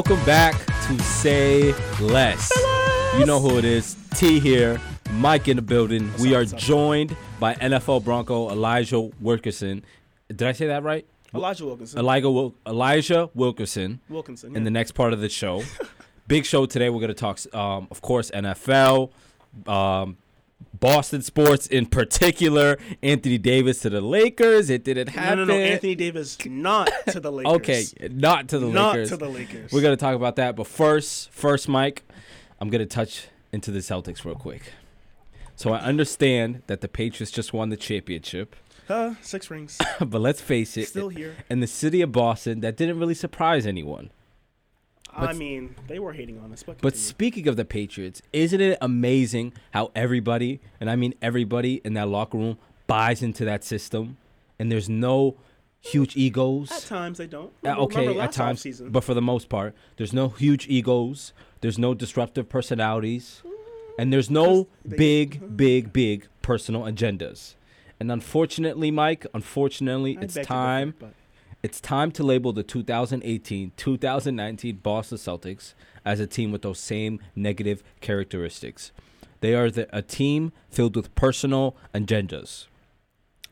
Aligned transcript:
Welcome 0.00 0.24
back 0.24 0.54
to 0.86 0.98
Say 1.02 1.74
Less. 2.00 2.50
You 3.18 3.26
know 3.26 3.38
who 3.38 3.58
it 3.58 3.66
is. 3.66 3.98
T 4.14 4.40
here, 4.40 4.80
Mike 5.12 5.46
in 5.46 5.56
the 5.56 5.62
building. 5.62 6.10
we 6.18 6.30
up, 6.30 6.36
are 6.36 6.40
what's 6.40 6.54
up? 6.54 6.58
joined 6.58 7.14
by 7.38 7.52
NFL 7.56 8.02
Bronco 8.02 8.48
Elijah 8.48 9.10
Wilkerson. 9.20 9.84
Did 10.28 10.42
I 10.44 10.52
say 10.52 10.68
that 10.68 10.84
right? 10.84 11.06
Elijah 11.34 11.66
Wilkerson. 11.66 11.98
Elijah, 11.98 12.30
Wil- 12.30 12.54
Elijah 12.66 13.28
Wilkerson 13.34 14.00
Wilkinson. 14.08 14.56
in 14.56 14.64
the 14.64 14.70
next 14.70 14.92
part 14.92 15.12
of 15.12 15.20
the 15.20 15.28
show. 15.28 15.62
Big 16.26 16.46
show 16.46 16.64
today. 16.64 16.88
We're 16.88 17.00
going 17.00 17.08
to 17.08 17.14
talk, 17.14 17.38
um, 17.54 17.86
of 17.90 18.00
course, 18.00 18.30
NFL, 18.30 19.10
um, 19.66 20.16
Boston 20.78 21.20
sports 21.22 21.66
in 21.66 21.86
particular. 21.86 22.78
Anthony 23.02 23.36
Davis 23.38 23.80
to 23.80 23.90
the 23.90 24.00
Lakers. 24.00 24.70
It 24.70 24.82
didn't 24.84 25.08
happen. 25.10 25.38
no, 25.40 25.44
no. 25.44 25.54
Anthony 25.54 25.94
Davis 25.94 26.38
not 26.46 26.90
to 27.08 27.20
the 27.20 27.30
Lakers. 27.32 27.52
Okay, 27.56 27.84
not 28.10 28.48
to 28.48 28.58
the 28.58 28.66
Not 28.68 28.94
Lakers. 28.94 29.08
to 29.10 29.16
the 29.18 29.28
Lakers. 29.28 29.72
We're 29.72 29.82
gonna 29.82 29.96
talk 29.96 30.14
about 30.16 30.36
that, 30.36 30.56
but 30.56 30.66
first, 30.66 31.30
first, 31.30 31.68
Mike, 31.68 32.02
I'm 32.60 32.70
gonna 32.70 32.86
touch 32.86 33.28
into 33.52 33.70
the 33.70 33.80
Celtics 33.80 34.24
real 34.24 34.34
quick. 34.36 34.72
So 35.56 35.72
I 35.74 35.80
understand 35.80 36.62
that 36.68 36.80
the 36.80 36.88
Patriots 36.88 37.30
just 37.30 37.52
won 37.52 37.68
the 37.68 37.76
championship, 37.76 38.56
uh, 38.88 39.14
six 39.20 39.50
rings. 39.50 39.76
but 40.00 40.20
let's 40.22 40.40
face 40.40 40.78
it, 40.78 40.88
Still 40.88 41.10
here. 41.10 41.36
in 41.50 41.60
the 41.60 41.66
city 41.66 42.00
of 42.00 42.12
Boston, 42.12 42.60
that 42.60 42.76
didn't 42.78 42.98
really 42.98 43.12
surprise 43.14 43.66
anyone. 43.66 44.10
I 45.16 45.32
mean, 45.32 45.74
they 45.88 45.98
were 45.98 46.12
hating 46.12 46.38
on 46.38 46.52
us, 46.52 46.62
but, 46.62 46.80
But 46.80 46.96
speaking 46.96 47.48
of 47.48 47.56
the 47.56 47.64
Patriots, 47.64 48.22
isn't 48.32 48.60
it 48.60 48.78
amazing 48.80 49.52
how 49.72 49.90
everybody, 49.94 50.60
and 50.80 50.90
I 50.90 50.96
mean 50.96 51.14
everybody 51.20 51.80
in 51.84 51.94
that 51.94 52.08
locker 52.08 52.38
room, 52.38 52.58
buys 52.86 53.22
into 53.22 53.44
that 53.44 53.62
system, 53.64 54.16
and 54.58 54.70
there's 54.70 54.88
no 54.88 55.36
huge 55.80 56.16
egos. 56.16 56.70
at 56.70 56.82
times 56.82 57.18
they 57.18 57.26
don't. 57.26 57.46
Uh, 57.64 57.70
Remember- 57.70 57.82
okay, 57.84 58.18
at 58.18 58.32
times, 58.32 58.62
offseason? 58.62 58.92
but 58.92 59.02
for 59.04 59.14
the 59.14 59.22
most 59.22 59.48
part, 59.48 59.74
there's 59.96 60.12
no 60.12 60.28
huge 60.28 60.68
egos. 60.68 61.32
There's 61.62 61.78
no 61.78 61.94
disruptive 61.94 62.48
personalities, 62.48 63.42
and 63.98 64.12
there's 64.12 64.30
no 64.30 64.68
They- 64.84 64.96
big, 64.96 65.56
big, 65.56 65.92
big 65.92 66.26
personal 66.42 66.82
agendas. 66.82 67.54
And 67.98 68.10
unfortunately, 68.10 68.90
Mike, 68.90 69.26
unfortunately, 69.34 70.16
I 70.18 70.22
it's 70.22 70.34
time. 70.42 70.94
but 70.98 71.12
It's 71.62 71.78
time 71.78 72.10
to 72.12 72.22
label 72.22 72.54
the 72.54 72.64
2018-2019 72.64 74.82
Boston 74.82 75.18
Celtics 75.18 75.74
as 76.06 76.18
a 76.18 76.26
team 76.26 76.52
with 76.52 76.62
those 76.62 76.78
same 76.78 77.20
negative 77.36 77.82
characteristics. 78.00 78.92
They 79.40 79.54
are 79.54 79.70
the, 79.70 79.86
a 79.94 80.00
team 80.00 80.52
filled 80.70 80.96
with 80.96 81.14
personal 81.14 81.76
agendas. 81.94 82.66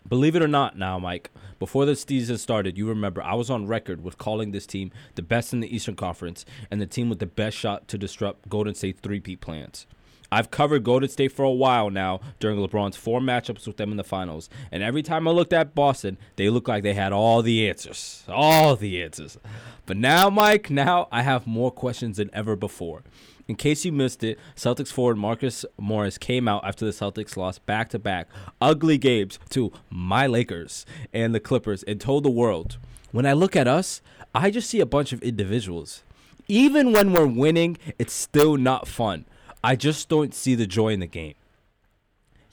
Believe 0.09 0.35
it 0.35 0.41
or 0.41 0.49
not, 0.49 0.79
now, 0.79 0.99
Mike, 0.99 1.31
before 1.59 1.85
the 1.85 1.95
season 1.95 2.39
started, 2.39 2.79
you 2.79 2.89
remember 2.89 3.23
I 3.23 3.35
was 3.35 3.51
on 3.51 3.67
record 3.67 4.03
with 4.03 4.17
calling 4.17 4.53
this 4.53 4.67
team 4.67 4.91
the 5.15 5.23
best 5.23 5.53
in 5.53 5.61
the 5.61 5.75
Eastern 5.75 5.95
Conference 5.95 6.47
and 6.71 6.81
the 6.81 6.87
team 6.87 7.11
with 7.11 7.19
the 7.19 7.27
best 7.27 7.59
shot 7.59 7.89
to 7.89 7.99
disrupt 7.99 8.49
Golden 8.49 8.75
State's 8.75 9.01
three-peat 9.01 9.43
plans. 9.43 9.87
I've 10.31 10.51
covered 10.51 10.85
Golden 10.85 11.09
State 11.09 11.33
for 11.33 11.45
a 11.45 11.51
while 11.51 11.91
now 11.91 12.21
during 12.39 12.59
LeBron's 12.59 12.97
four 12.97 13.21
matchups 13.21 13.67
with 13.67 13.77
them 13.79 13.91
in 13.91 13.97
the 13.97 14.05
finals, 14.05 14.51
and 14.71 14.83
every 14.83 15.03
time 15.03 15.27
I 15.27 15.31
looked 15.31 15.53
at 15.53 15.75
Boston, 15.75 16.19
they 16.37 16.51
looked 16.51 16.69
like 16.69 16.83
they 16.83 16.95
had 16.95 17.13
all 17.13 17.43
the 17.43 17.69
answers. 17.69 18.25
All 18.29 18.77
the 18.77 19.03
answers. 19.03 19.39
But 19.87 19.97
now, 19.97 20.29
Mike, 20.29 20.71
now 20.71 21.09
I 21.11 21.23
have 21.23 21.47
more 21.47 21.71
questions 21.71 22.19
than 22.19 22.31
ever 22.35 22.57
before. 22.57 23.03
In 23.49 23.57
case 23.57 23.87
you 23.87 23.93
missed 23.93 24.23
it, 24.23 24.39
Celtics 24.55 24.93
forward 24.93 25.17
Marcus 25.17 25.65
Morris 25.79 26.19
came 26.19 26.47
out 26.47 26.67
after 26.67 26.85
the 26.85 26.91
Celtics 26.91 27.35
lost 27.35 27.65
back 27.65 27.89
to 27.91 27.99
back 27.99 28.29
ugly 28.61 28.99
games 28.99 29.39
to 29.49 29.73
my 29.89 30.27
Lakers 30.27 30.85
and 31.15 31.35
the 31.35 31.41
Clippers 31.41 31.83
and 31.85 31.99
told 31.99 32.25
the 32.25 32.31
world, 32.31 32.77
when 33.11 33.25
I 33.25 33.33
look 33.33 33.57
at 33.57 33.67
us, 33.67 34.03
I 34.35 34.51
just 34.51 34.69
see 34.69 34.81
a 34.81 34.87
bunch 34.87 35.15
of 35.15 35.23
individuals. 35.23 36.03
Even 36.47 36.93
when 36.93 37.15
we're 37.15 37.27
winning, 37.27 37.79
it's 37.99 38.13
still 38.13 38.59
not 38.59 38.87
fun. 38.87 39.25
I 39.63 39.77
just 39.77 40.09
don't 40.09 40.35
see 40.35 40.55
the 40.55 40.67
joy 40.67 40.89
in 40.89 41.01
the 41.01 41.07
game. 41.07 41.35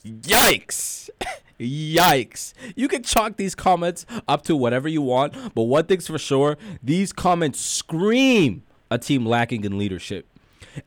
Yikes! 0.05 1.09
Yikes. 1.59 2.53
You 2.75 2.87
can 2.87 3.03
chalk 3.03 3.37
these 3.37 3.55
comments 3.55 4.05
up 4.27 4.43
to 4.43 4.55
whatever 4.55 4.87
you 4.87 5.01
want, 5.01 5.33
but 5.55 5.63
one 5.63 5.85
thing's 5.85 6.07
for 6.07 6.17
sure 6.17 6.57
these 6.83 7.13
comments 7.13 7.59
scream 7.59 8.63
a 8.91 8.97
team 8.97 9.25
lacking 9.25 9.63
in 9.63 9.77
leadership. 9.77 10.27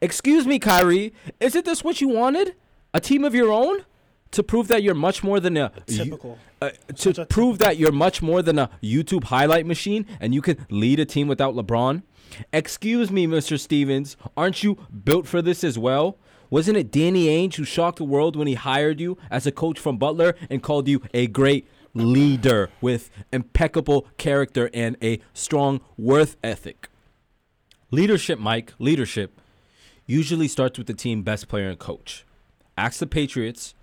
Excuse 0.00 0.46
me, 0.46 0.58
Kyrie, 0.58 1.14
isn't 1.40 1.64
this 1.64 1.82
what 1.82 2.00
you 2.00 2.08
wanted? 2.08 2.54
A 2.92 3.00
team 3.00 3.24
of 3.24 3.34
your 3.34 3.50
own? 3.50 3.84
To 4.32 4.42
prove 4.42 4.68
that 4.68 4.82
you're 4.82 4.94
much 4.94 5.24
more 5.24 5.40
than 5.40 5.56
a. 5.56 5.72
typical. 5.86 6.38
uh, 6.60 6.70
to 6.96 7.22
a 7.22 7.24
prove 7.24 7.58
that 7.60 7.78
you're 7.78 7.92
much 7.92 8.20
more 8.20 8.42
than 8.42 8.58
a 8.58 8.68
YouTube 8.82 9.24
highlight 9.24 9.64
machine 9.64 10.04
and 10.20 10.34
you 10.34 10.42
can 10.42 10.66
lead 10.68 11.00
a 11.00 11.06
team 11.06 11.28
without 11.28 11.54
LeBron? 11.54 12.02
Excuse 12.52 13.10
me, 13.10 13.26
Mr. 13.26 13.58
Stevens, 13.58 14.16
aren't 14.36 14.62
you 14.62 14.78
built 15.04 15.26
for 15.26 15.42
this 15.42 15.64
as 15.64 15.78
well? 15.78 16.16
Wasn't 16.50 16.76
it 16.76 16.90
Danny 16.90 17.26
Ainge 17.26 17.56
who 17.56 17.64
shocked 17.64 17.98
the 17.98 18.04
world 18.04 18.34
when 18.34 18.46
he 18.46 18.54
hired 18.54 19.00
you 19.00 19.18
as 19.30 19.46
a 19.46 19.52
coach 19.52 19.78
from 19.78 19.98
Butler 19.98 20.34
and 20.48 20.62
called 20.62 20.88
you 20.88 21.02
a 21.12 21.26
great 21.26 21.68
leader 21.92 22.70
with 22.80 23.10
impeccable 23.32 24.06
character 24.16 24.70
and 24.72 24.96
a 25.02 25.20
strong 25.34 25.80
worth 25.98 26.36
ethic? 26.42 26.88
Leadership, 27.90 28.38
Mike, 28.38 28.72
leadership 28.78 29.40
usually 30.06 30.48
starts 30.48 30.78
with 30.78 30.86
the 30.86 30.94
team 30.94 31.22
best 31.22 31.48
player 31.48 31.68
and 31.68 31.78
coach. 31.78 32.24
Ask 32.76 32.98
the 32.98 33.06
Patriots, 33.06 33.74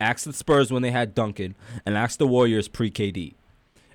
ask 0.00 0.24
the 0.24 0.32
Spurs 0.32 0.70
when 0.70 0.82
they 0.82 0.90
had 0.90 1.14
Duncan, 1.14 1.54
and 1.86 1.96
ask 1.96 2.18
the 2.18 2.26
Warriors 2.26 2.68
pre 2.68 2.90
KD. 2.90 3.34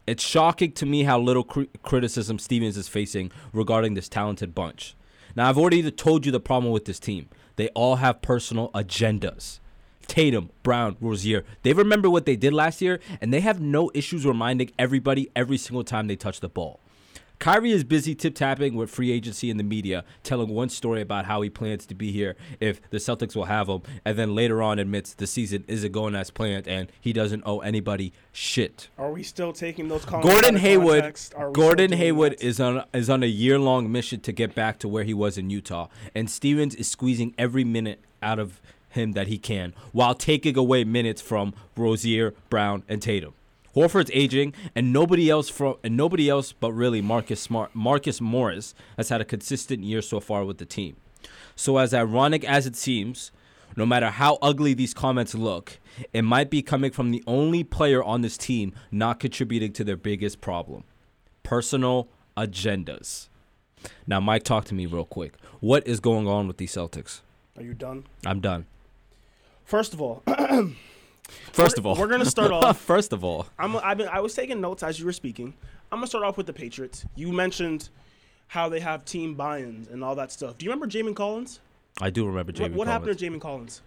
It's 0.08 0.24
shocking 0.24 0.72
to 0.72 0.86
me 0.86 1.04
how 1.04 1.20
little 1.20 1.44
cri- 1.44 1.70
criticism 1.84 2.40
Stevens 2.40 2.78
is 2.78 2.88
facing 2.88 3.30
regarding 3.52 3.94
this 3.94 4.08
talented 4.08 4.56
bunch. 4.56 4.96
Now, 5.36 5.50
I've 5.50 5.58
already 5.58 5.92
told 5.92 6.26
you 6.26 6.32
the 6.32 6.40
problem 6.40 6.72
with 6.72 6.86
this 6.86 6.98
team. 6.98 7.28
They 7.58 7.68
all 7.70 7.98
have 7.98 8.22
personal 8.22 8.72
agendas. 8.72 9.60
Tatum, 10.08 10.50
Brown, 10.64 10.96
Rozier, 11.02 11.44
they 11.64 11.74
remember 11.74 12.10
what 12.10 12.26
they 12.26 12.38
did 12.38 12.54
last 12.54 12.82
year, 12.82 13.02
and 13.20 13.34
they 13.34 13.42
have 13.42 13.60
no 13.60 13.92
issues 13.94 14.26
reminding 14.26 14.72
everybody 14.80 15.30
every 15.36 15.58
single 15.58 15.84
time 15.84 16.08
they 16.08 16.16
touch 16.16 16.40
the 16.40 16.48
ball. 16.48 16.80
Kyrie 17.40 17.72
is 17.72 17.84
busy 17.84 18.16
tip 18.16 18.34
tapping 18.34 18.74
with 18.74 18.90
free 18.90 19.12
agency 19.12 19.52
and 19.52 19.60
the 19.60 19.64
media, 19.64 20.04
telling 20.24 20.50
one 20.50 20.70
story 20.70 21.02
about 21.02 21.26
how 21.26 21.42
he 21.42 21.50
plans 21.50 21.86
to 21.86 21.94
be 21.94 22.12
here 22.12 22.36
if 22.60 22.82
the 22.90 22.98
Celtics 22.98 23.36
will 23.36 23.46
have 23.46 23.68
him, 23.68 23.82
and 24.04 24.18
then 24.18 24.34
later 24.34 24.62
on 24.62 24.80
admits 24.80 25.14
the 25.14 25.28
season 25.28 25.64
isn't 25.68 25.92
going 25.92 26.16
as 26.16 26.32
planned 26.32 26.68
and 26.68 26.92
he 27.00 27.14
doesn't 27.14 27.44
owe 27.46 27.60
anybody 27.60 28.12
shit. 28.32 28.90
Are 28.98 29.12
we 29.12 29.22
still 29.22 29.54
taking 29.54 29.88
those 29.88 30.04
comments? 30.04 30.28
out 30.28 30.32
Gordon 30.32 30.56
of 30.56 30.62
Hayward, 30.62 31.02
context? 31.02 31.36
Are 31.36 31.50
we 31.50 31.54
Gordon 31.54 31.90
still 31.90 31.98
doing 31.98 32.00
Hayward 32.00 32.32
that? 32.34 32.44
is 32.44 32.60
on 32.60 32.84
is 32.94 33.10
on 33.10 33.22
a 33.22 33.28
year 33.28 33.60
long 33.60 33.92
mission 33.92 34.20
to 34.22 34.32
get 34.32 34.56
back 34.56 34.80
to 34.80 34.88
where 34.88 35.04
he 35.04 35.14
was 35.14 35.38
in 35.38 35.50
Utah, 35.52 35.90
and 36.16 36.30
Stevens 36.30 36.74
is 36.74 36.90
squeezing 36.90 37.36
every 37.38 37.64
minute 37.64 38.04
out 38.24 38.40
of 38.40 38.60
him 38.90 39.12
that 39.12 39.28
he 39.28 39.38
can, 39.38 39.74
while 39.92 40.16
taking 40.16 40.58
away 40.58 40.84
minutes 40.84 41.22
from 41.22 41.54
Rozier, 41.76 42.34
Brown, 42.50 42.84
and 42.88 43.02
Tatum. 43.02 43.34
Horford's 43.78 44.10
aging, 44.12 44.56
and 44.74 44.92
nobody 44.92 45.30
else 45.30 45.50
from 45.50 45.76
and 45.84 45.96
nobody 45.96 46.28
else 46.28 46.52
but 46.52 46.72
really 46.72 47.00
Marcus 47.00 47.40
Smart, 47.40 47.76
Marcus 47.76 48.20
Morris 48.20 48.74
has 48.98 49.10
had 49.10 49.22
a 49.22 49.26
consistent 49.26 49.84
year 49.84 50.02
so 50.02 50.20
far 50.20 50.44
with 50.44 50.58
the 50.58 50.66
team. 50.66 50.96
So 51.56 51.78
as 51.78 51.94
ironic 51.94 52.44
as 52.44 52.66
it 52.66 52.76
seems, 52.76 53.32
no 53.76 53.86
matter 53.86 54.10
how 54.10 54.40
ugly 54.42 54.74
these 54.74 54.96
comments 54.96 55.36
look, 55.36 55.78
it 56.12 56.24
might 56.24 56.50
be 56.50 56.64
coming 56.64 56.90
from 56.90 57.12
the 57.12 57.24
only 57.28 57.64
player 57.64 58.04
on 58.04 58.22
this 58.22 58.36
team 58.36 58.74
not 58.92 59.20
contributing 59.20 59.72
to 59.74 59.84
their 59.84 59.96
biggest 59.96 60.42
problem 60.42 60.84
personal 61.44 62.10
agendas. 62.36 63.30
Now, 64.08 64.20
Mike, 64.20 64.42
talk 64.42 64.66
to 64.66 64.74
me 64.74 64.88
real 64.88 65.06
quick. 65.06 65.36
What 65.60 65.86
is 65.88 66.00
going 66.00 66.28
on 66.28 66.48
with 66.48 66.58
these 66.58 66.74
Celtics? 66.74 67.22
Are 67.56 67.64
you 67.64 67.76
done? 67.76 68.06
I'm 68.26 68.40
done. 68.42 68.66
First 69.64 69.94
of 69.94 70.02
all, 70.02 70.24
First 71.52 71.78
of 71.78 71.86
all, 71.86 71.96
we're 71.96 72.08
gonna 72.08 72.26
start 72.26 72.52
off. 72.54 72.80
First 72.80 73.14
of 73.14 73.24
all, 73.24 73.48
I'm, 73.60 73.76
I've 73.78 73.98
been, 73.98 74.08
I 74.08 74.20
was 74.20 74.34
taking 74.34 74.62
notes 74.62 74.84
as 74.84 75.00
you 75.00 75.06
were 75.06 75.14
speaking. 75.14 75.54
I'm 75.92 75.98
gonna 76.00 76.08
start 76.08 76.24
off 76.24 76.38
with 76.38 76.46
the 76.48 76.54
Patriots. 76.54 77.06
You 77.16 77.32
mentioned 77.32 77.90
how 78.48 78.70
they 78.70 78.80
have 78.80 79.04
team 79.06 79.36
buy-ins 79.36 79.88
and 79.90 80.04
all 80.04 80.16
that 80.16 80.32
stuff. 80.32 80.58
Do 80.58 80.66
you 80.66 80.72
remember 80.72 80.88
Jamie 80.88 81.14
Collins? 81.14 81.60
I 82.00 82.10
do 82.10 82.26
remember 82.26 82.52
What, 82.52 82.56
Jamie. 82.56 82.76
what 82.76 82.88
happened 82.88 83.12
to 83.12 83.16
Jamie 83.16 83.40
Collins? 83.40 83.82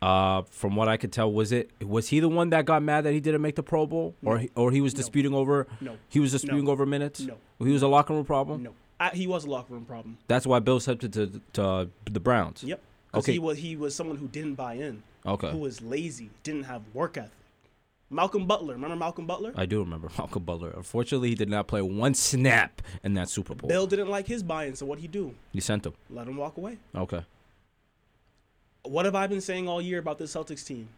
Uh, 0.00 0.42
from 0.50 0.76
what 0.76 0.88
I 0.88 0.96
could 0.98 1.10
tell, 1.12 1.32
was 1.32 1.52
it 1.52 1.70
was 1.82 2.08
he 2.08 2.20
the 2.20 2.28
one 2.28 2.50
that 2.50 2.64
got 2.66 2.82
mad 2.82 3.04
that 3.04 3.12
he 3.12 3.20
didn't 3.20 3.40
make 3.42 3.56
the 3.56 3.62
Pro 3.62 3.86
Bowl, 3.86 4.14
or 4.22 4.38
he, 4.38 4.50
or 4.54 4.70
he 4.70 4.80
was 4.82 4.92
No. 4.94 4.98
disputing 4.98 5.32
over? 5.34 5.66
No. 5.80 5.96
He 6.08 6.20
was 6.20 6.32
disputing 6.32 6.64
No. 6.66 6.70
over 6.70 6.84
minutes. 6.86 7.20
No. 7.20 7.36
He 7.58 7.72
was 7.72 7.82
a 7.82 7.88
locker 7.88 8.12
room 8.12 8.24
problem. 8.26 8.62
No, 8.62 8.72
uh, 9.00 9.10
he 9.10 9.26
was 9.26 9.44
a 9.46 9.50
locker 9.50 9.72
room 9.72 9.86
problem. 9.86 10.18
That's 10.28 10.46
why 10.46 10.58
Bill 10.58 10.80
sent 10.80 11.00
to 11.00 11.40
to 11.54 11.62
uh, 11.64 11.86
the 12.10 12.20
Browns. 12.20 12.62
Yep. 12.62 12.80
Okay. 13.14 13.32
he 13.32 13.38
was 13.38 13.56
he 13.58 13.74
was 13.74 13.94
someone 13.94 14.18
who 14.18 14.28
didn't 14.28 14.54
buy 14.54 14.74
in, 14.74 15.02
Okay. 15.26 15.50
who 15.50 15.58
was 15.58 15.82
lazy, 15.82 16.30
didn't 16.42 16.64
have 16.64 16.82
work 16.94 17.16
ethic. 17.16 17.30
Malcolm 18.08 18.46
Butler, 18.46 18.74
remember 18.74 18.94
Malcolm 18.94 19.26
Butler? 19.26 19.52
I 19.56 19.66
do 19.66 19.80
remember 19.80 20.08
Malcolm 20.18 20.44
Butler. 20.44 20.70
Unfortunately, 20.76 21.30
he 21.30 21.34
did 21.34 21.48
not 21.50 21.66
play 21.66 21.82
one 21.82 22.14
snap 22.14 22.80
in 23.02 23.14
that 23.14 23.28
Super 23.28 23.54
Bowl. 23.54 23.68
Bill 23.68 23.86
didn't 23.86 24.08
like 24.08 24.26
his 24.28 24.42
buy-in, 24.42 24.76
so 24.76 24.86
what'd 24.86 25.02
he 25.02 25.08
do? 25.08 25.34
He 25.52 25.60
sent 25.60 25.84
him. 25.86 25.94
Let 26.08 26.28
him 26.28 26.36
walk 26.36 26.56
away. 26.56 26.78
Okay. 26.94 27.24
What 28.84 29.04
have 29.04 29.16
I 29.16 29.26
been 29.26 29.40
saying 29.40 29.68
all 29.68 29.82
year 29.82 29.98
about 29.98 30.18
this 30.18 30.34
Celtics 30.34 30.64
team? 30.64 30.88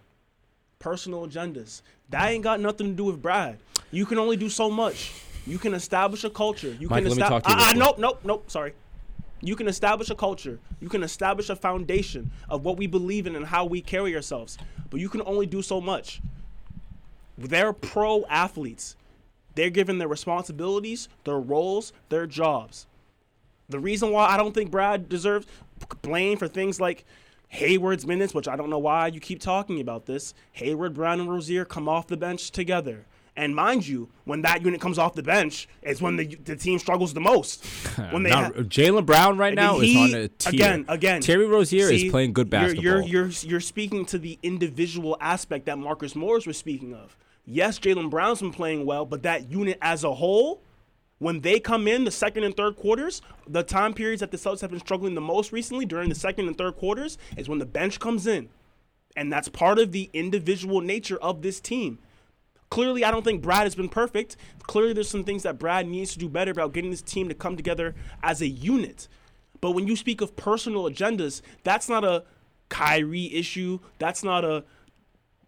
Personal 0.78 1.26
agendas. 1.26 1.80
That 2.10 2.28
ain't 2.28 2.44
got 2.44 2.60
nothing 2.60 2.88
to 2.88 2.92
do 2.92 3.04
with 3.04 3.22
Brad. 3.22 3.58
You 3.90 4.04
can 4.04 4.18
only 4.18 4.36
do 4.36 4.50
so 4.50 4.70
much. 4.70 5.12
You 5.46 5.58
can 5.58 5.72
establish 5.72 6.24
a 6.24 6.30
culture. 6.30 6.76
You 6.78 6.88
Mike, 6.90 7.04
can 7.04 7.12
establish. 7.12 7.16
me 7.16 7.22
esta- 7.22 7.28
talk 7.30 7.42
to 7.44 7.50
you 7.50 7.80
ah, 7.80 7.86
nope, 7.86 7.98
nope, 7.98 8.20
nope. 8.22 8.50
Sorry. 8.50 8.74
You 9.40 9.56
can 9.56 9.68
establish 9.68 10.10
a 10.10 10.14
culture. 10.14 10.58
You 10.80 10.88
can 10.88 11.02
establish 11.02 11.48
a 11.48 11.56
foundation 11.56 12.30
of 12.48 12.64
what 12.64 12.76
we 12.76 12.86
believe 12.86 13.26
in 13.26 13.36
and 13.36 13.46
how 13.46 13.64
we 13.64 13.80
carry 13.80 14.14
ourselves. 14.14 14.58
But 14.90 15.00
you 15.00 15.08
can 15.08 15.22
only 15.22 15.46
do 15.46 15.62
so 15.62 15.80
much. 15.80 16.20
They're 17.36 17.72
pro 17.72 18.24
athletes. 18.26 18.96
They're 19.54 19.70
given 19.70 19.98
their 19.98 20.08
responsibilities, 20.08 21.08
their 21.24 21.38
roles, 21.38 21.92
their 22.08 22.26
jobs. 22.26 22.86
The 23.68 23.78
reason 23.78 24.10
why 24.10 24.28
I 24.28 24.36
don't 24.36 24.54
think 24.54 24.70
Brad 24.70 25.08
deserves 25.08 25.46
blame 26.02 26.38
for 26.38 26.48
things 26.48 26.80
like 26.80 27.04
Hayward's 27.48 28.06
minutes, 28.06 28.34
which 28.34 28.48
I 28.48 28.56
don't 28.56 28.70
know 28.70 28.78
why 28.78 29.08
you 29.08 29.20
keep 29.20 29.40
talking 29.40 29.80
about 29.80 30.06
this. 30.06 30.34
Hayward, 30.52 30.94
Brown, 30.94 31.20
and 31.20 31.30
Rozier 31.30 31.64
come 31.64 31.88
off 31.88 32.06
the 32.06 32.16
bench 32.16 32.50
together. 32.50 33.04
And 33.38 33.54
mind 33.54 33.86
you, 33.86 34.08
when 34.24 34.42
that 34.42 34.62
unit 34.64 34.80
comes 34.80 34.98
off 34.98 35.14
the 35.14 35.22
bench, 35.22 35.68
is 35.82 36.02
when 36.02 36.16
the, 36.16 36.26
the 36.26 36.56
team 36.56 36.80
struggles 36.80 37.14
the 37.14 37.20
most. 37.20 37.64
When 38.10 38.24
they 38.24 38.30
ha- 38.30 38.50
Jaylen 38.50 39.06
Brown 39.06 39.38
right 39.38 39.54
now 39.54 39.78
is 39.80 39.96
on 39.96 40.14
a 40.14 40.28
tier. 40.28 40.50
again, 40.52 40.84
again. 40.88 41.20
Terry 41.20 41.46
Rozier 41.46 41.86
See, 41.88 42.06
is 42.06 42.10
playing 42.10 42.32
good 42.32 42.48
you're- 42.52 42.60
basketball. 42.66 42.82
You're, 42.84 43.02
you're 43.02 43.28
you're 43.42 43.60
speaking 43.60 44.04
to 44.06 44.18
the 44.18 44.38
individual 44.42 45.16
aspect 45.20 45.66
that 45.66 45.78
Marcus 45.78 46.16
Morris 46.16 46.46
was 46.46 46.56
speaking 46.58 46.94
of. 46.94 47.16
Yes, 47.44 47.78
Jaylen 47.78 48.10
Brown's 48.10 48.40
been 48.40 48.52
playing 48.52 48.84
well, 48.84 49.04
but 49.06 49.22
that 49.22 49.50
unit 49.50 49.78
as 49.80 50.02
a 50.02 50.14
whole, 50.14 50.62
when 51.18 51.40
they 51.40 51.60
come 51.60 51.86
in 51.86 52.04
the 52.04 52.10
second 52.10 52.42
and 52.44 52.56
third 52.56 52.74
quarters, 52.76 53.22
the 53.46 53.62
time 53.62 53.94
periods 53.94 54.20
that 54.20 54.32
the 54.32 54.36
Celtics 54.36 54.60
have 54.62 54.70
been 54.70 54.80
struggling 54.80 55.14
the 55.14 55.20
most 55.20 55.52
recently 55.52 55.86
during 55.86 56.08
the 56.08 56.14
second 56.16 56.48
and 56.48 56.58
third 56.58 56.76
quarters 56.76 57.18
is 57.36 57.48
when 57.48 57.58
the 57.60 57.66
bench 57.66 58.00
comes 58.00 58.26
in, 58.26 58.48
and 59.16 59.32
that's 59.32 59.48
part 59.48 59.78
of 59.78 59.92
the 59.92 60.10
individual 60.12 60.80
nature 60.80 61.18
of 61.18 61.42
this 61.42 61.60
team. 61.60 62.00
Clearly, 62.70 63.04
I 63.04 63.10
don't 63.10 63.24
think 63.24 63.42
Brad 63.42 63.62
has 63.62 63.74
been 63.74 63.88
perfect. 63.88 64.36
Clearly, 64.64 64.92
there's 64.92 65.08
some 65.08 65.24
things 65.24 65.42
that 65.44 65.58
Brad 65.58 65.86
needs 65.86 66.12
to 66.12 66.18
do 66.18 66.28
better 66.28 66.50
about 66.50 66.72
getting 66.72 66.90
this 66.90 67.02
team 67.02 67.28
to 67.28 67.34
come 67.34 67.56
together 67.56 67.94
as 68.22 68.40
a 68.40 68.48
unit. 68.48 69.08
But 69.60 69.72
when 69.72 69.88
you 69.88 69.96
speak 69.96 70.20
of 70.20 70.36
personal 70.36 70.84
agendas, 70.84 71.40
that's 71.64 71.88
not 71.88 72.04
a 72.04 72.24
Kyrie 72.68 73.34
issue. 73.34 73.80
That's 73.98 74.22
not 74.22 74.44
a 74.44 74.64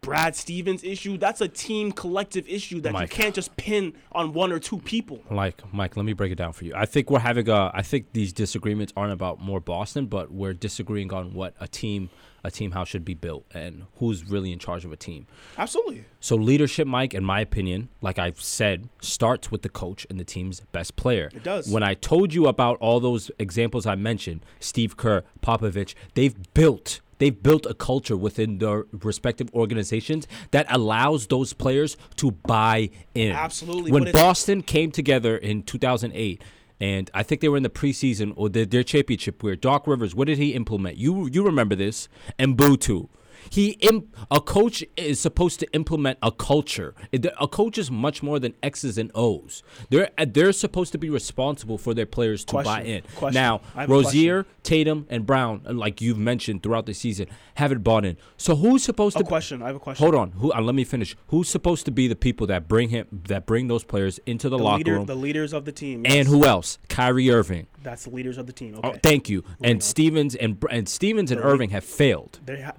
Brad 0.00 0.34
Stevens 0.34 0.82
issue. 0.82 1.18
That's 1.18 1.40
a 1.40 1.48
team 1.48 1.92
collective 1.92 2.48
issue 2.48 2.80
that 2.80 2.92
Mike. 2.92 3.10
you 3.10 3.16
can't 3.16 3.34
just 3.34 3.54
pin 3.56 3.92
on 4.12 4.32
one 4.32 4.50
or 4.50 4.58
two 4.58 4.78
people. 4.78 5.22
Like 5.30 5.62
Mike, 5.74 5.96
let 5.96 6.06
me 6.06 6.14
break 6.14 6.32
it 6.32 6.36
down 6.36 6.52
for 6.52 6.64
you. 6.64 6.72
I 6.74 6.86
think 6.86 7.10
we're 7.10 7.18
having 7.18 7.48
a. 7.48 7.70
I 7.74 7.82
think 7.82 8.12
these 8.12 8.32
disagreements 8.32 8.92
aren't 8.96 9.12
about 9.12 9.40
more 9.40 9.60
Boston, 9.60 10.06
but 10.06 10.32
we're 10.32 10.54
disagreeing 10.54 11.12
on 11.12 11.34
what 11.34 11.54
a 11.60 11.68
team, 11.68 12.08
a 12.42 12.50
team 12.50 12.72
house 12.72 12.88
should 12.88 13.04
be 13.04 13.14
built 13.14 13.44
and 13.52 13.84
who's 13.96 14.24
really 14.28 14.52
in 14.52 14.58
charge 14.58 14.84
of 14.84 14.92
a 14.92 14.96
team. 14.96 15.26
Absolutely. 15.58 16.04
So 16.20 16.36
leadership, 16.36 16.86
Mike, 16.86 17.14
in 17.14 17.24
my 17.24 17.40
opinion, 17.40 17.88
like 18.00 18.18
I've 18.18 18.40
said, 18.40 18.88
starts 19.00 19.50
with 19.50 19.62
the 19.62 19.68
coach 19.68 20.06
and 20.10 20.18
the 20.18 20.24
team's 20.24 20.60
best 20.72 20.96
player. 20.96 21.30
It 21.34 21.42
does. 21.42 21.70
When 21.70 21.82
I 21.82 21.94
told 21.94 22.34
you 22.34 22.46
about 22.46 22.78
all 22.78 23.00
those 23.00 23.30
examples 23.38 23.86
I 23.86 23.94
mentioned, 23.94 24.44
Steve 24.58 24.96
Kerr, 24.96 25.22
Popovich, 25.42 25.94
they've 26.14 26.36
built 26.54 27.00
they've 27.18 27.42
built 27.42 27.66
a 27.66 27.74
culture 27.74 28.16
within 28.16 28.58
their 28.58 28.86
respective 28.92 29.52
organizations 29.54 30.26
that 30.50 30.66
allows 30.70 31.26
those 31.28 31.52
players 31.52 31.96
to 32.16 32.32
buy 32.32 32.90
in. 33.14 33.32
Absolutely, 33.32 33.92
When 33.92 34.10
Boston 34.10 34.62
came 34.62 34.90
together 34.90 35.36
in 35.36 35.62
2008 35.62 36.42
and 36.80 37.10
I 37.12 37.22
think 37.22 37.40
they 37.40 37.48
were 37.48 37.56
in 37.56 37.62
the 37.62 37.70
preseason 37.70 38.32
or 38.36 38.48
their, 38.48 38.64
their 38.64 38.82
championship 38.82 39.42
where 39.42 39.54
Doc 39.54 39.86
Rivers, 39.86 40.14
what 40.14 40.26
did 40.26 40.38
he 40.38 40.54
implement? 40.54 40.96
You 40.96 41.28
you 41.28 41.44
remember 41.44 41.74
this? 41.74 42.08
Ubuntu. 42.38 43.08
He 43.48 43.70
imp- 43.80 44.14
a 44.30 44.40
coach 44.40 44.84
is 44.96 45.18
supposed 45.20 45.60
to 45.60 45.72
implement 45.72 46.18
a 46.22 46.30
culture. 46.30 46.94
A 47.40 47.48
coach 47.48 47.78
is 47.78 47.90
much 47.90 48.22
more 48.22 48.38
than 48.38 48.54
X's 48.62 48.98
and 48.98 49.10
O's. 49.14 49.62
They're 49.88 50.10
uh, 50.18 50.26
they're 50.28 50.52
supposed 50.52 50.92
to 50.92 50.98
be 50.98 51.08
responsible 51.10 51.78
for 51.78 51.94
their 51.94 52.06
players 52.06 52.44
to 52.46 52.62
buy 52.62 52.82
in. 52.82 53.02
Question. 53.16 53.34
Now, 53.40 53.60
have 53.74 53.88
Rozier, 53.88 54.46
Tatum, 54.62 55.06
and 55.08 55.24
Brown, 55.24 55.62
like 55.64 56.00
you've 56.00 56.18
mentioned 56.18 56.62
throughout 56.62 56.86
the 56.86 56.92
season, 56.94 57.26
haven't 57.54 57.82
bought 57.82 58.04
in. 58.04 58.16
So 58.36 58.56
who's 58.56 58.82
supposed 58.82 59.16
A 59.16 59.20
to 59.20 59.24
question. 59.24 59.62
I 59.62 59.66
have 59.68 59.76
a 59.76 59.80
question. 59.80 60.02
Hold 60.04 60.14
on. 60.14 60.32
Who? 60.32 60.52
Uh, 60.52 60.60
let 60.60 60.74
me 60.74 60.84
finish. 60.84 61.16
Who's 61.28 61.48
supposed 61.48 61.84
to 61.86 61.90
be 61.90 62.08
the 62.08 62.16
people 62.16 62.46
that 62.48 62.68
bring 62.68 62.88
him, 62.90 63.06
that 63.28 63.46
bring 63.46 63.68
those 63.68 63.84
players 63.84 64.18
into 64.26 64.48
the, 64.48 64.56
The, 64.58 64.62
locker 64.64 64.78
leader, 64.78 64.94
room? 64.94 65.06
the 65.06 65.14
leaders 65.14 65.52
of 65.52 65.64
the 65.64 65.72
team. 65.72 66.02
and 66.04 66.26
who 66.28 66.44
else? 66.44 66.78
Kyrie 66.88 67.30
Irving. 67.30 67.66
That's 67.82 68.04
the 68.04 68.10
leaders 68.10 68.36
of 68.38 68.46
the 68.46 68.52
team. 68.52 68.78
Oh, 68.82 68.88
Okay. 68.90 69.00
thank 69.02 69.28
you. 69.28 69.44
And 69.62 69.76
on. 69.76 69.80
Stevens 69.80 70.34
and 70.34 70.62
and 70.70 70.88
Stevens 70.88 71.30
and 71.30 71.40
The 71.40 71.44
lead- 71.46 71.52
Irving 71.52 71.70
have 71.70 71.84
failed. 71.84 72.40
There 72.44 72.62
ha- 72.62 72.72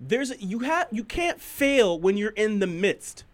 there's 0.00 0.32
you 0.40 0.60
have 0.60 0.88
you 0.90 1.04
can't 1.04 1.40
fail 1.40 2.00
when 2.00 2.16
you're 2.16 2.30
in 2.30 2.58
the 2.58 2.66
midst. 2.66 3.24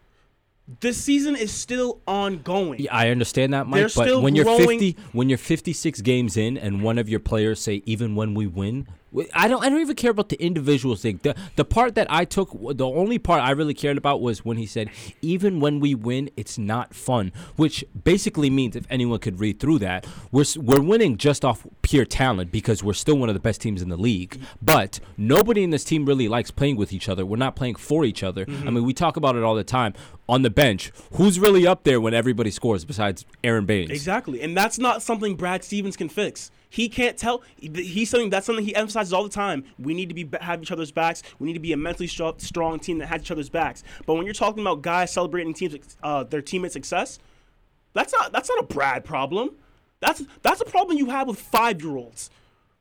This 0.80 0.96
season 0.96 1.36
is 1.36 1.52
still 1.52 2.00
ongoing. 2.08 2.80
Yeah, 2.80 2.94
I 2.94 3.10
understand 3.10 3.54
that, 3.54 3.68
Mike. 3.68 3.92
They're 3.94 4.04
but 4.06 4.20
when 4.20 4.34
you're 4.34 4.44
50, 4.44 4.96
when 5.12 5.28
you're 5.28 5.38
56 5.38 6.00
games 6.00 6.36
in, 6.36 6.58
and 6.58 6.82
one 6.82 6.98
of 6.98 7.08
your 7.08 7.20
players 7.20 7.60
say, 7.60 7.82
"Even 7.86 8.16
when 8.16 8.34
we 8.34 8.48
win," 8.48 8.88
I 9.34 9.48
don't. 9.48 9.62
I 9.62 9.68
don't 9.68 9.80
even 9.80 9.96
care 9.96 10.10
about 10.10 10.28
the 10.28 10.40
individual 10.42 10.96
thing. 10.96 11.20
The 11.22 11.34
the 11.56 11.64
part 11.64 11.94
that 11.94 12.06
I 12.10 12.24
took, 12.24 12.50
the 12.76 12.86
only 12.86 13.18
part 13.18 13.42
I 13.42 13.50
really 13.50 13.74
cared 13.74 13.96
about 13.96 14.20
was 14.20 14.44
when 14.44 14.56
he 14.56 14.66
said, 14.66 14.90
"Even 15.22 15.60
when 15.60 15.80
we 15.80 15.94
win, 15.94 16.30
it's 16.36 16.58
not 16.58 16.94
fun," 16.94 17.32
which 17.56 17.84
basically 18.04 18.50
means, 18.50 18.76
if 18.76 18.86
anyone 18.90 19.18
could 19.18 19.40
read 19.40 19.60
through 19.60 19.78
that, 19.80 20.06
we're 20.30 20.44
we're 20.56 20.80
winning 20.80 21.16
just 21.16 21.44
off 21.44 21.66
pure 21.82 22.04
talent 22.04 22.52
because 22.52 22.82
we're 22.82 22.92
still 22.92 23.16
one 23.18 23.28
of 23.28 23.34
the 23.34 23.40
best 23.40 23.60
teams 23.60 23.82
in 23.82 23.88
the 23.88 23.96
league. 23.96 24.40
But 24.60 25.00
nobody 25.16 25.62
in 25.62 25.70
this 25.70 25.84
team 25.84 26.04
really 26.04 26.28
likes 26.28 26.50
playing 26.50 26.76
with 26.76 26.92
each 26.92 27.08
other. 27.08 27.25
We're 27.25 27.37
not 27.37 27.56
playing 27.56 27.76
for 27.76 28.04
each 28.04 28.23
other. 28.23 28.44
I 28.49 28.70
mean, 28.70 28.85
we 28.85 28.92
talk 28.92 29.16
about 29.16 29.37
it 29.37 29.42
all 29.42 29.54
the 29.54 29.64
time 29.64 29.94
on 30.28 30.42
the 30.42 30.50
bench. 30.50 30.92
Who's 31.12 31.38
really 31.38 31.66
up 31.66 31.85
there 31.85 32.00
when 32.00 32.14
everybody 32.14 32.50
scores 32.50 32.85
besides 32.85 33.25
Aron 33.44 33.66
Baynes? 33.66 33.90
Exactly, 33.90 34.42
and 34.42 34.56
that's 34.56 34.78
not 34.78 35.02
something 35.02 35.37
Brad 35.37 35.64
Stevens 35.64 35.96
can 35.96 36.08
fix. 36.08 36.50
He 36.68 36.88
can't 36.88 37.16
tell. 37.16 37.42
He's 37.56 38.11
something 38.11 38.30
that's 38.30 38.46
something 38.46 38.64
he 38.64 38.75
emphasizes 38.75 39.12
all 39.12 39.23
the 39.23 39.28
time. 39.28 39.64
We 39.78 39.94
need 39.94 40.08
to 40.08 40.14
be 40.14 40.28
have 40.40 40.62
each 40.62 40.73
other's 40.73 40.90
backs. 40.90 41.23
We 41.38 41.46
need 41.46 41.54
to 41.54 41.61
be 41.61 41.73
a 41.73 41.76
mentally 41.76 42.06
strong 42.06 42.78
team 42.80 42.99
that 42.99 43.06
has 43.06 43.23
each 43.23 43.30
other's 43.30 43.49
backs. 43.49 43.82
But 44.04 44.14
when 44.14 44.25
you're 44.25 44.35
talking 44.35 44.61
about 44.61 44.82
guys 44.82 45.12
celebrating 45.12 45.54
teams, 45.54 45.96
uh, 46.02 46.25
their 46.25 46.42
teammates' 46.42 46.75
success, 46.75 47.18
that's 47.92 48.12
not 48.12 48.32
that's 48.32 48.49
not 48.49 48.58
a 48.58 48.64
Brad 48.64 49.04
problem. 49.04 49.50
That's 50.00 50.23
that's 50.42 50.61
a 50.61 50.64
problem 50.64 50.99
you 50.99 51.11
have 51.11 51.28
with 51.28 51.38
five 51.38 51.80
year 51.80 51.96
olds 51.96 52.30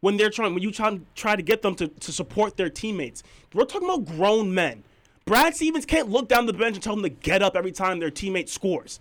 when 0.01 0.17
they're 0.17 0.29
trying 0.29 0.53
when 0.53 0.63
you 0.63 0.71
try 0.71 0.99
try 1.15 1.35
to 1.35 1.43
get 1.43 1.61
them 1.61 1.75
to, 1.75 1.87
to 1.87 2.11
support 2.11 2.57
their 2.57 2.69
teammates. 2.69 3.23
We're 3.53 3.65
talking 3.65 3.87
about 3.87 4.05
grown 4.05 4.53
men. 4.53 4.83
Brad 5.25 5.55
Stevens 5.55 5.85
can't 5.85 6.09
look 6.09 6.27
down 6.27 6.45
the 6.45 6.53
bench 6.53 6.75
and 6.75 6.83
tell 6.83 6.95
them 6.95 7.03
to 7.03 7.09
get 7.09 7.41
up 7.41 7.55
every 7.55 7.71
time 7.71 7.99
their 7.99 8.11
teammate 8.11 8.49
scores. 8.49 8.99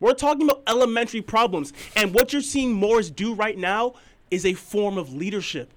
We're 0.00 0.14
talking 0.14 0.42
about 0.42 0.64
elementary 0.66 1.22
problems. 1.22 1.72
And 1.94 2.12
what 2.12 2.32
you're 2.32 2.42
seeing 2.42 2.72
Morris 2.72 3.08
do 3.08 3.34
right 3.34 3.56
now 3.56 3.94
is 4.32 4.46
a 4.46 4.54
form 4.54 4.98
of 4.98 5.12
leadership. 5.12 5.72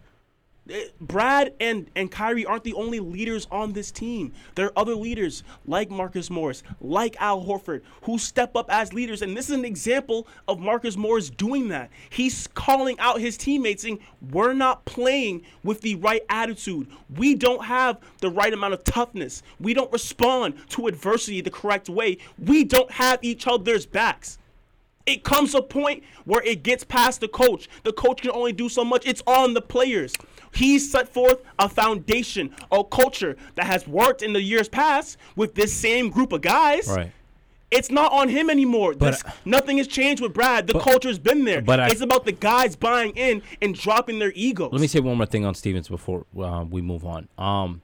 Eh, 0.67 0.85
Brad 0.99 1.53
and, 1.59 1.91
and 1.95 2.09
Kyrie 2.09 2.45
aren't 2.45 2.63
the 2.63 2.73
only 2.73 2.99
leaders 2.99 3.47
on 3.51 3.73
this 3.73 3.91
team. 3.91 4.33
There 4.55 4.67
are 4.67 4.79
other 4.79 4.95
leaders 4.95 5.43
like 5.67 5.91
Marcus 5.91 6.29
Morris, 6.29 6.63
like 6.79 7.15
Al 7.19 7.43
Horford, 7.43 7.81
who 8.03 8.17
step 8.17 8.55
up 8.55 8.67
as 8.69 8.93
leaders. 8.93 9.21
And 9.21 9.35
this 9.35 9.49
is 9.49 9.55
an 9.55 9.65
example 9.65 10.25
of 10.47 10.59
Marcus 10.59 10.95
Morris 10.95 11.29
doing 11.29 11.67
that. 11.67 11.91
He's 12.09 12.47
calling 12.47 12.97
out 12.97 13.19
his 13.19 13.37
teammates 13.37 13.83
saying, 13.83 13.99
We're 14.31 14.53
not 14.53 14.85
playing 14.85 15.43
with 15.63 15.81
the 15.81 15.95
right 15.95 16.23
attitude. 16.29 16.87
We 17.15 17.35
don't 17.35 17.65
have 17.65 17.99
the 18.21 18.31
right 18.31 18.53
amount 18.53 18.73
of 18.73 18.85
toughness. 18.85 19.43
We 19.59 19.73
don't 19.73 19.91
respond 19.91 20.55
to 20.69 20.87
adversity 20.87 21.41
the 21.41 21.51
correct 21.51 21.89
way. 21.89 22.17
We 22.39 22.63
don't 22.63 22.89
have 22.91 23.19
each 23.21 23.47
other's 23.47 23.85
backs. 23.85 24.39
It 25.05 25.23
comes 25.23 25.53
a 25.53 25.61
point 25.61 26.03
where 26.25 26.41
it 26.43 26.63
gets 26.63 26.83
past 26.83 27.21
the 27.21 27.27
coach. 27.27 27.69
The 27.83 27.93
coach 27.93 28.21
can 28.21 28.31
only 28.31 28.53
do 28.53 28.69
so 28.69 28.83
much. 28.83 29.05
It's 29.05 29.21
on 29.27 29.53
the 29.53 29.61
players. 29.61 30.13
He's 30.53 30.89
set 30.91 31.07
forth 31.09 31.41
a 31.59 31.69
foundation, 31.69 32.55
a 32.71 32.83
culture 32.83 33.35
that 33.55 33.65
has 33.67 33.87
worked 33.87 34.21
in 34.23 34.33
the 34.33 34.41
years 34.41 34.67
past 34.69 35.17
with 35.35 35.53
this 35.55 35.73
same 35.73 36.09
group 36.09 36.31
of 36.31 36.41
guys. 36.41 36.87
Right. 36.87 37.11
It's 37.71 37.91
not 37.91 38.11
on 38.13 38.29
him 38.29 38.49
anymore. 38.49 38.95
I- 39.01 39.17
nothing 39.43 39.77
has 39.79 39.87
changed 39.87 40.21
with 40.21 40.33
Brad. 40.33 40.65
The 40.67 40.79
culture's 40.79 41.19
been 41.19 41.43
there. 41.45 41.61
but 41.61 41.79
I- 41.79 41.87
it's 41.89 42.01
about 42.01 42.25
the 42.25 42.31
guys 42.31 42.75
buying 42.75 43.11
in 43.17 43.41
and 43.61 43.75
dropping 43.75 44.17
their 44.19 44.31
egos. 44.35 44.71
Let 44.71 44.81
me 44.81 44.87
say 44.87 45.01
one 45.01 45.17
more 45.17 45.25
thing 45.25 45.45
on 45.45 45.55
Stevens 45.55 45.89
before 45.89 46.25
uh, 46.39 46.63
we 46.69 46.81
move 46.81 47.05
on. 47.05 47.27
Um, 47.37 47.81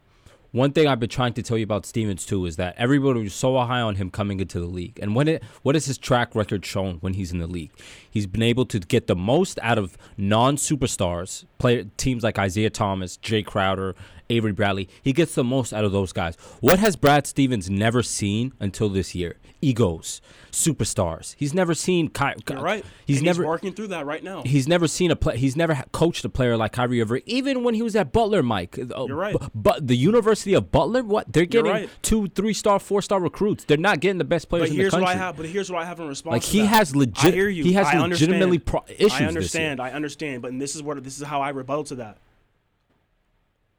one 0.52 0.74
thing 0.74 0.88
I've 0.88 1.00
been 1.00 1.10
trying 1.10 1.34
to 1.34 1.42
tell 1.42 1.58
you 1.58 1.64
about 1.64 1.86
Stevens 1.86 2.26
too 2.26 2.46
is 2.46 2.58
that 2.58 2.76
everybody 2.78 3.24
was 3.24 3.34
so 3.34 3.58
high 3.58 3.82
on 3.82 3.96
him 3.96 4.10
coming 4.10 4.40
into 4.40 4.60
the 4.60 4.66
league, 4.66 5.00
and 5.02 5.16
when 5.16 5.28
it 5.28 5.44
what 5.62 5.76
has 5.76 5.86
his 5.86 5.98
track 5.98 6.36
record 6.36 6.66
shown 6.66 6.98
when 6.98 7.14
he's 7.14 7.32
in 7.32 7.40
the 7.40 7.48
league? 7.48 7.72
He's 8.10 8.28
been 8.28 8.44
able 8.44 8.66
to 8.66 8.80
get 8.80 9.08
the 9.08 9.16
most 9.16 9.60
out 9.62 9.78
of 9.78 9.98
non-superstars, 10.18 11.46
play 11.58 11.86
teams 11.98 12.24
like 12.24 12.38
Isaiah 12.38 12.70
Thomas, 12.70 13.18
Jae 13.18 13.46
Crowder, 13.46 13.96
Avery 14.32 14.52
Bradley. 14.54 14.90
He 15.04 15.14
gets 15.14 15.36
the 15.36 15.44
most 15.44 15.74
out 15.74 15.84
of 15.84 15.92
those 15.92 16.12
guys. 16.14 16.36
What 16.60 16.80
has 16.80 16.96
Brad 16.96 17.28
Stevens 17.28 17.70
never 17.70 18.02
seen 18.04 18.54
until 18.60 18.90
this 18.90 19.14
year? 19.14 19.38
Egos, 19.64 20.22
superstars. 20.52 21.36
He's 21.38 21.54
never 21.54 21.74
seen. 21.76 22.08
Ky- 22.10 22.34
You're 22.50 22.62
right. 22.62 22.84
He's 23.06 23.18
And 23.18 23.26
never. 23.26 23.44
he's 23.44 23.48
working 23.48 23.74
through 23.74 23.88
that 23.88 24.06
right 24.08 24.24
now. 24.24 24.42
He's 24.44 24.68
never 24.68 24.88
seen 24.88 25.12
a 25.12 25.16
play. 25.16 25.38
He's 25.38 25.56
never 25.56 25.76
ha- 25.76 25.84
coached 25.92 26.26
a 26.26 26.30
player 26.30 26.58
like 26.58 26.72
Kyrie 26.72 27.00
Irving, 27.02 27.22
even 27.28 27.64
when 27.64 27.76
he 27.76 27.82
was 27.84 27.96
at 27.96 28.12
Butler. 28.12 28.42
Mike, 28.42 28.78
Uh, 28.80 29.06
You're 29.06 29.16
right. 29.16 29.36
But 29.54 29.88
the 29.88 29.96
University 29.96 30.54
of 30.56 30.72
Butler, 30.72 31.04
what 31.04 31.32
they're 31.32 31.46
getting 31.46 31.72
right. 31.72 31.90
two, 32.02 32.28
three 32.30 32.54
star, 32.54 32.80
four 32.80 33.02
star 33.04 33.20
recruits. 33.20 33.66
They're 33.66 33.78
not 33.78 34.00
getting 34.00 34.18
the 34.18 34.24
best 34.24 34.50
players 34.50 34.64
But 34.64 34.72
in 34.72 34.76
here's 34.78 34.94
the 34.94 35.00
what. 35.02 35.10
I 35.10 35.16
have. 35.16 35.38
But 35.38 35.46
here's 35.46 35.72
what 35.72 35.82
I 35.82 35.86
have 35.86 36.00
in 36.00 36.08
response. 36.08 36.32
Like 36.34 36.44
he 36.44 36.60
has 36.66 36.94
I 36.96 36.98
legit. 36.98 37.34
hear 37.34 37.50
you. 37.50 37.64
He 37.64 37.74
has 37.74 37.88
I 37.88 38.00
legitimately 38.00 38.60
pro- 38.60 38.84
issues. 38.98 39.14
I 39.14 39.26
understand. 39.26 39.80
I 39.80 39.92
understand. 39.92 40.42
But 40.42 40.58
this 40.58 40.76
is 40.76 40.82
what 40.82 41.04
this 41.04 41.20
is 41.20 41.28
how 41.28 41.42
I 41.42 41.50
rebuttal 41.50 41.84
to 41.86 41.96
that. 41.96 42.18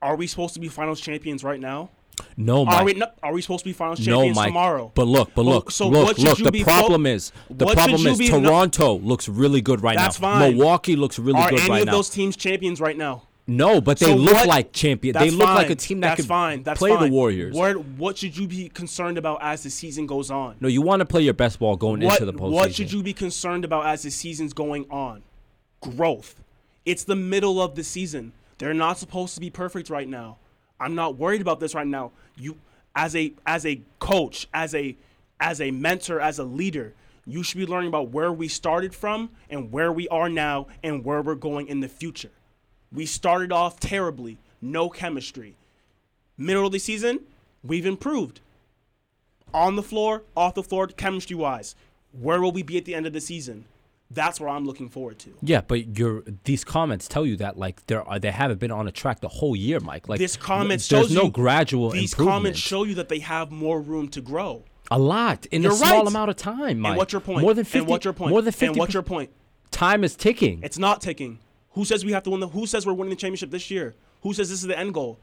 Are 0.03 0.17
we 0.17 0.27
supposed 0.27 0.55
to 0.55 0.61
be 0.61 0.69
finals 0.69 1.01
champions 1.01 1.45
right 1.45 1.61
now? 1.61 1.91
No, 2.37 2.63
Are 2.63 2.67
Mike. 2.67 2.85
we? 2.85 2.93
No, 2.95 3.07
are 3.23 3.33
we 3.33 3.41
supposed 3.41 3.65
to 3.65 3.71
be 3.71 3.73
finals 3.73 4.01
no, 4.01 4.17
champions 4.17 4.37
Mike. 4.37 4.49
tomorrow? 4.49 4.93
But 4.95 5.07
look, 5.07 5.35
but 5.35 5.45
look, 5.47 5.71
so 5.71 5.89
look, 5.89 6.19
look. 6.19 6.39
The 6.39 6.63
problem 6.65 7.05
fo- 7.05 7.09
is 7.11 7.33
the 7.49 7.67
problem 7.67 8.07
is 8.07 8.19
be- 8.19 8.29
no- 8.31 8.41
Toronto 8.41 8.99
looks 8.99 9.29
really 9.29 9.63
good 9.63 9.83
right 9.83 9.97
That's 9.97 10.21
now. 10.21 10.39
fine. 10.39 10.57
Milwaukee 10.57 10.97
looks 10.97 11.19
really 11.19 11.41
are 11.41 11.49
good 11.51 11.61
right 11.61 11.69
now. 11.69 11.75
Are 11.75 11.77
any 11.79 11.83
of 11.89 11.93
those 11.95 12.11
teams 12.11 12.37
champions 12.37 12.81
right 12.81 12.97
now? 12.99 13.23
no, 13.47 13.81
but 13.81 13.99
they 13.99 14.07
So 14.07 14.15
look 14.15 14.35
what- 14.35 14.47
like 14.47 14.73
champion. 14.73 15.15
They 15.19 15.31
look 15.31 15.49
like 15.49 15.71
a 15.71 15.75
team 15.75 16.01
that 16.01 16.09
That's 16.09 16.21
could 16.23 16.29
fine. 16.29 16.63
That's 16.63 16.79
play 16.79 16.91
fine. 16.95 17.09
the 17.09 17.11
Warriors. 17.11 17.55
What 17.57 17.83
What 17.97 18.19
should 18.19 18.37
you 18.37 18.47
be 18.47 18.69
concerned 18.69 19.17
about 19.19 19.39
as 19.43 19.63
the 19.63 19.71
season 19.71 20.07
goes 20.07 20.31
on? 20.31 20.57
No, 20.61 20.69
you 20.69 20.83
want 20.83 21.01
to 21.01 21.07
play 21.07 21.23
your 21.23 21.35
best 21.35 21.59
ball 21.59 21.77
going 21.77 22.03
what, 22.03 22.21
into 22.21 22.27
the 22.31 22.35
postseason. 22.39 22.51
what 22.53 22.75
should 22.75 22.93
you 22.93 23.03
be 23.03 23.15
concerned 23.15 23.65
about 23.65 23.87
as 23.87 24.03
the 24.03 24.11
season's 24.11 24.53
going 24.53 24.85
on? 24.91 25.23
Growth. 25.81 26.41
It's 26.85 27.05
the 27.05 27.17
middle 27.17 27.61
of 27.63 27.75
the 27.75 27.85
season. 27.85 28.33
They're 28.63 28.73
not 28.73 28.97
supposed 28.97 29.35
to 29.35 29.41
be 29.41 29.51
perfect 29.51 29.91
right 29.91 30.09
now. 30.09 30.37
I'm 30.79 30.95
not 30.95 31.17
worried 31.17 31.41
about 31.41 31.59
this 31.59 31.75
right 31.75 31.85
now. 31.85 32.13
You 32.37 32.59
as 32.95 33.17
a 33.17 33.33
as 33.45 33.67
a 33.67 33.81
coach, 33.99 34.47
as 34.55 34.73
a 34.73 34.97
as 35.41 35.61
a 35.61 35.73
mentor, 35.73 36.21
as 36.21 36.39
a 36.39 36.45
leader, 36.45 36.95
you 37.27 37.43
should 37.43 37.59
be 37.59 37.67
learning 37.67 37.89
about 37.89 38.11
where 38.11 38.33
we 38.33 38.47
started 38.47 38.95
from 38.95 39.31
and 39.51 39.73
where 39.73 39.91
we 39.91 40.07
are 40.11 40.29
now 40.29 40.69
and 40.81 41.05
where 41.05 41.21
we're 41.23 41.35
going 41.35 41.67
in 41.67 41.81
the 41.81 41.89
future. 41.89 42.31
We 42.93 43.05
started 43.05 43.51
off 43.51 43.81
terribly, 43.81 44.39
no 44.61 44.89
chemistry. 44.89 45.57
Middle 46.39 46.67
of 46.67 46.71
the 46.71 46.79
season, 46.79 47.19
we've 47.65 47.85
improved. 47.85 48.39
On 49.53 49.75
the 49.75 49.83
floor, 49.83 50.23
off 50.37 50.55
the 50.55 50.63
floor, 50.63 50.87
chemistry 50.87 51.35
wise. 51.35 51.75
Where 52.13 52.41
will 52.41 52.53
we 52.53 52.63
be 52.63 52.79
at 52.79 52.85
the 52.85 52.95
end 52.95 53.09
of 53.09 53.13
the 53.13 53.21
season? 53.21 53.65
That's 54.15 54.41
where 54.41 54.49
I'm 54.49 54.65
looking 54.67 54.89
forward 54.89 55.19
to. 55.21 55.35
Yeah, 55.43 55.63
but 55.63 55.99
your 55.99 56.23
these 56.45 56.65
comments 56.65 57.09
tell 57.09 57.25
you 57.25 57.37
that 57.37 57.59
like 57.59 57.87
there 57.87 58.03
are 58.03 58.19
they 58.19 58.31
haven't 58.31 58.61
been 58.61 58.71
on 58.71 58.87
a 58.89 58.93
track 58.93 59.21
the 59.21 59.29
whole 59.29 59.57
year, 59.57 59.81
Mike. 59.81 60.09
Like 60.09 60.19
This 60.19 60.37
comment 60.37 60.69
there's 60.89 61.07
shows 61.09 61.15
no 61.15 61.25
you 61.25 61.31
gradual 61.31 61.91
These 61.91 62.15
comments 62.15 62.59
show 62.59 62.85
you 62.85 62.95
that 62.97 63.09
they 63.09 63.21
have 63.21 63.51
more 63.51 63.81
room 63.81 64.09
to 64.09 64.21
grow. 64.21 64.65
a 64.91 64.99
lot 64.99 65.47
in 65.47 65.63
You're 65.63 65.73
a 65.73 65.77
small 65.77 65.99
right. 66.01 66.07
amount 66.07 66.31
of 66.31 66.37
time, 66.37 66.79
Mike. 66.81 66.91
And 66.91 66.99
what's 66.99 67.13
your 67.13 67.21
point? 67.21 67.41
More 67.43 67.55
than 67.55 67.65
fifty. 67.65 67.79
And 67.81 67.89
what's 67.89 68.05
your 68.05 68.15
point? 68.15 68.31
More 68.31 68.43
than 68.43 68.53
fifty. 68.53 68.67
And 68.67 68.77
what's 68.77 68.95
your 68.95 69.03
point? 69.03 69.31
time 69.71 70.05
is 70.05 70.15
ticking. 70.15 70.61
It's 70.63 70.79
not 70.79 71.01
ticking. 71.01 71.39
Who 71.71 71.85
says 71.87 72.05
we 72.05 72.13
have 72.13 72.23
to 72.25 72.31
win 72.31 72.41
the? 72.41 72.49
Who 72.49 72.67
says 72.67 72.85
we're 72.85 72.93
winning 72.93 73.11
the 73.11 73.17
championship 73.17 73.51
this 73.51 73.71
year? 73.71 73.95
Who 74.23 74.35
says 74.35 74.51
this 74.51 74.61
is 74.61 74.67
the 74.69 74.79
end 74.79 74.93
goal? 74.93 75.19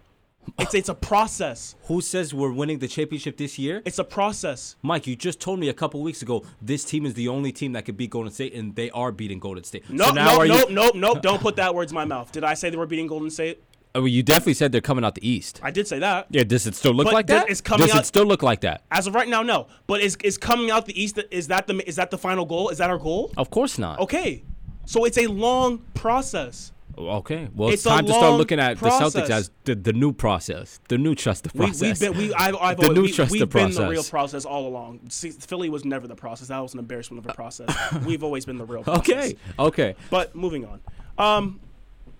It's 0.57 0.73
it's 0.73 0.89
a 0.89 0.95
process. 0.95 1.75
Who 1.83 2.01
says 2.01 2.33
we're 2.33 2.51
winning 2.51 2.79
the 2.79 2.87
championship 2.87 3.37
this 3.37 3.57
year? 3.59 3.81
It's 3.85 3.99
a 3.99 4.03
process. 4.03 4.75
Mike, 4.81 5.07
you 5.07 5.15
just 5.15 5.39
told 5.39 5.59
me 5.59 5.69
a 5.69 5.73
couple 5.73 6.01
weeks 6.01 6.21
ago 6.21 6.43
this 6.61 6.83
team 6.83 7.05
is 7.05 7.13
the 7.13 7.27
only 7.27 7.51
team 7.51 7.73
that 7.73 7.85
could 7.85 7.97
beat 7.97 8.09
Golden 8.09 8.31
State, 8.31 8.53
and 8.53 8.75
they 8.75 8.89
are 8.91 9.11
beating 9.11 9.39
Golden 9.39 9.63
State. 9.63 9.89
No, 9.89 10.05
so 10.05 10.11
now 10.13 10.25
no, 10.25 10.39
are 10.39 10.47
no, 10.47 10.57
you? 10.67 10.69
no, 10.73 10.91
no. 10.95 11.15
Don't 11.21 11.41
put 11.41 11.55
that 11.57 11.73
words 11.75 11.91
in 11.91 11.95
my 11.95 12.05
mouth. 12.05 12.31
Did 12.31 12.43
I 12.43 12.53
say 12.55 12.69
they 12.69 12.77
were 12.77 12.87
beating 12.87 13.07
Golden 13.07 13.29
State? 13.29 13.63
Oh, 13.95 14.05
you 14.05 14.21
definitely 14.21 14.53
said 14.53 14.71
they're 14.71 14.81
coming 14.81 15.03
out 15.03 15.15
the 15.15 15.27
East. 15.27 15.59
I 15.63 15.71
did 15.71 15.87
say 15.87 15.97
that. 15.99 16.27
Yeah, 16.29 16.43
does 16.43 16.67
it 16.67 16.75
still 16.75 16.93
look 16.93 17.05
But 17.05 17.13
like 17.13 17.27
that? 17.27 17.49
it's 17.49 17.59
coming 17.61 17.87
does 17.87 17.95
out- 17.95 18.01
it 18.03 18.05
still 18.05 18.25
look 18.25 18.43
like 18.43 18.61
that? 18.61 18.83
As 18.91 19.07
of 19.07 19.15
right 19.15 19.27
now, 19.27 19.41
no. 19.41 19.67
But 19.87 20.01
is 20.01 20.15
is 20.23 20.37
coming 20.37 20.69
out 20.69 20.85
the 20.85 21.01
East? 21.01 21.19
Is 21.31 21.47
that 21.47 21.67
the 21.67 21.87
is 21.87 21.95
that 21.95 22.11
the 22.11 22.17
final 22.17 22.45
goal? 22.45 22.69
Is 22.69 22.77
that 22.77 22.89
our 22.89 22.99
goal? 22.99 23.31
Of 23.35 23.49
course 23.49 23.77
not. 23.79 23.99
Okay. 23.99 24.43
So 24.85 25.05
it's 25.05 25.17
a 25.17 25.27
long 25.27 25.79
process. 25.95 26.71
Okay. 26.99 27.47
Well, 27.55 27.69
it's, 27.69 27.75
It's 27.75 27.83
time 27.83 28.05
to 28.05 28.11
start 28.13 28.37
looking 28.37 28.59
at 28.59 28.77
the 28.79 28.89
Celtics 28.89 29.29
as 29.29 29.49
the, 29.63 29.73
the 29.75 29.93
new 29.93 30.11
process, 30.11 30.79
the 30.89 30.97
new 30.97 31.15
trust 31.15 31.45
the 31.45 31.49
process. 31.51 31.81
we've 31.81 31.99
been, 31.99 32.17
we, 32.17 32.33
I've, 32.33 32.55
I've 32.57 32.77
The 32.77 32.83
always, 32.83 32.95
new 32.97 33.01
we, 33.03 33.11
trust 33.13 33.31
the 33.31 33.39
we've 33.39 33.49
been 33.49 33.71
the 33.71 33.81
real 33.83 33.89
process. 34.03 34.09
process 34.09 34.45
all 34.45 34.67
along. 34.67 34.99
See, 35.09 35.29
Philly 35.31 35.69
was 35.69 35.85
never 35.85 36.07
the 36.07 36.15
process. 36.15 36.49
That 36.49 36.59
was 36.59 36.73
an 36.73 36.79
embarrassment 36.79 37.23
of 37.25 37.31
a 37.31 37.33
process. 37.33 37.69
we've 38.05 38.23
always 38.23 38.45
been 38.45 38.57
the 38.57 38.65
real 38.65 38.83
process. 38.83 38.99
okay. 39.09 39.35
Okay. 39.57 39.95
But 40.09 40.35
moving 40.35 40.65
on. 40.65 40.81
Um, 41.17 41.61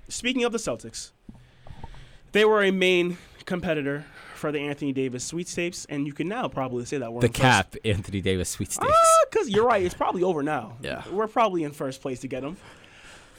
speaking 0.08 0.46
of 0.46 0.52
the 0.54 0.58
Celtics, 0.60 1.12
they 2.32 2.46
were 2.46 2.64
a 2.64 2.72
main 2.72 3.18
competitor 3.46 4.06
for 4.36 4.54
the 4.54 4.60
Anthony 4.60 4.94
Davis 4.94 5.26
sweepstakes, 5.26 5.86
and 5.90 6.08
you 6.08 6.14
can 6.14 6.30
now 6.30 6.48
probably 6.48 6.86
say 6.86 6.98
that 7.00 7.12
we're 7.12 7.20
The 7.20 7.28
in 7.28 7.34
first- 7.34 7.42
cap, 7.42 7.76
Anthony 7.84 8.22
Davis 8.22 8.48
sweepstakes. 8.50 8.94
because 9.30 9.50
you're 9.50 9.66
right. 9.66 9.84
It's 9.84 9.94
probably 9.96 10.24
over 10.24 10.42
now. 10.44 10.78
Yeah. 10.82 11.04
We're 11.12 11.28
probably 11.28 11.64
in 11.66 11.72
first 11.74 12.02
place 12.02 12.22
to 12.22 12.28
get 12.30 12.44
him. 12.44 12.56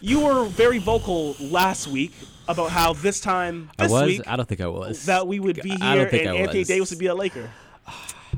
You 0.00 0.20
were 0.20 0.44
very 0.46 0.78
vocal 0.78 1.36
last 1.40 1.86
week 1.88 2.12
about 2.48 2.70
how 2.70 2.92
this 2.94 3.20
time 3.20 3.70
I 3.78 3.84
this 3.84 3.92
was. 3.92 4.06
week 4.06 4.22
I 4.26 4.36
don't 4.36 4.48
think 4.48 4.60
I 4.60 4.66
was. 4.66 5.04
that 5.06 5.26
we 5.26 5.38
would 5.40 5.60
be 5.62 5.72
I 5.80 5.92
here 5.94 5.96
don't 6.02 6.10
think 6.10 6.26
and 6.26 6.36
I 6.36 6.40
Anthony 6.40 6.58
was. 6.60 6.68
Davis 6.68 6.90
would 6.90 6.98
be 6.98 7.06
a 7.06 7.14
Laker. 7.14 7.50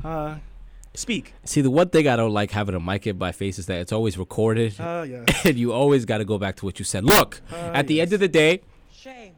Uh, 0.03 0.35
speak. 0.93 1.33
See, 1.45 1.61
the 1.61 1.71
one 1.71 1.89
thing 1.89 2.07
I 2.07 2.15
don't 2.15 2.33
like 2.33 2.51
having 2.51 2.75
a 2.75 2.79
mic 2.79 3.07
in 3.07 3.17
my 3.17 3.31
face 3.31 3.57
is 3.59 3.65
that 3.67 3.79
it's 3.79 3.91
always 3.93 4.17
recorded, 4.17 4.79
Uh, 4.79 5.05
yeah. 5.07 5.23
and 5.45 5.57
you 5.57 5.71
always 5.71 6.05
got 6.05 6.17
to 6.17 6.25
go 6.25 6.37
back 6.37 6.57
to 6.57 6.65
what 6.65 6.79
you 6.79 6.85
said. 6.85 7.05
Look, 7.05 7.41
at 7.51 7.87
the 7.87 8.01
end 8.01 8.11
of 8.13 8.19
the 8.19 8.27
day, 8.27 8.61
Shame. 8.91 9.33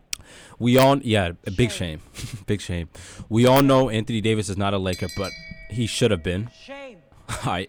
we 0.58 0.78
all 0.78 0.98
yeah, 0.98 1.32
a 1.46 1.52
big 1.52 1.72
shame, 1.72 2.02
big 2.48 2.60
shame. 2.62 2.90
We 3.30 3.46
all 3.46 3.62
know 3.62 3.90
Anthony 3.90 4.22
Davis 4.22 4.50
is 4.50 4.58
not 4.58 4.74
a 4.74 4.78
Laker, 4.80 5.08
but 5.16 5.32
he 5.70 5.86
should 5.86 6.10
have 6.12 6.24
been. 6.24 6.50
Shame. 6.64 6.98
I 7.30 7.68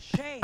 Shame. 0.00 0.40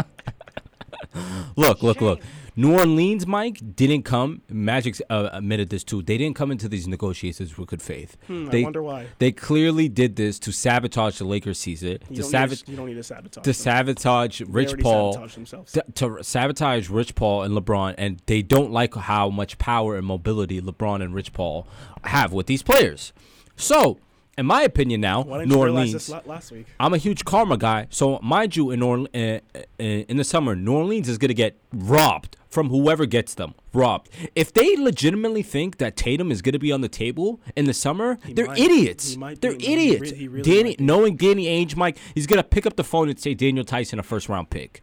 look, 1.56 1.82
look, 1.82 2.00
look. 2.00 2.20
New 2.58 2.72
Orleans, 2.72 3.26
Mike 3.26 3.60
didn't 3.76 4.04
come. 4.04 4.40
Magic 4.48 4.98
uh, 5.10 5.28
admitted 5.32 5.68
this 5.68 5.84
too. 5.84 6.00
They 6.02 6.16
didn't 6.16 6.36
come 6.36 6.50
into 6.50 6.68
these 6.68 6.88
negotiations 6.88 7.56
with 7.58 7.68
good 7.68 7.82
faith. 7.82 8.16
Hmm, 8.26 8.46
I 8.48 8.50
they, 8.50 8.62
wonder 8.64 8.82
why. 8.82 9.08
They 9.18 9.30
clearly 9.30 9.88
did 9.90 10.16
this 10.16 10.38
to 10.40 10.52
sabotage 10.52 11.18
the 11.18 11.24
Lakers 11.26 11.58
season. 11.58 11.98
You 12.08 12.16
To 12.16 12.22
don't, 12.22 12.30
sabotage, 12.30 12.62
need 12.66 12.68
you 12.72 12.76
don't 12.78 12.86
need 12.86 12.94
to 12.94 13.02
sabotage. 13.02 13.42
to 13.44 13.50
them. 13.50 13.52
sabotage 13.54 14.40
Rich 14.40 14.78
Paul. 14.80 15.12
to, 15.28 15.84
to 15.96 16.18
sabotage 16.24 16.88
Rich 16.88 17.14
Paul 17.14 17.42
and 17.42 17.54
LeBron, 17.54 17.94
and 17.98 18.22
they 18.24 18.40
don't 18.40 18.72
like 18.72 18.94
how 18.94 19.28
much 19.28 19.58
power 19.58 19.94
and 19.96 20.06
mobility 20.06 20.60
LeBron 20.60 21.02
and 21.02 21.14
Rich 21.14 21.34
Paul 21.34 21.66
have 22.04 22.32
with 22.32 22.46
these 22.46 22.62
players. 22.62 23.12
So, 23.56 23.98
in 24.38 24.46
my 24.46 24.62
opinion, 24.62 25.00
now 25.00 25.22
New 25.22 25.56
Orleans. 25.56 25.92
this 25.92 26.08
last 26.26 26.52
week? 26.52 26.66
I'm 26.78 26.92
a 26.94 26.98
huge 26.98 27.24
karma 27.24 27.56
guy, 27.56 27.86
so 27.90 28.18
mind 28.22 28.56
you, 28.56 28.70
in 28.70 28.80
Orle- 28.80 29.08
uh, 29.14 29.40
uh, 29.54 29.82
in 29.82 30.16
the 30.16 30.24
summer, 30.24 30.54
New 30.54 30.72
Orleans 30.74 31.08
is 31.08 31.18
gonna 31.18 31.34
get 31.34 31.56
robbed 31.72 32.36
from 32.48 32.68
whoever 32.70 33.06
gets 33.06 33.34
them. 33.34 33.54
Robbed. 33.72 34.08
If 34.34 34.52
they 34.52 34.76
legitimately 34.76 35.42
think 35.42 35.78
that 35.78 35.96
Tatum 35.96 36.30
is 36.30 36.42
gonna 36.42 36.58
be 36.58 36.72
on 36.72 36.80
the 36.80 36.88
table 36.88 37.40
in 37.56 37.64
the 37.66 37.74
summer, 37.74 38.18
they're 38.28 38.46
might. 38.46 38.58
idiots. 38.58 39.16
They're. 39.40 39.52
Re- 39.52 39.58
idiots. 39.58 40.10
he 40.12 40.28
really 40.28 40.42
Danny, 40.42 40.76
knowing 40.78 41.16
Danny 41.16 41.46
Ainge, 41.46 41.76
Mike, 41.76 41.98
he's 42.14 42.26
gonna 42.26 42.42
pick 42.42 42.66
up 42.66 42.76
the 42.76 42.84
phone 42.84 43.08
and 43.08 43.18
say 43.18 43.34
Daniel 43.34 43.64
Theis 43.64 43.92
and 43.92 44.00
a 44.00 44.02
first 44.02 44.28
round 44.28 44.50
pick. 44.50 44.82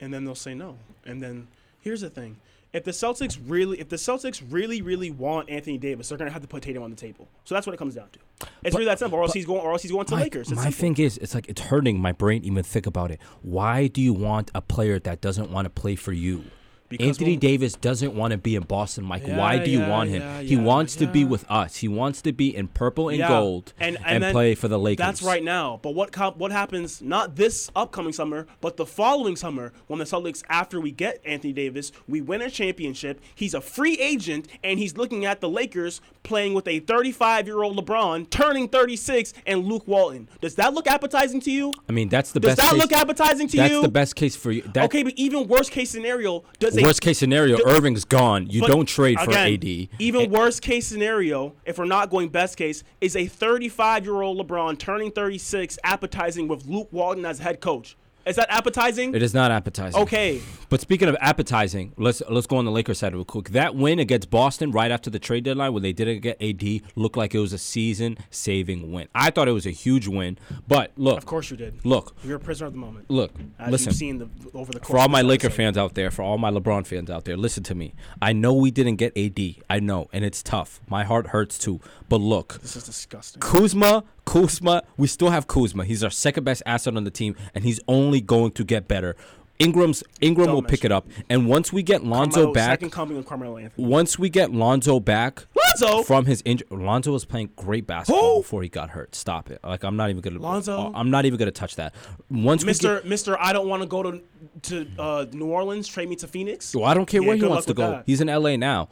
and 0.00 0.12
then 0.12 0.24
they'll 0.24 0.34
say 0.34 0.54
no. 0.54 0.76
And 1.04 1.22
then 1.22 1.48
here's 1.80 2.00
the 2.02 2.10
thing: 2.10 2.36
if 2.78 2.84
the 2.84 2.92
Celtics 2.92 3.38
really, 3.44 3.80
if 3.80 3.88
the 3.88 3.96
Celtics 3.96 4.42
really, 4.48 4.80
really 4.82 5.10
want 5.10 5.50
Anthony 5.50 5.78
Davis, 5.78 6.08
they're 6.08 6.16
gonna 6.16 6.30
have 6.30 6.42
to 6.42 6.48
put 6.48 6.62
Tatum 6.62 6.82
on 6.82 6.90
the 6.90 6.96
table. 6.96 7.28
So 7.44 7.54
that's 7.54 7.66
what 7.66 7.74
it 7.74 7.76
comes 7.76 7.94
down 7.96 8.08
to. 8.12 8.46
It's 8.62 8.74
really 8.74 8.86
that 8.86 8.98
simple. 8.98 9.18
Or 9.18 9.22
else 9.22 9.32
he's 9.32 9.46
going, 9.46 9.60
or 9.60 9.72
else 9.72 9.82
he's 9.82 9.90
going 9.90 10.06
to 10.06 10.14
My, 10.14 10.22
Lakers. 10.22 10.48
It's 10.48 10.56
my 10.56 10.70
simple. 10.70 10.80
thing 10.80 10.98
is, 10.98 11.18
it's 11.18 11.34
like 11.34 11.48
it's 11.48 11.60
hurting 11.60 12.00
my 12.00 12.12
brain 12.12 12.44
even 12.44 12.62
think 12.62 12.86
about 12.86 13.10
it. 13.10 13.20
Why 13.42 13.88
do 13.88 14.00
you 14.00 14.12
want 14.12 14.50
a 14.54 14.60
player 14.60 14.98
that 15.00 15.20
doesn't 15.20 15.50
want 15.50 15.66
to 15.66 15.70
play 15.70 15.96
for 15.96 16.12
you? 16.12 16.44
Because 16.88 17.08
Anthony 17.08 17.32
when- 17.32 17.40
Davis 17.40 17.74
doesn't 17.74 18.14
want 18.14 18.32
to 18.32 18.38
be 18.38 18.56
in 18.56 18.62
Boston, 18.62 19.04
Mike. 19.04 19.26
Why 19.26 19.58
do 19.58 19.70
you 19.70 19.80
yeah, 19.80 19.88
want 19.88 20.10
him? 20.10 20.22
yeah, 20.22 20.40
he 20.40 20.54
yeah, 20.54 20.62
wants 20.62 20.96
to 20.96 21.06
be 21.06 21.24
with 21.24 21.44
us. 21.50 21.76
He 21.76 21.88
wants 21.88 22.22
to 22.22 22.32
be 22.32 22.54
in 22.54 22.68
purple 22.68 23.08
and 23.08 23.18
Yeah. 23.18 23.28
gold 23.28 23.72
and, 23.78 23.96
and, 23.96 24.06
and 24.06 24.22
then 24.24 24.32
play 24.32 24.54
for 24.54 24.68
the 24.68 24.78
Lakers. 24.78 25.04
That's 25.04 25.22
right 25.22 25.42
now. 25.44 25.80
But 25.82 25.94
what 25.94 26.16
what 26.38 26.50
happens 26.52 27.02
not 27.02 27.36
this 27.36 27.70
upcoming 27.76 28.12
summer, 28.12 28.46
but 28.60 28.76
the 28.76 28.86
following 28.86 29.36
summer 29.36 29.72
when 29.86 29.98
the 29.98 30.04
Celtics 30.04 30.42
after 30.48 30.80
we 30.80 30.90
get 30.90 31.20
Anthony 31.24 31.52
Davis, 31.52 31.92
we 32.08 32.20
win 32.20 32.40
a 32.40 32.50
championship. 32.50 33.20
He's 33.34 33.54
a 33.54 33.60
free 33.60 33.98
agent 33.98 34.48
and 34.64 34.78
he's 34.78 34.96
looking 34.96 35.26
at 35.26 35.40
the 35.40 35.48
Lakers 35.48 36.00
playing 36.22 36.52
with 36.54 36.66
a 36.68 36.80
35-year-old 36.80 37.76
LeBron 37.78 38.28
turning 38.30 38.68
36 38.68 39.32
and 39.46 39.64
Luke 39.64 39.86
Walton. 39.86 40.28
Does 40.40 40.54
that 40.56 40.74
look 40.74 40.86
appetizing 40.86 41.40
to 41.42 41.50
you? 41.50 41.72
I 41.88 41.92
mean, 41.92 42.08
that's 42.08 42.32
the 42.32 42.40
Does 42.40 42.50
best. 42.50 42.58
Does 42.58 42.68
that 42.68 42.72
case, 42.74 42.80
look 42.80 42.92
appetizing 42.92 43.48
to 43.48 43.56
That's 43.56 43.70
you? 43.70 43.76
That's 43.78 43.86
the 43.86 43.92
best 43.92 44.16
case 44.16 44.36
for 44.36 44.50
you. 44.52 44.62
That, 44.74 44.84
okay, 44.86 45.02
but 45.02 45.14
even 45.16 45.48
worst 45.48 45.70
case 45.70 45.90
scenario, 45.90 46.44
does 46.58 46.77
worst 46.82 47.00
case 47.02 47.18
scenario, 47.18 47.56
Th- 47.56 47.68
Irving's 47.68 48.04
gone. 48.04 48.46
You 48.48 48.62
don't 48.62 48.86
trade 48.86 49.18
for 49.20 49.30
again, 49.30 49.54
AD. 49.54 49.88
Even 49.98 50.22
And- 50.22 50.32
worst 50.32 50.62
case 50.62 50.86
scenario, 50.86 51.54
if 51.66 51.78
we're 51.78 51.84
not 51.84 52.08
going 52.10 52.28
best 52.30 52.56
case, 52.56 52.82
is 53.00 53.14
a 53.16 53.26
35 53.26 54.04
year 54.04 54.22
old 54.22 54.38
LeBron 54.38 54.78
turning 54.78 55.10
36, 55.10 55.78
appetizing 55.84 56.48
with 56.48 56.64
Luke 56.66 56.88
Walton 56.90 57.24
as 57.26 57.40
head 57.40 57.60
coach. 57.60 57.96
Is 58.28 58.36
that 58.36 58.50
appetizing? 58.50 59.14
It 59.14 59.22
is 59.22 59.32
not 59.34 59.50
appetizing. 59.50 60.00
Okay. 60.02 60.40
But 60.68 60.80
speaking 60.82 61.08
of 61.08 61.16
appetizing, 61.20 61.92
let's 61.96 62.22
let's 62.28 62.46
go 62.46 62.58
on 62.58 62.64
the 62.66 62.70
Lakers 62.70 62.98
side 62.98 63.14
real 63.14 63.24
quick. 63.24 63.50
That 63.50 63.74
win 63.74 63.98
against 63.98 64.28
Boston 64.30 64.70
right 64.70 64.90
after 64.90 65.08
the 65.08 65.18
trade 65.18 65.44
deadline, 65.44 65.72
when 65.72 65.82
they 65.82 65.94
didn't 65.94 66.20
get 66.20 66.40
AD, 66.42 66.82
looked 66.94 67.16
like 67.16 67.34
it 67.34 67.38
was 67.38 67.52
a 67.54 67.58
season-saving 67.58 68.92
win. 68.92 69.08
I 69.14 69.30
thought 69.30 69.48
it 69.48 69.52
was 69.52 69.66
a 69.66 69.70
huge 69.70 70.06
win, 70.08 70.38
but 70.66 70.92
look, 70.96 71.18
Of 71.18 71.26
course 71.26 71.50
you 71.50 71.56
did. 71.56 71.84
look, 71.84 72.14
You're 72.24 72.36
a 72.36 72.40
prisoner 72.40 72.66
of 72.66 72.72
the 72.74 72.78
moment. 72.78 73.06
look. 73.10 73.32
As 73.58 73.70
listen, 73.72 73.88
you've 73.90 73.96
seen 73.96 74.18
the, 74.18 74.28
over 74.54 74.72
the 74.72 74.80
course 74.80 74.90
for 74.90 74.98
all 74.98 75.08
my 75.08 75.22
Laker 75.22 75.46
episode. 75.46 75.56
fans 75.56 75.78
out 75.78 75.94
there, 75.94 76.10
for 76.10 76.22
all 76.22 76.38
my 76.38 76.50
LeBron 76.50 76.86
fans 76.86 77.10
out 77.10 77.24
there, 77.24 77.36
listen 77.36 77.62
to 77.64 77.74
me. 77.74 77.94
I 78.20 78.32
know 78.32 78.52
we 78.54 78.70
didn't 78.70 78.96
get 78.96 79.16
AD. 79.16 79.62
I 79.70 79.80
know, 79.80 80.08
and 80.12 80.24
it's 80.24 80.42
tough. 80.42 80.80
My 80.88 81.04
heart 81.04 81.28
hurts 81.28 81.58
too. 81.58 81.80
But 82.08 82.20
look, 82.20 82.58
This 82.62 82.74
is 82.76 82.84
disgusting. 82.84 83.40
Kuzma, 83.40 84.04
Kuzma, 84.24 84.82
we 84.96 85.06
still 85.06 85.30
have 85.30 85.46
Kuzma. 85.46 85.84
He's 85.84 86.02
our 86.02 86.10
second 86.10 86.44
best 86.44 86.62
asset 86.64 86.96
on 86.96 87.04
the 87.04 87.10
team, 87.10 87.36
and 87.54 87.64
he's 87.64 87.80
only 87.86 88.20
going 88.20 88.52
to 88.52 88.64
get 88.64 88.88
better. 88.88 89.14
Ingram's 89.58 90.04
Ingram 90.20 90.46
Don't 90.46 90.54
will 90.54 90.62
pick 90.62 90.84
it 90.84 90.92
up, 90.92 91.08
and 91.28 91.48
once 91.48 91.72
we 91.72 91.82
get 91.82 92.04
Lonzo 92.04 92.34
Carmelo- 92.36 92.54
back, 92.54 92.70
Second 92.78 92.90
coming 92.92 93.16
of 93.18 93.26
Carmelo 93.26 93.56
Anthony. 93.58 93.88
once 93.88 94.16
we 94.16 94.30
get 94.30 94.52
Lonzo 94.52 95.00
back 95.00 95.46
Lonzo. 95.80 96.04
from 96.04 96.26
his 96.26 96.42
injury, 96.44 96.68
Lonzo 96.70 97.10
was 97.10 97.24
playing 97.24 97.50
great 97.56 97.84
basketball 97.84 98.36
Who? 98.36 98.40
before 98.42 98.62
he 98.62 98.68
got 98.68 98.90
hurt. 98.90 99.16
Stop 99.16 99.50
it! 99.50 99.58
Like 99.64 99.82
I'm 99.82 99.96
not 99.96 100.10
even 100.10 100.22
gonna. 100.22 100.38
Lonzo? 100.38 100.92
I'm 100.94 101.10
not 101.10 101.24
even 101.24 101.40
gonna 101.40 101.50
touch 101.50 101.74
that. 101.74 101.92
Once 102.30 102.62
Mister, 102.64 103.00
get, 103.00 103.06
Mister, 103.06 103.36
I 103.40 103.52
don't 103.52 103.68
want 103.68 103.82
to 103.82 103.88
go 103.88 104.02
to 104.04 104.20
to 104.62 104.86
uh, 104.96 105.26
New 105.32 105.46
Orleans. 105.46 105.88
Trade 105.88 106.08
me 106.08 106.14
to 106.16 106.28
Phoenix. 106.28 106.72
well, 106.72 106.84
I 106.84 106.94
don't 106.94 107.06
care 107.06 107.20
Yeah, 107.20 107.26
where 107.26 107.36
he 107.36 107.44
wants 107.44 107.66
to 107.66 107.74
go. 107.74 107.90
that. 107.90 108.04
He's 108.06 108.20
in 108.20 108.28
LA 108.28 108.54
now. 108.54 108.88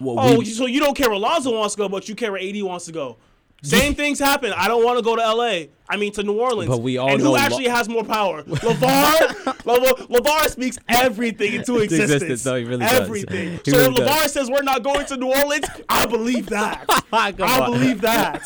Well, 0.00 0.16
Oh, 0.18 0.38
we- 0.38 0.44
so 0.46 0.66
you 0.66 0.80
don't 0.80 0.96
care 0.96 1.10
where 1.10 1.18
Lonzo 1.18 1.56
wants 1.56 1.74
to 1.74 1.78
go, 1.78 1.88
but 1.88 2.08
you 2.08 2.14
care 2.14 2.32
where 2.32 2.40
AD 2.40 2.62
wants 2.62 2.86
to 2.86 2.92
go. 2.92 3.16
Same 3.62 3.94
things 3.94 4.18
happen. 4.18 4.54
I 4.56 4.68
don't 4.68 4.82
want 4.82 4.96
to 4.98 5.02
go 5.04 5.14
to 5.16 5.20
LA. 5.22 5.64
I 5.86 5.98
mean 5.98 6.12
to 6.14 6.22
New 6.22 6.40
Orleans. 6.40 6.70
But 6.70 6.78
we 6.80 6.96
all 6.96 7.10
and 7.10 7.22
know 7.22 7.30
who 7.32 7.36
actually 7.36 7.68
has 7.68 7.90
more 7.90 8.02
power? 8.04 8.42
LeVar. 8.44 9.66
Le- 9.66 10.06
LeVar 10.20 10.48
speaks 10.48 10.78
everything 10.88 11.52
into 11.54 11.76
existence. 11.80 12.22
existence. 12.22 12.46
No, 12.46 12.54
he 12.56 12.64
really 12.64 12.86
does. 12.86 13.00
everything. 13.02 13.60
He 13.64 13.70
so 13.70 13.76
really 13.78 14.02
if 14.02 14.08
LeVar 14.08 14.20
does. 14.22 14.32
says 14.32 14.50
we're 14.50 14.62
not 14.62 14.82
going 14.82 15.04
to 15.04 15.16
New 15.18 15.30
Orleans, 15.30 15.66
I 15.90 16.06
believe 16.06 16.46
that. 16.46 16.86
I 17.12 17.32
on. 17.38 17.70
believe 17.72 18.00
that. 18.00 18.40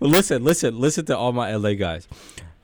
listen, 0.00 0.42
listen, 0.42 0.80
listen 0.80 1.04
to 1.06 1.16
all 1.16 1.32
my 1.32 1.54
LA 1.54 1.74
guys. 1.74 2.08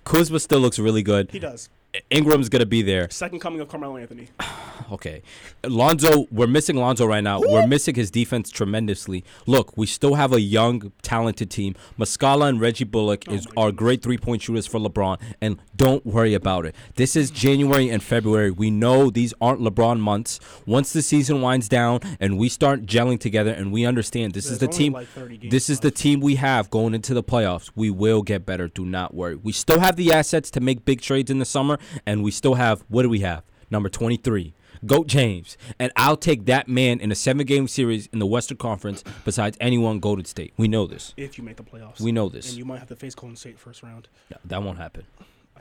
Kuzma 0.02 0.40
still 0.40 0.58
looks 0.58 0.80
really 0.80 1.04
good. 1.04 1.30
He 1.30 1.38
does. 1.38 1.68
Ingram's 2.10 2.48
gonna 2.48 2.66
be 2.66 2.82
there. 2.82 3.08
Second 3.10 3.40
coming 3.40 3.60
of 3.60 3.68
Carmelo 3.68 3.96
Anthony. 3.96 4.28
Okay. 4.90 5.22
Lonzo, 5.62 6.26
we're 6.32 6.48
missing 6.48 6.74
Lonzo 6.74 7.06
right 7.06 7.22
now. 7.22 7.38
We're 7.40 7.66
missing 7.66 7.94
his 7.94 8.10
defense 8.10 8.50
tremendously. 8.50 9.22
Look, 9.46 9.76
we 9.76 9.86
still 9.86 10.14
have 10.14 10.32
a 10.32 10.40
young, 10.40 10.90
talented 11.02 11.48
team. 11.48 11.76
Muscala 11.96 12.48
and 12.48 12.60
Reggie 12.60 12.82
Bullock 12.82 13.24
oh 13.28 13.34
is 13.34 13.46
are 13.56 13.70
great 13.70 14.02
three 14.02 14.18
point 14.18 14.42
shooters 14.42 14.66
for 14.66 14.80
LeBron, 14.80 15.20
and 15.40 15.58
don't 15.80 16.04
worry 16.04 16.34
about 16.34 16.66
it. 16.66 16.74
This 16.96 17.16
is 17.16 17.30
January 17.30 17.88
and 17.88 18.02
February. 18.02 18.50
We 18.50 18.70
know 18.70 19.08
these 19.08 19.32
aren't 19.40 19.62
LeBron 19.62 19.98
months. 19.98 20.38
Once 20.66 20.92
the 20.92 21.00
season 21.00 21.40
winds 21.40 21.70
down 21.70 22.00
and 22.20 22.36
we 22.36 22.50
start 22.50 22.84
gelling 22.84 23.18
together 23.18 23.50
and 23.50 23.72
we 23.72 23.86
understand 23.86 24.34
this 24.34 24.50
is 24.50 24.58
the 24.58 24.68
team 24.68 24.92
like 24.92 25.08
30 25.08 25.38
games 25.38 25.50
this 25.50 25.70
is 25.70 25.80
the 25.80 25.90
team 25.90 26.20
we 26.20 26.34
have 26.34 26.68
going 26.68 26.92
into 26.92 27.14
the 27.14 27.22
playoffs. 27.22 27.70
We 27.74 27.88
will 27.88 28.20
get 28.20 28.44
better. 28.44 28.68
Do 28.68 28.84
not 28.84 29.14
worry. 29.14 29.36
We 29.36 29.52
still 29.52 29.80
have 29.80 29.96
the 29.96 30.12
assets 30.12 30.50
to 30.50 30.60
make 30.60 30.84
big 30.84 31.00
trades 31.00 31.30
in 31.30 31.38
the 31.38 31.46
summer, 31.46 31.78
and 32.04 32.22
we 32.22 32.30
still 32.30 32.56
have 32.56 32.84
what 32.88 33.04
do 33.04 33.08
we 33.08 33.20
have? 33.20 33.42
Number 33.70 33.88
23. 33.88 34.52
Goat 34.84 35.06
James. 35.06 35.56
And 35.78 35.92
I'll 35.96 36.18
take 36.18 36.44
that 36.44 36.68
man 36.68 37.00
in 37.00 37.10
a 37.10 37.14
seven 37.14 37.46
game 37.46 37.66
series 37.68 38.06
in 38.12 38.18
the 38.18 38.26
Western 38.26 38.58
Conference 38.58 39.02
besides 39.24 39.56
anyone 39.62 39.98
Golden 39.98 40.26
State. 40.26 40.52
We 40.58 40.68
know 40.68 40.86
this. 40.86 41.14
If 41.16 41.38
you 41.38 41.44
make 41.44 41.56
the 41.56 41.62
playoffs. 41.62 42.02
We 42.02 42.12
know 42.12 42.28
this. 42.28 42.50
And 42.50 42.58
you 42.58 42.66
might 42.66 42.80
have 42.80 42.88
to 42.88 42.96
face 42.96 43.14
Golden 43.14 43.36
State 43.36 43.58
first 43.58 43.82
round. 43.82 44.08
No, 44.30 44.36
that 44.44 44.62
won't 44.62 44.76
happen. 44.76 45.06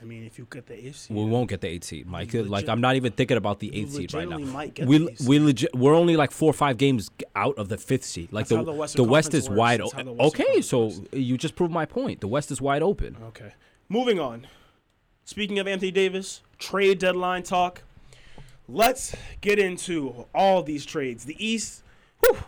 I 0.00 0.04
mean, 0.04 0.24
if 0.24 0.38
you 0.38 0.46
get 0.50 0.66
the 0.66 0.74
AFC. 0.74 1.10
We 1.10 1.24
won't 1.24 1.50
get 1.50 1.60
the 1.60 1.68
eight 1.68 1.84
seed, 1.84 2.06
Mike. 2.06 2.32
You 2.32 2.44
like 2.44 2.68
I'm 2.68 2.80
not 2.80 2.96
even 2.96 3.12
thinking 3.12 3.36
about 3.36 3.60
the 3.60 3.66
you 3.66 3.82
eight 3.82 3.90
seed 3.90 4.14
right 4.14 4.28
now. 4.28 4.38
We 4.38 4.44
the 4.44 4.86
we 4.86 5.16
seed. 5.16 5.42
legit 5.42 5.74
we're 5.74 5.94
only 5.94 6.16
like 6.16 6.30
four 6.30 6.50
or 6.50 6.54
five 6.54 6.78
games 6.78 7.10
out 7.36 7.58
of 7.58 7.68
the 7.68 7.76
fifth 7.76 8.04
seed. 8.04 8.32
Like 8.32 8.48
how 8.48 8.62
the 8.62 8.92
the 8.94 9.04
West 9.04 9.34
is 9.34 9.48
works. 9.48 9.58
wide 9.58 9.80
open. 9.80 10.08
Okay, 10.08 10.62
so 10.62 10.86
works. 10.86 11.00
you 11.12 11.36
just 11.36 11.54
proved 11.54 11.72
my 11.72 11.84
point. 11.84 12.20
The 12.20 12.28
West 12.28 12.50
is 12.50 12.60
wide 12.60 12.82
open. 12.82 13.16
Okay. 13.28 13.52
Moving 13.88 14.18
on. 14.18 14.46
Speaking 15.24 15.58
of 15.58 15.68
Anthony 15.68 15.90
Davis, 15.90 16.42
trade 16.58 16.98
deadline 16.98 17.42
talk. 17.42 17.82
Let's 18.68 19.14
get 19.40 19.58
into 19.58 20.26
all 20.32 20.62
these 20.62 20.86
trades. 20.86 21.24
The 21.24 21.36
East, 21.44 21.82
whew, 22.20 22.38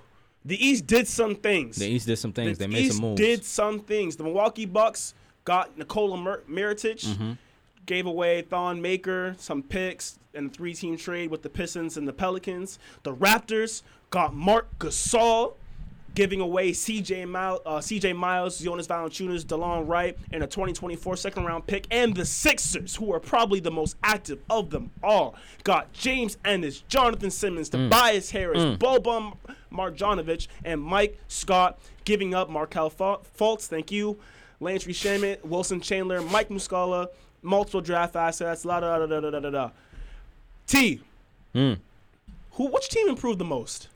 the 0.45 0.65
East 0.65 0.87
did 0.87 1.09
some 1.09 1.35
things. 1.35 1.77
The 1.77 1.89
East 1.89 2.07
did 2.07 2.17
some 2.17 2.33
things. 2.33 2.59
The 2.59 2.65
they 2.67 2.73
made 2.73 2.85
East 2.85 2.97
some 2.97 3.05
moves. 3.05 3.21
did 3.21 3.45
some 3.45 3.81
things. 3.81 4.17
The 4.17 4.25
Milwaukee 4.25 4.67
Bucks 4.67 5.15
got 5.45 5.77
Nikola 5.79 6.17
Mer- 6.17 6.43
Mirotic, 6.49 7.05
Mm-hmm. 7.05 7.33
gave 7.87 8.07
away 8.07 8.43
Thon 8.43 8.81
Maker, 8.81 9.35
some 9.39 9.63
picks, 9.63 10.19
and 10.35 10.51
a 10.51 10.53
three-team 10.53 10.97
trade 10.97 11.31
with 11.31 11.43
the 11.43 11.49
Pistons 11.51 11.97
and 11.97 12.07
the 12.09 12.13
Pelicans. 12.13 12.79
The 13.03 13.15
Raptors 13.15 13.83
got 14.11 14.35
Marc 14.35 14.79
Gasol, 14.79 15.55
giving 16.15 16.41
away 16.41 16.73
CJ 16.73 17.27
Miles, 17.27 17.61
uh, 17.65 17.79
CJ 17.79 18.15
Miles, 18.15 18.59
Jonas 18.59 18.87
Valanciunas, 18.87 19.45
Delon 19.45 19.89
Wright, 19.89 20.17
and 20.31 20.43
a 20.43 20.47
2024 20.47 21.17
second-round 21.17 21.67
pick. 21.67 21.87
And 21.91 22.15
the 22.15 22.25
Sixers, 22.27 22.97
who 22.97 23.13
are 23.15 23.19
probably 23.21 23.61
the 23.61 23.71
most 23.71 23.97
active 24.05 24.39
of 24.51 24.69
them 24.71 24.91
all, 25.03 25.35
got 25.65 25.91
James 25.95 26.37
Ennis, 26.45 26.81
Jonathan 26.83 27.31
Simmons, 27.31 27.71
Mm. 27.71 27.89
Tobias 27.91 28.31
Harris, 28.31 28.63
Boban 28.79 29.37
Marjanovic, 29.73 30.49
and 30.65 30.81
Mike 30.83 31.19
Scott, 31.29 31.79
giving 32.05 32.35
up 32.35 32.51
Markelle 32.51 32.91
Fultz, 32.91 33.67
thank 33.67 33.91
you, 33.91 34.19
Landry 34.63 34.93
Shamet, 34.93 35.45
Wilson 35.45 35.81
Chandler, 35.81 36.23
Mike 36.23 36.49
Muscala, 36.49 37.09
multiple 37.43 37.81
draft 37.81 38.15
assets, 38.15 38.65
la 38.65 38.79
da 38.79 38.99
da 38.99 39.07
da 39.07 39.21
da 39.21 39.31
da 39.31 39.41
da 39.41 39.51
da. 39.51 39.71
T. 40.67 41.01
Mm. 41.55 41.79
Who? 42.53 42.69
Which 42.69 42.89
team 42.89 43.09
improved 43.09 43.41
the 43.41 43.45
most? 43.45 43.89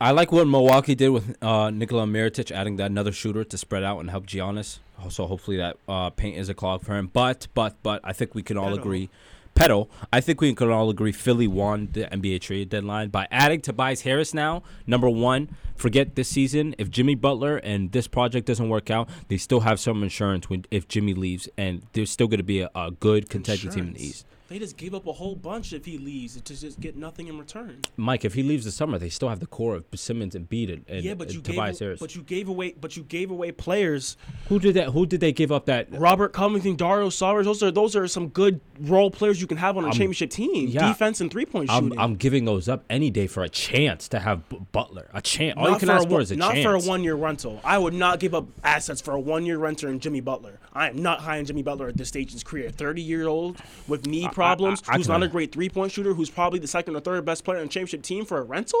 I 0.00 0.10
like 0.10 0.32
what 0.32 0.46
Milwaukee 0.46 0.94
did 0.94 1.10
with 1.10 1.36
uh, 1.42 1.70
Nikola 1.70 2.04
Mirotic, 2.06 2.50
adding 2.50 2.76
that 2.76 2.90
another 2.90 3.12
shooter 3.12 3.44
to 3.44 3.58
spread 3.58 3.84
out 3.84 4.00
and 4.00 4.10
help 4.10 4.26
Giannis. 4.26 4.78
So 5.10 5.26
hopefully 5.26 5.58
that 5.58 5.76
uh, 5.88 6.10
paint 6.10 6.38
is 6.38 6.48
a 6.48 6.54
clog 6.54 6.82
for 6.82 6.96
him. 6.96 7.10
But 7.12 7.46
but 7.54 7.76
but 7.82 8.00
I 8.02 8.12
think 8.14 8.34
we 8.34 8.42
can 8.42 8.56
all 8.56 8.72
agree. 8.72 9.10
Pedo, 9.54 9.88
I 10.12 10.20
think 10.20 10.40
we 10.40 10.52
can 10.52 10.70
all 10.70 10.90
agree 10.90 11.12
Philly 11.12 11.46
won 11.46 11.88
the 11.92 12.04
NBA 12.06 12.40
trade 12.40 12.70
deadline 12.70 13.10
by 13.10 13.28
adding 13.30 13.60
Tobias 13.60 14.00
Harris 14.00 14.34
now. 14.34 14.64
Number 14.86 15.08
one, 15.08 15.56
forget 15.76 16.16
this 16.16 16.28
season. 16.28 16.74
If 16.76 16.90
Jimmy 16.90 17.14
Butler 17.14 17.58
and 17.58 17.92
this 17.92 18.08
project 18.08 18.46
doesn't 18.46 18.68
work 18.68 18.90
out, 18.90 19.08
they 19.28 19.36
still 19.36 19.60
have 19.60 19.78
some 19.78 20.02
insurance 20.02 20.50
when 20.50 20.64
if 20.72 20.88
Jimmy 20.88 21.14
leaves, 21.14 21.48
and 21.56 21.82
there's 21.92 22.10
still 22.10 22.26
going 22.26 22.38
to 22.38 22.44
be 22.44 22.60
a, 22.60 22.70
a 22.74 22.90
good 22.90 23.30
contending 23.30 23.70
team 23.70 23.86
in 23.88 23.92
the 23.92 24.04
East. 24.04 24.26
They 24.48 24.58
just 24.58 24.76
gave 24.76 24.94
up 24.94 25.06
a 25.06 25.12
whole 25.12 25.34
bunch 25.34 25.72
if 25.72 25.86
he 25.86 25.96
leaves 25.96 26.38
to 26.40 26.60
just 26.60 26.78
get 26.78 26.96
nothing 26.96 27.28
in 27.28 27.38
return. 27.38 27.80
Mike, 27.96 28.26
if 28.26 28.34
he 28.34 28.42
leaves 28.42 28.66
this 28.66 28.74
summer, 28.74 28.98
they 28.98 29.08
still 29.08 29.30
have 29.30 29.40
the 29.40 29.46
core 29.46 29.74
of 29.74 29.84
Simmons 29.94 30.34
and 30.34 30.46
Beat 30.48 30.68
and, 30.68 30.84
and, 30.86 31.02
yeah, 31.02 31.14
but 31.14 31.28
and 31.28 31.36
you 31.36 31.40
Tobias 31.42 31.78
gave 31.78 31.86
Harris. 31.86 32.00
but 32.00 32.14
you 32.14 32.22
gave 32.22 32.48
away 32.48 32.74
but 32.78 32.94
you 32.94 33.04
gave 33.04 33.30
away 33.30 33.52
players. 33.52 34.18
Who 34.48 34.58
did 34.58 34.74
that? 34.74 34.88
Who 34.90 35.06
did 35.06 35.20
they 35.20 35.32
give 35.32 35.50
up 35.50 35.64
that? 35.66 35.88
Robert 35.90 36.34
Covington, 36.34 36.76
Dario 36.76 37.08
Saric, 37.08 37.44
those 37.44 37.62
are 37.62 37.70
those 37.70 37.96
are 37.96 38.06
some 38.06 38.28
good 38.28 38.60
role 38.80 39.10
players 39.10 39.40
you 39.40 39.46
can 39.46 39.56
have 39.56 39.78
on 39.78 39.84
a 39.84 39.90
championship 39.90 40.28
team. 40.30 40.68
yeah. 40.68 40.88
Defense 40.88 41.22
and 41.22 41.30
three 41.30 41.46
point 41.46 41.70
I'm, 41.70 41.84
shooting. 41.84 41.98
I'm 41.98 42.14
giving 42.16 42.44
those 42.44 42.68
up 42.68 42.84
any 42.90 43.08
day 43.10 43.26
for 43.26 43.42
a 43.44 43.48
chance 43.48 44.08
to 44.08 44.18
have 44.20 44.46
B- 44.50 44.58
Butler. 44.72 45.08
A 45.14 45.22
chance. 45.22 45.56
All 45.56 45.64
you 45.64 45.70
Not 45.70 45.80
can 45.80 45.88
for 45.88 45.94
a 45.94 45.96
ask 46.00 46.08
for 46.08 46.20
is 46.20 46.30
a 46.32 46.36
not 46.36 46.52
chance. 46.52 46.64
for 46.66 46.74
a 46.74 46.80
one 46.80 47.02
year 47.02 47.14
rental. 47.14 47.60
I 47.64 47.78
would 47.78 47.94
not 47.94 48.20
give 48.20 48.34
up 48.34 48.46
assets 48.62 49.00
for 49.00 49.12
a 49.12 49.20
one 49.20 49.46
year 49.46 49.56
renter 49.56 49.88
in 49.88 50.00
Jimmy 50.00 50.20
Butler. 50.20 50.58
I 50.74 50.90
am 50.90 51.00
not 51.00 51.20
high 51.20 51.38
on 51.38 51.46
Jimmy 51.46 51.62
Butler 51.62 51.88
at 51.88 51.96
this 51.96 52.08
stage 52.08 52.28
in 52.28 52.34
his 52.34 52.44
career. 52.44 52.68
Thirty 52.68 53.00
year 53.00 53.26
old 53.26 53.58
with 53.88 54.06
knee 54.06 54.28
problems, 54.34 54.82
I 54.88 54.96
who's 54.96 55.08
not 55.08 55.22
a 55.22 55.28
great 55.28 55.52
three 55.52 55.68
point 55.68 55.92
shooter, 55.92 56.14
who's 56.14 56.30
probably 56.30 56.58
the 56.58 56.66
second 56.66 56.96
or 56.96 57.00
third 57.00 57.24
best 57.24 57.44
player 57.44 57.58
on 57.58 57.64
the 57.64 57.70
championship 57.70 58.02
team 58.02 58.24
for 58.24 58.38
a 58.38 58.42
rental. 58.42 58.80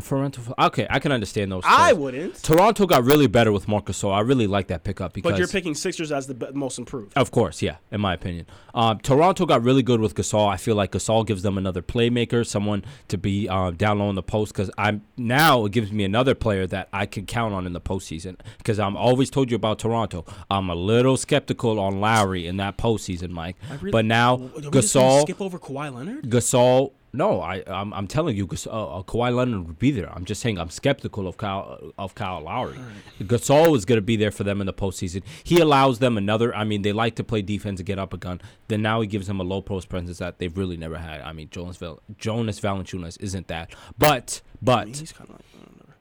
For 0.00 0.18
rental. 0.20 0.54
Okay, 0.58 0.86
I 0.90 0.98
can 0.98 1.12
understand 1.12 1.52
those. 1.52 1.62
I 1.66 1.92
wouldn't. 1.92 2.42
Toronto 2.42 2.86
got 2.86 3.04
really 3.04 3.26
better 3.26 3.52
with 3.52 3.68
Marcus, 3.68 3.96
so 3.96 4.10
I 4.10 4.20
really 4.20 4.46
like 4.46 4.68
that 4.68 4.84
pickup 4.84 5.12
because. 5.12 5.32
But 5.32 5.38
you're 5.38 5.46
picking 5.48 5.74
Sixers 5.74 6.10
as 6.10 6.26
the 6.26 6.34
be- 6.34 6.50
most 6.54 6.78
improved. 6.78 7.12
Of 7.16 7.30
course, 7.30 7.62
yeah, 7.62 7.76
in 7.90 8.00
my 8.00 8.14
opinion. 8.14 8.46
Um, 8.74 8.98
Toronto 9.00 9.44
got 9.46 9.62
really 9.62 9.82
good 9.82 10.00
with 10.00 10.14
Gasol. 10.14 10.48
I 10.48 10.56
feel 10.56 10.74
like 10.74 10.92
Gasol 10.92 11.26
gives 11.26 11.42
them 11.42 11.58
another 11.58 11.82
playmaker, 11.82 12.44
someone 12.46 12.84
to 13.08 13.18
be 13.18 13.48
uh, 13.48 13.70
down 13.70 13.98
low 13.98 14.08
in 14.08 14.16
the 14.16 14.22
post. 14.22 14.52
Because 14.52 14.70
I'm 14.78 15.02
now 15.16 15.66
it 15.66 15.72
gives 15.72 15.92
me 15.92 16.04
another 16.04 16.34
player 16.34 16.66
that 16.68 16.88
I 16.92 17.06
can 17.06 17.26
count 17.26 17.54
on 17.54 17.66
in 17.66 17.72
the 17.72 17.80
postseason. 17.80 18.36
Because 18.58 18.78
I'm 18.78 18.96
always 18.96 19.30
told 19.30 19.50
you 19.50 19.56
about 19.56 19.78
Toronto. 19.78 20.24
I'm 20.50 20.70
a 20.70 20.74
little 20.74 21.16
skeptical 21.16 21.78
on 21.78 22.00
Lowry 22.00 22.46
in 22.46 22.56
that 22.56 22.76
postseason, 22.78 23.30
Mike. 23.30 23.56
Really- 23.80 23.92
but 23.92 24.04
now 24.06 24.34
Are 24.34 24.38
we 24.38 24.48
just 24.62 24.94
gonna 24.94 25.06
Gasol, 25.06 25.20
skip 25.22 25.40
over 25.40 25.58
Kawhi 25.58 25.94
Leonard. 25.94 26.24
Gasol. 26.30 26.92
No, 27.14 27.42
I 27.42 27.62
I'm, 27.66 27.92
I'm 27.92 28.06
telling 28.06 28.36
you, 28.36 28.46
Gas- 28.46 28.66
uh, 28.66 28.70
uh, 28.70 29.02
Kawhi 29.02 29.34
Leonard 29.34 29.66
would 29.66 29.78
be 29.78 29.90
there. 29.90 30.10
I'm 30.10 30.24
just 30.24 30.40
saying 30.40 30.58
I'm 30.58 30.70
skeptical 30.70 31.28
of 31.28 31.36
Kyle 31.36 31.92
of 31.98 32.14
Kyle 32.14 32.40
Lowry. 32.40 32.78
Gasol 33.20 33.76
is 33.76 33.84
going 33.84 33.98
to 33.98 34.02
be 34.02 34.16
there 34.16 34.30
for 34.30 34.44
them 34.44 34.60
in 34.62 34.66
the 34.66 34.72
postseason. 34.72 35.22
He 35.44 35.60
allows 35.60 35.98
them 35.98 36.16
another. 36.16 36.54
I 36.54 36.64
mean, 36.64 36.80
they 36.82 36.92
like 36.92 37.16
to 37.16 37.24
play 37.24 37.42
defense 37.42 37.80
and 37.80 37.86
get 37.86 37.98
up 37.98 38.14
a 38.14 38.16
gun. 38.16 38.40
Then 38.68 38.80
now 38.80 39.02
he 39.02 39.06
gives 39.06 39.26
them 39.26 39.40
a 39.40 39.44
low 39.44 39.60
post 39.60 39.90
presence 39.90 40.18
that 40.18 40.38
they've 40.38 40.56
really 40.56 40.78
never 40.78 40.96
had. 40.96 41.20
I 41.20 41.32
mean, 41.34 41.48
Jonas 41.50 41.76
Val- 41.76 42.00
Jonas 42.16 42.58
Valanciunas 42.60 43.20
isn't 43.20 43.46
that, 43.48 43.74
but 43.98 44.40
but 44.62 44.88
He's 44.88 45.12
kind 45.12 45.28
of 45.28 45.36
like. 45.36 45.44
I 45.54 45.64
don't 45.66 45.88
know. 45.88 45.94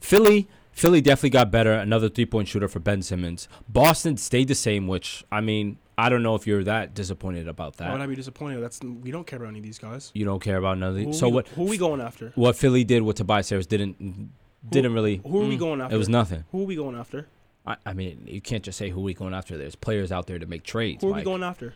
Philly. 0.00 0.48
Philly 0.72 1.00
definitely 1.00 1.30
got 1.30 1.50
better. 1.50 1.72
Another 1.72 2.08
three 2.10 2.26
point 2.26 2.48
shooter 2.48 2.68
for 2.68 2.80
Ben 2.80 3.00
Simmons. 3.00 3.48
Boston 3.68 4.16
stayed 4.18 4.48
the 4.48 4.54
same, 4.54 4.86
which 4.86 5.24
I 5.32 5.40
mean, 5.40 5.78
I 5.98 6.08
don't 6.10 6.22
know 6.22 6.34
if 6.34 6.46
you're 6.46 6.64
that 6.64 6.94
disappointed 6.94 7.48
about 7.48 7.78
that. 7.78 7.88
Why 7.88 7.92
would 7.92 8.02
I 8.02 8.06
be 8.06 8.16
disappointed? 8.16 8.62
That's 8.62 8.80
we 8.82 9.10
don't 9.10 9.26
care 9.26 9.38
about 9.38 9.48
any 9.48 9.60
of 9.60 9.64
these 9.64 9.78
guys. 9.78 10.10
You 10.14 10.24
don't 10.24 10.40
care 10.40 10.58
about 10.58 10.78
none 10.78 10.90
of 10.90 10.96
Who. 10.96 11.12
So 11.12 11.28
we, 11.28 11.34
what? 11.34 11.48
Who 11.48 11.66
are 11.66 11.70
we 11.70 11.78
going 11.78 12.00
after? 12.00 12.32
What 12.34 12.56
Philly 12.56 12.84
did 12.84 13.02
with 13.02 13.16
Tobias 13.16 13.48
Harris 13.48 13.66
didn't 13.66 14.30
didn't 14.68 14.92
really. 14.92 15.22
Who 15.26 15.42
are 15.42 15.46
we 15.46 15.56
mm, 15.56 15.58
going 15.58 15.80
after? 15.80 15.94
It 15.94 15.98
was 15.98 16.08
nothing. 16.08 16.44
Who 16.52 16.62
are 16.62 16.66
we 16.66 16.76
going 16.76 16.96
after? 16.96 17.28
I, 17.66 17.76
I 17.84 17.92
mean, 17.94 18.24
you 18.26 18.40
can't 18.40 18.62
just 18.62 18.78
say 18.78 18.90
who 18.90 19.00
are 19.00 19.04
we 19.04 19.14
going 19.14 19.34
after. 19.34 19.56
There's 19.56 19.74
players 19.74 20.12
out 20.12 20.26
there 20.26 20.38
to 20.38 20.46
make 20.46 20.62
trades. 20.62 21.02
Who 21.02 21.08
are 21.08 21.12
Mike. 21.12 21.20
we 21.20 21.24
going 21.24 21.42
after? 21.42 21.74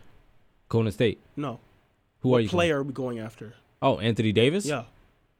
Golden 0.69 0.91
State. 0.91 1.19
No. 1.35 1.59
Who 2.21 2.29
what 2.29 2.37
are 2.37 2.39
you? 2.41 2.47
going- 2.47 2.57
player 2.57 2.79
are 2.79 2.83
we 2.83 2.93
going 2.93 3.19
after? 3.19 3.55
Oh, 3.81 3.99
Anthony 3.99 4.31
Davis. 4.31 4.65
Yeah. 4.65 4.83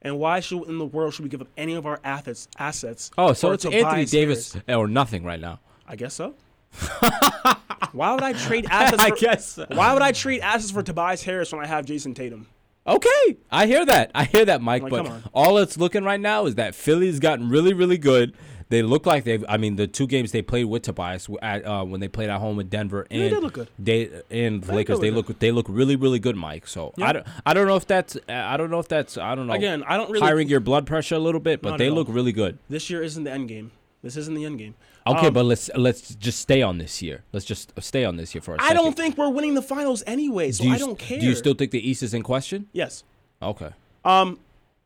And 0.04 0.18
why 0.18 0.40
should 0.40 0.64
in 0.64 0.78
the 0.78 0.84
world 0.84 1.14
should 1.14 1.22
we 1.22 1.28
give 1.28 1.40
up 1.40 1.48
any 1.56 1.74
of 1.74 1.86
our 1.86 2.00
assets 2.02 2.48
assets? 2.58 3.12
Oh, 3.16 3.32
so 3.32 3.52
it's 3.52 3.64
Anthony 3.64 4.04
Davis 4.04 4.54
Harris? 4.54 4.68
or 4.68 4.88
nothing 4.88 5.24
right 5.24 5.40
now. 5.40 5.60
I 5.86 5.94
guess 5.94 6.14
so. 6.14 6.34
why 7.92 8.12
would 8.14 8.22
I 8.22 8.32
trade 8.32 8.66
assets? 8.70 9.02
I 9.04 9.10
For, 9.10 9.16
guess. 9.16 9.58
Why 9.68 9.92
would 9.92 10.02
I 10.02 10.12
trade 10.12 10.40
assets 10.40 10.70
for 10.70 10.82
Tobias 10.82 11.22
Harris 11.22 11.52
when 11.52 11.62
I 11.64 11.66
have 11.66 11.84
Jayson 11.86 12.14
Tatum? 12.14 12.46
Okay, 12.86 13.36
I 13.50 13.66
hear 13.66 13.86
that. 13.86 14.10
I 14.14 14.24
hear 14.24 14.44
that, 14.44 14.60
Mike. 14.60 14.82
Like, 14.82 14.90
but 14.90 15.22
all 15.32 15.58
it's 15.58 15.76
looking 15.76 16.02
right 16.02 16.20
now 16.20 16.46
is 16.46 16.56
that 16.56 16.74
Philly's 16.74 17.20
gotten 17.20 17.48
really, 17.48 17.72
really 17.72 17.98
good. 17.98 18.34
They 18.70 18.82
look 18.82 19.04
like 19.04 19.24
they've. 19.24 19.44
I 19.48 19.58
mean, 19.58 19.76
the 19.76 19.86
two 19.86 20.06
games 20.06 20.32
they 20.32 20.40
played 20.40 20.64
with 20.64 20.82
Tobias 20.82 21.28
at, 21.42 21.64
uh, 21.64 21.84
when 21.84 22.00
they 22.00 22.08
played 22.08 22.30
at 22.30 22.40
home 22.40 22.56
with 22.56 22.70
Denver 22.70 23.06
and 23.10 23.20
they 23.20 23.38
look 23.38 23.52
good. 23.52 23.68
They 23.78 24.22
and 24.30 24.62
the 24.62 24.68
They 24.68 24.74
Lakers. 24.74 24.98
They 24.98 25.10
look 25.10 25.28
look. 25.28 25.38
They 25.38 25.52
look 25.52 25.66
really, 25.68 25.94
really 25.94 26.18
good, 26.18 26.36
Mike. 26.36 26.66
So 26.66 26.94
Yeah. 26.96 27.08
I 27.08 27.12
don't. 27.12 27.26
I 27.44 27.54
don't 27.54 27.66
know 27.66 27.76
if 27.76 27.86
that's. 27.86 28.16
I 28.28 28.56
don't 28.56 28.70
know 28.70 28.78
if 28.78 28.88
that's. 28.88 29.18
I 29.18 29.34
don't 29.34 29.46
know. 29.46 29.52
Again, 29.52 29.84
I 29.86 29.98
don't 29.98 30.10
really. 30.10 30.24
hiring 30.24 30.48
your 30.48 30.60
blood 30.60 30.86
pressure 30.86 31.16
a 31.16 31.18
little 31.18 31.40
bit, 31.40 31.60
but 31.60 31.70
Not 31.70 31.78
they 31.78 31.90
look 31.90 32.08
really 32.10 32.32
good. 32.32 32.58
This 32.70 32.88
year 32.88 33.02
isn't 33.02 33.24
the 33.24 33.30
end 33.30 33.48
game. 33.48 33.72
This 34.02 34.16
isn't 34.16 34.34
the 34.34 34.46
end 34.46 34.58
game. 34.58 34.74
Okay, 35.06 35.26
Um, 35.26 35.34
but 35.34 35.44
let's 35.44 35.68
let's 35.74 36.14
just 36.14 36.40
stay 36.40 36.62
on 36.62 36.78
this 36.78 37.02
year. 37.02 37.24
Let's 37.32 37.44
just 37.44 37.72
stay 37.80 38.04
on 38.04 38.16
this 38.16 38.34
year 38.34 38.42
for 38.42 38.54
a 38.54 38.58
I 38.60 38.68
second. 38.68 38.76
I 38.78 38.82
don't 38.82 38.96
think 38.96 39.18
we're 39.18 39.30
winning 39.30 39.54
the 39.54 39.62
finals 39.62 40.02
anyway, 40.06 40.52
so 40.52 40.62
Do 40.62 40.68
you 40.68 40.74
I 40.74 40.78
don't 40.78 40.98
care. 40.98 41.18
Do 41.18 41.26
you 41.26 41.34
still 41.34 41.54
think 41.54 41.72
the 41.72 41.88
East 41.88 42.02
is 42.02 42.14
in 42.14 42.22
question? 42.22 42.68
Yes. 42.72 43.02
Okay. 43.40 43.70
Um, 44.04 44.38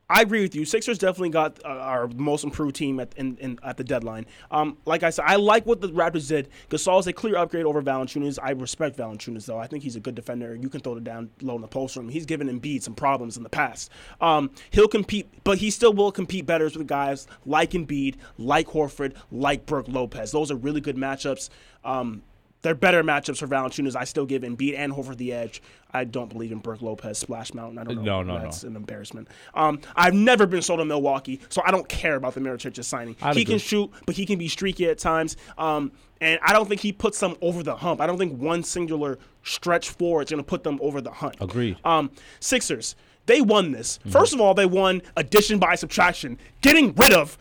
I 0.09 0.21
agree 0.21 0.41
with 0.41 0.55
you. 0.55 0.63
Sixers 0.63 0.97
definitely 0.97 1.29
got 1.29 1.59
uh, 1.65 1.67
our 1.67 2.07
most 2.07 2.45
improved 2.45 2.75
team 2.75 2.99
at 2.99 3.13
in, 3.17 3.37
in, 3.37 3.59
at 3.61 3.75
the 3.75 3.83
deadline. 3.83 4.25
Um, 4.51 4.77
like 4.85 5.03
I 5.03 5.09
said, 5.09 5.25
I 5.27 5.35
like 5.35 5.65
what 5.65 5.81
the 5.81 5.89
Raptors 5.89 6.29
did. 6.29 6.47
Gasol 6.69 6.99
is 7.01 7.07
a 7.07 7.13
clear 7.13 7.35
upgrade 7.35 7.65
over 7.65 7.81
Valanciunas. 7.81 8.39
I 8.41 8.51
respect 8.51 8.97
Valanciunas 8.97 9.45
though. 9.45 9.59
I 9.59 9.67
think 9.67 9.83
he's 9.83 9.97
a 9.97 9.99
good 9.99 10.15
defender. 10.15 10.55
You 10.55 10.69
can 10.69 10.79
throw 10.79 10.95
it 10.95 11.03
down 11.03 11.29
low 11.41 11.55
in 11.55 11.61
the 11.61 11.67
post 11.67 11.97
room. 11.97 12.07
He's 12.07 12.25
given 12.25 12.47
Embiid 12.47 12.83
some 12.83 12.95
problems 12.95 13.35
in 13.35 13.43
the 13.43 13.49
past. 13.49 13.91
Um, 14.21 14.49
he'll 14.69 14.87
compete, 14.87 15.27
but 15.43 15.57
he 15.57 15.69
still 15.69 15.91
will 15.91 16.13
compete 16.13 16.45
better 16.45 16.65
with 16.65 16.87
guys 16.87 17.27
like 17.45 17.71
Embiid, 17.71 18.15
like 18.37 18.67
Horford, 18.67 19.13
like 19.29 19.65
Brook 19.65 19.87
Lopez. 19.89 20.31
Those 20.31 20.51
are 20.51 20.55
really 20.55 20.81
good 20.81 20.95
matchups. 20.95 21.49
Um, 21.83 22.23
they're 22.67 22.75
better 22.75 23.01
matchups 23.01 23.37
for 23.37 23.47
Valanciunas. 23.47 23.95
I 23.95 24.03
still 24.03 24.25
give 24.25 24.41
Embiid 24.41 24.77
and 24.77 24.91
Horford 24.91 25.15
the 25.15 25.31
edge. 25.31 25.61
I 25.93 26.03
don't 26.03 26.27
believe 26.27 26.51
in 26.51 26.57
Brook 26.57 26.81
Lopez 26.81 27.17
Splash 27.17 27.53
Mountain. 27.53 27.77
I 27.77 27.85
don't 27.85 28.03
know. 28.03 28.21
No, 28.21 28.23
no, 28.23 28.41
That's 28.41 28.63
an 28.63 28.75
embarrassment. 28.75 29.29
Um, 29.53 29.79
I've 29.95 30.13
never 30.13 30.45
been 30.45 30.61
sold 30.61 30.81
on 30.81 30.89
Milwaukee, 30.89 31.39
so 31.47 31.61
I 31.65 31.71
don't 31.71 31.87
care 31.87 32.15
about 32.15 32.33
the 32.33 32.41
Mirotic 32.41 32.83
signing. 32.83 33.15
I'd 33.21 33.37
he 33.37 33.43
agree. 33.43 33.53
can 33.53 33.59
shoot, 33.59 33.89
but 34.05 34.15
he 34.17 34.25
can 34.25 34.37
be 34.37 34.49
streaky 34.49 34.89
at 34.89 34.97
times. 34.97 35.37
Um, 35.57 35.93
and 36.19 36.41
I 36.43 36.51
don't 36.51 36.67
think 36.67 36.81
he 36.81 36.91
puts 36.91 37.21
them 37.21 37.37
over 37.41 37.63
the 37.63 37.77
hump. 37.77 38.01
I 38.01 38.05
don't 38.05 38.17
think 38.17 38.37
one 38.37 38.63
singular 38.63 39.17
stretch 39.43 39.91
forward 39.91 40.23
is 40.23 40.31
going 40.31 40.43
to 40.43 40.47
put 40.47 40.65
them 40.65 40.77
over 40.81 40.99
the 40.99 41.11
hump. 41.11 41.39
Agreed. 41.39 41.77
Um, 41.85 42.11
Sixers, 42.41 42.97
they 43.27 43.39
won 43.39 43.71
this. 43.71 43.97
First 44.09 44.33
of 44.33 44.41
all, 44.41 44.53
they 44.53 44.65
won 44.65 45.01
addition 45.15 45.57
by 45.57 45.75
subtraction, 45.75 46.37
getting 46.59 46.93
rid 46.95 47.13
of 47.13 47.37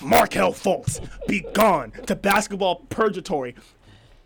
Markelle 0.00 0.52
Fultz. 0.52 1.00
Be 1.28 1.46
gone 1.52 1.92
to 2.06 2.16
basketball 2.16 2.76
purgatory. 2.88 3.54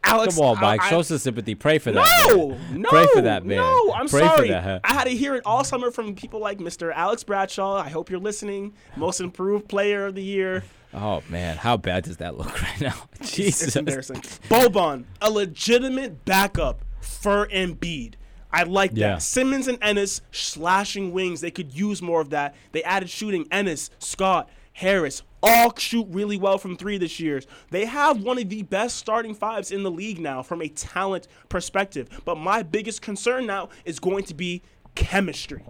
Alex, 0.07 0.35
Come 0.37 0.45
on, 0.45 0.61
Mike. 0.61 0.81
I- 0.83 0.87
I- 0.87 0.91
Show 0.91 1.03
some 1.03 1.19
sympathy. 1.19 1.55
Pray 1.55 1.79
for 1.79 1.93
that. 1.93 2.07
no, 2.31 2.49
man. 2.51 2.83
no, 2.83 2.89
Pray 2.89 3.07
for 3.13 3.21
that 3.23 3.45
man. 3.45 3.59
No, 3.59 3.93
I'm 3.95 4.09
Pray 4.09 4.21
sorry. 4.21 4.55
I 4.55 4.81
had 4.93 5.05
to 5.05 5.11
hear 5.11 5.35
it 5.35 5.43
all 5.45 5.65
summer 5.65 5.91
from 5.91 6.15
people 6.15 6.41
like 6.41 6.59
Mr. 6.59 6.93
Alex 6.95 7.25
Bradshaw. 7.25 7.77
I 7.77 7.89
hope 7.89 8.11
you're 8.11 8.21
listening. 8.21 8.75
Most 8.97 9.21
improved 9.21 9.69
player 9.69 10.07
of 10.07 10.15
the 10.15 10.23
year. 10.23 10.65
Oh 10.95 11.23
man, 11.29 11.57
how 11.59 11.77
bad 11.77 12.05
does 12.05 12.19
that 12.19 12.39
look 12.39 12.63
right 12.63 12.81
now? 12.81 12.95
Jesus. 13.23 13.69
It's 13.69 13.77
embarrassing. 13.77 14.21
Boban, 14.49 15.05
a 15.21 15.31
legitimate 15.31 16.25
backup 16.25 16.83
for 17.01 17.47
Embiid. 17.49 18.15
I 18.53 18.63
like 18.63 18.93
that. 18.93 18.99
Yeah. 18.99 19.19
Simmons 19.19 19.69
and 19.69 19.77
Ennis 19.83 20.23
slashing 20.31 21.13
wings. 21.13 21.41
They 21.43 21.51
could 21.51 21.75
use 21.75 22.01
more 22.01 22.21
of 22.23 22.31
that. 22.31 22.55
They 22.73 22.83
added 22.85 23.11
shooting. 23.11 23.47
Ennis, 23.51 23.91
Scott, 23.99 24.49
Harris, 24.73 25.23
all 25.47 25.73
shoot 25.77 26.07
really 26.11 26.37
well 26.37 26.59
from 26.59 26.77
three 26.77 26.99
this 26.99 27.21
year. 27.21 27.41
They 27.71 27.85
have 27.85 28.23
one 28.23 28.39
of 28.39 28.49
the 28.49 28.63
best 28.63 28.97
starting 28.97 29.35
fives 29.35 29.71
in 29.71 29.83
the 29.83 29.91
league 29.91 30.19
now 30.19 30.43
from 30.43 30.61
a 30.61 30.69
talent 30.69 31.29
perspective. 31.49 32.09
But 32.25 32.37
my 32.37 32.63
biggest 32.63 33.01
concern 33.01 33.47
now 33.47 33.69
is 33.85 33.99
going 34.01 34.25
to 34.25 34.35
be 34.35 34.63
chemistry. 34.95 35.65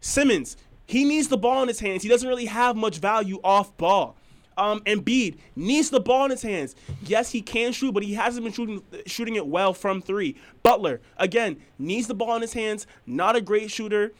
Simmons, 0.00 0.56
he 0.86 1.04
needs 1.04 1.28
the 1.28 1.36
ball 1.36 1.62
in 1.62 1.68
his 1.68 1.80
hands. 1.80 2.02
He 2.02 2.08
doesn't 2.08 2.28
really 2.28 2.46
have 2.46 2.76
much 2.76 2.98
value 2.98 3.40
off 3.42 3.76
ball. 3.76 4.16
Um, 4.56 4.80
Embiid 4.80 5.38
needs 5.54 5.90
the 5.90 6.00
ball 6.00 6.24
in 6.24 6.30
his 6.32 6.42
hands. 6.42 6.74
Yes, 7.02 7.30
he 7.30 7.40
can 7.42 7.72
shoot, 7.72 7.92
but 7.92 8.02
he 8.02 8.14
hasn't 8.14 8.42
been 8.42 8.52
shooting 8.52 8.82
shooting 9.06 9.36
it 9.36 9.46
well 9.46 9.72
from 9.72 10.02
three. 10.02 10.36
Butler 10.64 11.00
again 11.16 11.58
needs 11.78 12.08
the 12.08 12.14
ball 12.14 12.34
in 12.34 12.42
his 12.42 12.54
hands. 12.54 12.86
Not 13.06 13.36
a 13.36 13.40
great 13.40 13.70
shooter. 13.70 14.12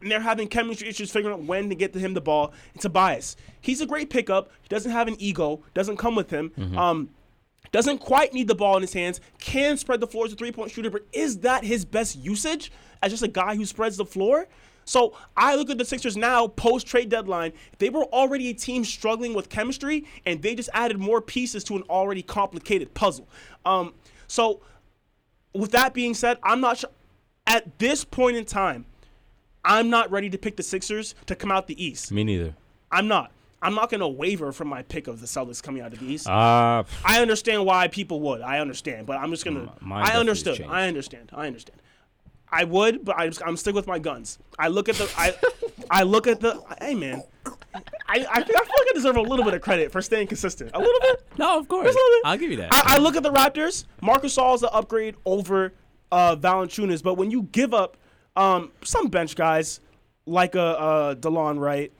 And 0.00 0.10
they're 0.10 0.20
having 0.20 0.48
chemistry 0.48 0.88
issues 0.88 1.10
figuring 1.10 1.34
out 1.34 1.44
when 1.44 1.68
to 1.70 1.74
get 1.74 1.92
to 1.92 1.98
him 1.98 2.14
the 2.14 2.20
ball. 2.20 2.52
It's 2.74 2.84
a 2.84 2.88
bias. 2.88 3.36
he's 3.60 3.80
a 3.80 3.86
great 3.86 4.10
pickup. 4.10 4.50
He 4.62 4.68
doesn't 4.68 4.92
have 4.92 5.08
an 5.08 5.16
ego. 5.18 5.62
Doesn't 5.74 5.96
come 5.96 6.14
with 6.14 6.30
him. 6.30 6.52
Um, 6.76 7.10
doesn't 7.72 7.98
quite 7.98 8.32
need 8.32 8.48
the 8.48 8.54
ball 8.54 8.76
in 8.76 8.82
his 8.82 8.92
hands, 8.94 9.20
can 9.40 9.76
spread 9.76 10.00
the 10.00 10.06
floor 10.06 10.24
as 10.24 10.32
a 10.32 10.36
three 10.36 10.52
point 10.52 10.70
shooter, 10.70 10.90
but 10.90 11.02
is 11.12 11.38
that 11.40 11.64
his 11.64 11.84
best 11.84 12.16
usage 12.16 12.72
as 13.02 13.10
just 13.12 13.22
a 13.22 13.28
guy 13.28 13.56
who 13.56 13.64
spreads 13.66 13.96
the 13.96 14.06
floor? 14.06 14.46
So 14.84 15.14
I 15.36 15.54
look 15.54 15.68
at 15.68 15.76
the 15.76 15.84
Sixers 15.84 16.16
now, 16.16 16.46
post 16.46 16.86
trade 16.86 17.10
deadline. 17.10 17.52
They 17.78 17.90
were 17.90 18.04
already 18.04 18.48
a 18.48 18.54
team 18.54 18.86
struggling 18.86 19.34
with 19.34 19.50
chemistry, 19.50 20.06
and 20.24 20.40
they 20.40 20.54
just 20.54 20.70
added 20.72 20.98
more 20.98 21.20
pieces 21.20 21.62
to 21.64 21.76
an 21.76 21.82
already 21.90 22.22
complicated 22.22 22.94
puzzle. 22.94 23.28
Um, 23.66 23.92
so, 24.28 24.62
with 25.52 25.72
that 25.72 25.92
being 25.92 26.14
said, 26.14 26.38
I'm 26.42 26.62
not 26.62 26.78
sure. 26.78 26.90
At 27.46 27.78
this 27.78 28.02
point 28.02 28.38
in 28.38 28.46
time, 28.46 28.86
I'm 29.68 29.90
not 29.90 30.10
ready 30.10 30.30
to 30.30 30.38
pick 30.38 30.56
the 30.56 30.62
Sixers 30.62 31.14
to 31.26 31.36
come 31.36 31.52
out 31.52 31.66
the 31.66 31.82
East. 31.82 32.10
Me 32.10 32.24
neither. 32.24 32.54
I'm 32.90 33.06
not. 33.06 33.32
I'm 33.60 33.74
not 33.74 33.90
going 33.90 34.00
to 34.00 34.08
waver 34.08 34.50
from 34.50 34.68
my 34.68 34.82
pick 34.82 35.08
of 35.08 35.20
the 35.20 35.26
Celtics 35.26 35.62
coming 35.62 35.82
out 35.82 35.92
of 35.92 35.98
the 35.98 36.06
East. 36.06 36.26
Uh, 36.26 36.84
I 37.04 37.20
understand 37.20 37.66
why 37.66 37.88
people 37.88 38.20
would. 38.20 38.40
I 38.40 38.60
understand, 38.60 39.06
but 39.06 39.18
I'm 39.18 39.30
just 39.30 39.44
gonna. 39.44 39.72
mine 39.80 40.06
I 40.06 40.16
understood. 40.16 40.62
I 40.62 40.88
understand. 40.88 41.30
I 41.34 41.46
understand. 41.46 41.80
I 42.50 42.64
would, 42.64 43.04
but 43.04 43.16
I'm, 43.18 43.32
I'm 43.44 43.56
stick 43.58 43.74
with 43.74 43.86
my 43.86 43.98
guns. 43.98 44.38
I 44.58 44.68
look 44.68 44.88
at 44.88 44.94
the. 44.94 45.10
I, 45.18 45.34
I 45.90 46.02
look 46.04 46.26
at 46.26 46.40
the. 46.40 46.62
Hey 46.80 46.94
man, 46.94 47.22
I, 47.44 47.50
I, 48.08 48.24
I 48.30 48.42
feel 48.42 48.54
like 48.54 48.88
I 48.88 48.92
deserve 48.94 49.16
a 49.16 49.20
little 49.22 49.44
bit 49.44 49.52
of 49.54 49.60
credit 49.60 49.92
for 49.92 50.00
staying 50.00 50.28
consistent. 50.28 50.70
A 50.72 50.78
little 50.78 51.00
bit. 51.00 51.24
no, 51.36 51.58
of 51.58 51.68
course. 51.68 51.88
Just 51.88 51.98
a 51.98 52.00
little 52.00 52.18
bit. 52.18 52.22
I'll 52.24 52.38
give 52.38 52.50
you 52.50 52.56
that. 52.58 52.72
I, 52.72 52.94
I 52.94 52.98
look 52.98 53.16
at 53.16 53.22
the 53.22 53.32
Raptors. 53.32 53.84
Marcus 54.00 54.34
Gasol 54.36 54.54
is 54.54 54.62
an 54.62 54.70
upgrade 54.72 55.16
over 55.26 55.74
uh, 56.10 56.36
Valanciunas, 56.36 57.02
but 57.02 57.14
when 57.14 57.30
you 57.30 57.42
give 57.42 57.74
up 57.74 57.96
um, 58.38 58.70
some 58.84 59.08
bench 59.08 59.34
guys 59.36 59.80
like 60.26 60.54
a 60.54 60.60
uh, 60.60 60.64
uh, 60.64 61.14
Delon 61.14 61.58
Wright 61.58 61.92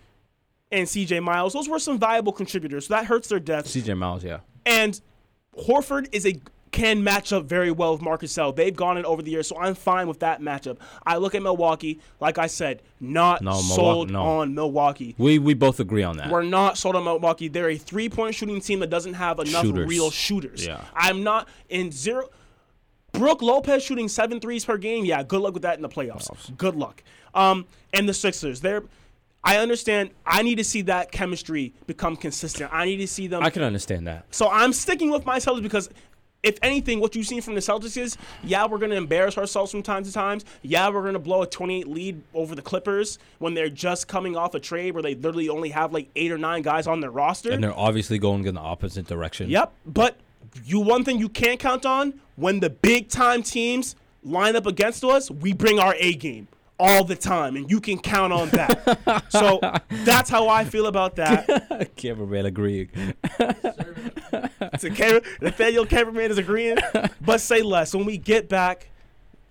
and 0.70 0.88
C.J. 0.88 1.20
Miles, 1.20 1.52
those 1.54 1.68
were 1.68 1.78
some 1.78 1.98
valuable 1.98 2.32
contributors. 2.32 2.86
So 2.86 2.94
that 2.94 3.06
hurts 3.06 3.28
their 3.28 3.40
depth. 3.40 3.68
CJ 3.68 3.96
Miles, 3.96 4.22
yeah. 4.22 4.40
And 4.66 5.00
Horford 5.56 6.08
is 6.12 6.26
a 6.26 6.34
can 6.70 7.02
match 7.02 7.32
up 7.32 7.46
very 7.46 7.70
well 7.70 7.92
with 7.92 8.02
Marcus 8.02 8.36
L. 8.36 8.52
They've 8.52 8.76
gone 8.76 8.98
in 8.98 9.06
over 9.06 9.22
the 9.22 9.30
years, 9.30 9.48
so 9.48 9.56
I'm 9.58 9.74
fine 9.74 10.06
with 10.06 10.20
that 10.20 10.42
matchup. 10.42 10.76
I 11.06 11.16
look 11.16 11.34
at 11.34 11.42
Milwaukee, 11.42 11.98
like 12.20 12.36
I 12.36 12.46
said, 12.46 12.82
not 13.00 13.40
No, 13.40 13.52
Milwaukee- 13.52 13.74
sold 13.74 14.10
no. 14.10 14.22
on 14.22 14.54
Milwaukee. 14.54 15.14
We 15.16 15.38
we 15.38 15.54
both 15.54 15.80
agree 15.80 16.02
on 16.02 16.18
that. 16.18 16.30
We're 16.30 16.42
not 16.42 16.76
sold 16.76 16.94
on 16.94 17.04
Milwaukee. 17.04 17.48
They're 17.48 17.70
a 17.70 17.78
three 17.78 18.10
point 18.10 18.34
shooting 18.34 18.60
team 18.60 18.80
that 18.80 18.90
doesn't 18.90 19.14
have 19.14 19.38
enough 19.38 19.64
Shooters. 19.64 19.88
real 19.88 20.10
shooters. 20.10 20.66
Yeah. 20.66 20.84
I'm 20.94 21.24
not 21.24 21.48
in 21.70 21.90
zero. 21.90 22.28
Brook 23.12 23.42
Lopez 23.42 23.82
shooting 23.82 24.08
seven 24.08 24.40
threes 24.40 24.64
per 24.64 24.76
game. 24.76 25.04
Yeah, 25.04 25.22
good 25.22 25.40
luck 25.40 25.54
with 25.54 25.62
that 25.62 25.76
in 25.76 25.82
the 25.82 25.88
playoffs. 25.88 26.56
Good 26.56 26.76
luck. 26.76 27.02
Um, 27.34 27.66
and 27.92 28.08
the 28.08 28.14
Sixers, 28.14 28.60
they're. 28.60 28.82
I 29.44 29.58
understand. 29.58 30.10
I 30.26 30.42
need 30.42 30.56
to 30.56 30.64
see 30.64 30.82
that 30.82 31.12
chemistry 31.12 31.72
become 31.86 32.16
consistent. 32.16 32.70
I 32.72 32.84
need 32.84 32.98
to 32.98 33.06
see 33.06 33.28
them. 33.28 33.42
I 33.42 33.50
can 33.50 33.62
understand 33.62 34.06
that. 34.06 34.26
So 34.30 34.48
I'm 34.50 34.72
sticking 34.72 35.10
with 35.10 35.24
my 35.24 35.38
Celtics 35.38 35.62
because, 35.62 35.88
if 36.42 36.58
anything, 36.60 36.98
what 36.98 37.14
you've 37.14 37.26
seen 37.26 37.40
from 37.40 37.54
the 37.54 37.60
Celtics 37.60 37.96
is, 37.96 38.18
yeah, 38.42 38.66
we're 38.66 38.78
going 38.78 38.90
to 38.90 38.96
embarrass 38.96 39.38
ourselves 39.38 39.70
from 39.70 39.82
time 39.82 40.02
to 40.02 40.12
time. 40.12 40.40
Yeah, 40.62 40.88
we're 40.90 41.02
going 41.02 41.14
to 41.14 41.20
blow 41.20 41.42
a 41.42 41.46
28 41.46 41.86
lead 41.86 42.20
over 42.34 42.56
the 42.56 42.62
Clippers 42.62 43.20
when 43.38 43.54
they're 43.54 43.70
just 43.70 44.08
coming 44.08 44.36
off 44.36 44.54
a 44.54 44.60
trade 44.60 44.92
where 44.92 45.02
they 45.04 45.14
literally 45.14 45.48
only 45.48 45.70
have 45.70 45.92
like 45.92 46.10
eight 46.16 46.32
or 46.32 46.38
nine 46.38 46.62
guys 46.62 46.88
on 46.88 47.00
their 47.00 47.12
roster. 47.12 47.52
And 47.52 47.62
they're 47.62 47.72
obviously 47.72 48.18
going 48.18 48.44
in 48.44 48.56
the 48.56 48.60
opposite 48.60 49.06
direction. 49.06 49.48
Yep, 49.48 49.72
but 49.86 50.16
you 50.64 50.80
one 50.80 51.04
thing 51.04 51.18
you 51.18 51.28
can't 51.28 51.58
count 51.60 51.86
on 51.86 52.20
when 52.36 52.60
the 52.60 52.70
big 52.70 53.08
time 53.08 53.42
teams 53.42 53.96
line 54.22 54.56
up 54.56 54.66
against 54.66 55.04
us, 55.04 55.30
we 55.30 55.52
bring 55.52 55.78
our 55.78 55.94
A 55.98 56.14
game 56.14 56.48
all 56.78 57.02
the 57.02 57.16
time, 57.16 57.56
and 57.56 57.70
you 57.70 57.80
can 57.80 57.98
count 57.98 58.32
on 58.32 58.48
that. 58.50 59.26
so 59.30 59.58
that's 60.04 60.30
how 60.30 60.48
I 60.48 60.64
feel 60.64 60.86
about 60.86 61.16
that. 61.16 61.90
Cameraman 61.96 62.46
agreeing. 62.46 62.88
to 63.38 64.90
camera, 64.94 65.22
Nathaniel 65.40 65.86
cameraman 65.86 66.30
is 66.30 66.38
agreeing. 66.38 66.78
But 67.20 67.40
say 67.40 67.62
less. 67.62 67.94
When 67.94 68.04
we 68.04 68.16
get 68.18 68.48
back, 68.48 68.90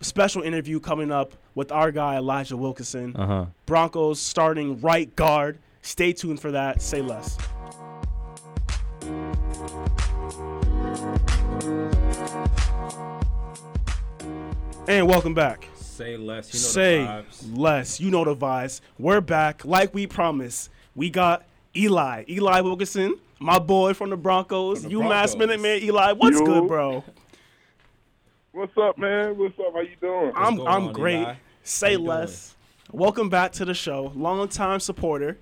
special 0.01 0.41
interview 0.41 0.79
coming 0.79 1.11
up 1.11 1.33
with 1.55 1.71
our 1.71 1.91
guy 1.91 2.15
Elijah 2.15 2.55
Wilkinson. 2.55 3.15
Uh 3.15 3.27
huh. 3.27 3.45
Broncos 3.65 4.19
starting 4.19 4.79
right 4.79 5.13
guard. 5.15 5.59
Stay 5.81 6.13
tuned 6.13 6.39
for 6.39 6.51
that. 6.51 6.81
Say 6.81 7.01
less. 7.01 7.37
And 14.89 15.05
welcome 15.07 15.33
back. 15.33 15.67
Say 15.75 16.15
less. 16.15 16.53
You 16.53 16.59
know 16.59 16.65
Say 16.65 16.97
the 16.99 17.05
vibes. 17.07 17.57
less. 17.57 17.99
You 17.99 18.09
know 18.09 18.23
the 18.23 18.35
vibes. 18.35 18.79
We're 18.97 19.19
back, 19.19 19.65
like 19.65 19.93
we 19.93 20.07
promised. 20.07 20.69
We 20.95 21.09
got 21.09 21.45
Eli, 21.75 22.23
Eli 22.29 22.61
Wilkinson, 22.61 23.19
my 23.39 23.59
boy 23.59 23.93
from 23.93 24.09
the 24.11 24.17
Broncos. 24.17 24.81
From 24.81 24.89
the 24.91 24.95
UMass 24.95 25.09
Broncos. 25.09 25.35
Minute 25.37 25.59
Man, 25.59 25.81
Eli. 25.83 26.13
What's 26.13 26.39
Yo. 26.39 26.45
good, 26.45 26.67
bro? 26.69 27.03
What's 28.53 28.77
up, 28.77 28.97
man? 28.97 29.37
What's 29.37 29.59
up? 29.59 29.73
How 29.73 29.81
you 29.81 29.95
doing? 29.99 30.31
I'm 30.35 30.61
I'm 30.61 30.87
on, 30.87 30.93
great. 30.93 31.19
Eli? 31.21 31.35
Say 31.63 31.91
you 31.91 31.97
doing? 31.97 32.07
less. 32.09 32.55
Welcome 32.91 33.27
back 33.29 33.51
to 33.53 33.65
the 33.65 33.73
show. 33.73 34.13
Long 34.15 34.47
time 34.47 34.79
supporter. 34.79 35.37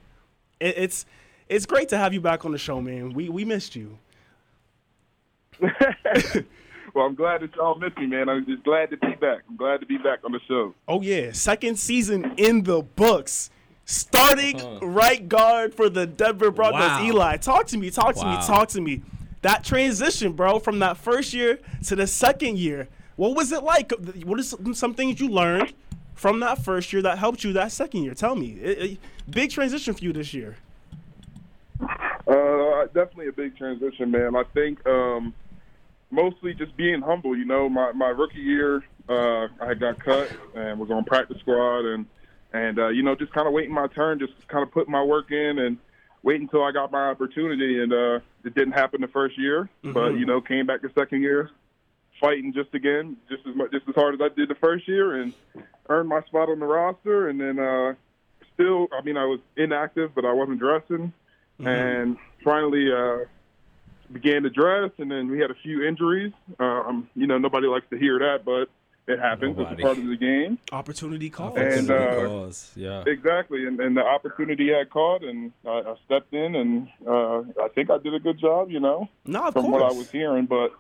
It, 0.60 0.76
it's 0.78 1.06
it's 1.48 1.68
great 1.68 1.90
to 1.90 1.98
have 1.98 2.14
you 2.14 2.22
back 2.22 2.46
on 2.46 2.52
the 2.52 2.58
show, 2.58 2.82
man. 2.82 3.14
We 3.14 3.30
we 3.30 3.46
missed 3.46 3.76
you. 3.76 4.00
well, 6.94 7.06
I'm 7.06 7.16
glad 7.16 7.42
that 7.42 7.56
y'all 7.56 7.76
missed 7.76 7.98
me, 7.98 8.08
man. 8.08 8.30
I'm 8.30 8.46
just 8.46 8.64
glad 8.64 8.90
to 8.92 8.98
be 8.98 9.14
back. 9.16 9.42
I'm 9.50 9.56
glad 9.58 9.80
to 9.82 9.86
be 9.86 9.98
back 9.98 10.20
on 10.24 10.32
the 10.32 10.40
show. 10.48 10.74
Oh 10.88 11.02
yeah, 11.02 11.32
second 11.32 11.78
season 11.78 12.34
in 12.38 12.64
the 12.64 12.82
books. 12.82 13.50
Starting 13.88 14.60
Uh-huh. 14.60 14.86
right 14.88 15.28
guard 15.30 15.74
for 15.76 15.90
the 15.90 16.08
Denver 16.08 16.50
Broncos. 16.52 16.80
Wow. 16.82 17.04
Eli, 17.04 17.38
talk 17.38 17.68
to 17.68 17.78
me, 17.78 17.92
talk 17.92 18.16
to 18.16 18.22
Wow. 18.22 18.40
me, 18.40 18.46
talk 18.48 18.68
to 18.70 18.82
me. 18.82 19.02
That 19.44 19.64
transition, 19.64 20.32
bro, 20.34 20.58
from 20.58 20.80
that 20.80 20.98
first 20.98 21.34
year 21.34 21.60
to 21.86 21.96
the 21.96 22.08
second 22.08 22.58
year. 22.58 22.88
What 23.16 23.36
was 23.36 23.52
it 23.52 23.62
like? 23.64 23.92
What 24.26 24.40
is 24.40 24.50
some- 24.50 24.74
some 24.74 24.94
things 24.96 25.20
you 25.20 25.30
learned 25.30 25.74
from 26.16 26.40
that 26.40 26.64
first 26.64 26.92
year 26.92 27.02
that 27.04 27.20
helped 27.20 27.44
you 27.44 27.54
that 27.54 27.72
second 27.72 28.04
year? 28.04 28.16
Tell 28.16 28.36
me. 28.36 28.58
It- 28.62 28.78
it- 28.94 28.98
big 29.30 29.52
transition 29.52 29.94
for 29.94 30.04
you 30.04 30.12
this 30.14 30.34
year. 30.34 30.56
Uh, 32.28 32.86
definitely 32.94 33.28
a 33.28 33.32
big 33.32 33.56
transition, 33.56 34.10
man. 34.10 34.36
I 34.36 34.44
think 34.54 34.86
um, 34.88 35.34
mostly 36.16 36.54
just 36.54 36.76
being 36.76 37.02
humble. 37.02 37.38
You 37.38 37.46
know, 37.46 37.70
my 37.70 37.92
my 37.92 38.08
rookie 38.08 38.40
year, 38.40 38.84
uh, 39.08 39.48
I 39.62 39.74
got 39.76 40.00
cut 40.00 40.32
and 40.56 40.80
was 40.80 40.90
on 40.90 41.04
practice 41.04 41.38
squad, 41.40 41.86
and 41.86 42.06
and 42.54 42.80
uh, 42.80 42.88
you 42.88 43.04
know, 43.04 43.16
just 43.16 43.34
kind 43.34 43.48
of 43.48 43.54
waiting 43.54 43.74
my 43.74 43.88
turn, 43.88 44.20
just 44.20 44.34
kind 44.48 44.64
of 44.64 44.72
putting 44.72 44.92
my 44.92 45.04
work 45.04 45.32
in 45.32 45.60
and 45.60 45.78
wait 46.24 46.42
until 46.42 46.64
I 46.64 46.72
got 46.72 46.92
my 46.92 47.10
opportunity. 47.10 47.82
And 47.82 47.94
uh, 47.94 48.20
it 48.44 48.56
didn't 48.56 48.72
happen 48.72 49.02
the 49.02 49.08
first 49.08 49.38
year, 49.38 49.70
but 49.94 50.14
you 50.18 50.26
know, 50.26 50.42
came 50.42 50.66
back 50.66 50.82
the 50.82 50.92
second 50.96 51.22
year, 51.22 51.52
fighting 52.20 52.54
just 52.54 52.74
again, 52.74 53.18
just 53.30 53.46
as 53.48 53.56
much, 53.56 53.72
just 53.72 53.88
as 53.88 53.96
hard 53.96 54.16
as 54.16 54.22
I 54.22 54.34
did 54.34 54.50
the 54.50 54.56
first 54.56 54.88
year, 54.88 55.22
and 55.22 55.34
earned 55.90 56.10
my 56.10 56.22
spot 56.24 56.50
on 56.50 56.60
the 56.60 56.66
roster. 56.66 57.30
And 57.30 57.40
then 57.40 57.60
uh, 57.60 57.94
still, 58.54 58.88
I 58.98 59.04
mean, 59.04 59.18
I 59.18 59.26
was 59.26 59.40
inactive, 59.56 60.16
but 60.16 60.26
I 60.26 60.34
wasn't 60.34 60.60
dressing 60.60 61.14
and 61.60 62.18
finally 62.44 62.92
uh, 62.92 63.26
began 64.12 64.44
to 64.44 64.50
dress. 64.50 64.92
And 64.98 65.10
then 65.10 65.30
we 65.30 65.40
had 65.40 65.52
a 65.52 65.56
few 65.56 65.84
injuries. 65.84 66.34
Um, 66.60 67.10
you 67.16 67.28
know, 67.28 67.38
nobody 67.38 67.68
likes 67.68 67.86
to 67.90 67.98
hear 67.98 68.20
that, 68.20 68.46
but 68.46 68.70
it 69.08 69.20
happens. 69.20 69.58
Nobody. 69.58 69.76
It's 69.76 69.82
a 69.82 69.86
part 69.86 69.98
of 69.98 70.08
the 70.08 70.18
game. 70.18 70.58
Opportunity 70.72 71.30
call. 71.30 71.56
And, 71.58 71.90
uh, 71.92 72.28
Cause, 72.28 72.72
yeah. 72.76 73.04
Exactly, 73.06 73.68
and, 73.68 73.80
and 73.80 73.96
the 73.96 74.02
opportunity 74.02 74.72
had 74.72 74.90
caught, 74.90 75.24
and 75.24 75.52
I, 75.66 75.70
I 75.70 75.96
stepped 76.06 76.34
in, 76.34 76.56
and 76.56 76.88
uh, 77.08 77.40
I 77.64 77.68
think 77.76 77.92
I 77.92 77.98
did 78.00 78.14
a 78.14 78.20
good 78.20 78.40
job. 78.40 78.72
You 78.72 78.80
know, 78.80 79.08
no, 79.26 79.44
of 79.44 79.54
from 79.54 79.66
course. 79.66 79.82
what 79.82 79.92
I 79.92 79.96
was 79.96 80.10
hearing, 80.10 80.46
but 80.48 80.72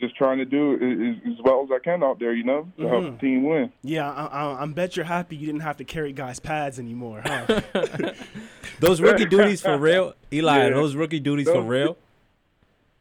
just 0.00 0.16
trying 0.16 0.38
to 0.38 0.44
do 0.46 0.74
as, 0.74 1.32
as 1.32 1.38
well 1.42 1.62
as 1.62 1.70
I 1.70 1.78
can 1.78 2.02
out 2.02 2.18
there. 2.18 2.32
You 2.32 2.44
know, 2.44 2.68
to 2.78 2.88
help 2.88 3.04
the 3.04 3.18
team 3.18 3.44
win. 3.44 3.70
yeah, 3.82 4.10
I, 4.10 4.26
I, 4.26 4.62
I 4.62 4.66
bet 4.66 4.96
you're 4.96 5.04
happy 5.04 5.36
you 5.36 5.44
didn't 5.44 5.60
have 5.60 5.76
to 5.76 5.84
carry 5.84 6.14
guys' 6.14 6.40
pads 6.40 6.78
anymore, 6.78 7.22
huh? 7.24 7.60
Those 8.80 9.00
rookie 9.00 9.26
duties 9.26 9.60
for 9.60 9.76
real, 9.78 10.14
Eli. 10.32 10.68
Yeah. 10.68 10.70
Those 10.70 10.94
rookie 10.94 11.20
duties 11.20 11.48
for 11.48 11.62
real, 11.62 11.96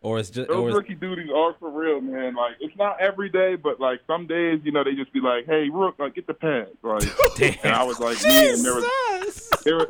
or 0.06 0.20
it's 0.20 0.30
just, 0.30 0.50
or 0.50 0.56
Those 0.56 0.68
it's, 0.70 0.76
rookie 0.76 0.94
duties 0.96 1.30
are 1.36 1.54
for 1.60 1.70
real, 1.70 2.00
man. 2.00 2.36
Like 2.36 2.54
it's 2.60 2.76
not 2.78 3.02
every 3.02 3.30
day, 3.30 3.56
but 3.56 3.80
like 3.80 4.00
some 4.08 4.28
days, 4.28 4.62
you 4.64 4.72
know, 4.72 4.84
they 4.84 4.94
just 4.94 5.12
be 5.12 5.20
like, 5.20 5.46
"Hey, 5.48 5.70
Rook, 5.70 5.96
like 6.00 6.14
get 6.16 6.28
the 6.28 6.34
pads." 6.34 6.70
Like, 6.84 7.04
and 7.66 7.74
I 7.74 7.84
was 7.84 8.00
like, 8.00 8.24
"Me," 8.24 8.50
and 8.54 8.64
there 8.64 8.76
was 8.76 8.86
Jesus! 9.20 9.50
there 9.64 9.76
was 9.78 9.88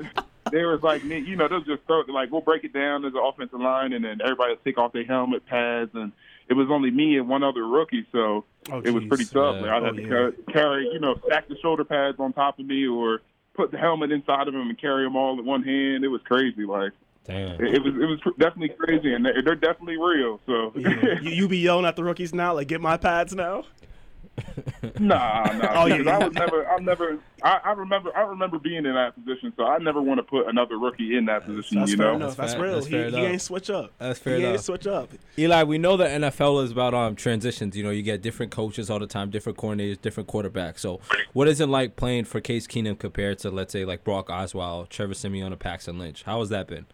there 0.51 0.67
was 0.69 0.81
like 0.83 1.03
me, 1.03 1.19
you 1.19 1.35
know, 1.35 1.47
they'll 1.47 1.61
just 1.61 1.83
throw 1.85 2.01
like 2.07 2.31
we'll 2.31 2.41
break 2.41 2.63
it 2.63 2.71
down 2.73 3.03
as 3.03 3.13
an 3.13 3.19
offensive 3.23 3.59
line, 3.59 3.91
and 3.93 4.05
then 4.05 4.19
everybody 4.23 4.51
will 4.53 4.61
take 4.63 4.77
off 4.77 4.93
their 4.93 5.03
helmet 5.05 5.45
pads, 5.45 5.91
and 5.93 6.11
it 6.47 6.53
was 6.53 6.67
only 6.71 6.91
me 6.91 7.17
and 7.17 7.27
one 7.27 7.43
other 7.43 7.67
rookie, 7.67 8.05
so 8.11 8.45
Oh, 8.71 8.79
it 8.83 8.91
was 8.91 9.03
pretty 9.05 9.25
tough. 9.25 9.55
Yeah. 9.57 9.61
Like, 9.61 9.69
I'd 9.71 9.81
Oh, 9.83 9.85
have 9.85 9.95
to 9.95 10.01
yeah. 10.01 10.07
ca- 10.45 10.51
carry, 10.53 10.89
you 10.93 10.99
know, 10.99 11.15
stack 11.25 11.47
the 11.47 11.57
shoulder 11.57 11.83
pads 11.83 12.19
on 12.19 12.33
top 12.33 12.57
of 12.59 12.65
me, 12.65 12.87
or 12.87 13.21
put 13.53 13.71
the 13.71 13.77
helmet 13.77 14.11
inside 14.11 14.47
of 14.47 14.53
him 14.55 14.69
and 14.69 14.77
carry 14.77 15.03
them 15.03 15.15
all 15.15 15.37
in 15.39 15.45
one 15.45 15.61
hand. 15.63 16.03
It 16.03 16.07
was 16.07 16.21
crazy, 16.23 16.63
like. 16.65 16.91
Damn. 17.27 17.55
It 17.63 17.75
it 17.75 17.83
was 17.83 17.93
it 17.95 18.05
was 18.05 18.19
definitely 18.39 18.75
crazy, 18.77 19.13
and 19.13 19.25
they're, 19.25 19.41
they're 19.43 19.55
definitely 19.55 19.97
real. 19.97 20.39
So 20.45 20.71
Yeah. 20.75 21.19
you, 21.21 21.31
you 21.31 21.47
be 21.47 21.57
yelling 21.57 21.85
at 21.85 21.95
the 21.95 22.03
rookies 22.03 22.33
now, 22.33 22.53
like, 22.53 22.67
get 22.67 22.81
my 22.81 22.97
pads 22.97 23.33
now? 23.33 23.63
Nah, 24.99 25.43
nah. 25.53 25.67
Oh, 25.81 25.85
yeah, 25.87 25.95
yeah. 25.97 26.17
I 26.19 26.25
was 26.27 26.33
never, 26.33 26.67
I 26.69 26.77
never, 26.79 27.17
I, 27.41 27.59
I 27.65 27.71
remember, 27.71 28.15
I 28.15 28.21
remember 28.21 28.59
being 28.59 28.85
in 28.85 28.93
that 28.93 29.15
position. 29.15 29.51
So 29.57 29.65
I 29.65 29.77
never 29.79 30.01
want 30.01 30.19
to 30.19 30.23
put 30.23 30.47
another 30.47 30.77
rookie 30.77 31.17
in 31.17 31.25
that 31.25 31.45
position. 31.45 31.79
That's 31.79 31.91
you 31.91 31.97
fair 31.97 32.07
know, 32.11 32.15
enough. 32.17 32.35
That's, 32.37 32.51
That's 32.51 32.53
fair- 32.53 32.63
real. 32.63 32.73
that's 32.75 32.85
he 32.85 32.91
fair 32.91 33.09
he 33.09 33.15
enough. 33.17 33.31
ain't 33.31 33.41
switch 33.41 33.69
up. 33.69 33.91
That's 33.97 34.19
fair 34.19 34.37
He 34.37 34.43
ain't 34.45 34.59
switch 34.61 34.87
up. 34.87 35.09
Eli, 35.37 35.63
we 35.63 35.77
know 35.77 35.97
the 35.97 36.05
NFL 36.05 36.63
is 36.63 36.71
about 36.71 36.93
um 36.93 37.15
transitions. 37.15 37.75
You 37.75 37.83
know, 37.83 37.89
you 37.91 38.03
get 38.03 38.21
different 38.21 38.51
coaches 38.51 38.89
all 38.89 38.99
the 38.99 39.07
time, 39.07 39.29
different 39.31 39.57
coordinators, 39.57 39.99
different 40.01 40.29
quarterbacks. 40.29 40.79
So, 40.79 40.99
what 41.33 41.47
is 41.47 41.59
it 41.59 41.67
like 41.67 41.95
playing 41.95 42.25
for 42.25 42.39
Case 42.41 42.67
Keenum 42.67 42.99
compared 42.99 43.39
to 43.39 43.49
let's 43.49 43.71
say 43.73 43.85
like 43.85 44.03
Brock 44.03 44.27
Osweiler, 44.27 44.87
Trevor 44.89 45.13
Siemian, 45.13 45.51
or 45.53 45.57
Paxton 45.57 45.97
Lynch? 45.97 46.23
How 46.23 46.39
has 46.39 46.49
that 46.49 46.67
been? 46.67 46.85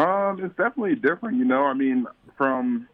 Um, 0.00 0.44
it's 0.44 0.56
definitely 0.56 0.96
different. 0.96 1.38
You 1.38 1.44
know, 1.44 1.64
I 1.64 1.74
mean, 1.74 2.06
from 2.36 2.88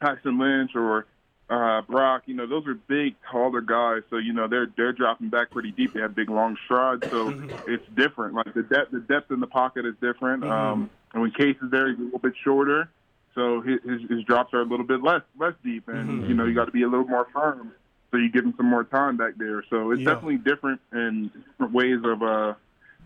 Paxton 0.00 0.38
Lynch 0.38 0.72
or 0.74 1.06
uh, 1.50 1.82
Brock, 1.82 2.22
you 2.26 2.34
know, 2.34 2.46
those 2.46 2.66
are 2.66 2.74
big, 2.74 3.14
taller 3.30 3.60
guys. 3.60 4.02
So 4.10 4.16
you 4.18 4.32
know, 4.32 4.48
they're 4.48 4.68
they're 4.76 4.92
dropping 4.92 5.28
back 5.28 5.50
pretty 5.50 5.72
deep. 5.72 5.94
They 5.94 6.00
have 6.00 6.14
big, 6.14 6.30
long 6.30 6.56
strides. 6.64 7.02
So 7.10 7.34
it's 7.66 7.84
different. 7.96 8.34
Like 8.34 8.54
the 8.54 8.62
depth, 8.62 8.90
the 8.92 9.00
depth 9.00 9.30
in 9.30 9.40
the 9.40 9.46
pocket 9.46 9.86
is 9.86 9.94
different. 10.00 10.44
Um, 10.44 10.90
and 11.12 11.22
when 11.22 11.30
Case 11.32 11.56
is 11.62 11.70
there, 11.70 11.88
he's 11.90 11.98
a 11.98 12.02
little 12.02 12.18
bit 12.18 12.34
shorter. 12.44 12.88
So 13.34 13.60
his, 13.60 13.78
his, 13.84 14.10
his 14.10 14.24
drops 14.24 14.52
are 14.52 14.60
a 14.60 14.64
little 14.64 14.86
bit 14.86 15.02
less 15.02 15.22
less 15.38 15.54
deep, 15.64 15.88
and 15.88 16.26
you 16.28 16.34
know 16.34 16.44
you 16.44 16.54
got 16.54 16.64
to 16.66 16.72
be 16.72 16.82
a 16.82 16.88
little 16.88 17.06
more 17.06 17.26
firm, 17.32 17.72
so 18.10 18.16
you 18.16 18.30
give 18.30 18.44
him 18.44 18.52
some 18.56 18.66
more 18.66 18.84
time 18.84 19.16
back 19.16 19.34
there. 19.36 19.64
So 19.70 19.90
it's 19.92 20.00
Yeah. 20.00 20.14
definitely 20.14 20.38
different 20.38 20.80
in 20.92 21.30
different 21.52 21.72
ways 21.72 21.98
of 22.04 22.22
uh, 22.22 22.54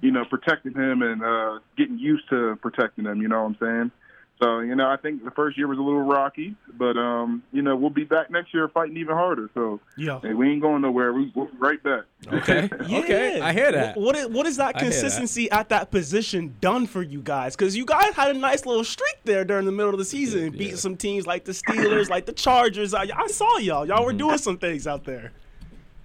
you 0.03 0.11
know 0.11 0.25
protecting 0.27 0.75
him 0.75 1.01
and 1.01 1.23
uh, 1.25 1.59
getting 1.79 1.99
used 1.99 2.29
to 2.29 2.57
protecting 2.61 3.07
him. 3.07 3.23
You 3.23 3.29
know 3.29 3.43
what 3.45 3.49
I'm 3.49 3.57
saying? 3.61 3.91
So 4.43 4.59
you 4.59 4.75
know 4.75 4.89
I 4.91 4.97
think 4.97 5.25
the 5.25 5.31
first 5.31 5.57
year 5.57 5.69
was 5.69 5.79
a 5.79 5.83
little 5.83 6.03
rocky, 6.03 6.57
but 6.77 6.97
um, 6.97 7.45
you 7.53 7.63
know 7.63 7.77
we'll 7.77 7.91
be 7.91 8.03
back 8.03 8.29
next 8.29 8.53
year 8.53 8.67
fighting 8.69 8.97
even 8.97 9.15
harder. 9.15 9.49
So 9.55 9.79
Yeah. 9.97 10.19
hey, 10.21 10.35
we 10.35 10.51
ain't 10.51 10.61
going 10.61 10.83
nowhere. 10.83 11.13
We, 11.13 11.31
we'll 11.35 11.47
be 11.47 11.57
right 11.59 11.81
back. 11.81 12.03
Okay, 12.27 12.69
okay, 12.99 13.41
I 13.41 13.53
hear 13.53 13.71
that. 13.71 13.95
Wh- 13.95 13.99
What 13.99 14.17
is, 14.17 14.27
what 14.29 14.47
is 14.49 14.57
that 14.57 14.75
I 14.75 14.81
hear 14.81 14.91
that. 14.91 14.95
consistency 15.01 15.49
at 15.53 15.69
that 15.69 15.93
position 15.93 16.57
done 16.61 16.89
for 16.89 17.03
you 17.03 17.21
guys? 17.23 17.55
Because 17.55 17.77
you 17.77 17.85
guys 17.85 18.15
had 18.15 18.35
a 18.35 18.39
nice 18.39 18.67
little 18.67 18.83
streak 18.83 19.17
there 19.25 19.45
during 19.45 19.65
the 19.67 19.71
middle 19.73 19.93
of 19.93 19.99
the 19.99 20.05
season, 20.05 20.51
beating 20.51 20.71
yeah. 20.71 20.75
some 20.77 20.97
teams 20.97 21.25
like 21.25 21.45
the 21.45 21.53
Steelers, 21.53 22.11
like 22.11 22.27
the 22.27 22.33
Chargers. 22.33 22.95
I, 22.95 23.07
I 23.15 23.29
saw 23.29 23.59
y'all. 23.59 23.87
Y'all 23.87 23.99
Mm-hmm. 23.99 24.05
were 24.07 24.13
doing 24.13 24.39
some 24.39 24.59
things 24.59 24.89
out 24.89 25.05
there. 25.05 25.31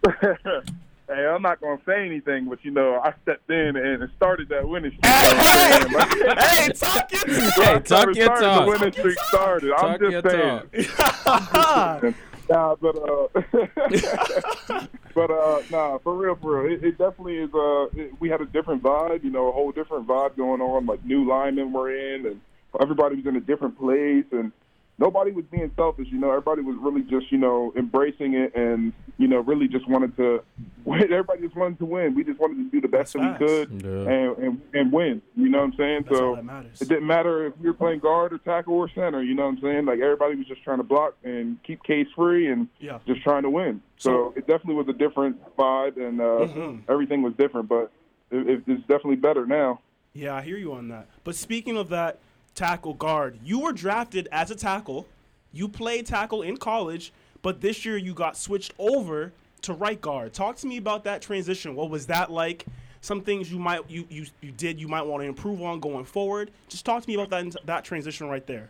Hey, 1.07 1.25
I'm 1.25 1.41
not 1.41 1.61
gonna 1.61 1.79
say 1.85 2.05
anything, 2.05 2.49
but 2.49 2.63
you 2.65 2.71
know, 2.71 2.99
I 3.01 3.13
stepped 3.23 3.49
in 3.49 3.75
and 3.77 4.09
started 4.17 4.49
that 4.49 4.67
winning 4.67 4.91
streak. 4.91 5.05
You 5.05 5.09
know 5.09 5.37
what 5.37 5.37
I'm 5.37 5.71
saying? 5.71 5.93
Like- 5.93 6.39
hey, 6.51 6.67
talk 6.73 7.11
your 7.11 7.25
Hey, 7.27 7.73
I 7.75 7.79
talk 7.79 7.85
started- 7.87 8.15
your 8.17 8.27
talk. 8.27 8.65
The 8.65 8.69
winning 8.69 8.91
streak 8.91 9.19
started. 9.19 9.69
Talk 9.69 9.83
I'm 9.83 10.01
your 10.11 10.21
just 10.21 10.35
saying. 10.73 10.85
talk. 10.95 12.13
Nah, 12.49 12.75
but 12.75 12.95
uh, 12.97 13.27
but 15.13 15.29
uh, 15.31 15.61
nah, 15.69 15.97
for 15.97 16.15
real, 16.15 16.35
for 16.35 16.61
real, 16.63 16.73
it, 16.77 16.81
it 16.83 16.97
definitely 16.97 17.39
is. 17.39 17.49
Uh, 17.53 17.87
it, 17.93 18.13
we 18.21 18.29
had 18.29 18.39
a 18.39 18.45
different 18.45 18.81
vibe, 18.81 19.21
you 19.25 19.29
know, 19.29 19.49
a 19.49 19.51
whole 19.51 19.73
different 19.73 20.07
vibe 20.07 20.37
going 20.37 20.61
on. 20.61 20.85
Like 20.85 21.03
new 21.03 21.27
linemen 21.27 21.73
were 21.73 21.91
in, 21.93 22.25
and 22.25 22.39
everybody 22.79 23.17
was 23.17 23.25
in 23.25 23.35
a 23.35 23.41
different 23.41 23.77
place, 23.77 24.23
and 24.31 24.53
nobody 24.99 25.31
was 25.31 25.45
being 25.45 25.71
selfish. 25.75 26.07
You 26.11 26.17
know, 26.19 26.29
everybody 26.29 26.61
was 26.61 26.75
really 26.79 27.01
just, 27.03 27.31
you 27.31 27.37
know, 27.37 27.73
embracing 27.77 28.33
it, 28.33 28.55
and 28.55 28.93
you 29.17 29.27
know, 29.27 29.39
really 29.39 29.67
just 29.67 29.87
wanted 29.87 30.15
to. 30.17 30.41
Everybody 30.87 31.41
just 31.41 31.55
wanted 31.55 31.79
to 31.79 31.85
win. 31.85 32.15
We 32.15 32.23
just 32.23 32.39
wanted 32.39 32.55
to 32.57 32.69
do 32.71 32.79
the 32.79 32.87
best 32.87 33.13
That's 33.13 33.39
that 33.39 33.41
we 33.41 33.47
could 33.47 33.83
Yeah. 33.83 34.11
and, 34.11 34.37
and 34.37 34.61
and 34.73 34.91
win. 34.91 35.21
You 35.35 35.49
know 35.49 35.59
what 35.59 35.65
I'm 35.65 35.73
saying? 35.75 36.05
That's 36.07 36.17
so 36.17 36.35
that 36.35 36.65
it 36.81 36.87
didn't 36.87 37.07
matter 37.07 37.45
if 37.47 37.53
you 37.61 37.67
were 37.67 37.73
playing 37.73 37.99
guard 37.99 38.31
or 38.33 38.37
tackle 38.37 38.73
or 38.75 38.89
center. 38.89 39.21
You 39.21 39.33
know 39.35 39.43
what 39.43 39.55
I'm 39.55 39.61
saying? 39.61 39.85
Like 39.85 39.99
everybody 39.99 40.35
was 40.35 40.47
just 40.47 40.63
trying 40.63 40.77
to 40.77 40.83
block 40.83 41.15
and 41.23 41.61
keep 41.63 41.83
Case 41.83 42.07
free 42.15 42.47
and 42.49 42.67
Yeah. 42.79 42.99
just 43.05 43.21
trying 43.21 43.43
to 43.43 43.49
win. 43.49 43.81
So, 43.97 44.31
it 44.37 44.45
definitely 44.47 44.75
was 44.75 44.87
a 44.89 44.93
different 44.93 45.37
vibe 45.57 45.97
and 45.97 46.21
uh, 46.21 46.23
Mhm. 46.53 46.81
everything 46.87 47.21
was 47.23 47.33
different, 47.33 47.67
but 47.67 47.91
it, 48.31 48.47
it, 48.47 48.63
it's 48.67 48.81
definitely 48.81 49.15
better 49.15 49.45
now. 49.45 49.79
Yeah, 50.13 50.35
I 50.35 50.41
hear 50.41 50.57
you 50.57 50.71
on 50.73 50.87
that. 50.89 51.07
But 51.23 51.35
speaking 51.35 51.77
of 51.77 51.89
that, 51.89 52.19
tackle, 52.57 52.95
guard. 52.95 53.39
You 53.43 53.59
were 53.59 53.71
drafted 53.71 54.27
as 54.31 54.51
a 54.51 54.55
tackle. 54.55 55.07
You 55.53 55.69
played 55.69 56.05
tackle 56.05 56.41
in 56.41 56.57
college, 56.57 57.13
but 57.41 57.61
this 57.61 57.85
year 57.85 57.95
you 57.95 58.13
got 58.13 58.35
switched 58.35 58.73
over 58.77 59.31
to 59.61 59.73
right 59.73 60.01
guard. 60.01 60.33
Talk 60.33 60.57
to 60.57 60.67
me 60.67 60.77
about 60.77 61.05
that 61.05 61.21
transition. 61.21 61.75
What 61.75 61.89
was 61.89 62.07
that 62.07 62.31
like? 62.31 62.65
Some 62.99 63.21
things 63.21 63.51
you 63.51 63.59
might 63.59 63.89
you 63.89 64.05
you, 64.09 64.25
you 64.41 64.51
did 64.51 64.79
you 64.79 64.87
might 64.87 65.03
want 65.03 65.21
to 65.21 65.27
improve 65.27 65.61
on 65.61 65.79
going 65.79 66.03
forward. 66.03 66.51
Just 66.67 66.85
talk 66.85 67.01
to 67.03 67.07
me 67.07 67.13
about 67.13 67.29
that 67.29 67.55
that 67.65 67.85
transition 67.85 68.27
right 68.27 68.45
there. 68.45 68.69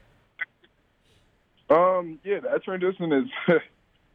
Um, 1.70 2.20
yeah, 2.24 2.40
that 2.42 2.64
transition 2.64 3.12
is 3.12 3.26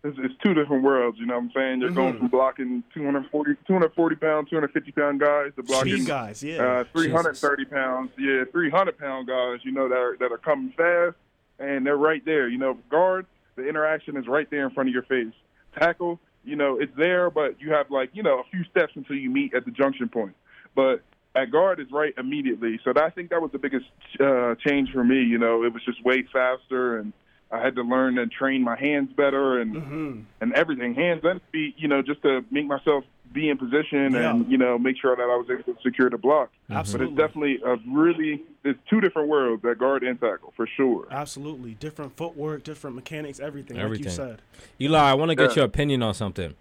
it's, 0.05 0.19
it's 0.21 0.35
two 0.43 0.55
different 0.55 0.83
worlds. 0.83 1.19
You 1.19 1.27
know 1.27 1.35
what 1.35 1.45
I'm 1.45 1.51
saying? 1.55 1.81
You're 1.81 1.91
going 1.91 2.15
Mhm. 2.15 2.19
from 2.19 2.29
blocking 2.29 2.83
240, 2.95 3.55
240 3.67 4.17
pound, 4.17 4.49
250 4.51 4.93
pound 4.93 5.21
guys 5.21 5.53
to 5.57 5.63
blocking 5.63 5.97
Speed 5.97 6.07
guys, 6.07 6.43
yeah. 6.43 6.81
uh, 6.81 6.85
330 6.93 7.65
pounds, 7.67 8.11
yeah, 8.19 8.45
300 8.51 8.99
pound 8.99 9.29
guys. 9.29 9.61
You 9.65 9.73
know 9.73 9.89
that 9.89 9.99
are, 9.99 10.17
that 10.19 10.33
are 10.33 10.39
coming 10.39 10.73
fast 10.77 11.17
and 11.59 11.87
they're 11.87 11.97
right 11.97 12.25
there. 12.25 12.49
You 12.49 12.59
know, 12.59 12.75
guard, 12.91 13.27
the 13.57 13.69
interaction 13.69 14.17
is 14.17 14.27
right 14.27 14.49
there 14.51 14.65
in 14.65 14.71
front 14.75 14.89
of 14.89 14.93
your 14.93 15.05
face. 15.05 15.33
Tackle, 15.79 16.19
you 16.45 16.57
know, 16.57 16.79
it's 16.81 16.95
there, 16.97 17.31
but 17.31 17.61
you 17.61 17.71
have 17.73 17.91
like 17.91 18.11
you 18.13 18.23
know 18.23 18.41
a 18.41 18.45
few 18.51 18.65
steps 18.65 18.93
until 18.97 19.17
you 19.17 19.31
meet 19.31 19.55
at 19.55 19.65
the 19.65 19.71
junction 19.71 20.09
point. 20.09 20.35
But 20.75 21.03
at 21.35 21.51
guard 21.51 21.81
is 21.81 21.87
right 21.93 22.13
immediately. 22.19 22.79
So 22.85 22.93
that, 22.93 23.03
I 23.05 23.11
think 23.11 23.31
that 23.31 23.41
was 23.41 23.53
the 23.53 23.59
biggest 23.59 23.87
uh, 24.21 24.55
change 24.57 24.91
for 24.93 25.03
me. 25.05 25.23
You 25.23 25.39
know, 25.39 25.63
it 25.65 25.73
was 25.73 25.83
just 25.85 26.03
way 26.05 26.25
faster 26.33 26.99
and. 26.99 27.13
I 27.53 27.61
had 27.63 27.75
to 27.77 27.83
learn 27.83 28.19
and 28.19 28.33
train 28.33 28.63
my 28.63 28.77
hands 28.79 29.11
better 29.15 29.61
and 29.61 29.77
hmm 29.77 30.21
and 30.41 30.53
everything, 30.55 30.95
hands 30.95 31.21
and 31.25 31.41
feet, 31.53 31.75
you 31.77 31.87
know, 31.87 32.03
just 32.03 32.23
to 32.23 32.45
make 32.51 32.67
myself 32.67 33.05
be 33.33 33.49
in 33.49 33.57
position 33.57 34.13
Yeah. 34.13 34.31
and 34.31 34.51
you 34.51 34.59
know 34.59 34.79
make 34.79 34.97
sure 35.01 35.15
that 35.15 35.23
I 35.23 35.37
was 35.37 35.47
able 35.51 35.63
to 35.75 35.77
secure 35.83 36.11
the 36.11 36.19
block. 36.19 36.51
Absolutely. 36.71 37.15
But 37.15 37.23
it's 37.25 37.29
definitely 37.33 37.61
a 37.65 37.77
really 37.95 38.43
it's 38.65 38.79
two 38.89 39.01
different 39.01 39.29
worlds, 39.29 39.63
that 39.63 39.79
guard 39.79 40.03
and 40.03 40.19
tackle 40.21 40.53
for 40.57 40.67
sure. 40.67 41.07
Absolutely. 41.11 41.75
Different 41.75 42.17
footwork, 42.17 42.65
different 42.65 42.97
mechanics, 42.97 43.39
everything, 43.41 43.77
Everything. 43.79 44.07
like 44.07 44.19
you 44.19 44.37
said. 44.39 44.43
Eli, 44.81 44.99
I 44.99 45.15
want 45.15 45.31
to 45.31 45.35
get 45.35 45.51
Yeah. 45.51 45.57
your 45.57 45.65
opinion 45.67 46.03
on 46.03 46.15
something. 46.15 46.55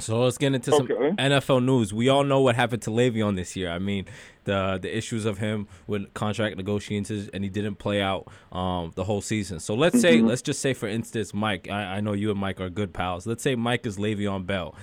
So 0.00 0.20
let's 0.22 0.38
get 0.38 0.54
into 0.54 0.72
some 0.72 0.90
Okay. 0.90 1.10
NFL 1.22 1.64
news. 1.64 1.94
We 1.94 2.08
all 2.08 2.24
know 2.24 2.40
what 2.40 2.56
happened 2.56 2.82
to 2.82 2.90
Le'Veon 2.90 3.36
this 3.36 3.54
year. 3.54 3.70
I 3.70 3.78
mean, 3.78 4.06
the 4.42 4.78
the 4.82 4.94
issues 4.94 5.24
of 5.24 5.38
him 5.38 5.68
with 5.86 6.12
contract 6.14 6.56
negotiations, 6.56 7.28
and 7.32 7.44
he 7.44 7.48
didn't 7.50 7.76
play 7.76 8.02
out 8.02 8.26
um, 8.52 8.92
the 8.96 9.04
whole 9.04 9.20
season. 9.20 9.60
So 9.60 9.74
let's 9.74 10.00
say, 10.00 10.20
let's 10.20 10.42
just 10.42 10.60
say, 10.60 10.74
for 10.74 10.88
instance, 10.88 11.32
Mike. 11.32 11.68
I, 11.70 11.96
I 11.96 12.00
know 12.00 12.12
you 12.12 12.30
and 12.32 12.38
Mike 12.40 12.60
are 12.60 12.68
good 12.70 12.92
pals. 12.92 13.26
Let's 13.26 13.42
say 13.42 13.54
Mike 13.54 13.86
is 13.86 13.96
Le'Veon 13.96 14.44
Bell, 14.46 14.74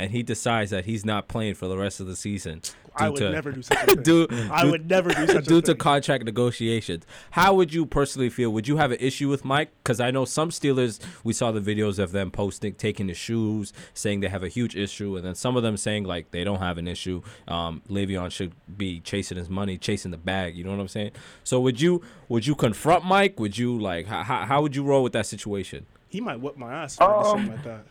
and 0.00 0.10
he 0.12 0.22
decides 0.22 0.70
that 0.70 0.84
he's 0.86 1.04
not 1.04 1.28
playing 1.28 1.54
for 1.54 1.68
the 1.68 1.76
rest 1.76 2.00
of 2.00 2.06
the 2.06 2.16
season. 2.16 2.62
I 2.96 3.08
would 3.08 3.18
to- 3.18 3.30
never 3.30 3.52
do 3.52 3.62
such 3.62 3.78
a 3.84 3.86
thing. 3.94 4.02
due, 4.02 4.26
I 4.50 4.64
would 4.64 4.90
never 4.90 5.10
do 5.10 5.26
such 5.28 5.44
due 5.46 5.62
to 5.62 5.74
contract 5.76 6.24
negotiations. 6.24 7.04
How 7.30 7.54
would 7.54 7.72
you 7.72 7.86
personally 7.86 8.28
feel? 8.30 8.50
Would 8.50 8.66
you 8.66 8.78
have 8.78 8.90
an 8.90 8.98
issue 9.00 9.28
with 9.28 9.44
Mike? 9.44 9.70
Because 9.82 10.00
I 10.00 10.10
know 10.10 10.24
some 10.24 10.50
Steelers. 10.50 10.98
We 11.22 11.32
saw 11.32 11.52
the 11.52 11.60
videos 11.60 11.98
of 12.00 12.10
them 12.10 12.30
posting, 12.32 12.74
taking 12.74 13.06
the 13.06 13.14
shoes, 13.14 13.72
saying 13.94 14.20
they 14.20 14.28
have 14.28 14.42
a 14.42 14.48
huge 14.48 14.74
issue, 14.74 15.16
and 15.16 15.24
then 15.24 15.36
some 15.36 15.56
of 15.56 15.62
them 15.62 15.76
saying 15.76 16.04
like 16.04 16.32
they 16.32 16.42
don't 16.42 16.58
have 16.58 16.78
an 16.78 16.88
issue. 16.88 17.22
Um, 17.46 17.80
Le'Veon 17.88 18.30
should 18.32 18.52
be 18.76 18.98
chasing 19.00 19.38
his 19.38 19.48
money, 19.48 19.78
chasing 19.78 20.10
the 20.10 20.18
bag. 20.18 20.56
You 20.56 20.64
know 20.64 20.70
what 20.72 20.80
I'm 20.80 20.88
saying? 20.88 21.12
So 21.44 21.60
would 21.60 21.80
you 21.80 22.02
would 22.28 22.44
you 22.46 22.56
confront 22.56 23.04
Mike? 23.04 23.38
Would 23.38 23.56
you 23.56 23.78
like 23.78 24.06
how, 24.06 24.24
how, 24.24 24.44
how 24.46 24.62
would 24.62 24.74
you 24.74 24.82
roll 24.82 25.02
with 25.04 25.12
that 25.12 25.26
situation? 25.26 25.86
he 26.08 26.20
might 26.20 26.40
whip 26.40 26.56
my 26.56 26.72
ass 26.72 26.96
for 26.96 27.04
Um, 27.04 27.24
something 27.24 27.52
like 27.52 27.62
that. 27.62 27.84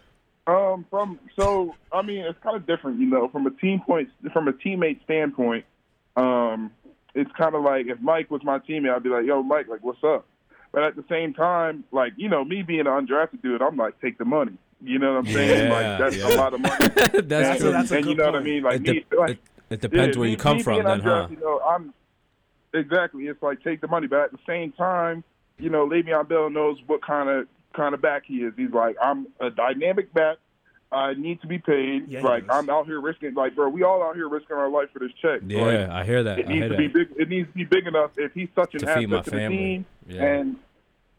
Um, 0.49 0.85
from 0.89 1.19
so 1.38 1.75
I 1.91 2.01
mean 2.01 2.19
it's 2.19 2.39
kind 2.41 2.55
of 2.55 2.65
different, 2.65 2.99
you 2.99 3.05
know, 3.05 3.27
from 3.29 3.45
a 3.47 3.51
team 3.51 3.81
point, 3.85 4.09
from 4.33 4.47
a 4.47 4.53
teammate 4.53 5.03
standpoint. 5.03 5.65
Um, 6.15 6.71
it's 7.15 7.31
kind 7.38 7.55
of 7.55 7.63
like 7.63 7.88
if 7.88 7.99
Mike 8.01 8.29
was 8.31 8.43
my 8.43 8.59
teammate, 8.59 8.93
I'd 8.95 9.03
be 9.03 9.09
like, 9.09 9.25
"Yo, 9.25 9.41
Mike, 9.43 9.67
like, 9.67 9.83
what's 9.83 10.03
up?" 10.03 10.25
But 10.71 10.83
at 10.83 10.95
the 10.95 11.03
same 11.09 11.33
time, 11.33 11.83
like 11.91 12.13
you 12.17 12.29
know, 12.29 12.43
me 12.43 12.62
being 12.62 12.81
an 12.81 12.85
undrafted 12.88 13.41
dude, 13.41 13.62
I'm 13.62 13.77
like, 13.77 13.99
take 14.01 14.17
the 14.17 14.25
money. 14.25 14.53
You 14.81 14.97
know 14.99 15.13
what 15.15 15.27
I'm 15.27 15.33
saying? 15.33 15.67
Yeah, 15.71 15.73
like 15.73 15.99
that's 15.99 16.15
yeah. 16.17 16.35
a 16.35 16.38
lot 16.38 16.53
of 16.53 16.62
money. 16.62 16.75
that's 16.95 17.27
That's 17.27 17.59
a- 17.59 17.63
true. 17.63 17.71
that's 17.71 17.91
a 17.91 17.97
and 17.97 18.05
you 18.05 18.15
good 18.15 18.17
know 18.17 18.25
what 18.25 18.35
I 18.35 18.38
point. 18.38 18.45
mean? 18.45 18.63
Like 18.63 18.75
it, 18.75 18.81
me, 19.12 19.17
like, 19.17 19.29
it, 19.31 19.39
it 19.71 19.81
depends 19.81 20.15
yeah, 20.15 20.19
where 20.19 20.25
me- 20.27 20.31
you 20.31 20.38
come 20.38 20.57
me 20.57 20.63
from, 20.63 20.83
then, 20.83 20.99
huh? 21.01 21.27
You 21.29 21.38
know, 21.38 21.59
I'm 21.59 21.93
exactly. 22.73 23.25
It's 23.27 23.41
like 23.41 23.62
take 23.63 23.81
the 23.81 23.88
money, 23.88 24.07
but 24.07 24.19
at 24.19 24.31
the 24.31 24.39
same 24.47 24.71
time, 24.71 25.23
you 25.57 25.69
know, 25.69 25.88
Le'Veon 25.88 26.27
Bell 26.29 26.49
knows 26.49 26.77
what 26.88 27.01
kind 27.01 27.29
of 27.29 27.47
kind 27.75 27.93
of 27.93 28.01
back 28.01 28.23
he 28.25 28.36
is. 28.38 28.53
He's 28.58 28.71
like, 28.71 28.95
I'm 29.01 29.27
a 29.39 29.49
dynamic 29.49 30.13
back. 30.13 30.38
I 30.91 31.13
need 31.13 31.39
to 31.41 31.47
be 31.47 31.60
paid. 31.60 32.08
Yeah, 32.08 32.21
like. 32.23 32.45
I'm 32.49 32.67
out 32.69 32.88
here 32.88 32.99
risking. 32.99 33.36
Like, 33.36 33.55
bro, 33.55 33.69
we 33.69 33.84
all 33.84 34.01
out 34.01 34.15
here 34.15 34.27
risking 34.27 34.55
our 34.58 34.69
life 34.69 34.89
for 34.91 34.97
this 34.99 35.12
check. 35.21 35.41
Yeah, 35.45 35.62
Like, 35.62 35.89
I 35.89 36.03
hear 36.03 36.23
that. 36.23 36.39
it 36.39 36.45
I 36.47 36.49
needs 36.49 36.60
hear 36.62 36.69
to 36.69 36.77
be 36.77 36.88
that. 36.88 36.93
big. 36.93 37.21
It 37.21 37.29
needs 37.29 37.47
to 37.49 37.53
be 37.53 37.63
big 37.65 37.86
enough 37.86 38.12
if 38.17 38.34
he's 38.34 38.49
such 38.55 38.73
an 38.73 38.79
To 38.82 38.86
feed 38.88 38.91
asset 38.91 39.10
my 39.10 39.21
to 39.21 39.29
family. 39.32 39.47
the 39.58 39.63
team. 39.63 39.86
Yeah. 40.08 40.23
And 40.23 40.55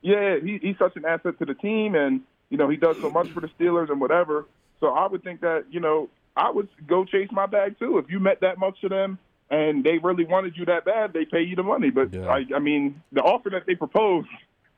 yeah, 0.02 0.36
he, 0.42 0.58
he's 0.60 0.78
such 0.78 0.96
an 0.96 1.04
asset 1.04 1.38
to 1.38 1.44
the 1.44 1.54
team, 1.54 1.94
and 1.94 2.22
you 2.48 2.56
know 2.58 2.68
he 2.68 2.76
does 2.76 3.00
so 3.00 3.10
much 3.10 3.28
for 3.30 3.40
the 3.40 3.48
Steelers 3.60 3.90
and 3.90 4.00
whatever. 4.00 4.46
So 4.80 4.88
I 4.88 5.06
would 5.06 5.22
think 5.22 5.40
that 5.42 5.66
you 5.70 5.78
know 5.78 6.08
I 6.36 6.50
would 6.50 6.68
go 6.88 7.04
chase 7.04 7.28
my 7.30 7.46
bag 7.46 7.78
too. 7.78 7.98
If 7.98 8.10
you 8.10 8.18
meant 8.18 8.40
that 8.40 8.58
much 8.58 8.80
to 8.80 8.88
them 8.88 9.18
and 9.50 9.84
they 9.84 9.98
really 9.98 10.24
wanted 10.24 10.56
you 10.56 10.64
that 10.64 10.84
bad, 10.84 11.12
they 11.12 11.24
pay 11.26 11.42
you 11.42 11.54
the 11.54 11.62
money. 11.62 11.90
But 11.90 12.12
Yeah. 12.12 12.26
I, 12.28 12.44
I 12.56 12.58
mean, 12.60 13.02
the 13.12 13.20
offer 13.20 13.50
that 13.50 13.66
they 13.66 13.74
proposed, 13.74 14.28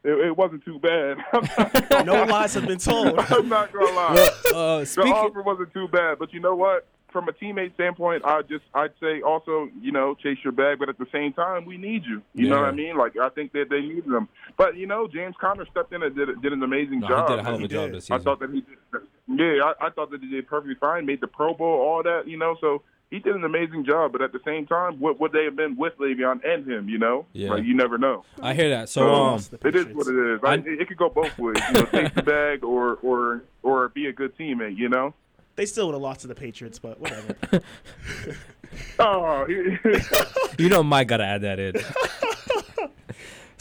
it, 0.04 0.26
it 0.28 0.36
wasn't 0.36 0.64
too 0.64 0.78
bad. 0.78 1.16
No 2.06 2.24
lies 2.24 2.54
have 2.54 2.66
been 2.66 2.78
told. 2.78 3.18
I'm 3.18 3.48
not 3.48 3.72
gonna 3.72 3.86
lie 3.92 4.14
Well, 4.52 4.78
uh, 4.80 4.84
the 4.84 5.02
offer 5.14 5.42
wasn't 5.42 5.72
too 5.72 5.88
bad, 5.88 6.18
but 6.18 6.32
you 6.32 6.40
know 6.40 6.54
what? 6.54 6.86
From 7.12 7.28
a 7.28 7.32
teammate 7.32 7.74
standpoint, 7.74 8.24
I 8.24 8.40
just 8.42 8.64
I'd 8.74 8.92
say 8.98 9.20
also 9.20 9.68
you 9.82 9.92
know 9.92 10.14
chase 10.14 10.38
your 10.42 10.52
bag, 10.52 10.78
but 10.78 10.88
at 10.88 10.96
the 10.98 11.06
same 11.12 11.32
time 11.34 11.66
we 11.66 11.76
need 11.76 12.04
you. 12.06 12.22
You 12.34 12.48
know 12.48 12.60
what 12.60 12.68
I 12.68 12.72
mean? 12.72 12.96
Like 12.96 13.16
I 13.18 13.28
think 13.28 13.52
that 13.52 13.66
they 13.68 13.80
need 13.82 14.06
them. 14.06 14.28
But 14.56 14.76
you 14.76 14.86
know 14.86 15.06
James 15.06 15.34
Conner 15.38 15.66
stepped 15.70 15.92
in 15.92 16.02
and 16.02 16.16
did 16.16 16.28
did 16.40 16.52
an 16.54 16.62
amazing 16.62 17.00
No, 17.00 17.08
job. 17.08 17.28
he 17.28 17.36
did 17.36 17.40
a 17.40 17.44
hell 17.44 17.54
of 17.56 17.62
a 17.62 17.68
job 17.68 17.90
did. 17.90 17.96
this 17.96 18.10
I 18.10 18.18
thought 18.18 18.40
that 18.40 18.50
he 18.50 18.62
did. 18.62 19.02
Yeah, 19.28 19.72
I, 19.80 19.86
I 19.86 19.90
thought 19.90 20.10
that 20.10 20.20
he 20.22 20.28
did 20.30 20.46
perfectly 20.48 20.74
fine. 20.80 21.04
Made 21.06 21.20
the 21.20 21.26
Pro 21.28 21.52
Bowl, 21.54 21.68
all 21.80 22.02
that. 22.02 22.26
You 22.26 22.38
know, 22.38 22.56
so 22.60 22.82
he 23.12 23.18
did 23.20 23.36
an 23.36 23.44
amazing 23.44 23.84
job. 23.84 24.10
But 24.12 24.22
at 24.22 24.32
the 24.32 24.40
same 24.44 24.66
time, 24.66 24.98
what 24.98 25.20
would 25.20 25.30
they 25.32 25.44
have 25.44 25.54
been 25.54 25.76
with 25.76 25.96
Le'Veon 25.98 26.44
and 26.44 26.66
him? 26.66 26.88
You 26.88 26.98
know, 26.98 27.26
Yeah. 27.32 27.50
like 27.50 27.64
you 27.64 27.74
never 27.74 27.98
know. 27.98 28.24
I 28.40 28.54
hear 28.54 28.70
that. 28.70 28.88
So, 28.88 29.00
So, 29.38 29.54
um, 29.56 29.58
it 29.68 29.76
is 29.76 29.86
what 29.94 30.06
it 30.08 30.34
is. 30.34 30.40
I, 30.42 30.52
I- 30.52 30.54
it, 30.54 30.80
it 30.80 30.88
could 30.88 30.96
go 30.96 31.08
both 31.10 31.38
ways. 31.38 31.56
You 31.68 31.72
know, 31.74 31.84
take 31.84 32.14
the 32.14 32.22
bag 32.22 32.64
or 32.64 32.94
or 33.02 33.44
or 33.62 33.88
be 33.90 34.06
a 34.06 34.12
good 34.12 34.36
teammate. 34.36 34.76
You 34.76 34.88
know. 34.88 35.14
They 35.54 35.66
still 35.66 35.86
would 35.86 35.92
have 35.92 36.00
lost 36.02 36.20
to 36.22 36.26
the 36.28 36.34
Patriots, 36.34 36.78
but 36.78 36.98
whatever. 36.98 37.36
Oh, 38.98 39.44
you 40.58 40.68
know, 40.70 40.82
Mike 40.82 41.08
got 41.08 41.18
to 41.18 41.24
add 41.24 41.42
that 41.42 41.58
in. 41.58 41.74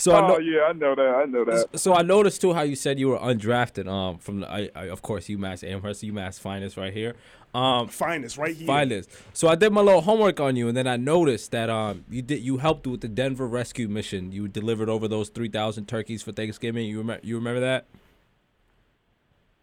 so, 0.02 0.14
I 0.14 0.22
oh 0.22 0.28
know, 0.28 0.40
yeah, 0.40 0.62
I 0.64 0.74
know 0.74 0.96
that. 0.96 1.02
I 1.02 1.26
know 1.26 1.46
that. 1.46 1.80
so 1.80 1.94
I 1.94 2.02
noticed 2.02 2.42
too 2.42 2.54
how 2.54 2.64
you 2.64 2.76
said 2.76 3.00
you 3.00 3.10
were 3.10 3.20
undrafted. 3.20 3.88
Um, 3.88 4.18
from 4.18 4.40
the, 4.40 4.52
I, 4.52 4.70
I 4.76 4.86
of 4.86 5.02
course 5.02 5.28
UMass 5.28 5.68
Amherst, 5.68 6.02
UMass 6.04 6.40
finest 6.40 6.76
right 6.78 6.92
here. 6.94 7.16
Um, 7.54 7.90
Finest, 7.90 8.38
right 8.38 8.56
here. 8.56 8.66
finest. 8.66 9.10
So 9.34 9.50
I 9.50 9.56
did 9.56 9.74
my 9.74 9.82
little 9.82 10.02
homework 10.02 10.40
on 10.40 10.56
you, 10.56 10.70
and 10.70 10.76
then 10.76 10.88
I 10.88 10.96
noticed 10.98 11.52
that 11.52 11.70
um 11.70 12.06
you 12.10 12.22
did 12.22 12.42
you 12.42 12.58
helped 12.58 12.88
with 12.88 13.02
the 13.02 13.10
Denver 13.10 13.48
rescue 13.48 13.88
mission. 13.88 14.32
You 14.32 14.48
delivered 14.48 14.90
over 14.90 15.08
those 15.08 15.30
three 15.30 15.50
thousand 15.50 15.86
turkeys 15.86 16.24
for 16.24 16.32
Thanksgiving. 16.32 16.88
You 16.88 16.98
remember? 16.98 17.26
You 17.26 17.36
remember 17.36 17.60
that? 17.60 17.86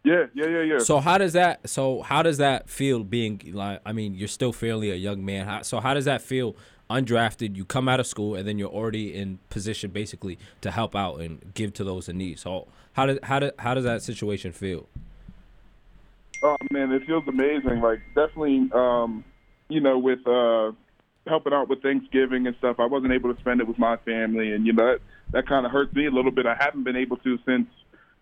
Yeah, 0.05 0.27
yeah, 0.35 0.46
yeah, 0.46 0.62
yeah. 0.62 0.79
So 0.79 1.01
how 1.01 1.18
does 1.18 1.33
that? 1.33 1.68
So 1.68 2.03
how 2.03 2.22
does 2.22 2.38
that 2.38 2.70
feel? 2.70 3.03
Being 3.05 3.40
like, 3.53 3.81
I 3.85 3.92
mean, 3.92 4.14
you're 4.14 4.29
still 4.29 4.53
fairly 4.53 4.90
a 4.90 4.94
young 4.94 5.24
man. 5.24 5.46
How, 5.46 5.62
so 5.62 5.81
how 5.81 5.94
does 5.94 6.05
that 6.05 6.22
feel? 6.22 6.57
Undrafted, 6.90 7.55
you 7.55 7.64
come 7.64 7.88
out 7.88 8.01
of 8.01 8.07
school, 8.07 8.35
and 8.35 8.48
then 8.48 8.59
you're 8.59 8.70
already 8.70 9.14
in 9.14 9.38
position 9.51 9.90
basically 9.90 10.38
to 10.62 10.70
help 10.70 10.96
out 10.96 11.20
and 11.20 11.53
give 11.55 11.74
to 11.74 11.85
those 11.85 12.09
in 12.09 12.16
need. 12.16 12.38
So 12.38 12.66
how 12.94 13.07
does 13.07 13.18
how 13.22 13.38
does 13.38 13.53
how 13.59 13.74
does 13.74 13.85
that 13.85 14.03
situation 14.03 14.53
feel? 14.53 14.88
Oh 16.42 16.57
man, 16.70 16.92
it 16.92 17.05
feels 17.07 17.24
amazing. 17.29 17.81
Like 17.81 18.01
definitely, 18.14 18.71
um, 18.73 19.25
you 19.69 19.81
know, 19.81 19.98
with 19.98 20.27
uh, 20.27 20.73
helping 21.27 21.52
out 21.52 21.69
with 21.69 21.83
Thanksgiving 21.83 22.46
and 22.46 22.56
stuff, 22.56 22.77
I 22.79 22.87
wasn't 22.87 23.12
able 23.12 23.35
to 23.35 23.40
spend 23.40 23.60
it 23.60 23.69
with 23.69 23.79
my 23.79 23.96
family, 23.98 24.52
and 24.52 24.67
you 24.67 24.73
know 24.73 24.87
that 24.87 25.00
that 25.33 25.46
kind 25.46 25.67
of 25.67 25.73
hurts 25.73 25.94
me 25.94 26.06
a 26.06 26.10
little 26.10 26.31
bit. 26.31 26.46
I 26.46 26.56
haven't 26.58 26.85
been 26.85 26.96
able 26.96 27.19
to 27.19 27.38
since 27.44 27.69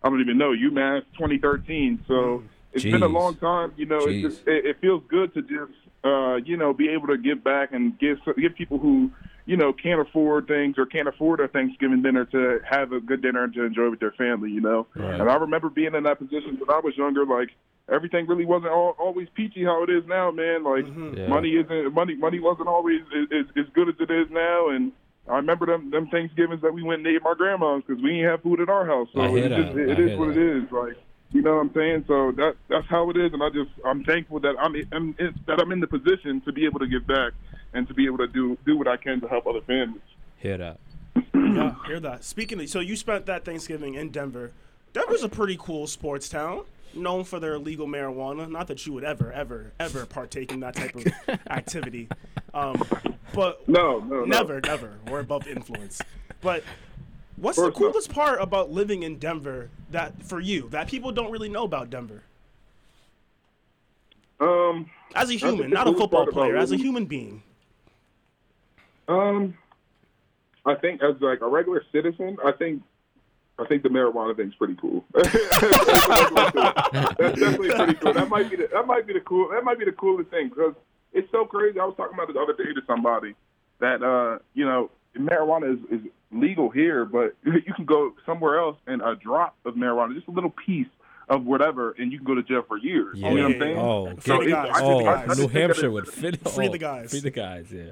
I 0.03 0.09
don't 0.09 0.21
even 0.21 0.39
know 0.39 0.51
UMass 0.51 1.03
2013. 1.19 2.05
So 2.09 2.43
it's 2.77 2.85
been 2.85 3.03
a 3.03 3.07
long 3.07 3.37
time. 3.37 3.73
You 3.77 3.87
know, 3.87 4.07
Jeez. 4.07 4.25
it 4.25 4.29
just 4.29 4.41
it, 4.47 4.67
it 4.67 4.77
feels 4.81 5.03
good 5.09 5.35
to 5.35 5.43
just 5.43 5.73
uh, 6.05 6.37
you 6.37 6.57
know 6.57 6.73
be 6.73 6.89
able 6.91 7.09
to 7.09 7.19
give 7.19 7.43
back 7.43 7.73
and 7.73 7.99
give 7.99 8.19
give 8.39 8.55
people 8.55 8.79
who 8.79 9.11
you 9.47 9.57
know 9.57 9.73
can't 9.73 10.01
afford 10.01 10.47
things 10.47 10.77
or 10.79 10.87
can't 10.87 11.09
afford 11.09 11.41
a 11.41 11.49
Thanksgiving 11.49 12.03
dinner 12.03 12.25
to 12.27 12.59
have 12.69 12.93
a 12.93 13.01
good 13.01 13.23
dinner 13.23 13.45
and 13.45 13.55
to 13.55 13.65
enjoy 13.65 13.91
with 13.91 14.01
their 14.01 14.13
family. 14.13 14.51
You 14.51 14.61
know, 14.61 14.87
Right. 14.95 15.21
and 15.21 15.31
I 15.31 15.37
remember 15.37 15.71
being 15.71 15.95
in 15.95 16.05
that 16.05 16.19
position 16.19 16.59
when 16.59 16.71
I 16.71 16.81
was 16.81 16.97
younger, 16.97 17.25
like 17.25 17.51
everything 17.93 18.27
really 18.27 18.45
wasn't 18.45 18.73
all, 18.73 18.97
always 18.99 19.29
peachy 19.35 19.65
how 19.65 19.83
it 19.85 19.91
is 19.91 20.05
now, 20.07 20.31
man. 20.31 20.65
Like 20.65 20.85
Yeah. 20.87 21.29
money 21.29 21.51
isn't 21.57 21.95
money 21.95 22.15
money 22.15 22.41
wasn't 22.41 22.69
always 22.69 23.01
as, 23.17 23.27
as, 23.33 23.47
as 23.57 23.67
good 23.75 23.89
as 23.89 23.95
it 24.01 24.11
is 24.11 24.29
now, 24.31 24.69
and 24.69 24.93
I 25.29 25.37
remember 25.37 25.67
them 25.67 25.91
them 25.91 26.09
Thanksgivings 26.09 26.63
that 26.63 26.73
we 26.75 26.83
went 26.83 26.99
and 27.01 27.07
ate 27.09 27.17
at 27.17 27.23
my 27.23 27.35
grandma's 27.35 27.83
because 27.87 28.03
we 28.03 28.11
didn't 28.11 28.31
have 28.31 28.43
food 28.43 28.61
at 28.61 28.69
our 28.69 28.87
house. 28.87 29.09
So 29.15 29.21
I 29.21 29.29
it's 29.29 29.55
just, 29.55 29.77
it 29.79 29.89
I 29.91 29.93
is 29.93 30.09
hear 30.11 30.19
what 30.19 30.35
that. 30.35 30.41
it 30.41 30.57
is. 30.65 30.73
Like 30.73 30.97
you 31.33 31.43
know 31.43 31.57
what 31.57 31.61
I'm 31.63 31.75
saying. 31.75 32.05
So 32.09 32.33
that 32.33 32.57
that's 32.69 32.87
how 32.89 33.11
it 33.11 33.17
is, 33.17 33.33
and 33.33 33.43
I 33.43 33.51
just 33.51 33.71
I'm 33.85 34.05
thankful 34.05 34.41
that 34.41 34.55
I'm, 34.61 34.75
I'm 34.93 35.15
that 35.47 35.61
I'm 35.61 35.73
in 35.73 35.81
the 35.81 35.87
position 35.87 36.41
to 36.43 36.53
be 36.53 36.65
able 36.67 36.79
to 36.81 36.87
give 36.87 37.07
back 37.07 37.33
and 37.75 37.87
to 37.89 37.95
be 37.95 38.07
able 38.07 38.19
to 38.19 38.27
do 38.29 38.57
do 38.65 38.77
what 38.77 38.89
I 38.89 38.97
can 38.97 39.21
to 39.21 39.29
help 39.29 39.47
other 39.47 39.61
families. 39.63 40.01
Hear 40.39 40.57
that. 40.59 40.79
yeah, 41.35 41.75
hear 41.87 42.01
that. 42.01 42.25
Speaking 42.25 42.61
of, 42.61 42.69
so 42.69 42.81
you 42.81 42.97
spent 42.97 43.27
that 43.27 43.45
Thanksgiving 43.45 43.95
in 43.95 44.11
Denver. 44.11 44.53
Denver's 44.93 45.23
a 45.23 45.29
pretty 45.29 45.59
cool 45.61 45.87
sports 45.87 46.27
town, 46.29 46.65
known 46.95 47.25
for 47.25 47.39
their 47.39 47.59
legal 47.59 47.87
marijuana. 47.87 48.51
Not 48.51 48.67
that 48.69 48.87
you 48.87 48.95
would 48.95 49.05
ever, 49.05 49.31
ever, 49.33 49.73
ever 49.79 50.07
partake 50.07 50.53
in 50.53 50.61
that 50.61 50.75
type 50.75 50.95
of 50.95 51.07
activity. 51.51 52.09
Um, 52.55 52.83
but 53.35 53.69
No, 53.69 53.99
no, 53.99 54.21
no. 54.21 54.25
never, 54.25 54.61
never. 54.63 54.95
We're 55.11 55.21
above 55.21 55.47
influence. 55.47 56.01
But 56.41 56.63
what's 57.37 57.57
the 57.57 57.65
First 57.67 57.77
off- 57.77 57.79
coolest 57.93 58.11
part 58.13 58.41
about 58.41 58.71
living 58.71 59.03
in 59.03 59.19
Denver 59.19 59.71
that 59.91 60.23
for 60.23 60.41
you 60.41 60.69
that 60.71 60.89
people 60.89 61.13
don't 61.13 61.31
really 61.31 61.49
know 61.49 61.65
about 61.65 61.91
Denver? 61.91 62.23
Um, 64.41 64.91
As 65.15 65.31
a 65.31 65.35
human, 65.35 65.71
not 65.71 65.89
a 65.89 65.95
football 65.95 66.27
player, 66.27 66.57
as 66.57 66.71
a 66.73 66.77
human 66.77 67.07
being. 67.07 67.43
um, 69.09 69.55
I 70.67 70.75
think 70.75 71.01
as 71.03 71.15
like 71.21 71.41
a 71.41 71.47
regular 71.49 71.83
citizen, 71.93 72.37
I 72.45 72.53
think 72.53 72.83
I 73.59 73.65
think 73.67 73.83
the 73.83 73.89
marijuana 73.89 74.37
thing's 74.37 74.55
pretty 74.57 74.75
cool. 74.79 75.05
That's 75.15 75.33
definitely 77.17 77.71
pretty 77.71 77.95
cool. 77.95 78.13
That 78.13 78.29
might 78.29 78.51
be 78.51 78.57
the, 78.57 78.69
that 78.73 78.87
might 78.87 79.07
be 79.07 79.13
the 79.15 79.21
cool 79.21 79.49
that 79.51 79.65
might 79.65 79.79
be 79.79 79.85
the 79.87 79.93
coolest 79.93 80.31
thing 80.31 80.49
because 80.49 80.75
it's 81.13 81.31
so 81.33 81.45
crazy. 81.47 81.79
I 81.81 81.85
was 81.85 81.95
talking 81.97 82.15
about 82.15 82.29
it 82.29 82.35
the 82.35 82.41
other 82.41 82.53
day 82.53 82.73
to 82.75 82.83
somebody 82.87 83.35
that 83.79 84.03
uh 84.03 84.39
you 84.55 84.65
know 84.67 84.91
marijuana 85.17 85.73
is, 85.73 85.79
is 86.01 86.07
legal 86.41 86.71
here, 86.71 87.05
but 87.05 87.35
you 87.45 87.75
can 87.75 87.85
go 87.85 88.13
somewhere 88.25 88.59
else 88.59 88.77
and 88.87 89.03
a 89.03 89.15
drop 89.17 89.57
of 89.65 89.75
marijuana, 89.75 90.15
just 90.15 90.29
a 90.29 90.33
little 90.33 90.51
piece 90.51 90.87
of 91.29 91.45
whatever, 91.45 91.93
and 91.99 92.13
you 92.13 92.19
can 92.19 92.27
go 92.27 92.35
to 92.35 92.43
jail 92.43 92.65
for 92.67 92.79
years. 92.79 93.19
Yeah. 93.19 93.31
You 93.31 93.37
know 93.37 93.43
what 93.43 93.53
I'm 93.53 93.61
saying? 93.61 93.79
Oh, 93.79 94.17
Free 94.17 94.39
get- 94.39 94.45
the 94.45 94.51
guys, 94.51 94.71
I 94.75 94.83
oh, 94.83 94.99
the 94.99 95.05
guys. 95.05 95.39
I 95.39 95.43
New 95.43 95.49
Hampshire 95.49 95.91
would 95.91 96.09
fit. 96.09 96.49
Free 96.51 96.69
the 96.69 96.79
guys. 96.79 97.11
Free 97.11 97.21
the 97.21 97.31
guys. 97.31 97.73
Yeah. 97.73 97.91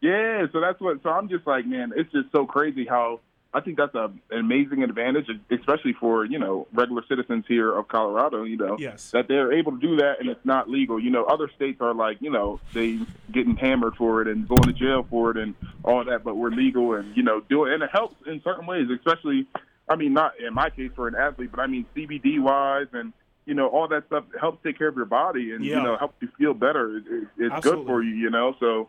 Yeah, 0.00 0.46
so 0.52 0.60
that's 0.60 0.80
what. 0.80 1.02
So 1.02 1.10
I'm 1.10 1.28
just 1.28 1.46
like, 1.46 1.66
man, 1.66 1.92
it's 1.96 2.12
just 2.12 2.30
so 2.30 2.44
crazy 2.46 2.84
how 2.84 3.20
I 3.56 3.60
think 3.60 3.78
that's 3.78 3.94
a, 3.94 4.10
an 4.30 4.38
amazing 4.38 4.82
advantage, 4.82 5.28
especially 5.50 5.94
for 5.94 6.26
you 6.26 6.38
know 6.38 6.66
regular 6.74 7.02
citizens 7.08 7.46
here 7.48 7.74
of 7.74 7.88
Colorado. 7.88 8.42
You 8.44 8.58
know, 8.58 8.76
Yes. 8.78 9.10
that 9.12 9.28
they're 9.28 9.52
able 9.52 9.72
to 9.72 9.78
do 9.78 9.96
that 9.96 10.20
and 10.20 10.28
it's 10.28 10.44
not 10.44 10.68
legal. 10.68 11.00
You 11.00 11.08
know, 11.10 11.24
other 11.24 11.48
states 11.56 11.80
are 11.80 11.94
like, 11.94 12.18
you 12.20 12.30
know, 12.30 12.60
they 12.74 12.98
getting 13.32 13.56
hammered 13.56 13.96
for 13.96 14.20
it 14.20 14.28
and 14.28 14.46
going 14.46 14.64
to 14.64 14.74
jail 14.74 15.06
for 15.08 15.30
it 15.30 15.38
and 15.38 15.54
all 15.84 16.04
that, 16.04 16.22
but 16.22 16.36
we're 16.36 16.50
legal 16.50 16.92
and 16.94 17.16
you 17.16 17.22
know 17.22 17.40
do 17.48 17.64
it, 17.64 17.72
and 17.72 17.82
it 17.82 17.90
helps 17.90 18.14
in 18.26 18.42
certain 18.44 18.66
ways, 18.66 18.88
especially. 18.94 19.46
I 19.88 19.94
mean, 19.94 20.12
not 20.14 20.32
in 20.40 20.52
my 20.52 20.68
case 20.70 20.90
for 20.96 21.06
an 21.08 21.14
athlete, 21.14 21.50
but 21.52 21.60
I 21.60 21.66
mean 21.66 21.86
CBD 21.96 22.38
wise 22.40 22.88
and. 22.92 23.12
You 23.48 23.54
know, 23.54 23.68
all 23.68 23.86
that 23.86 24.04
stuff 24.08 24.24
helps 24.40 24.60
take 24.64 24.76
care 24.76 24.88
of 24.88 24.96
your 24.96 25.04
body 25.04 25.52
and 25.52 25.64
Yeah. 25.64 25.76
you 25.76 25.82
know 25.84 25.96
helps 25.96 26.20
you 26.20 26.26
feel 26.36 26.52
better. 26.52 26.96
It, 26.96 27.04
it, 27.06 27.28
it's 27.38 27.54
Absolutely. 27.54 27.84
good 27.84 27.86
for 27.88 28.02
you, 28.02 28.14
you 28.16 28.28
know. 28.28 28.56
So 28.58 28.88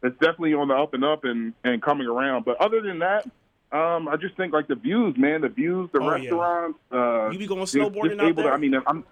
it's 0.00 0.14
definitely 0.20 0.54
on 0.54 0.68
the 0.68 0.74
up 0.76 0.94
and 0.94 1.04
up 1.04 1.24
and 1.24 1.54
and 1.64 1.82
coming 1.82 2.06
around. 2.06 2.44
But 2.44 2.60
other 2.60 2.80
than 2.80 3.00
that, 3.00 3.28
um, 3.72 4.08
I 4.08 4.16
just 4.16 4.36
think 4.36 4.52
like 4.52 4.68
the 4.68 4.74
views, 4.76 5.16
man, 5.16 5.40
the 5.42 5.48
views, 5.48 5.90
the 5.92 6.00
Oh, 6.00 6.04
yeah. 6.08 6.12
restaurants. 6.12 6.78
Uh, 6.92 7.30
You 7.30 7.38
be 7.38 7.46
going 7.46 7.60
snowboarding 7.64 8.10
just 8.10 8.20
out 8.20 8.28
able 8.28 8.42
there? 8.42 8.50
To, 8.52 8.56
I 8.56 8.56
mean, 8.58 8.74
I'm. 8.86 9.04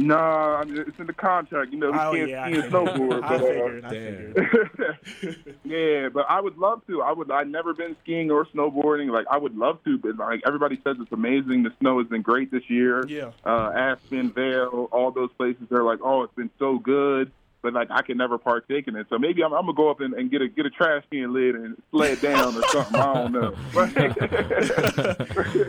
Nah, 0.00 0.58
I 0.60 0.64
mean, 0.64 0.78
it's 0.86 0.96
in 1.00 1.08
the 1.08 1.12
contract. 1.12 1.72
You 1.72 1.78
know, 1.80 1.90
we 1.90 1.98
Oh, 1.98 2.12
can't 2.14 2.28
yeah, 2.30 2.44
I 2.44 2.46
ski 2.50 2.54
and 2.54 2.64
figured. 2.64 2.86
snowboard. 2.86 3.22
I 3.24 3.28
but, 3.28 3.42
uh, 3.42 3.48
figured. 3.48 3.84
I 3.84 3.88
figured. 3.90 5.56
yeah, 5.64 6.08
but 6.10 6.26
I 6.28 6.40
would 6.40 6.56
love 6.56 6.86
to. 6.86 7.02
I 7.02 7.10
would. 7.12 7.32
I've 7.32 7.48
never 7.48 7.74
been 7.74 7.96
skiing 8.04 8.30
or 8.30 8.44
snowboarding. 8.46 9.10
Like 9.10 9.26
I 9.28 9.36
would 9.38 9.56
love 9.56 9.82
to, 9.86 9.98
but 9.98 10.16
like 10.16 10.42
everybody 10.46 10.78
says, 10.84 10.98
it's 11.00 11.10
amazing. 11.10 11.64
The 11.64 11.72
snow 11.80 11.98
has 11.98 12.06
been 12.06 12.22
great 12.22 12.52
this 12.52 12.62
year. 12.70 13.06
Yeah. 13.08 13.32
Uh, 13.44 13.72
Aspen, 13.74 14.30
Vail, 14.30 14.88
all 14.92 15.10
those 15.10 15.30
places. 15.36 15.62
They're 15.68 15.82
like, 15.82 15.98
oh, 16.04 16.22
it's 16.22 16.34
been 16.34 16.50
so 16.60 16.78
good. 16.78 17.32
But 17.60 17.72
like 17.72 17.88
I 17.90 18.02
can 18.02 18.16
never 18.16 18.38
partake 18.38 18.86
in 18.86 18.94
it, 18.94 19.08
so 19.10 19.18
maybe 19.18 19.42
I'm, 19.42 19.52
I'm 19.52 19.62
gonna 19.62 19.74
go 19.74 19.90
up 19.90 20.00
and, 20.00 20.14
and 20.14 20.30
get 20.30 20.40
a 20.42 20.48
get 20.48 20.64
a 20.64 20.70
trash 20.70 21.02
can 21.10 21.32
lid 21.34 21.56
and 21.56 21.76
sled 21.90 22.20
down 22.22 22.54
or 22.56 22.62
something. 22.68 23.00
I 23.00 23.14
don't 23.14 23.32
know. 23.32 23.54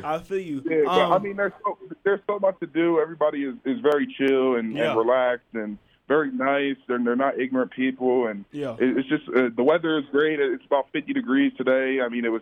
I 0.03 0.19
feel 0.19 0.37
you. 0.39 0.61
Yeah, 0.65 0.81
but 0.85 0.91
I 0.91 1.15
Um, 1.15 1.23
mean, 1.23 1.35
there's 1.35 1.53
so, 1.63 1.77
there's 2.03 2.19
so 2.27 2.39
much 2.39 2.59
to 2.59 2.67
do. 2.67 2.99
Everybody 2.99 3.43
is, 3.43 3.55
is 3.65 3.79
very 3.79 4.05
chill 4.17 4.55
and, 4.55 4.75
Yeah. 4.75 4.89
and 4.91 4.99
relaxed 4.99 5.47
and 5.53 5.77
very 6.07 6.31
nice. 6.31 6.75
They're 6.87 6.99
they're 7.03 7.15
not 7.15 7.39
ignorant 7.39 7.71
people, 7.71 8.27
and 8.27 8.45
Yeah. 8.51 8.75
it, 8.79 8.97
it's 8.97 9.09
just 9.09 9.23
uh, 9.29 9.49
the 9.55 9.63
weather 9.63 9.97
is 9.97 10.05
great. 10.11 10.39
It's 10.39 10.65
about 10.65 10.87
50 10.91 11.13
degrees 11.13 11.53
today. 11.57 12.01
I 12.01 12.09
mean, 12.09 12.25
it 12.25 12.31
was 12.31 12.41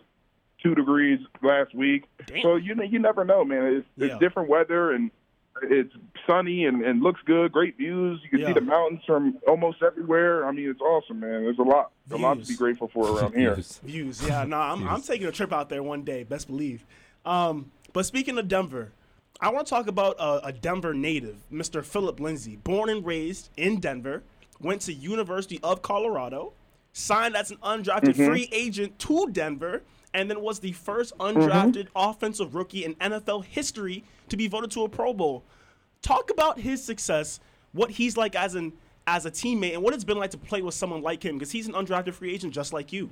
two 0.62 0.74
degrees 0.74 1.20
last 1.42 1.74
week. 1.74 2.04
Damn. 2.26 2.42
So 2.42 2.56
you 2.56 2.74
know, 2.74 2.82
you 2.84 2.98
never 2.98 3.24
know, 3.24 3.44
man. 3.44 3.64
It's, 3.76 3.86
it's 3.96 4.18
different 4.20 4.48
weather 4.48 4.92
and 4.92 5.10
it's 5.62 5.92
sunny 6.26 6.64
and, 6.66 6.82
and 6.82 7.02
looks 7.02 7.20
good. 7.24 7.52
Great 7.52 7.76
views. 7.76 8.20
You 8.24 8.30
can 8.30 8.40
Yeah. 8.40 8.46
see 8.48 8.52
the 8.54 8.60
mountains 8.60 9.00
from 9.06 9.38
almost 9.46 9.82
everywhere. 9.82 10.46
I 10.46 10.52
mean, 10.52 10.68
it's 10.70 10.80
awesome, 10.80 11.20
man. 11.20 11.44
There's 11.44 11.58
a 11.58 11.62
lot 11.62 11.90
a 12.10 12.16
lot 12.16 12.40
to 12.40 12.46
be 12.46 12.56
grateful 12.56 12.88
for 12.88 13.10
around 13.18 13.34
here. 13.36 13.54
Views. 13.54 13.80
Views. 13.84 14.26
Yeah, 14.26 14.44
no, 14.44 14.58
I'm, 14.58 14.86
I'm 14.88 15.02
taking 15.02 15.26
a 15.26 15.32
trip 15.32 15.52
out 15.52 15.68
there 15.68 15.82
one 15.82 16.02
day, 16.04 16.22
best 16.24 16.46
believe. 16.46 16.84
Um, 17.24 17.70
but 17.92 18.06
speaking 18.06 18.38
of 18.38 18.48
Denver, 18.48 18.92
I 19.40 19.50
want 19.50 19.66
to 19.66 19.70
talk 19.70 19.86
about 19.86 20.16
a, 20.18 20.46
a 20.46 20.52
Denver 20.52 20.94
native, 20.94 21.36
Mr. 21.52 21.84
Philip 21.84 22.18
Lindsay, 22.20 22.56
born 22.56 22.88
and 22.90 23.04
raised 23.04 23.50
in 23.56 23.78
Denver, 23.80 24.22
went 24.60 24.80
to 24.82 24.92
University 24.92 25.60
of 25.62 25.82
Colorado, 25.82 26.52
signed 26.92 27.36
as 27.36 27.50
an 27.50 27.58
undrafted 27.58 28.16
free 28.16 28.48
agent 28.52 28.98
to 29.00 29.28
Denver, 29.30 29.82
and 30.18 30.28
then 30.28 30.40
was 30.40 30.58
the 30.58 30.72
first 30.72 31.16
undrafted 31.18 31.86
offensive 31.94 32.56
rookie 32.56 32.84
in 32.84 32.96
NFL 32.96 33.44
history 33.44 34.02
to 34.28 34.36
be 34.36 34.48
voted 34.48 34.68
to 34.72 34.82
a 34.82 34.88
Pro 34.88 35.12
Bowl. 35.12 35.44
Talk 36.02 36.30
about 36.30 36.58
his 36.58 36.82
success, 36.82 37.38
what 37.72 37.92
he's 37.92 38.16
like 38.16 38.34
as 38.34 38.56
an 38.56 38.72
as 39.06 39.26
a 39.26 39.30
teammate, 39.30 39.74
and 39.74 39.82
what 39.82 39.94
it's 39.94 40.04
been 40.04 40.18
like 40.18 40.32
to 40.32 40.38
play 40.38 40.60
with 40.60 40.74
someone 40.74 41.02
like 41.02 41.24
him, 41.24 41.36
because 41.36 41.52
he's 41.52 41.68
an 41.68 41.74
undrafted 41.74 42.14
free 42.14 42.34
agent 42.34 42.52
just 42.52 42.72
like 42.72 42.92
you. 42.92 43.10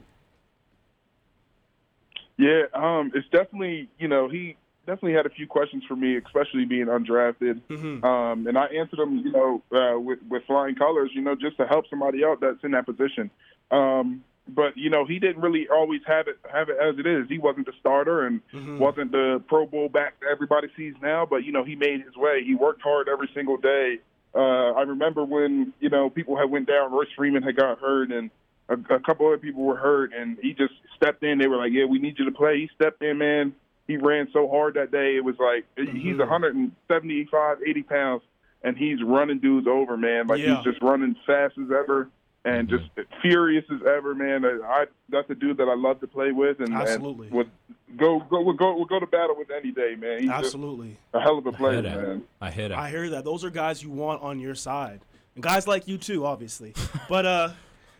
Yeah, 2.36 2.62
um, 2.74 3.12
it's 3.14 3.28
definitely 3.28 3.88
you 4.00 4.08
know 4.08 4.28
he 4.28 4.56
definitely 4.84 5.12
had 5.12 5.26
a 5.26 5.30
few 5.30 5.46
questions 5.46 5.84
for 5.86 5.94
me, 5.94 6.16
especially 6.16 6.64
being 6.64 6.86
undrafted, 6.86 7.60
um, 8.04 8.48
and 8.48 8.58
I 8.58 8.66
answered 8.66 8.98
them 8.98 9.18
you 9.18 9.30
know 9.30 9.62
uh, 9.72 9.98
with 10.00 10.18
with 10.28 10.42
flying 10.48 10.74
colors, 10.74 11.10
you 11.14 11.22
know, 11.22 11.36
just 11.36 11.56
to 11.58 11.66
help 11.66 11.88
somebody 11.88 12.24
out 12.24 12.40
that's 12.40 12.64
in 12.64 12.72
that 12.72 12.84
position. 12.84 13.30
Um, 13.70 14.24
but 14.48 14.76
you 14.76 14.90
know 14.90 15.04
he 15.04 15.18
didn't 15.18 15.42
really 15.42 15.66
always 15.68 16.00
have 16.06 16.28
it 16.28 16.38
have 16.52 16.68
it 16.68 16.76
as 16.80 16.98
it 16.98 17.06
is. 17.06 17.28
He 17.28 17.38
wasn't 17.38 17.66
the 17.66 17.72
starter 17.80 18.26
and 18.26 18.40
wasn't 18.78 19.12
the 19.12 19.42
Pro 19.48 19.66
Bowl 19.66 19.88
back 19.88 20.20
that 20.20 20.28
everybody 20.30 20.68
sees 20.76 20.94
now. 21.02 21.26
But 21.26 21.44
you 21.44 21.52
know 21.52 21.64
he 21.64 21.74
made 21.76 22.02
his 22.04 22.16
way. 22.16 22.42
He 22.44 22.54
worked 22.54 22.82
hard 22.82 23.08
every 23.08 23.28
single 23.34 23.56
day. 23.56 23.98
Uh, 24.34 24.72
I 24.72 24.82
remember 24.82 25.24
when 25.24 25.72
you 25.80 25.88
know 25.88 26.10
people 26.10 26.36
had 26.36 26.50
went 26.50 26.66
down. 26.68 26.92
Royce 26.92 27.08
Freeman 27.16 27.42
had 27.42 27.56
got 27.56 27.78
hurt 27.80 28.10
and 28.12 28.30
a, 28.68 28.74
a 28.94 29.00
couple 29.00 29.26
other 29.28 29.38
people 29.38 29.62
were 29.62 29.76
hurt, 29.76 30.12
and 30.12 30.38
he 30.42 30.52
just 30.52 30.74
stepped 30.96 31.22
in. 31.22 31.38
They 31.38 31.46
were 31.46 31.56
like, 31.56 31.72
"Yeah, 31.72 31.84
we 31.86 31.98
need 31.98 32.18
you 32.18 32.24
to 32.26 32.32
play." 32.32 32.58
He 32.60 32.70
stepped 32.74 33.02
in, 33.02 33.18
man. 33.18 33.54
He 33.86 33.96
ran 33.96 34.28
so 34.32 34.48
hard 34.48 34.74
that 34.74 34.90
day. 34.90 35.16
It 35.16 35.24
was 35.24 35.36
like 35.38 35.64
he's 35.76 36.18
175, 36.18 37.58
80 37.66 37.82
pounds, 37.84 38.22
and 38.62 38.76
he's 38.76 39.02
running 39.02 39.38
dudes 39.38 39.66
over, 39.68 39.96
man. 39.96 40.26
Like 40.26 40.40
Yeah. 40.40 40.56
he's 40.56 40.64
just 40.72 40.82
running 40.82 41.14
fast 41.26 41.54
as 41.58 41.70
ever 41.70 42.08
and 42.46 42.68
just 42.68 42.84
furious 43.20 43.64
as 43.70 43.80
ever, 43.82 44.14
man. 44.14 44.44
I, 44.44 44.58
I 44.64 44.84
that's 45.08 45.28
a 45.28 45.34
dude 45.34 45.56
that 45.56 45.68
I 45.68 45.74
love 45.74 46.00
to 46.00 46.06
play 46.06 46.30
with, 46.30 46.60
and, 46.60 46.72
Absolutely. 46.72 47.26
and 47.26 47.36
would 47.36 47.50
go 47.96 48.20
go 48.20 48.40
would 48.40 48.56
go 48.56 48.78
would 48.78 48.88
go 48.88 49.00
to 49.00 49.06
battle 49.06 49.36
with 49.36 49.50
any 49.50 49.72
day, 49.72 49.96
man. 49.98 50.20
He's 50.20 50.30
Absolutely. 50.30 50.96
a 51.12 51.20
hell 51.20 51.38
of 51.38 51.46
a 51.46 51.52
player, 51.52 51.82
hear 51.82 51.82
that. 51.82 52.08
man. 52.08 52.22
I 52.40 52.50
hear 52.52 52.68
that. 52.68 52.78
I 52.78 52.88
hear 52.88 53.10
that. 53.10 53.24
Those 53.24 53.44
are 53.44 53.50
guys 53.50 53.82
you 53.82 53.90
want 53.90 54.22
on 54.22 54.38
your 54.38 54.54
side. 54.54 55.00
And 55.34 55.42
guys 55.42 55.66
like 55.66 55.88
you 55.88 55.98
too, 55.98 56.24
obviously. 56.24 56.72
but 57.08 57.26
uh 57.26 57.50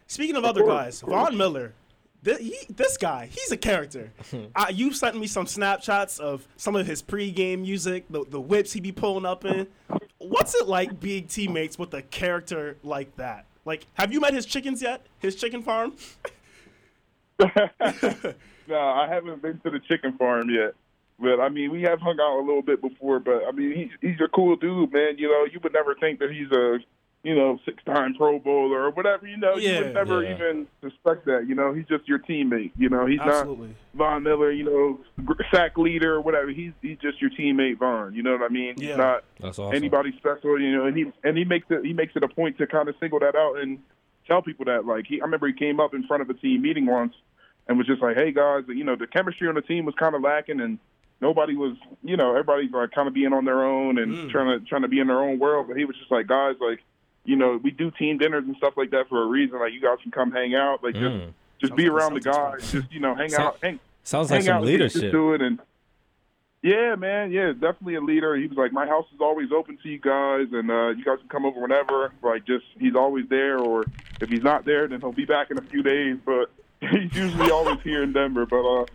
speaking 0.07 0.37
of 0.37 0.45
other 0.45 0.63
course, 0.63 0.85
guys, 0.85 1.03
of 1.03 1.09
course. 1.09 1.29
Von 1.29 1.37
Miller, 1.37 1.75
th- 2.25 2.39
he, 2.39 2.57
this 2.73 2.97
guy, 2.97 3.27
he's 3.27 3.51
a 3.51 3.57
character. 3.57 4.13
uh, 4.55 4.67
you 4.73 4.93
sent 4.93 5.19
me 5.19 5.27
some 5.27 5.47
snapshots 5.47 6.21
of 6.21 6.47
some 6.57 6.77
of 6.77 6.87
his 6.87 7.03
pregame 7.03 7.63
music, 7.63 8.05
the, 8.11 8.25
the 8.29 8.41
whips 8.41 8.73
he 8.73 8.81
be 8.81 8.93
pulling 8.93 9.27
up 9.27 9.45
in. 9.45 9.67
What's 10.19 10.55
it 10.55 10.69
like 10.69 11.01
being 11.01 11.27
teammates 11.27 11.79
with 11.79 11.93
a 11.95 12.03
character 12.03 12.77
like 12.85 13.17
that? 13.17 13.45
Like, 13.67 13.87
have 13.95 14.13
you 14.13 14.21
met 14.21 14.33
his 14.33 14.47
chickens 14.47 14.81
yet? 14.81 15.05
His 15.19 15.37
chicken 15.37 15.63
farm? 15.63 15.93
No, 18.69 18.79
I 18.79 19.07
haven't 19.09 19.43
been 19.43 19.61
to 19.61 19.71
the 19.71 19.79
chicken 19.79 20.17
farm 20.19 20.51
yet. 20.51 20.75
But 21.19 21.41
I 21.41 21.49
mean, 21.49 21.71
we 21.71 21.83
have 21.83 22.01
hung 22.01 22.19
out 22.21 22.41
a 22.41 22.45
little 22.45 22.63
bit 22.63 22.81
before. 22.83 23.21
But 23.21 23.45
I 23.47 23.53
mean, 23.53 23.73
he's 23.75 23.91
he's 24.01 24.21
a 24.21 24.29
cool 24.29 24.57
dude, 24.57 24.93
man. 24.93 25.19
You 25.19 25.29
know, 25.29 25.47
you 25.51 25.61
would 25.63 25.73
never 25.73 25.95
think 25.95 26.19
that 26.19 26.31
he's 26.31 26.51
a 26.51 26.79
you 27.27 27.35
know 27.35 27.59
six 27.65 27.83
time 27.85 28.15
Pro 28.15 28.39
Bowler 28.39 28.85
or 28.85 28.91
whatever. 28.91 29.27
You 29.27 29.37
know, 29.37 29.57
you 29.57 29.69
Yeah, 29.69 29.81
would 29.81 29.95
never 29.95 30.23
yeah. 30.23 30.35
even 30.35 30.69
suspect 30.81 31.27
that. 31.27 31.47
You 31.49 31.57
know, 31.57 31.75
he's 31.75 31.87
just 31.87 32.07
your 32.07 32.21
teammate. 32.21 32.71
You 32.77 32.89
know, 32.89 33.05
he's 33.05 33.19
Absolutely. 33.19 33.69
not 33.69 33.77
Von 33.95 34.23
Miller. 34.23 34.53
You 34.53 34.65
know, 34.65 35.35
sack 35.51 35.77
leader 35.77 36.15
or 36.15 36.21
whatever. 36.21 36.51
He's 36.51 36.73
he's 36.83 36.99
just 36.99 37.21
your 37.21 37.31
teammate, 37.31 37.79
Von. 37.79 38.15
You 38.15 38.23
know 38.23 38.33
what 38.33 38.43
I 38.43 38.49
mean? 38.49 38.75
Yeah. 38.77 38.87
He's 38.87 38.97
not 38.97 39.25
That's 39.41 39.59
awesome. 39.59 39.75
anybody 39.75 40.15
special, 40.19 40.61
you 40.61 40.77
know, 40.77 40.87
and 40.87 40.97
he 40.97 41.13
and 41.25 41.37
he 41.37 41.45
makes 41.45 41.67
it 41.69 41.85
he 41.85 41.93
makes 41.93 42.15
it 42.15 42.23
a 42.23 42.29
point 42.29 42.59
to 42.59 42.67
kind 42.69 42.89
of 42.89 42.95
single 43.01 43.19
that 43.19 43.35
out 43.35 43.59
and 43.59 43.81
tell 44.29 44.41
people 44.41 44.67
that 44.67 44.87
like 44.87 45.07
he 45.09 45.21
I 45.21 45.25
remember 45.25 45.49
he 45.49 45.53
came 45.53 45.81
up 45.81 45.95
in 45.95 46.07
front 46.07 46.23
of 46.23 46.31
a 46.31 46.35
team 46.35 46.63
meeting 46.63 46.87
once 46.87 47.15
and 47.67 47.77
was 47.77 47.89
just 47.89 48.03
like, 48.03 48.17
Hey 48.17 48.31
guys, 48.31 48.63
you 48.69 48.85
know, 48.85 48.95
the 48.95 49.09
chemistry 49.09 49.49
on 49.49 49.57
the 49.57 49.63
team 49.63 49.85
was 49.85 49.97
kinda 49.99 50.19
lacking 50.19 50.61
and 50.61 50.79
nobody 51.21 51.57
was 51.57 51.77
you 52.05 52.17
know, 52.17 52.31
everybody's 52.31 52.71
like 52.71 52.93
kinda 52.93 53.11
being 53.11 53.33
on 53.33 53.45
their 53.45 53.65
own 53.65 53.99
and 53.99 54.13
mm. 54.13 54.31
trying 54.31 54.61
to 54.61 54.65
trying 54.65 54.83
to 54.83 54.89
be 54.89 55.01
in 55.01 55.09
their 55.09 55.21
own 55.21 55.41
world. 55.41 55.67
But 55.67 55.77
he 55.77 55.85
was 55.85 55.97
just 55.97 56.13
like, 56.13 56.29
Guys, 56.29 56.55
like, 56.61 56.85
you 57.27 57.37
know, 57.37 57.59
we 57.63 57.71
do 57.71 57.91
team 57.91 58.19
dinners 58.19 58.45
and 58.47 58.57
stuff 58.57 58.75
like 58.77 58.91
that 58.91 59.09
for 59.09 59.23
a 59.23 59.27
reason. 59.27 59.59
Like 59.59 59.73
you 59.73 59.81
guys 59.81 59.99
can 60.03 60.11
come 60.13 60.31
hang 60.33 60.55
out. 60.55 60.83
Like 60.83 60.95
just 60.95 61.05
Mm. 61.05 61.33
just 61.61 61.71
Sounds 61.71 61.77
be 61.77 61.89
like 61.89 61.93
around 62.03 62.15
the 62.15 62.21
Celtics 62.21 62.35
fan. 62.35 62.51
guys, 62.53 62.73
just 62.73 62.93
you 62.93 63.01
know, 63.01 63.15
hang 63.15 63.29
So- 63.31 63.43
out, 63.43 63.59
hang, 63.63 63.81
Sounds 64.03 64.31
like 64.31 64.39
hang 64.39 64.47
some 64.47 64.55
out, 64.55 64.63
and 64.63 64.67
leadership. 64.67 65.11
to 65.13 65.33
it, 65.35 65.43
and 65.43 65.59
yeah, 66.63 66.95
man, 66.97 67.31
yeah, 67.31 67.53
definitely 67.53 67.95
a 67.95 68.01
leader. 68.01 68.35
He 68.35 68.47
was 68.47 68.57
like, 68.59 68.73
my 68.73 68.87
house 68.87 69.07
is 69.15 69.21
always 69.21 69.53
open 69.53 69.79
to 69.83 69.89
you 69.89 69.99
guys, 69.99 70.49
and 70.53 70.71
uh, 70.71 70.89
you 70.89 71.05
guys 71.05 71.19
can 71.21 71.29
come 71.29 71.45
over 71.45 71.61
whenever. 71.61 72.13
Like, 72.23 72.45
just 72.45 72.65
he's 72.81 72.95
always 72.97 73.29
there, 73.29 73.59
or 73.59 73.85
if 74.21 74.29
he's 74.29 74.43
not 74.43 74.65
there, 74.65 74.89
then 74.89 75.01
he'll 75.01 75.13
be 75.13 75.27
back 75.27 75.51
in 75.51 75.59
a 75.59 75.63
few 75.63 75.83
days. 75.83 76.17
But 76.25 76.51
he's 76.81 77.15
usually 77.15 77.51
always 77.53 77.81
here 77.83 78.03
in 78.03 78.13
Denver. 78.13 78.47
But 78.47 78.65
uh, 78.65 78.87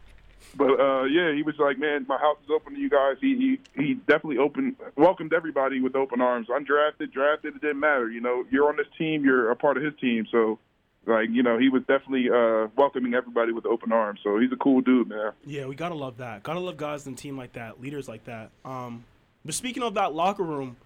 but 0.56 0.80
uh, 0.80 1.04
yeah, 1.04 1.34
he 1.34 1.44
was 1.44 1.56
like, 1.60 1.78
man, 1.78 2.06
my 2.08 2.18
house 2.18 2.38
is 2.44 2.50
open 2.54 2.74
to 2.76 2.80
you 2.80 2.90
guys. 2.90 3.18
He 3.22 3.60
he 3.76 3.82
he 3.82 3.94
definitely 3.94 4.38
opened, 4.38 4.76
welcomed 4.96 5.34
everybody 5.34 5.80
with 5.82 5.96
open 5.96 6.22
arms. 6.22 6.48
Undrafted, 6.48 7.12
drafted, 7.12 7.56
it 7.56 7.62
didn't 7.62 7.80
matter. 7.80 8.10
You 8.10 8.22
know, 8.22 8.46
you're 8.50 8.68
on 8.70 8.78
this 8.78 8.88
team, 8.98 9.24
you're 9.24 9.52
a 9.52 9.56
part 9.56 9.78
of 9.78 9.84
his 9.84 9.94
team, 10.00 10.28
so. 10.32 10.60
Like 11.08 11.30
you 11.32 11.42
know, 11.42 11.58
he 11.58 11.68
was 11.68 11.82
definitely 11.88 12.30
uh, 12.30 12.68
welcoming 12.78 13.16
everybody 13.16 13.52
with 13.52 13.66
open 13.66 13.92
arms. 13.92 14.20
So 14.24 14.38
he's 14.38 14.52
a 14.52 14.56
cool 14.56 14.82
dude, 14.82 15.10
man. 15.10 15.32
Yeah, 15.44 15.66
we 15.66 15.74
gotta 15.74 15.96
love 15.96 16.18
that. 16.18 16.44
Gotta 16.44 16.60
love 16.60 16.78
guys 16.78 17.08
in 17.08 17.14
a 17.14 17.16
team 17.16 17.36
like 17.36 17.54
that, 17.54 17.82
leaders 17.82 18.08
like 18.08 18.26
that. 18.26 18.52
Um, 18.64 19.04
but 19.44 19.56
speaking 19.56 19.82
of 19.82 19.96
that 19.96 20.14
locker 20.14 20.44
room, 20.44 20.78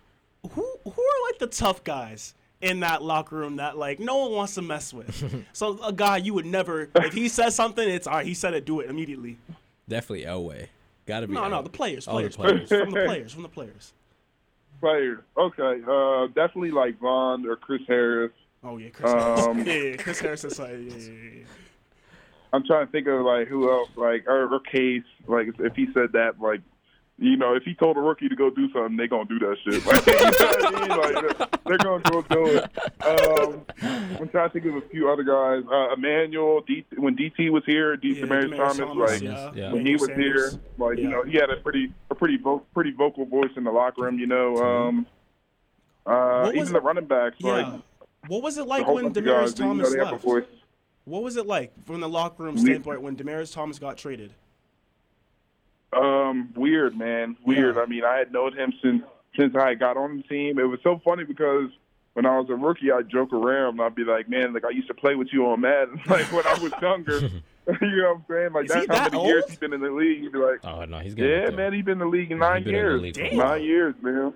who 0.52 0.66
who 0.86 1.02
are 1.02 1.30
like 1.30 1.40
the 1.40 1.48
tough 1.48 1.84
guys 1.84 2.34
in 2.66 2.80
that 2.82 3.02
locker 3.04 3.36
room 3.38 3.58
that 3.58 3.78
like 3.78 4.00
no 4.00 4.18
one 4.18 4.32
wants 4.32 4.56
to 4.56 4.62
mess 4.62 4.94
with? 4.94 5.46
so 5.54 5.80
a 5.84 5.94
guy 5.94 6.18
you 6.18 6.34
would 6.34 6.46
never, 6.46 6.90
if 6.96 7.14
he 7.14 7.30
says 7.30 7.56
something, 7.56 7.88
it's 7.88 8.08
all 8.08 8.16
right. 8.16 8.26
He 8.26 8.34
said 8.34 8.54
it, 8.54 8.66
do 8.66 8.80
it 8.80 8.90
immediately. 8.90 9.38
Definitely 9.88 10.26
Elway. 10.26 10.68
Gotta 11.06 11.28
be. 11.28 11.34
No, 11.34 11.48
no, 11.48 11.62
the 11.62 11.70
players, 11.70 12.08
Oh, 12.08 12.14
the 12.22 12.30
players, 12.30 12.36
players. 12.36 12.68
players, 12.68 12.84
from 12.84 12.92
the 12.94 13.06
players, 13.06 13.34
from 13.34 13.44
the 13.44 13.50
players. 13.50 13.94
Players. 14.82 15.20
Okay. 15.38 15.82
Uh, 15.88 16.28
definitely 16.28 16.72
like 16.72 17.00
Von 17.00 17.46
or 17.46 17.56
Chris 17.56 17.82
Harris. 17.88 18.32
Oh 18.64 18.78
yeah, 18.78 18.90
Chris 18.90 19.12
Um, 19.12 19.60
Harris. 19.60 19.68
Yeah, 19.68 19.74
yeah, 19.92 19.96
Chris 19.98 20.20
Harris 20.20 20.44
is 20.44 20.60
like, 20.60 20.72
yeah, 20.72 20.76
yeah, 20.78 20.98
yeah, 20.98 21.30
yeah. 21.40 21.44
I'm 22.54 22.66
trying 22.66 22.86
to 22.88 22.92
think 22.92 23.08
of 23.08 23.22
like 23.22 23.48
who 23.48 23.70
else, 23.72 23.90
like 23.96 24.26
or, 24.28 24.52
or 24.54 24.60
Case. 24.62 25.04
Like 25.28 25.48
if, 25.48 25.60
if 25.60 25.76
he 25.76 25.88
said 25.94 26.12
that, 26.14 26.40
like 26.42 26.62
you 27.18 27.38
know, 27.38 27.56
if 27.56 27.64
he 27.64 27.74
told 27.74 27.96
a 27.98 28.02
rookie 28.02 28.28
to 28.28 28.36
go 28.36 28.50
do 28.50 28.70
something, 28.74 28.98
they 28.98 29.08
gonna 29.08 29.26
do 29.26 29.40
that 29.40 29.56
shit. 29.64 29.86
Like, 29.86 30.06
you 30.06 30.14
know 30.14 30.26
what 30.28 30.66
I 30.66 31.22
mean? 31.22 31.38
Like 31.40 31.64
they're 31.64 31.78
gonna 31.78 32.04
go 32.04 32.22
do 32.24 32.46
it. 32.48 32.64
Um, 33.06 33.66
I'm 34.20 34.28
trying 34.30 34.50
to 34.50 34.54
think 34.54 34.66
of 34.66 34.76
a 34.76 34.88
few 34.90 35.10
other 35.10 35.24
guys. 35.24 35.64
Uh, 35.72 35.94
Emmanuel, 35.94 36.62
D, 36.68 36.86
when 36.98 37.16
DT 37.16 37.50
was 37.52 37.64
here, 37.66 37.96
D. 37.98 38.10
Yeah, 38.10 38.26
Demaryius 38.26 38.50
Demaryius 38.56 38.78
Thomas, 38.78 39.12
like 39.12 39.22
yeah. 39.22 39.52
Yeah. 39.56 39.72
when 39.74 39.86
he 39.86 39.94
was 39.94 40.08
here, 40.10 40.50
Sanders. 40.50 40.60
like 40.78 40.98
you 40.98 41.10
know, 41.10 41.24
he 41.24 41.34
had 41.38 41.50
a 41.50 41.56
pretty 41.58 41.94
a 42.12 42.16
pretty 42.16 42.38
vo- 42.38 42.66
pretty 42.74 42.92
vocal 42.92 43.26
voice 43.26 43.52
in 43.56 43.64
the 43.64 43.72
locker 43.72 44.02
room. 44.04 44.20
You 44.20 44.28
know, 44.28 44.58
um, 44.58 45.08
uh, 46.06 46.42
What 46.44 46.56
was 46.56 46.70
even 46.70 46.74
the 46.74 46.82
running 46.82 47.06
backs, 47.06 47.38
Yeah. 47.40 47.52
like 47.52 47.82
What 48.28 48.44
was 48.44 48.58
it 48.58 48.68
like 48.68 48.88
when 48.88 49.06
bunch 49.06 49.18
of 49.18 49.24
Demaryius 49.24 49.26
guys, 49.42 49.60
you 49.60 49.66
know, 49.66 49.72
Thomas 49.72 49.94
they 49.94 50.00
have 50.00 50.24
a 50.24 50.28
left? 50.30 50.48
What 51.06 51.24
was 51.24 51.38
it 51.38 51.46
like 51.46 51.72
from 51.86 52.02
the 52.02 52.10
locker 52.10 52.44
room 52.44 52.58
standpoint 52.58 53.02
when 53.02 53.16
Demaryius 53.16 53.54
Thomas 53.54 53.80
got 53.80 53.98
traded? 53.98 54.34
Um, 55.96 56.50
weird, 56.56 56.98
man. 56.98 57.38
Weird. 57.46 57.76
Yeah. 57.76 57.82
I 57.82 57.86
mean, 57.86 58.04
I 58.04 58.18
had 58.18 58.32
known 58.32 58.54
him 58.58 58.74
since 58.84 59.02
since 59.38 59.56
I 59.56 59.74
got 59.76 59.98
on 59.98 60.18
the 60.18 60.24
team. 60.24 60.60
It 60.60 60.64
was 60.64 60.80
so 60.84 61.02
funny 61.04 61.24
because 61.24 61.70
when 62.14 62.26
I 62.26 62.38
was 62.40 62.50
a 62.50 62.56
rookie, 62.56 62.92
I'd 62.92 63.10
joke 63.10 63.34
around. 63.34 63.80
I'd 63.82 63.96
be 63.96 64.04
like, 64.04 64.30
"Man, 64.30 64.54
like 64.54 64.66
I 64.66 64.70
used 64.70 64.88
to 64.88 64.94
play 64.94 65.16
with 65.16 65.30
you 65.32 65.46
on 65.48 65.62
Madden, 65.62 66.00
like 66.08 66.32
when 66.32 66.46
I 66.48 66.58
was 66.60 66.72
younger." 66.82 67.20
you 67.82 67.98
know 67.98 68.14
what 68.14 68.18
I'm 68.18 68.26
saying? 68.30 68.54
Like 68.54 68.66
Is 68.66 68.72
that's 68.74 68.86
how 68.88 68.94
that 69.06 69.12
many 69.14 69.26
years 69.26 69.44
he's 69.48 69.58
been 69.58 69.74
in 69.74 69.82
the 69.82 69.90
league. 69.90 70.22
You'd 70.22 70.32
be 70.34 70.38
like, 70.38 70.60
Oh 70.64 70.86
no, 70.86 71.00
he's 71.00 71.16
getting 71.16 71.32
"Yeah, 71.32 71.50
man, 71.50 71.74
he's 71.74 71.84
been 71.84 71.94
in 71.94 71.98
the 71.98 72.06
league 72.06 72.30
in 72.32 72.38
Yeah, 72.38 72.48
nine 72.48 72.64
been 72.64 72.76
in 72.76 72.86
the 72.86 72.90
years. 73.08 73.18
league. 73.18 73.34
Nine 73.34 73.64
years, 73.64 73.96
man." 74.04 74.34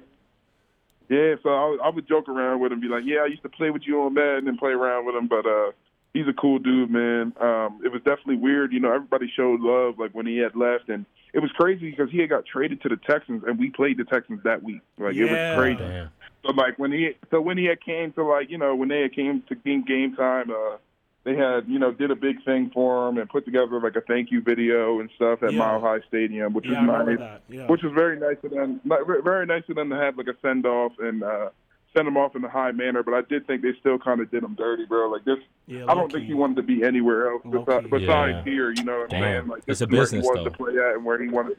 Yeah, 1.10 1.36
so 1.44 1.50
I, 1.50 1.70
would- 1.70 1.80
I 1.82 1.90
would 1.90 2.08
joke 2.08 2.28
around 2.28 2.60
with 2.60 2.72
him, 2.72 2.80
be 2.80 2.88
like, 2.88 3.04
"Yeah, 3.06 3.20
I 3.20 3.28
used 3.28 3.44
to 3.44 3.50
play 3.50 3.70
with 3.70 3.84
you 3.86 4.02
on 4.02 4.16
Madden 4.16 4.48
and 4.48 4.58
play 4.58 4.72
around 4.72 5.06
with 5.06 5.16
him, 5.16 5.28
but 5.28 5.46
uh." 5.46 5.72
He's 6.12 6.28
a 6.28 6.34
cool 6.34 6.58
dude, 6.58 6.90
man. 6.90 7.34
Um, 7.40 7.82
it 7.86 7.92
was 7.92 8.02
definitely 8.04 8.38
weird. 8.38 8.74
You 8.74 8.80
know, 8.80 8.92
everybody 8.92 9.32
showed 9.36 9.60
love 9.62 10.00
like 10.00 10.10
when 10.14 10.26
he 10.26 10.38
had 10.38 10.56
left, 10.56 10.90
and 10.90 11.06
it 11.34 11.40
was 11.40 11.52
crazy 11.52 11.92
because 11.92 12.10
he 12.12 12.20
had 12.20 12.30
got 12.30 12.46
traded 12.46 12.82
to 12.82 12.90
the 12.90 12.98
Texans, 12.98 13.44
and 13.46 13.60
we 13.60 13.70
played 13.70 13.98
the 13.98 14.04
Texans 14.06 14.42
that 14.44 14.64
week. 14.64 14.82
Like 14.98 15.16
it 15.16 15.26
was 15.26 15.58
crazy. 15.58 15.78
Damn. 15.80 16.10
So 16.46 16.54
like 16.54 16.80
when 16.80 16.92
he, 16.92 17.12
so 17.32 17.42
when 17.42 17.58
he 17.58 17.66
had 17.66 17.82
came 17.84 18.12
to 18.14 18.24
like 18.24 18.50
you 18.50 18.58
know 18.58 18.76
when 18.76 18.90
they 18.90 19.02
had 19.02 19.14
came 19.14 19.44
to 19.50 19.56
game 19.56 19.84
game 19.84 20.16
time, 20.16 20.50
uh, 20.52 20.78
they 21.26 21.36
had 21.36 21.68
you 21.68 21.78
know 21.80 21.92
did 21.92 22.12
a 22.12 22.16
big 22.16 22.44
thing 22.46 22.72
for 22.74 23.10
him 23.10 23.18
and 23.18 23.30
put 23.30 23.46
together 23.46 23.80
like 23.82 23.96
a 23.96 24.02
thank 24.02 24.32
you 24.32 24.42
video 24.42 25.00
and 25.02 25.10
stuff 25.16 25.44
at 25.44 25.52
Yeah. 25.52 25.60
Mile 25.60 25.82
High 25.82 26.00
Stadium, 26.08 26.54
which 26.54 26.66
Yeah, 26.66 26.86
was 26.86 27.06
nice. 27.20 27.40
Yeah. 27.50 27.68
Which 27.68 27.84
was 27.84 27.92
very 27.94 28.18
nice 28.20 28.38
of 28.44 28.52
them. 28.52 28.80
like, 28.86 29.02
Very 29.24 29.46
nice 29.46 29.64
of 29.70 29.76
them 29.76 29.90
to 29.90 29.96
have 29.98 30.18
like 30.18 30.28
a 30.28 30.36
send 30.42 30.66
off 30.66 30.94
and 31.00 31.22
uh, 31.24 31.50
send 31.96 32.08
him 32.08 32.18
off 32.18 32.36
in 32.36 32.44
a 32.44 32.50
high 32.50 32.72
manner. 32.72 33.04
But 33.04 33.14
I 33.14 33.22
did 33.22 33.48
think 33.48 33.62
they 33.62 33.74
still 33.80 33.98
kind 34.00 34.22
of 34.22 34.30
did 34.32 34.44
him 34.44 34.56
dirty, 34.56 34.86
bro. 34.86 35.10
Like 35.10 35.26
this, 35.26 35.38
yeah, 35.68 35.86
I 35.88 35.94
don't 35.94 36.12
think 36.12 36.26
he 36.26 36.34
wanted 36.34 36.58
to 36.58 36.64
be 36.64 36.84
anywhere 36.84 37.32
else 37.32 37.42
besides, 37.44 37.88
besides 37.90 38.38
Yeah. 38.38 38.44
here. 38.44 38.72
You 38.72 38.84
know 38.84 39.00
what 39.00 39.14
I'm 39.14 39.22
saying? 39.22 39.48
Like 39.48 39.58
It's 39.68 39.80
this 39.80 39.82
a 39.82 39.84
is 39.86 39.90
where 39.92 40.02
business, 40.02 40.24
he 40.24 40.28
wanted 40.28 40.46
though. 40.46 40.50
to 40.50 40.58
play 40.58 40.74
at 40.78 40.96
and 40.96 41.06
where 41.06 41.22
he 41.22 41.30
wanted. 41.30 41.58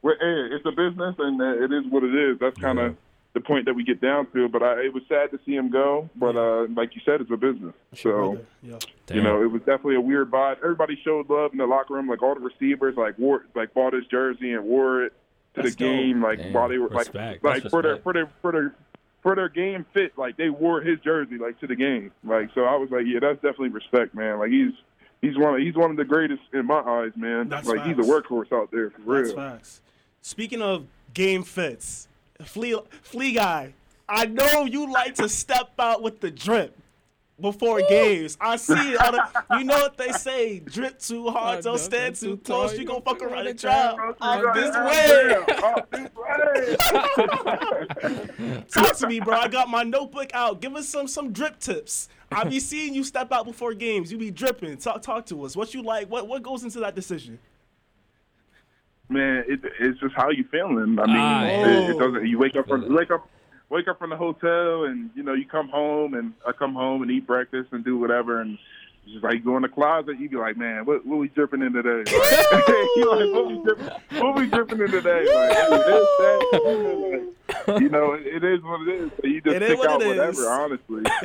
Where, 0.00 0.16
hey, 0.20 0.54
it's 0.56 0.66
a 0.66 0.72
business, 0.72 1.14
and 1.18 1.40
uh, 1.40 1.62
it 1.64 1.72
is 1.72 1.84
what 1.90 2.02
it 2.02 2.14
is. 2.14 2.38
That's 2.40 2.58
kind 2.58 2.78
of 2.80 2.90
Yeah. 2.92 2.96
the 3.34 3.40
point 3.40 3.66
that 3.66 3.74
we 3.74 3.84
get 3.84 4.00
down 4.00 4.26
to. 4.32 4.48
But 4.48 4.62
I, 4.62 4.80
it 4.80 4.92
was 4.92 5.04
sad 5.08 5.30
to 5.30 5.38
see 5.46 5.54
him 5.54 5.70
go. 5.70 6.10
But 6.16 6.36
uh, 6.36 6.66
like 6.74 6.94
you 6.96 7.00
said, 7.04 7.20
it's 7.20 7.30
a 7.30 7.36
business. 7.36 7.72
So 7.94 8.38
yeah. 8.62 8.78
Damn. 9.06 9.16
you 9.16 9.22
know, 9.22 9.42
it 9.42 9.46
was 9.50 9.60
definitely 9.60 9.94
a 9.96 10.00
weird 10.00 10.30
vibe. 10.30 10.56
Everybody 10.58 10.98
showed 11.04 11.30
love 11.30 11.52
in 11.52 11.58
the 11.58 11.66
locker 11.66 11.94
room. 11.94 12.08
Like 12.08 12.20
all 12.22 12.34
the 12.34 12.40
receivers, 12.40 12.96
like 12.96 13.16
wore, 13.18 13.46
like 13.54 13.72
bought 13.74 13.92
his 13.92 14.04
jersey 14.06 14.52
and 14.52 14.64
wore 14.64 15.04
it 15.04 15.12
to 15.54 15.62
That's 15.62 15.76
the 15.76 15.84
game. 15.84 16.20
Like 16.20 16.38
Damn. 16.40 16.52
while 16.52 16.68
they 16.68 16.78
were 16.78 16.88
Respect. 16.88 17.14
like, 17.14 17.44
like 17.44 17.62
That's 17.62 17.70
for 17.72 17.82
their 17.82 17.98
for 17.98 18.12
their 18.12 18.28
for 18.42 18.50
their 18.52 18.74
for 19.22 19.34
their 19.34 19.48
game 19.48 19.86
fit. 19.94 20.18
Like 20.18 20.36
they 20.36 20.50
wore 20.50 20.80
his 20.80 20.98
jersey 21.00 21.38
like 21.38 21.58
to 21.60 21.66
the 21.66 21.76
game. 21.76 22.12
Like 22.24 22.50
so, 22.54 22.64
I 22.64 22.76
was 22.76 22.90
like, 22.90 23.04
yeah, 23.06 23.20
that's 23.20 23.36
definitely 23.36 23.70
respect, 23.70 24.14
man. 24.14 24.38
Like 24.38 24.50
he's. 24.50 24.72
He's 25.20 25.38
one. 25.38 25.54
Of, 25.54 25.60
he's 25.60 25.76
one 25.76 25.92
of 25.92 25.96
the 25.96 26.04
greatest 26.04 26.42
in 26.52 26.66
my 26.66 26.80
eyes, 26.80 27.12
man. 27.14 27.48
That's 27.48 27.68
like 27.68 27.84
he's 27.84 27.96
a 27.96 28.00
workhorse 28.00 28.52
out 28.52 28.72
there 28.72 28.90
for 28.90 29.02
real. 29.02 29.22
That's 29.22 29.32
facts. 29.34 29.80
Speaking 30.20 30.60
of 30.60 30.86
game 31.14 31.44
fits, 31.44 32.08
flea 32.42 32.76
flea 33.02 33.34
guy, 33.34 33.74
I 34.08 34.26
know 34.26 34.64
you 34.64 34.92
like 34.92 35.14
to 35.14 35.28
step 35.28 35.74
out 35.78 36.02
with 36.02 36.18
the 36.18 36.30
drip 36.32 36.76
before 37.42 37.82
games. 37.88 38.38
I 38.40 38.56
see 38.56 38.72
it. 38.94 38.98
The, 38.98 39.44
you 39.58 39.64
know 39.64 39.76
what 39.76 39.98
they 39.98 40.12
say: 40.12 40.60
drip 40.60 40.98
too 40.98 41.28
hard, 41.28 41.62
don't 41.64 41.78
stand 41.78 42.16
too 42.16 42.38
close. 42.38 42.78
You 42.78 42.86
gonna 42.86 43.02
fuck 43.02 43.20
around 43.20 43.46
and 43.46 43.58
drown 43.58 44.14
on 44.20 44.54
this 44.54 44.74
way. 44.74 45.34
Off 45.62 45.90
this 45.90 46.08
way. 46.16 46.76
Talk 48.70 48.96
to 48.96 49.06
me, 49.06 49.20
bro. 49.20 49.36
I 49.36 49.48
got 49.48 49.68
my 49.68 49.82
notebook 49.82 50.30
out. 50.34 50.60
Give 50.62 50.74
us 50.76 50.88
some 50.88 51.06
some 51.06 51.32
drip 51.32 51.58
tips. 51.58 52.08
I 52.30 52.44
be 52.44 52.60
seeing 52.70 52.94
you 52.94 53.04
step 53.04 53.30
out 53.32 53.44
before 53.44 53.74
games. 53.74 54.10
You 54.10 54.16
be 54.16 54.30
dripping. 54.30 54.78
Talk 54.78 55.02
talk 55.02 55.26
to 55.26 55.44
us. 55.44 55.54
What 55.56 55.74
you 55.74 55.82
like? 55.82 56.08
What 56.08 56.26
what 56.28 56.42
goes 56.42 56.64
into 56.64 56.80
that 56.80 56.94
decision? 56.94 57.38
man, 59.08 59.44
it, 59.46 59.60
it's 59.78 60.00
just 60.00 60.14
how 60.14 60.30
you 60.30 60.44
feeling. 60.50 60.98
I 60.98 61.06
mean, 61.06 61.16
Ah, 61.16 61.44
it, 61.44 61.90
it 61.90 61.98
doesn't. 61.98 62.26
You 62.26 62.38
wake 62.38 62.56
up 62.56 62.66
from 62.66 62.84
you 62.84 62.94
wake 62.96 63.10
up 63.10 63.28
wake 63.72 63.88
up 63.88 63.98
from 63.98 64.10
the 64.10 64.16
hotel, 64.16 64.84
and 64.84 65.10
you 65.16 65.22
know 65.22 65.32
you 65.32 65.46
come 65.46 65.68
home, 65.68 66.14
and 66.14 66.34
I 66.46 66.52
come 66.52 66.74
home 66.74 67.02
and 67.02 67.10
eat 67.10 67.26
breakfast 67.26 67.70
and 67.72 67.84
do 67.84 67.98
whatever, 67.98 68.40
and 68.40 68.58
it's 69.04 69.14
just 69.14 69.24
like 69.24 69.42
go 69.44 69.56
in 69.56 69.62
the 69.62 69.68
closet. 69.68 70.20
You 70.20 70.28
be 70.28 70.36
like, 70.36 70.56
man, 70.56 70.84
what 70.84 71.04
what 71.06 71.18
we 71.18 71.28
dripping 71.28 71.62
in 71.62 71.72
today? 71.72 72.04
Like, 72.12 72.68
you 72.96 73.10
like 73.10 73.34
what 73.34 73.46
we 73.48 73.62
dripping, 73.64 74.20
what 74.22 74.36
we 74.36 74.46
dripping 74.46 74.80
in 74.80 74.90
today? 74.90 75.24
Like, 75.34 75.86
this, 75.86 76.08
that, 76.18 77.22
like, 77.66 77.80
you 77.80 77.88
know, 77.88 78.12
it, 78.12 78.44
is 78.44 78.62
what 78.62 78.86
it 78.86 78.94
is. 78.94 79.10
So 79.20 79.26
you 79.26 79.40
just 79.40 79.56
It 79.56 79.62
pick 79.62 79.78
what 79.78 79.88
out 79.88 80.04
whatever. 80.04 80.30
is. 80.30 80.44
Honestly, 80.44 81.02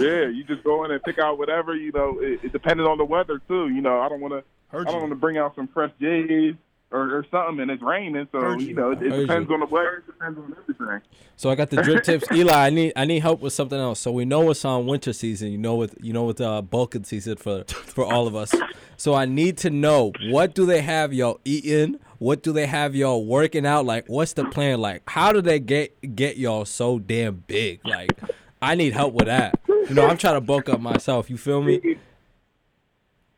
yeah, 0.00 0.28
you 0.28 0.44
just 0.46 0.64
go 0.64 0.84
in 0.84 0.90
and 0.90 1.02
pick 1.02 1.18
out 1.18 1.38
whatever. 1.38 1.74
You 1.74 1.92
know, 1.92 2.18
it, 2.20 2.40
it 2.42 2.52
depending 2.52 2.86
on 2.86 2.98
the 2.98 3.04
weather 3.04 3.40
too. 3.46 3.68
You 3.68 3.80
know, 3.80 4.00
I 4.00 4.08
don't 4.08 4.20
want 4.20 4.34
to. 4.34 4.42
I 4.70 4.84
don't 4.84 5.00
want 5.00 5.10
to 5.10 5.16
bring 5.16 5.38
out 5.38 5.54
some 5.54 5.66
fresh 5.68 5.92
J's 5.98 6.54
or, 6.90 7.18
or 7.18 7.26
something, 7.30 7.60
and 7.60 7.70
it's 7.70 7.82
raining, 7.82 8.26
so 8.32 8.58
you 8.58 8.74
know 8.74 8.92
it, 8.92 9.02
it 9.02 9.10
depends 9.10 9.48
you. 9.48 9.54
on 9.54 9.60
the 9.60 9.66
weather. 9.66 9.96
It 9.98 10.06
depends 10.06 10.38
on 10.38 10.56
everything. 10.58 11.00
So 11.36 11.50
I 11.50 11.54
got 11.54 11.70
the 11.70 11.82
drip 11.82 12.02
tips. 12.02 12.26
Eli, 12.32 12.52
I 12.52 12.70
need 12.70 12.92
I 12.96 13.04
need 13.04 13.20
help 13.20 13.40
with 13.40 13.52
something 13.52 13.78
else. 13.78 14.00
So 14.00 14.10
we 14.10 14.24
know 14.24 14.50
it's 14.50 14.64
on 14.64 14.86
winter 14.86 15.12
season. 15.12 15.52
You 15.52 15.58
know 15.58 15.74
with 15.74 15.94
you 16.00 16.12
know 16.12 16.24
with 16.24 16.40
uh 16.40 16.62
bulking 16.62 17.04
season 17.04 17.36
for 17.36 17.64
for 17.64 18.04
all 18.04 18.26
of 18.26 18.34
us. 18.34 18.54
So 18.96 19.14
I 19.14 19.26
need 19.26 19.58
to 19.58 19.70
know 19.70 20.12
what 20.28 20.54
do 20.54 20.64
they 20.64 20.80
have 20.80 21.12
y'all 21.12 21.40
eating? 21.44 22.00
What 22.18 22.42
do 22.42 22.52
they 22.52 22.66
have 22.66 22.96
y'all 22.96 23.24
working 23.24 23.66
out? 23.66 23.84
Like 23.84 24.08
what's 24.08 24.32
the 24.32 24.46
plan? 24.46 24.80
Like 24.80 25.02
how 25.06 25.32
do 25.32 25.42
they 25.42 25.60
get 25.60 26.16
get 26.16 26.38
y'all 26.38 26.64
so 26.64 26.98
damn 26.98 27.44
big? 27.46 27.80
Like 27.84 28.18
I 28.62 28.74
need 28.74 28.94
help 28.94 29.12
with 29.12 29.26
that. 29.26 29.60
You 29.68 29.94
know 29.94 30.06
I'm 30.06 30.16
trying 30.16 30.34
to 30.34 30.40
bulk 30.40 30.68
up 30.68 30.80
myself. 30.80 31.28
You 31.28 31.36
feel 31.36 31.62
me? 31.62 31.98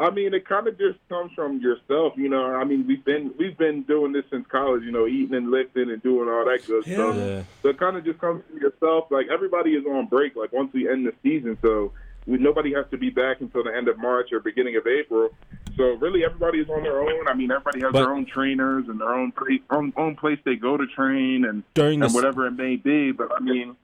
I 0.00 0.08
mean, 0.08 0.32
it 0.32 0.48
kind 0.48 0.66
of 0.66 0.78
just 0.78 0.98
comes 1.10 1.30
from 1.34 1.60
yourself, 1.60 2.14
you 2.16 2.30
know. 2.30 2.54
I 2.54 2.64
mean, 2.64 2.86
we've 2.86 3.04
been 3.04 3.34
we've 3.38 3.56
been 3.58 3.82
doing 3.82 4.12
this 4.12 4.24
since 4.30 4.46
college, 4.48 4.82
you 4.82 4.90
know, 4.92 5.06
eating 5.06 5.34
and 5.36 5.50
lifting 5.50 5.90
and 5.90 6.02
doing 6.02 6.26
all 6.28 6.44
that 6.46 6.66
good 6.66 6.86
Yeah. 6.86 6.94
stuff. 6.94 7.46
So 7.62 7.68
it 7.68 7.78
kind 7.78 7.96
of 7.98 8.04
just 8.06 8.18
comes 8.18 8.42
from 8.48 8.58
yourself. 8.60 9.08
Like 9.10 9.26
everybody 9.30 9.72
is 9.74 9.84
on 9.84 10.06
break, 10.06 10.36
like 10.36 10.52
once 10.52 10.72
we 10.72 10.88
end 10.88 11.06
the 11.06 11.12
season, 11.22 11.58
so 11.60 11.92
we, 12.26 12.38
nobody 12.38 12.72
has 12.72 12.86
to 12.92 12.96
be 12.96 13.10
back 13.10 13.42
until 13.42 13.62
the 13.62 13.76
end 13.76 13.88
of 13.88 13.98
March 13.98 14.32
or 14.32 14.40
beginning 14.40 14.76
of 14.76 14.86
April. 14.86 15.28
So 15.76 15.84
really, 15.96 16.24
everybody 16.24 16.60
is 16.60 16.70
on 16.70 16.82
their 16.82 17.00
own. 17.00 17.28
I 17.28 17.34
mean, 17.34 17.50
everybody 17.50 17.80
has 17.82 17.92
But- 17.92 18.04
their 18.04 18.12
own 18.14 18.24
trainers 18.24 18.88
and 18.88 18.98
their 18.98 19.12
own 19.14 19.32
place, 19.32 19.60
own, 19.68 19.92
own 19.98 20.16
place 20.16 20.38
they 20.44 20.56
go 20.56 20.78
to 20.78 20.86
train 20.86 21.44
and 21.44 21.62
During 21.74 22.02
and 22.02 22.12
whatever 22.14 22.46
it 22.46 22.52
may 22.52 22.76
be. 22.76 23.12
But 23.12 23.32
I 23.36 23.40
mean, 23.40 23.76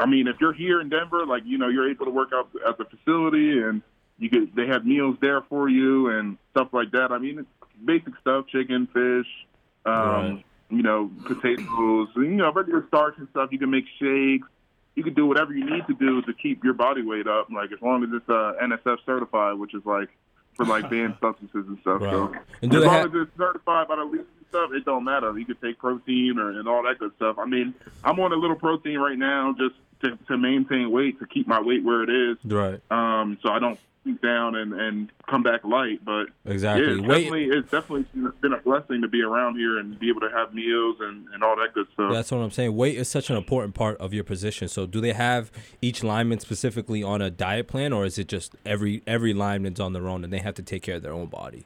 I 0.00 0.06
mean, 0.06 0.28
if 0.28 0.36
you're 0.40 0.52
here 0.52 0.80
in 0.80 0.88
Denver, 0.88 1.26
like 1.26 1.42
you 1.44 1.58
know, 1.58 1.68
you're 1.68 1.90
able 1.90 2.04
to 2.06 2.12
work 2.12 2.30
out 2.32 2.48
at 2.64 2.78
the 2.78 2.84
facility 2.84 3.60
and 3.60 3.82
you 4.18 4.28
could 4.30 4.54
they 4.54 4.66
have 4.66 4.84
meals 4.86 5.16
there 5.20 5.42
for 5.42 5.68
you 5.68 6.08
and 6.08 6.38
stuff 6.52 6.68
like 6.72 6.90
that. 6.92 7.10
I 7.10 7.18
mean, 7.18 7.38
it's 7.40 7.48
basic 7.84 8.14
stuff: 8.20 8.46
chicken, 8.48 8.86
fish, 8.92 9.26
um, 9.84 9.92
Right. 9.92 10.44
you 10.70 10.82
know, 10.82 11.10
potatoes, 11.26 12.08
you 12.16 12.24
know, 12.28 12.52
regular 12.52 12.84
starch 12.88 13.14
and 13.18 13.28
stuff. 13.30 13.50
You 13.52 13.58
can 13.58 13.70
make 13.70 13.84
shakes. 14.00 14.46
You 14.94 15.02
can 15.02 15.14
do 15.14 15.26
whatever 15.26 15.52
you 15.52 15.64
need 15.68 15.86
to 15.88 15.94
do 15.94 16.22
to 16.22 16.32
keep 16.32 16.62
your 16.62 16.74
body 16.74 17.02
weight 17.02 17.26
up. 17.26 17.48
Like 17.50 17.72
as 17.72 17.82
long 17.82 18.04
as 18.04 18.10
it's 18.12 18.28
uh, 18.28 18.52
NSF 18.62 18.98
certified, 19.04 19.58
which 19.58 19.74
is 19.74 19.82
like 19.84 20.08
for 20.56 20.64
like 20.64 20.88
banned 20.88 21.16
substances 21.20 21.64
and 21.66 21.78
stuff. 21.80 22.00
So 22.00 22.32
And 22.62 22.70
do 22.70 22.78
as 22.78 22.84
long 22.86 22.94
ha- 23.00 23.04
as 23.06 23.10
it's 23.12 23.36
certified 23.36 23.88
by 23.88 23.96
the 23.96 24.04
league 24.04 24.20
and 24.20 24.46
stuff, 24.50 24.70
it 24.72 24.84
don't 24.84 25.02
matter. 25.02 25.36
You 25.36 25.44
could 25.44 25.60
take 25.60 25.78
protein 25.78 26.38
or 26.38 26.50
and 26.50 26.68
all 26.68 26.84
that 26.84 27.00
good 27.00 27.10
stuff. 27.16 27.38
I 27.40 27.44
mean, 27.46 27.74
I'm 28.04 28.20
on 28.20 28.32
a 28.32 28.36
little 28.36 28.54
protein 28.54 28.98
right 28.98 29.18
now 29.18 29.52
just 29.58 29.74
to, 30.04 30.16
to 30.28 30.38
maintain 30.38 30.90
weight 30.90 31.18
to 31.18 31.26
keep 31.26 31.46
my 31.48 31.60
weight 31.60 31.82
where 31.84 32.02
it 32.02 32.10
is 32.10 32.36
Right. 32.44 32.80
um, 32.90 33.38
so 33.42 33.50
I 33.50 33.58
don't 33.58 33.78
down 34.22 34.54
and, 34.54 34.74
and 34.74 35.10
come 35.30 35.42
back 35.42 35.64
light. 35.64 36.04
But 36.04 36.26
Exactly. 36.44 36.84
yeah, 36.86 36.92
it's 36.98 37.00
Weight- 37.08 37.08
definitely 37.24 37.44
it's 37.46 37.70
definitely 37.70 38.30
been 38.42 38.52
a 38.52 38.58
blessing 38.58 39.00
to 39.00 39.08
be 39.08 39.22
around 39.22 39.56
here 39.56 39.78
and 39.78 39.98
be 39.98 40.10
able 40.10 40.20
to 40.20 40.28
have 40.28 40.52
meals 40.52 40.96
and, 41.00 41.26
and 41.32 41.42
all 41.42 41.56
that 41.56 41.72
good 41.72 41.86
stuff. 41.94 42.12
That's 42.12 42.30
what 42.30 42.38
I'm 42.42 42.50
saying. 42.50 42.76
Weight 42.76 42.98
is 42.98 43.08
such 43.08 43.30
an 43.30 43.36
important 43.38 43.74
part 43.74 43.96
of 43.98 44.12
your 44.12 44.22
position. 44.24 44.68
So, 44.68 44.84
do 44.86 45.00
they 45.00 45.14
have 45.14 45.50
each 45.80 46.04
lineman 46.04 46.38
specifically 46.40 47.02
on 47.02 47.22
a 47.22 47.30
diet 47.30 47.66
plan, 47.66 47.94
or 47.94 48.04
is 48.04 48.18
it 48.18 48.28
just 48.28 48.54
every 48.66 49.02
every 49.06 49.32
lineman's 49.32 49.80
on 49.80 49.94
their 49.94 50.06
own 50.06 50.22
and 50.22 50.30
they 50.30 50.38
have 50.40 50.54
to 50.56 50.62
take 50.62 50.82
care 50.82 50.96
of 50.96 51.02
their 51.02 51.14
own 51.14 51.28
body? 51.28 51.64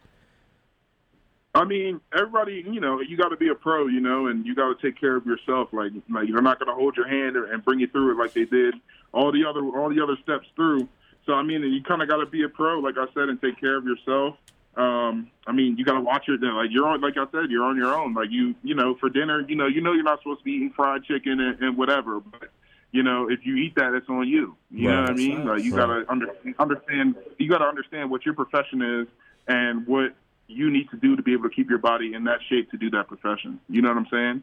I 1.55 1.65
mean, 1.65 2.01
everybody, 2.15 2.65
you 2.71 2.81
know, 2.81 3.01
you 3.01 3.17
got 3.17 3.31
to 3.31 3.37
be 3.37 3.49
a 3.49 3.55
pro, 3.55 3.87
you 3.87 4.01
know, 4.01 4.27
and 4.27 4.45
you 4.47 4.55
got 4.55 4.69
to 4.79 4.87
take 4.87 5.01
care 5.01 5.17
of 5.17 5.27
yourself. 5.27 5.69
Like, 5.73 5.93
like 6.11 6.29
they're 6.31 6.43
not 6.43 6.59
going 6.59 6.69
to 6.69 6.75
hold 6.75 6.97
your 6.97 7.09
hand 7.09 7.37
and 7.37 7.65
bring 7.65 7.81
you 7.81 7.89
through 7.89 8.13
it 8.13 8.23
like 8.23 8.35
they 8.35 8.45
did 8.45 8.75
all 9.13 9.33
the 9.33 9.45
other 9.45 9.61
all 9.61 9.89
the 9.89 10.03
other 10.03 10.17
steps 10.23 10.47
through. 10.55 10.89
So 11.27 11.33
I 11.33 11.43
mean, 11.43 11.63
you 11.63 11.83
kind 11.83 12.03
of 12.03 12.09
got 12.09 12.19
to 12.19 12.27
be 12.27 12.43
a 12.45 12.49
pro, 12.49 12.79
like 12.79 12.97
I 12.99 13.07
said, 13.15 13.29
and 13.29 13.41
take 13.41 13.59
care 13.61 13.77
of 13.77 13.85
yourself. 13.85 14.37
Um, 14.77 15.31
I 15.47 15.53
mean, 15.53 15.77
you 15.77 15.85
got 15.85 15.95
to 15.95 16.01
watch 16.01 16.29
it. 16.29 16.41
Like 16.41 16.69
you're 16.71 16.87
on, 16.87 17.01
like 17.01 17.17
I 17.17 17.25
said, 17.33 17.51
you're 17.51 17.65
on 17.65 17.77
your 17.77 17.95
own. 17.99 18.15
Like 18.15 18.31
you, 18.31 18.55
you 18.63 18.75
know, 18.75 18.95
for 19.01 19.09
dinner, 19.09 19.45
you 19.49 19.57
know, 19.57 19.67
you 19.67 19.81
know, 19.81 19.93
you're 19.93 20.05
not 20.05 20.21
supposed 20.21 20.41
to 20.41 20.45
be 20.45 20.53
eating 20.53 20.73
fried 20.77 21.03
chicken 21.05 21.41
and, 21.41 21.61
and 21.61 21.77
whatever, 21.77 22.21
but 22.21 22.51
you 22.93 23.03
know, 23.03 23.29
if 23.29 23.41
you 23.45 23.57
eat 23.57 23.75
that, 23.77 23.93
it's 23.95 24.09
on 24.09 24.29
you. 24.29 24.57
You 24.71 24.89
know 24.89 25.01
what 25.03 25.11
I 25.11 25.15
mean? 25.15 25.45
Like 25.45 25.65
you 25.65 25.75
Right. 25.75 25.87
got 25.87 25.95
to 25.95 26.11
under, 26.11 26.27
understand. 26.59 27.17
You 27.39 27.49
got 27.49 27.59
to 27.59 27.65
understand 27.67 28.11
what 28.11 28.25
your 28.25 28.35
profession 28.35 28.83
is 28.83 29.09
and 29.49 29.87
what 29.87 30.15
you 30.49 30.71
need 30.71 30.91
to 30.91 30.97
do 30.97 31.15
to 31.15 31.23
be 31.23 31.35
able 31.35 31.45
to 31.49 31.55
keep 31.55 31.69
your 31.69 31.79
body 31.79 32.15
in 32.15 32.25
that 32.25 32.39
shape 32.49 32.71
to 32.71 32.77
do 32.77 32.91
that 32.91 33.07
profession. 33.07 33.61
You 33.69 33.83
know 33.83 33.91
what 33.91 33.99
I'm 33.99 34.07
saying? 34.11 34.43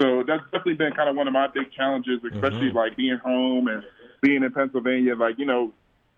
So 0.00 0.24
that's 0.26 0.42
definitely 0.44 0.74
been 0.74 0.92
kind 0.92 1.08
of 1.08 1.16
one 1.16 1.28
of 1.28 1.32
my 1.32 1.46
big 1.46 1.72
challenges, 1.72 2.20
especially 2.24 2.70
Mhm. 2.70 2.74
like 2.74 2.96
being 2.96 3.16
home 3.18 3.68
and 3.68 3.84
being 4.20 4.42
in 4.42 4.52
Pennsylvania. 4.52 5.14
Like 5.14 5.38
you 5.38 5.46
know, 5.46 5.72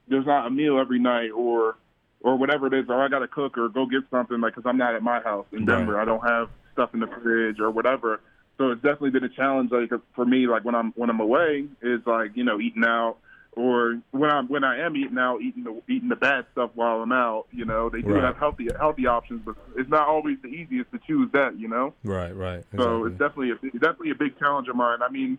there's 0.08 0.26
not 0.26 0.46
a 0.46 0.50
meal 0.50 0.80
every 0.80 0.98
night 0.98 1.30
or 1.30 1.76
or 2.22 2.36
whatever 2.36 2.66
it 2.66 2.74
is, 2.74 2.86
or 2.88 3.04
I 3.04 3.08
got 3.08 3.18
to 3.18 3.28
cook 3.28 3.58
or 3.58 3.68
go 3.68 3.84
get 3.84 4.02
something 4.10 4.40
like 4.40 4.54
because 4.54 4.68
I'm 4.68 4.78
not 4.78 4.94
at 4.94 5.02
my 5.02 5.20
house 5.20 5.46
in 5.52 5.66
Right. 5.66 5.76
Denver. 5.76 6.00
I 6.00 6.06
don't 6.06 6.26
have 6.26 6.48
stuff 6.72 6.94
in 6.94 7.00
the 7.00 7.06
fridge 7.06 7.60
or 7.60 7.70
whatever. 7.70 8.20
So 8.56 8.70
it's 8.70 8.80
definitely 8.80 9.10
been 9.10 9.24
a 9.24 9.28
challenge. 9.28 9.70
Like 9.70 9.90
for 10.14 10.24
me, 10.24 10.46
like 10.46 10.64
when 10.64 10.74
I'm 10.74 10.92
when 10.92 11.10
I'm 11.10 11.20
away, 11.20 11.66
is 11.82 12.00
like 12.06 12.34
you 12.34 12.44
know 12.44 12.58
eating 12.58 12.84
out 12.84 13.18
or 13.56 13.98
when 14.10 14.30
I'm 14.30 14.46
when 14.48 14.62
I 14.64 14.80
am 14.80 14.96
eating 14.96 15.18
out, 15.18 15.40
eating 15.40 15.64
the 15.64 15.82
eating 15.88 16.08
the 16.08 16.16
bad 16.16 16.44
stuff 16.52 16.70
while 16.74 17.02
I'm 17.02 17.10
out. 17.10 17.46
You 17.50 17.64
know, 17.64 17.88
they 17.88 18.02
do 18.02 18.12
Right. 18.12 18.22
have 18.22 18.36
healthy 18.36 18.68
healthy 18.78 19.06
options, 19.06 19.40
but 19.44 19.56
it's 19.76 19.88
not 19.88 20.06
always 20.06 20.36
the 20.42 20.48
easiest 20.48 20.92
to 20.92 20.98
choose 21.06 21.30
that. 21.32 21.58
You 21.58 21.68
know. 21.68 21.94
Right. 22.04 22.36
Right. 22.36 22.64
So 22.76 23.06
it's 23.06 23.18
definitely 23.18 23.52
a, 23.52 23.78
definitely 23.78 24.10
a 24.10 24.14
big 24.14 24.38
challenge 24.38 24.68
of 24.68 24.76
mine. 24.76 24.98
I 25.02 25.10
mean, 25.10 25.38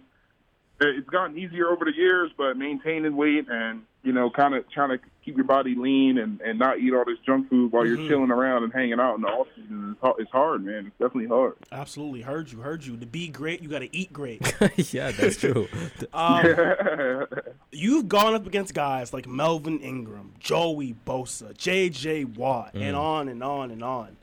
it's 0.79 1.09
gotten 1.09 1.37
easier 1.37 1.69
over 1.69 1.85
the 1.85 1.93
years, 1.95 2.31
but 2.37 2.57
maintaining 2.57 3.15
weight 3.15 3.47
and 3.49 3.81
you 4.03 4.13
know, 4.13 4.29
kind 4.29 4.55
of 4.55 4.63
trying 4.71 4.97
to 4.97 4.99
keep 5.25 5.35
your 5.35 5.43
body 5.43 5.75
lean 5.75 6.17
and, 6.17 6.39
and 6.39 6.57
not 6.57 6.79
eat 6.79 6.93
all 6.93 7.03
this 7.03 7.17
junk 7.25 7.49
food 7.49 7.73
while 7.73 7.83
Mhm. 7.83 7.97
you're 7.97 8.07
chilling 8.07 8.31
around 8.31 8.63
and 8.63 8.71
hanging 8.71 9.01
out 9.01 9.15
in 9.15 9.21
the 9.21 9.27
off 9.27 9.47
season 9.53 9.91
is 9.91 9.97
hard. 9.99 10.15
It's 10.19 10.31
hard, 10.31 10.63
man. 10.63 10.85
It's 10.87 10.95
definitely 10.97 11.27
hard. 11.27 11.55
Absolutely, 11.73 12.21
heard 12.21 12.49
you, 12.49 12.59
heard 12.61 12.85
you. 12.85 12.95
To 12.95 13.05
be 13.05 13.27
great, 13.27 13.61
you 13.61 13.67
got 13.67 13.79
to 13.79 13.93
eat 13.93 14.13
great. 14.13 14.39
yeah, 14.93 15.11
that's 15.11 15.35
true. 15.41 15.67
Um, 16.13 16.45
you've 17.71 18.07
gone 18.07 18.33
up 18.33 18.47
against 18.47 18.73
guys 18.73 19.11
like 19.11 19.27
Melvin 19.27 19.79
Ingram, 19.79 20.33
Joey 20.39 20.95
Bosa, 21.05 21.57
J.J. 21.57 22.23
Watt, 22.25 22.75
and 22.75 22.95
on 22.95 23.27
and 23.27 23.43
on 23.43 23.71
and 23.71 23.83
on. 23.83 24.15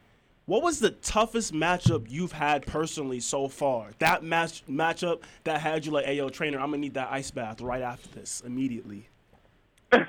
What 0.47 0.63
was 0.63 0.79
the 0.79 0.91
toughest 0.91 1.55
matchup 1.55 2.07
you've 2.11 2.33
had 2.33 2.67
personally 2.67 3.21
so 3.21 3.49
far? 3.49 3.91
That 3.99 4.23
match 4.23 4.63
matchup 4.67 5.23
that 5.45 5.61
had 5.61 5.87
you 5.87 5.93
like, 5.93 6.05
"Hey, 6.05 6.17
yo, 6.17 6.29
trainer, 6.29 6.59
I'm 6.61 6.67
gonna 6.67 6.79
need 6.79 6.95
that 6.95 7.11
ice 7.11 7.31
bath 7.31 7.61
right 7.63 7.81
after 7.83 8.09
this 8.11 8.43
immediately." 8.45 9.09
um, 9.93 10.07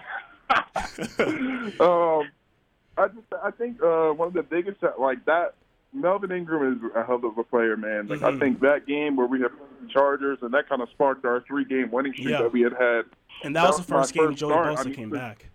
I 2.98 3.08
just 3.08 3.28
I 3.42 3.52
think 3.58 3.82
uh, 3.82 4.12
one 4.12 4.28
of 4.30 4.34
the 4.34 4.44
biggest 4.44 4.80
like 5.00 5.24
that. 5.26 5.54
Melvin 5.94 6.30
Ingram 6.34 6.74
is 6.74 6.92
a 6.94 7.06
hell 7.06 7.22
of 7.24 7.38
a 7.38 7.44
player, 7.46 7.78
man. 7.78 8.08
Like 8.08 8.22
I 8.22 8.32
Mhm. 8.32 8.40
think 8.40 8.60
that 8.60 8.86
game 8.86 9.16
where 9.16 9.28
we 9.28 9.40
had 9.40 9.52
Chargers 9.88 10.40
and 10.42 10.54
that 10.54 10.68
kind 10.68 10.82
of 10.82 10.90
sparked 10.90 11.24
our 11.24 11.40
three 11.48 11.64
game 11.64 11.90
winning 11.90 12.12
streak 12.12 12.28
Yeah. 12.32 12.42
that 12.42 12.52
we 12.52 12.60
had 12.62 12.74
had. 12.74 13.06
And 13.46 13.56
that 13.56 13.64
was 13.68 13.78
the 13.78 13.84
That 13.84 13.88
was 13.88 13.90
my 13.90 13.98
first 14.02 14.14
game 14.14 14.26
first 14.28 14.38
Joey 14.40 14.50
start. 14.52 14.78
I 14.80 14.84
mean, 14.84 14.94
came 14.94 15.10
back. 15.10 15.46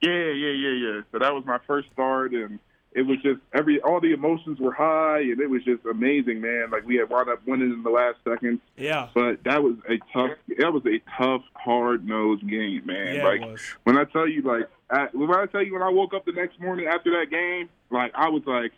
Yeah, 0.00 0.10
yeah, 0.10 0.50
yeah, 0.50 0.70
yeah. 0.70 1.00
So 1.12 1.20
that 1.20 1.32
was 1.32 1.44
my 1.44 1.58
first 1.68 1.88
start, 1.92 2.32
and 2.32 2.58
it 2.92 3.02
was 3.02 3.18
just 3.22 3.40
every 3.54 3.80
all 3.82 4.00
the 4.00 4.12
emotions 4.12 4.58
were 4.58 4.72
high, 4.72 5.20
and 5.20 5.40
it 5.40 5.48
was 5.48 5.62
just 5.64 5.84
amazing, 5.84 6.40
man. 6.40 6.70
Like 6.70 6.84
we 6.84 6.96
had 6.96 7.08
wound 7.08 7.28
up 7.28 7.46
winning 7.46 7.72
in 7.72 7.82
the 7.82 7.90
last 7.90 8.18
seconds, 8.24 8.60
Yeah, 8.76 9.08
but 9.14 9.44
that 9.44 9.62
was 9.62 9.76
a 9.88 9.98
tough. 10.12 10.36
That 10.58 10.72
was 10.72 10.82
a 10.86 11.00
tough, 11.16 11.42
hard 11.54 12.06
nosed 12.06 12.48
game, 12.48 12.82
man. 12.86 13.16
yeah, 13.16 13.24
like 13.24 13.42
when 13.84 13.96
I 13.96 14.04
tell 14.04 14.28
you, 14.28 14.42
like 14.42 14.68
I, 14.90 15.06
when 15.12 15.30
I 15.30 15.46
tell 15.46 15.62
you, 15.62 15.74
when 15.74 15.82
I 15.82 15.88
woke 15.88 16.14
up 16.14 16.24
the 16.24 16.32
next 16.32 16.60
morning 16.60 16.86
after 16.88 17.10
that 17.12 17.30
game, 17.30 17.68
like 17.90 18.10
I 18.16 18.28
was 18.28 18.42
like, 18.44 18.72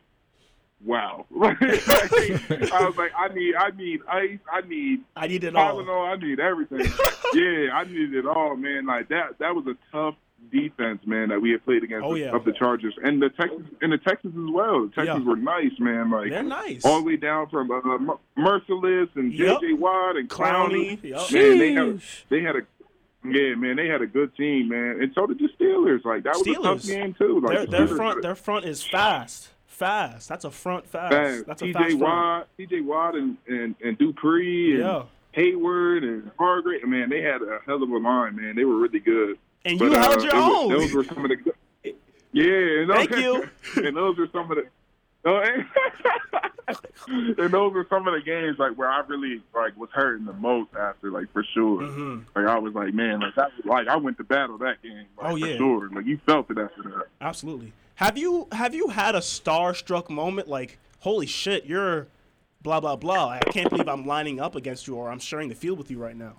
wow. 0.84 1.24
I 1.40 2.84
was 2.86 2.96
like, 2.96 3.12
I 3.16 3.28
need, 3.34 3.54
I 3.54 3.70
need 3.70 4.00
ice, 4.08 4.38
I 4.52 4.60
need 4.66 5.00
I 5.16 5.26
need 5.26 5.44
it 5.44 5.56
all. 5.56 5.80
I 5.80 6.16
need 6.16 6.38
everything. 6.38 6.80
yeah, 7.34 7.70
I 7.72 7.84
need 7.84 8.14
it 8.14 8.26
all, 8.26 8.56
man. 8.56 8.86
Like 8.86 9.08
that, 9.08 9.38
that 9.38 9.54
was 9.54 9.66
a 9.66 9.76
tough 9.90 10.16
defense, 10.50 11.00
man, 11.06 11.28
that 11.30 11.40
we 11.40 11.50
had 11.50 11.64
played 11.64 11.82
against 11.84 12.04
Oh, 12.04 12.14
the- 12.14 12.20
yeah. 12.20 12.30
of 12.36 12.44
the 12.44 12.52
Chargers 12.52 12.94
and 13.02 13.20
the 13.22 13.30
Texans 13.30 13.68
and 13.80 13.92
the 13.92 13.98
Texans 13.98 14.34
as 14.36 14.52
well. 14.54 14.82
The 14.86 14.92
Texans 14.94 15.24
Yeah. 15.24 15.30
were 15.30 15.36
nice, 15.36 15.78
man. 15.78 16.10
Like 16.10 16.30
They're 16.30 16.42
nice. 16.42 16.84
all 16.84 16.98
the 17.00 17.06
way 17.06 17.16
down 17.16 17.48
from 17.48 17.70
uh, 17.70 18.14
Mercilus 18.38 19.08
and 19.14 19.32
Yep. 19.32 19.60
J.J. 19.60 19.72
Watt 19.74 20.16
and 20.16 20.28
Clowney. 20.28 20.98
Clowney. 21.00 21.02
Yep. 21.02 21.32
Man, 21.32 21.58
they 21.58 21.72
had 21.72 22.00
they 22.28 22.40
had 22.42 22.56
a 22.56 22.60
yeah, 23.24 23.54
man, 23.54 23.76
they 23.76 23.86
had 23.86 24.02
a 24.02 24.06
good 24.06 24.34
team, 24.36 24.68
man, 24.68 24.98
and 25.00 25.12
so 25.14 25.26
did 25.26 25.38
the 25.38 25.48
Steelers. 25.58 26.04
Like 26.04 26.24
that 26.24 26.34
was 26.36 26.46
a 26.46 26.54
tough 26.54 26.78
Steelers. 26.78 26.86
game 26.88 27.14
too. 27.14 27.40
Like 27.40 27.56
Their, 27.56 27.64
the 27.66 27.70
their 27.70 27.86
Steelers- 27.86 27.96
front, 27.96 28.22
their 28.22 28.34
front 28.34 28.64
is 28.64 28.82
fast, 28.82 29.50
fast. 29.66 30.28
That's 30.28 30.44
a 30.44 30.50
front 30.50 30.86
fast. 30.88 31.12
fast. 31.14 31.46
That's 31.46 31.62
a 31.62 31.66
T.J. 31.66 31.72
fast 31.78 31.98
front. 31.98 32.02
Watt, 32.02 32.48
T.J. 32.56 32.80
Watt, 32.80 33.14
and 33.14 33.36
and, 33.48 33.74
and 33.84 33.96
Dupree 33.96 34.72
and 34.72 34.80
Yeah. 34.80 35.02
Heyward 35.36 36.02
and 36.02 36.30
Hargrave. 36.38 36.84
Man, 36.86 37.08
they 37.10 37.22
had 37.22 37.40
a 37.42 37.60
hell 37.64 37.82
of 37.82 37.88
a 37.90 37.96
line, 37.98 38.36
man. 38.36 38.54
They 38.56 38.64
were 38.64 38.76
really 38.76 38.98
good. 39.00 39.38
And 39.64 39.78
But, 39.78 39.84
you 39.86 39.92
held 39.92 40.18
uh, 40.18 40.22
your 40.22 40.34
it 40.34 40.36
was- 40.36 40.56
own. 40.64 40.68
Those 40.70 40.92
were 40.92 41.04
some 41.04 41.24
of 41.24 41.30
the. 41.30 41.52
Yeah, 42.34 42.80
and 42.80 42.90
those, 42.90 42.96
Thank 42.96 43.10
you. 43.16 43.48
and 43.86 43.96
those 43.96 44.18
are 44.18 44.28
some 44.32 44.50
of 44.50 44.56
the. 44.58 44.66
And, 47.08 47.36
those 47.52 47.72
were 47.74 47.86
some 47.90 48.06
of 48.08 48.14
the 48.14 48.22
games 48.24 48.58
like 48.58 48.72
where 48.78 48.88
I 48.90 49.00
really 49.00 49.42
like 49.54 49.76
was 49.76 49.90
hurting 49.92 50.24
the 50.24 50.32
most 50.32 50.70
after, 50.74 51.10
like 51.10 51.30
for 51.32 51.44
sure. 51.52 51.82
Mhm. 51.82 52.24
Like 52.34 52.46
I 52.46 52.58
was 52.58 52.72
like, 52.74 52.94
man, 52.94 53.20
like 53.20 53.34
that 53.34 53.50
like 53.64 53.88
I 53.88 53.96
went 53.96 54.16
to 54.18 54.24
battle 54.24 54.56
that 54.58 54.80
game. 54.82 55.04
Like, 55.18 55.32
Oh, 55.32 55.38
for 55.38 55.46
yeah. 55.46 55.56
sure. 55.56 55.90
Like 55.90 56.06
you 56.06 56.18
felt 56.24 56.50
it 56.50 56.58
after 56.58 56.82
that. 56.84 57.04
Absolutely. 57.20 57.72
Have 57.96 58.16
you 58.16 58.48
have 58.52 58.74
you 58.74 58.88
had 58.88 59.14
a 59.14 59.18
starstruck 59.20 60.08
moment 60.08 60.48
like, 60.48 60.78
holy 61.00 61.26
shit, 61.26 61.66
you're 61.66 62.06
blah 62.62 62.80
blah 62.80 62.96
blah. 62.96 63.28
I 63.30 63.38
can't 63.50 63.68
believe 63.68 63.88
I'm 63.88 64.06
lining 64.06 64.40
up 64.40 64.54
against 64.56 64.86
you 64.86 64.94
or 64.96 65.10
I'm 65.10 65.18
sharing 65.18 65.48
the 65.48 65.54
field 65.54 65.78
with 65.78 65.90
you 65.90 65.98
right 65.98 66.16
now. 66.16 66.34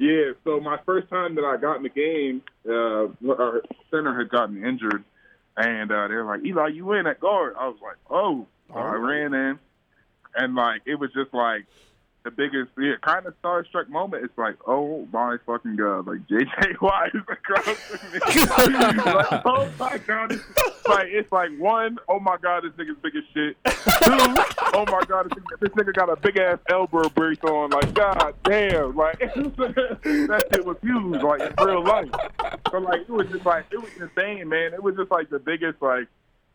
Yeah, 0.00 0.32
so 0.44 0.60
my 0.60 0.78
first 0.86 1.10
time 1.10 1.34
that 1.34 1.44
I 1.44 1.58
got 1.58 1.76
in 1.76 1.82
the 1.82 1.90
game, 1.90 2.40
uh, 2.66 3.08
our 3.34 3.62
center 3.90 4.18
had 4.18 4.30
gotten 4.30 4.64
injured, 4.64 5.04
and 5.58 5.92
uh, 5.92 6.08
they 6.08 6.14
were 6.14 6.24
like, 6.24 6.42
"Eli, 6.42 6.68
you 6.68 6.90
in 6.94 7.06
at 7.06 7.20
guard?" 7.20 7.54
I 7.58 7.68
was 7.68 7.76
like, 7.82 7.96
"Oh!" 8.08 8.46
So 8.68 8.76
I 8.76 8.94
ran 8.94 9.34
in, 9.34 9.58
and 10.34 10.54
like 10.54 10.80
it 10.86 10.94
was 10.94 11.12
just 11.12 11.34
like 11.34 11.66
the 12.22 12.30
biggest, 12.30 12.70
yeah, 12.78 12.94
kind 13.02 13.26
of 13.26 13.34
starstruck 13.42 13.88
moment. 13.88 14.24
It's 14.24 14.36
like, 14.36 14.56
"Oh 14.66 15.06
my 15.12 15.36
fucking 15.46 15.76
god!" 15.76 16.06
Like 16.06 16.26
JJ 16.26 16.80
Watt 16.80 17.14
is 17.14 17.22
across 17.28 17.64
from 17.64 18.12
me. 18.12 18.18
like, 19.14 19.42
oh 19.44 19.70
my 19.78 19.98
god! 19.98 20.32
It's 20.32 20.88
like 20.88 21.08
it's 21.08 21.32
like 21.32 21.50
one, 21.58 21.98
oh 22.08 22.20
my 22.20 22.36
god, 22.42 22.64
this 22.64 22.72
nigga's 22.72 22.98
big 23.02 23.16
as 23.16 23.24
shit. 23.32 23.56
Two, 23.64 24.18
oh 24.74 24.84
my 24.86 25.02
god, 25.08 25.30
this 25.30 25.38
nigga, 25.38 25.60
this 25.60 25.70
nigga 25.70 25.94
got 25.94 26.10
a 26.10 26.16
big 26.16 26.36
ass 26.36 26.58
elbow 26.70 27.08
brace 27.08 27.38
on. 27.44 27.70
Like, 27.70 27.94
god 27.94 28.34
damn, 28.44 28.96
like 28.96 29.18
that 29.18 30.44
shit 30.52 30.66
was 30.66 30.76
huge, 30.82 31.22
like 31.22 31.40
in 31.40 31.64
real 31.64 31.84
life. 31.84 32.10
So 32.70 32.78
like, 32.78 33.02
it 33.02 33.10
was 33.10 33.28
just 33.28 33.46
like 33.46 33.66
it 33.70 33.80
was 33.80 33.90
insane, 33.98 34.48
man. 34.48 34.74
It 34.74 34.82
was 34.82 34.96
just 34.96 35.10
like 35.10 35.30
the 35.30 35.38
biggest, 35.38 35.80
like 35.80 36.08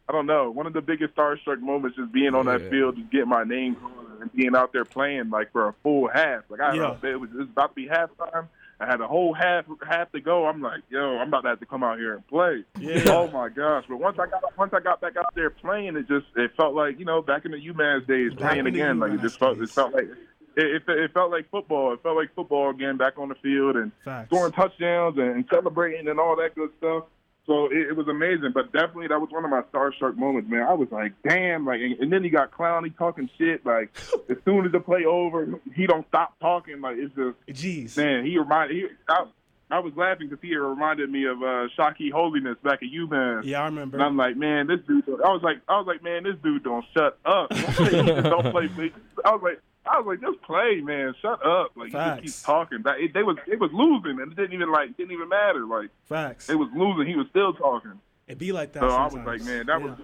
I 0.08 0.12
don't 0.14 0.26
know, 0.28 0.52
one 0.52 0.68
of 0.68 0.74
the 0.74 0.82
biggest 0.82 1.16
starstruck 1.16 1.60
moments, 1.62 1.98
is 1.98 2.08
being 2.10 2.36
on 2.36 2.46
Yeah. 2.46 2.58
that 2.60 2.70
field, 2.70 2.96
just 2.98 3.10
getting 3.12 3.30
my 3.30 3.44
name 3.44 3.76
called 3.76 3.94
and 4.22 4.32
being 4.34 4.56
out 4.56 4.72
there 4.72 4.86
playing 4.86 5.30
like 5.30 5.52
for 5.52 5.68
a 5.68 5.74
full 5.84 6.08
half. 6.08 6.44
Like 6.50 6.62
I 6.62 6.74
Yeah. 6.76 6.96
it 7.04 7.20
was, 7.20 7.30
it 7.32 7.38
was 7.38 7.48
about 7.50 7.70
to 7.70 7.76
be 7.76 7.88
halftime. 7.88 8.48
I 8.80 8.86
had 8.88 9.00
a 9.00 9.08
whole 9.08 9.34
half 9.34 9.64
half 9.88 10.12
to 10.12 10.20
go. 10.20 10.46
I'm 10.48 10.62
like, 10.62 10.82
yo, 10.90 11.18
I'm 11.18 11.30
about 11.30 11.44
to 11.44 11.48
have 11.50 11.60
to 11.62 11.66
come 11.66 11.82
out 11.82 11.98
here 11.98 12.14
and 12.16 12.28
play. 12.28 12.66
Yeah. 12.78 13.04
Oh 13.08 13.32
my 13.32 13.48
gosh! 13.48 13.86
But 13.88 13.98
once 14.02 14.20
I 14.20 14.26
got 14.28 14.58
once 14.58 14.74
I 14.74 14.82
got 14.82 15.00
back 15.00 15.16
out 15.16 15.34
there 15.34 15.50
playing, 15.50 15.96
it 15.96 16.10
just 16.10 16.26
it 16.36 16.52
felt 16.58 16.74
like 16.76 17.00
you 17.00 17.06
know 17.06 17.22
back 17.22 17.46
in 17.46 17.52
the 17.52 17.58
UMass 17.58 18.06
days 18.06 18.34
Back 18.34 18.50
playing 18.52 18.68
again. 18.68 19.00
Like 19.00 19.14
it 19.14 19.22
just 19.22 19.40
felt 19.40 19.60
days. 19.60 19.70
it 19.70 19.74
felt 19.74 19.94
like 19.94 20.10
it, 20.58 20.66
it, 20.66 20.84
it 20.90 21.14
felt 21.14 21.32
like 21.32 21.50
football. 21.50 21.94
It 21.94 22.04
felt 22.04 22.18
like 22.18 22.36
football 22.36 22.70
again, 22.70 22.98
back 22.98 23.18
on 23.18 23.30
the 23.30 23.36
field 23.36 23.78
and 23.78 23.94
Facts. 24.04 24.28
scoring 24.30 24.52
touchdowns 24.52 25.18
and, 25.18 25.30
and 25.36 25.46
celebrating 25.50 26.10
and 26.10 26.20
all 26.20 26.36
that 26.36 26.54
good 26.56 26.70
stuff. 26.78 27.06
So 27.48 27.66
it, 27.68 27.90
it 27.90 27.96
was 27.96 28.08
amazing, 28.08 28.52
but 28.54 28.72
definitely 28.74 29.08
that 29.08 29.20
was 29.20 29.30
one 29.30 29.46
of 29.46 29.52
my 29.52 29.62
starstruck 29.74 30.16
moments, 30.16 30.50
man. 30.50 30.64
I 30.64 30.74
was 30.74 30.88
like, 30.92 31.14
damn, 31.28 31.66
like, 31.66 31.80
and, 31.80 32.00
and 32.00 32.12
then 32.12 32.24
he 32.24 32.30
got 32.30 32.52
clowny 32.52 32.96
talking 32.98 33.30
shit. 33.38 33.66
Like, 33.66 33.96
as 34.30 34.38
soon 34.46 34.66
as 34.66 34.72
the 34.72 34.80
play 34.80 35.06
over, 35.06 35.60
he 35.76 35.86
don't 35.86 36.08
stop 36.08 36.40
talking. 36.40 36.82
Like, 36.82 36.98
it's 36.98 37.14
just, 37.16 37.38
Jeez. 37.48 37.98
man, 37.98 38.26
he 38.26 38.38
reminded. 38.38 38.76
He, 38.76 38.88
I, 39.08 39.26
I 39.70 39.80
was 39.80 39.94
laughing 39.96 40.30
because 40.30 40.42
he 40.44 40.56
reminded 40.56 41.10
me 41.10 41.26
of 41.26 41.38
uh, 41.42 41.68
Shockey 41.78 42.12
Holiness 42.12 42.56
back 42.64 42.84
at 42.84 42.90
UMass. 42.90 43.44
Yeah, 43.46 43.62
I 43.62 43.66
remember. 43.66 43.98
And 43.98 44.04
I'm 44.06 44.16
like, 44.16 44.38
man, 44.38 44.68
this 44.68 44.80
dude. 44.88 45.04
I 45.08 45.30
was 45.30 45.42
like, 45.44 45.58
I 45.68 45.78
was 45.78 45.88
like, 45.88 46.04
man, 46.04 46.24
this 46.24 46.36
dude 46.44 46.64
don't 46.64 46.86
shut 46.96 47.18
up. 47.26 47.50
Don't 47.56 47.74
play, 47.76 48.04
he 48.04 48.22
don't 48.22 48.52
play. 48.52 48.92
I 49.24 49.32
was 49.32 49.42
like, 49.42 49.60
I 49.88 50.00
was 50.00 50.08
like, 50.08 50.22
just 50.22 50.42
play, 50.44 50.82
man. 50.82 51.14
Shut 51.22 51.46
up. 51.46 51.72
Like, 51.76 51.88
he 51.88 51.92
just 51.92 51.94
Facts. 51.94 52.22
keeps 52.22 52.42
talking. 52.44 52.82
That 52.84 53.00
it, 53.00 53.14
they 53.14 53.24
was, 53.24 53.38
it 53.48 53.60
was 53.60 53.72
losing, 53.74 54.20
and 54.22 54.32
it 54.32 54.36
didn't 54.36 54.54
even 54.54 54.72
like, 54.72 54.96
didn't 54.98 55.12
even 55.12 55.30
matter. 55.30 55.66
Like, 55.66 55.90
Facts. 56.06 56.50
it 56.50 56.56
was 56.56 56.70
losing. 56.76 57.06
He 57.08 57.16
was 57.16 57.28
still 57.30 57.54
talking. 57.54 57.94
It 58.28 58.38
be 58.38 58.52
like 58.52 58.72
that. 58.74 58.82
So 58.82 58.90
I 58.90 59.06
was 59.06 59.14
like, 59.14 59.42
man, 59.44 59.68
that 59.68 59.80
yeah. 59.80 59.86
was, 59.86 60.00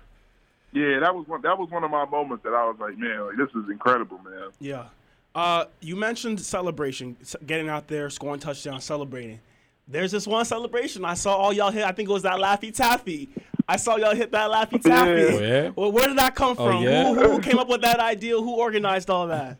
yeah, 0.73 0.99
that 0.99 1.15
was 1.15 1.27
one. 1.27 1.41
That 1.41 1.57
was 1.57 1.69
one 1.71 1.83
of 1.83 1.89
my 1.91 2.05
moments 2.05 2.43
that 2.43 2.53
I 2.53 2.65
was 2.65 2.77
like, 2.79 2.97
man, 2.97 3.25
like 3.25 3.37
this 3.37 3.49
is 3.49 3.69
incredible, 3.69 4.19
man. 4.19 4.49
Yeah. 4.59 4.85
Uh, 5.33 5.65
you 5.79 5.95
mentioned 5.95 6.39
celebration, 6.41 7.17
getting 7.45 7.69
out 7.69 7.87
there, 7.87 8.09
scoring 8.09 8.39
touchdowns, 8.39 8.83
celebrating. 8.83 9.39
There's 9.87 10.11
this 10.11 10.27
one 10.27 10.45
celebration 10.45 11.03
I 11.03 11.15
saw 11.15 11.35
all 11.35 11.51
y'all 11.51 11.71
hit. 11.71 11.83
I 11.83 11.91
think 11.91 12.09
it 12.09 12.13
was 12.13 12.23
that 12.23 12.37
Laffy 12.37 12.73
Taffy. 12.73 13.29
I 13.67 13.77
saw 13.77 13.95
y'all 13.95 14.15
hit 14.15 14.31
that 14.31 14.49
Laffy 14.51 14.81
Taffy. 14.81 15.09
Yeah. 15.11 15.27
Oh, 15.27 15.39
yeah? 15.39 15.71
Well, 15.75 15.91
where 15.91 16.07
did 16.07 16.17
that 16.17 16.35
come 16.35 16.55
Oh, 16.57 16.67
from? 16.67 16.83
yeah? 16.83 17.13
who, 17.13 17.31
who 17.31 17.39
came 17.39 17.57
up 17.57 17.67
with 17.69 17.81
that 17.81 17.99
idea? 17.99 18.35
Who 18.37 18.55
organized 18.55 19.09
all 19.09 19.27
that? 19.27 19.57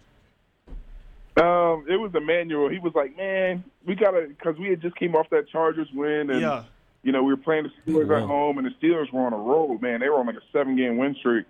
Um, 1.42 1.86
it 1.90 1.98
was 1.98 2.12
Emmanuel. 2.14 2.70
He 2.70 2.78
was 2.80 2.94
like, 2.94 3.18
man, 3.18 3.64
we 3.86 3.96
gotta, 3.96 4.28
because 4.28 4.58
we 4.60 4.70
had 4.70 4.82
just 4.82 4.96
came 4.96 5.16
off 5.16 5.30
that 5.32 5.50
Chargers 5.50 5.88
win, 5.94 6.30
and 6.30 6.42
Yeah. 6.42 6.64
you 7.04 7.12
know 7.12 7.24
we 7.24 7.34
were 7.34 7.38
playing 7.38 7.64
the 7.64 7.92
Steelers 7.92 8.08
Wow. 8.10 8.18
at 8.18 8.24
home, 8.24 8.58
and 8.60 8.68
the 8.68 8.72
Steelers 8.82 9.12
were 9.12 9.22
on 9.26 9.34
a 9.34 9.38
roll. 9.38 9.78
Man, 9.80 10.02
they 10.02 10.10
were 10.10 10.20
on 10.20 10.28
like 10.28 10.36
a 10.36 10.52
seven 10.52 10.76
game 10.76 10.98
win 10.98 11.16
streak, 11.16 11.46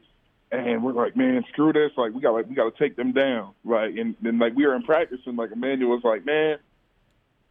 and 0.52 0.84
we're 0.84 0.94
like, 0.94 1.16
man, 1.18 1.44
screw 1.52 1.74
this. 1.74 1.92
Like 1.98 2.14
we 2.14 2.22
got, 2.22 2.32
like 2.32 2.48
we 2.48 2.56
got 2.56 2.74
to 2.74 2.80
take 2.84 2.96
them 2.96 3.12
down. 3.12 3.54
Like 3.66 3.96
and 3.98 4.16
then 4.22 4.40
like 4.40 4.56
we 4.56 4.66
were 4.66 4.76
in 4.76 4.84
practice, 4.84 5.20
and 5.26 5.36
like 5.38 5.52
Emmanuel 5.52 5.92
was 5.92 6.04
like, 6.04 6.26
man, 6.26 6.58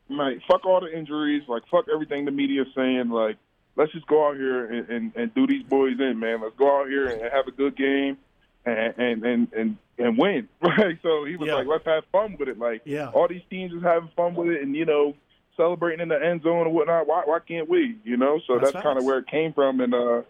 like 0.09 0.41
fuck 0.49 0.65
all 0.65 0.81
the 0.81 0.97
injuries, 0.97 1.43
like 1.47 1.63
fuck 1.71 1.87
everything 1.93 2.25
the 2.25 2.31
media's 2.31 2.69
saying, 2.75 3.11
like. 3.11 3.37
Let's 3.77 3.93
just 3.93 4.07
go 4.09 4.27
out 4.29 4.37
here 4.37 4.67
and, 4.67 4.89
and, 4.91 5.13
and 5.15 5.35
do 5.35 5.47
these 5.47 5.63
boys 5.63 5.99
in, 6.01 6.19
man. 6.19 6.41
Let's 6.43 6.57
go 6.57 6.81
out 6.83 6.89
here 6.89 7.07
and 7.07 7.23
have 7.23 7.47
a 7.47 7.53
good 7.53 7.77
game 7.77 8.19
and 8.67 8.95
and 8.99 9.25
and 9.25 9.53
and, 9.53 9.77
and 10.01 10.19
win. 10.19 10.49
Right. 10.63 10.99
So 11.03 11.25
he 11.25 11.37
was 11.37 11.47
Yeah. 11.49 11.55
like, 11.57 11.67
let's 11.67 11.85
have 11.87 12.05
fun 12.13 12.37
with 12.39 12.49
it. 12.49 12.59
Like 12.59 12.83
Yeah. 12.85 13.09
all 13.11 13.29
these 13.29 13.43
teams 13.51 13.73
is 13.73 13.83
having 13.83 14.11
fun 14.17 14.35
with 14.35 14.49
it, 14.49 14.63
and 14.63 14.75
you 14.75 14.85
know, 14.85 15.15
celebrating 15.57 16.01
in 16.01 16.09
the 16.09 16.23
end 16.23 16.43
zone 16.43 16.67
and 16.67 16.75
whatnot. 16.75 17.07
Why 17.07 17.23
why 17.25 17.39
can't 17.47 17.69
we? 17.69 17.97
You 18.05 18.17
know. 18.17 18.41
So 18.47 18.59
That's 18.59 18.73
that's, 18.73 18.83
kind 18.83 18.99
of 18.99 19.05
where 19.05 19.19
it 19.19 19.27
came 19.27 19.53
from, 19.53 19.81
and 19.81 19.95
uh, 19.95 20.23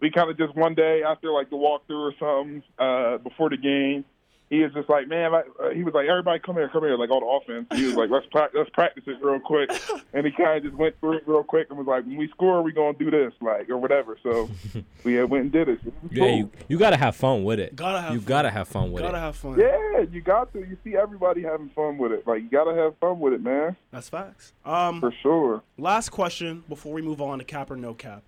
we 0.00 0.10
kind 0.10 0.30
of 0.30 0.38
just 0.38 0.54
one 0.56 0.74
day 0.74 1.02
after 1.02 1.30
like 1.30 1.50
the 1.50 1.56
walkthrough 1.56 2.12
or 2.12 2.14
something 2.18 2.62
uh, 2.78 3.18
before 3.18 3.50
the 3.50 3.56
game. 3.56 4.04
He 4.50 4.62
was 4.62 4.72
just 4.72 4.88
like, 4.88 5.08
man, 5.08 5.30
like, 5.32 5.44
uh, 5.62 5.68
he 5.70 5.82
was 5.84 5.92
like, 5.92 6.08
everybody 6.08 6.38
come 6.38 6.54
here, 6.56 6.70
come 6.70 6.82
here, 6.82 6.96
like 6.96 7.10
all 7.10 7.20
the 7.20 7.26
offense. 7.52 7.66
He 7.78 7.84
was 7.84 7.96
like, 7.96 8.08
let's 8.08 8.24
pra- 8.30 8.48
let's 8.54 8.70
practice 8.70 9.02
it 9.06 9.18
real 9.22 9.38
quick, 9.40 9.70
and 10.14 10.24
he 10.24 10.32
kind 10.32 10.56
of 10.56 10.62
just 10.62 10.74
went 10.74 10.98
through 11.00 11.18
it 11.18 11.24
real 11.26 11.42
quick 11.44 11.66
and 11.68 11.76
was 11.78 11.86
like, 11.86 12.06
when 12.06 12.16
we 12.16 12.28
score, 12.28 12.62
we 12.62 12.72
gonna 12.72 12.96
do 12.96 13.10
this, 13.10 13.34
like 13.42 13.68
or 13.68 13.76
whatever. 13.76 14.16
So 14.22 14.48
we 15.04 15.20
uh, 15.20 15.26
went 15.26 15.42
and 15.44 15.52
did 15.52 15.68
it. 15.68 15.80
It 15.84 15.92
was 16.02 16.12
Yeah, 16.12 16.24
cool. 16.24 16.36
you, 16.38 16.50
you 16.68 16.78
gotta 16.78 16.96
have 16.96 17.14
fun 17.14 17.44
with 17.44 17.60
it. 17.60 17.76
Gotta 17.76 18.00
have 18.00 18.12
you 18.14 18.20
fun. 18.20 18.26
gotta 18.28 18.50
have 18.50 18.68
fun 18.68 18.90
with 18.90 19.02
it. 19.02 19.06
You 19.06 19.12
Gotta 19.12 19.20
have 19.20 19.36
fun. 19.36 19.58
Yeah, 19.60 20.00
you 20.10 20.20
got 20.22 20.50
to. 20.54 20.60
You 20.60 20.78
see 20.82 20.96
everybody 20.96 21.42
having 21.42 21.68
fun 21.68 21.98
with 21.98 22.12
it. 22.12 22.26
Like 22.26 22.40
you 22.42 22.48
gotta 22.48 22.74
have 22.74 22.96
fun 22.98 23.20
with 23.20 23.34
it, 23.34 23.42
man, 23.42 23.76
That's 23.90 24.08
facts. 24.08 24.54
Um, 24.64 25.00
for 25.00 25.12
sure. 25.22 25.62
last 25.76 26.08
question 26.08 26.64
before 26.70 26.94
we 26.94 27.02
move 27.02 27.20
on 27.20 27.38
to 27.38 27.44
cap 27.44 27.70
or 27.70 27.76
no 27.76 27.92
cap. 27.92 28.22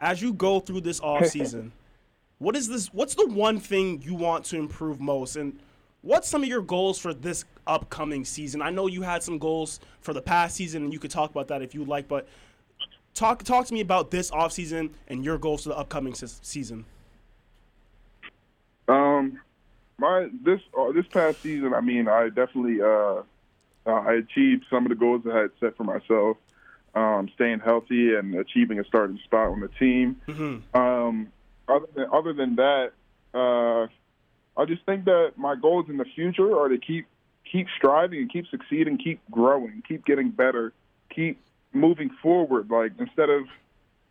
As 0.00 0.22
you 0.22 0.32
go 0.32 0.60
through 0.60 0.82
this 0.82 1.00
off 1.02 1.26
season, 1.26 1.72
what 2.42 2.56
is 2.56 2.68
this? 2.68 2.92
What's 2.92 3.14
the 3.14 3.28
one 3.28 3.60
thing 3.60 4.02
you 4.02 4.14
want 4.14 4.44
to 4.46 4.56
improve 4.56 5.00
most, 5.00 5.36
and 5.36 5.58
what's 6.02 6.28
some 6.28 6.42
of 6.42 6.48
your 6.48 6.60
goals 6.60 6.98
for 6.98 7.14
this 7.14 7.44
upcoming 7.68 8.24
season? 8.24 8.60
I 8.60 8.70
know 8.70 8.88
you 8.88 9.02
had 9.02 9.22
some 9.22 9.38
goals 9.38 9.78
for 10.00 10.12
the 10.12 10.20
past 10.20 10.56
season, 10.56 10.82
and 10.82 10.92
you 10.92 10.98
could 10.98 11.12
talk 11.12 11.30
about 11.30 11.48
that 11.48 11.62
if 11.62 11.72
you'd 11.72 11.86
like. 11.86 12.08
But 12.08 12.26
talk 13.14 13.44
talk 13.44 13.66
to 13.66 13.74
me 13.74 13.80
about 13.80 14.10
this 14.10 14.32
off 14.32 14.52
season 14.52 14.90
and 15.06 15.24
your 15.24 15.38
goals 15.38 15.62
for 15.62 15.68
the 15.68 15.78
upcoming 15.78 16.14
se- 16.14 16.40
season. 16.42 16.84
Um, 18.88 19.40
my 19.98 20.28
this 20.44 20.60
uh, 20.76 20.90
this 20.90 21.06
past 21.06 21.42
season, 21.42 21.72
I 21.72 21.80
mean, 21.80 22.08
I 22.08 22.28
definitely 22.28 22.82
uh, 22.82 23.22
uh, 23.86 24.00
I 24.00 24.14
achieved 24.14 24.64
some 24.68 24.84
of 24.84 24.90
the 24.90 24.96
goals 24.96 25.22
that 25.24 25.32
I 25.32 25.40
had 25.42 25.50
set 25.60 25.76
for 25.76 25.84
myself. 25.84 26.36
Um, 26.94 27.30
staying 27.36 27.60
healthy 27.60 28.14
and 28.16 28.34
achieving 28.34 28.78
a 28.78 28.84
starting 28.84 29.18
spot 29.24 29.48
on 29.48 29.60
the 29.60 29.68
team. 29.68 30.20
Mm-hmm. 30.28 30.76
Um, 30.78 31.32
other 31.76 31.86
than 31.94 32.06
other 32.12 32.32
than 32.32 32.56
that, 32.56 32.92
uh, 33.34 33.86
I 34.60 34.64
just 34.66 34.84
think 34.84 35.04
that 35.06 35.32
my 35.36 35.54
goals 35.54 35.86
in 35.88 35.96
the 35.96 36.04
future 36.04 36.58
are 36.58 36.68
to 36.68 36.78
keep 36.78 37.06
keep 37.50 37.66
striving 37.76 38.20
and 38.20 38.32
keep 38.32 38.46
succeeding, 38.48 38.98
keep 38.98 39.20
growing, 39.30 39.82
keep 39.86 40.04
getting 40.04 40.30
better, 40.30 40.72
keep 41.14 41.40
moving 41.72 42.10
forward. 42.22 42.70
Like 42.70 42.92
instead 42.98 43.30
of 43.30 43.44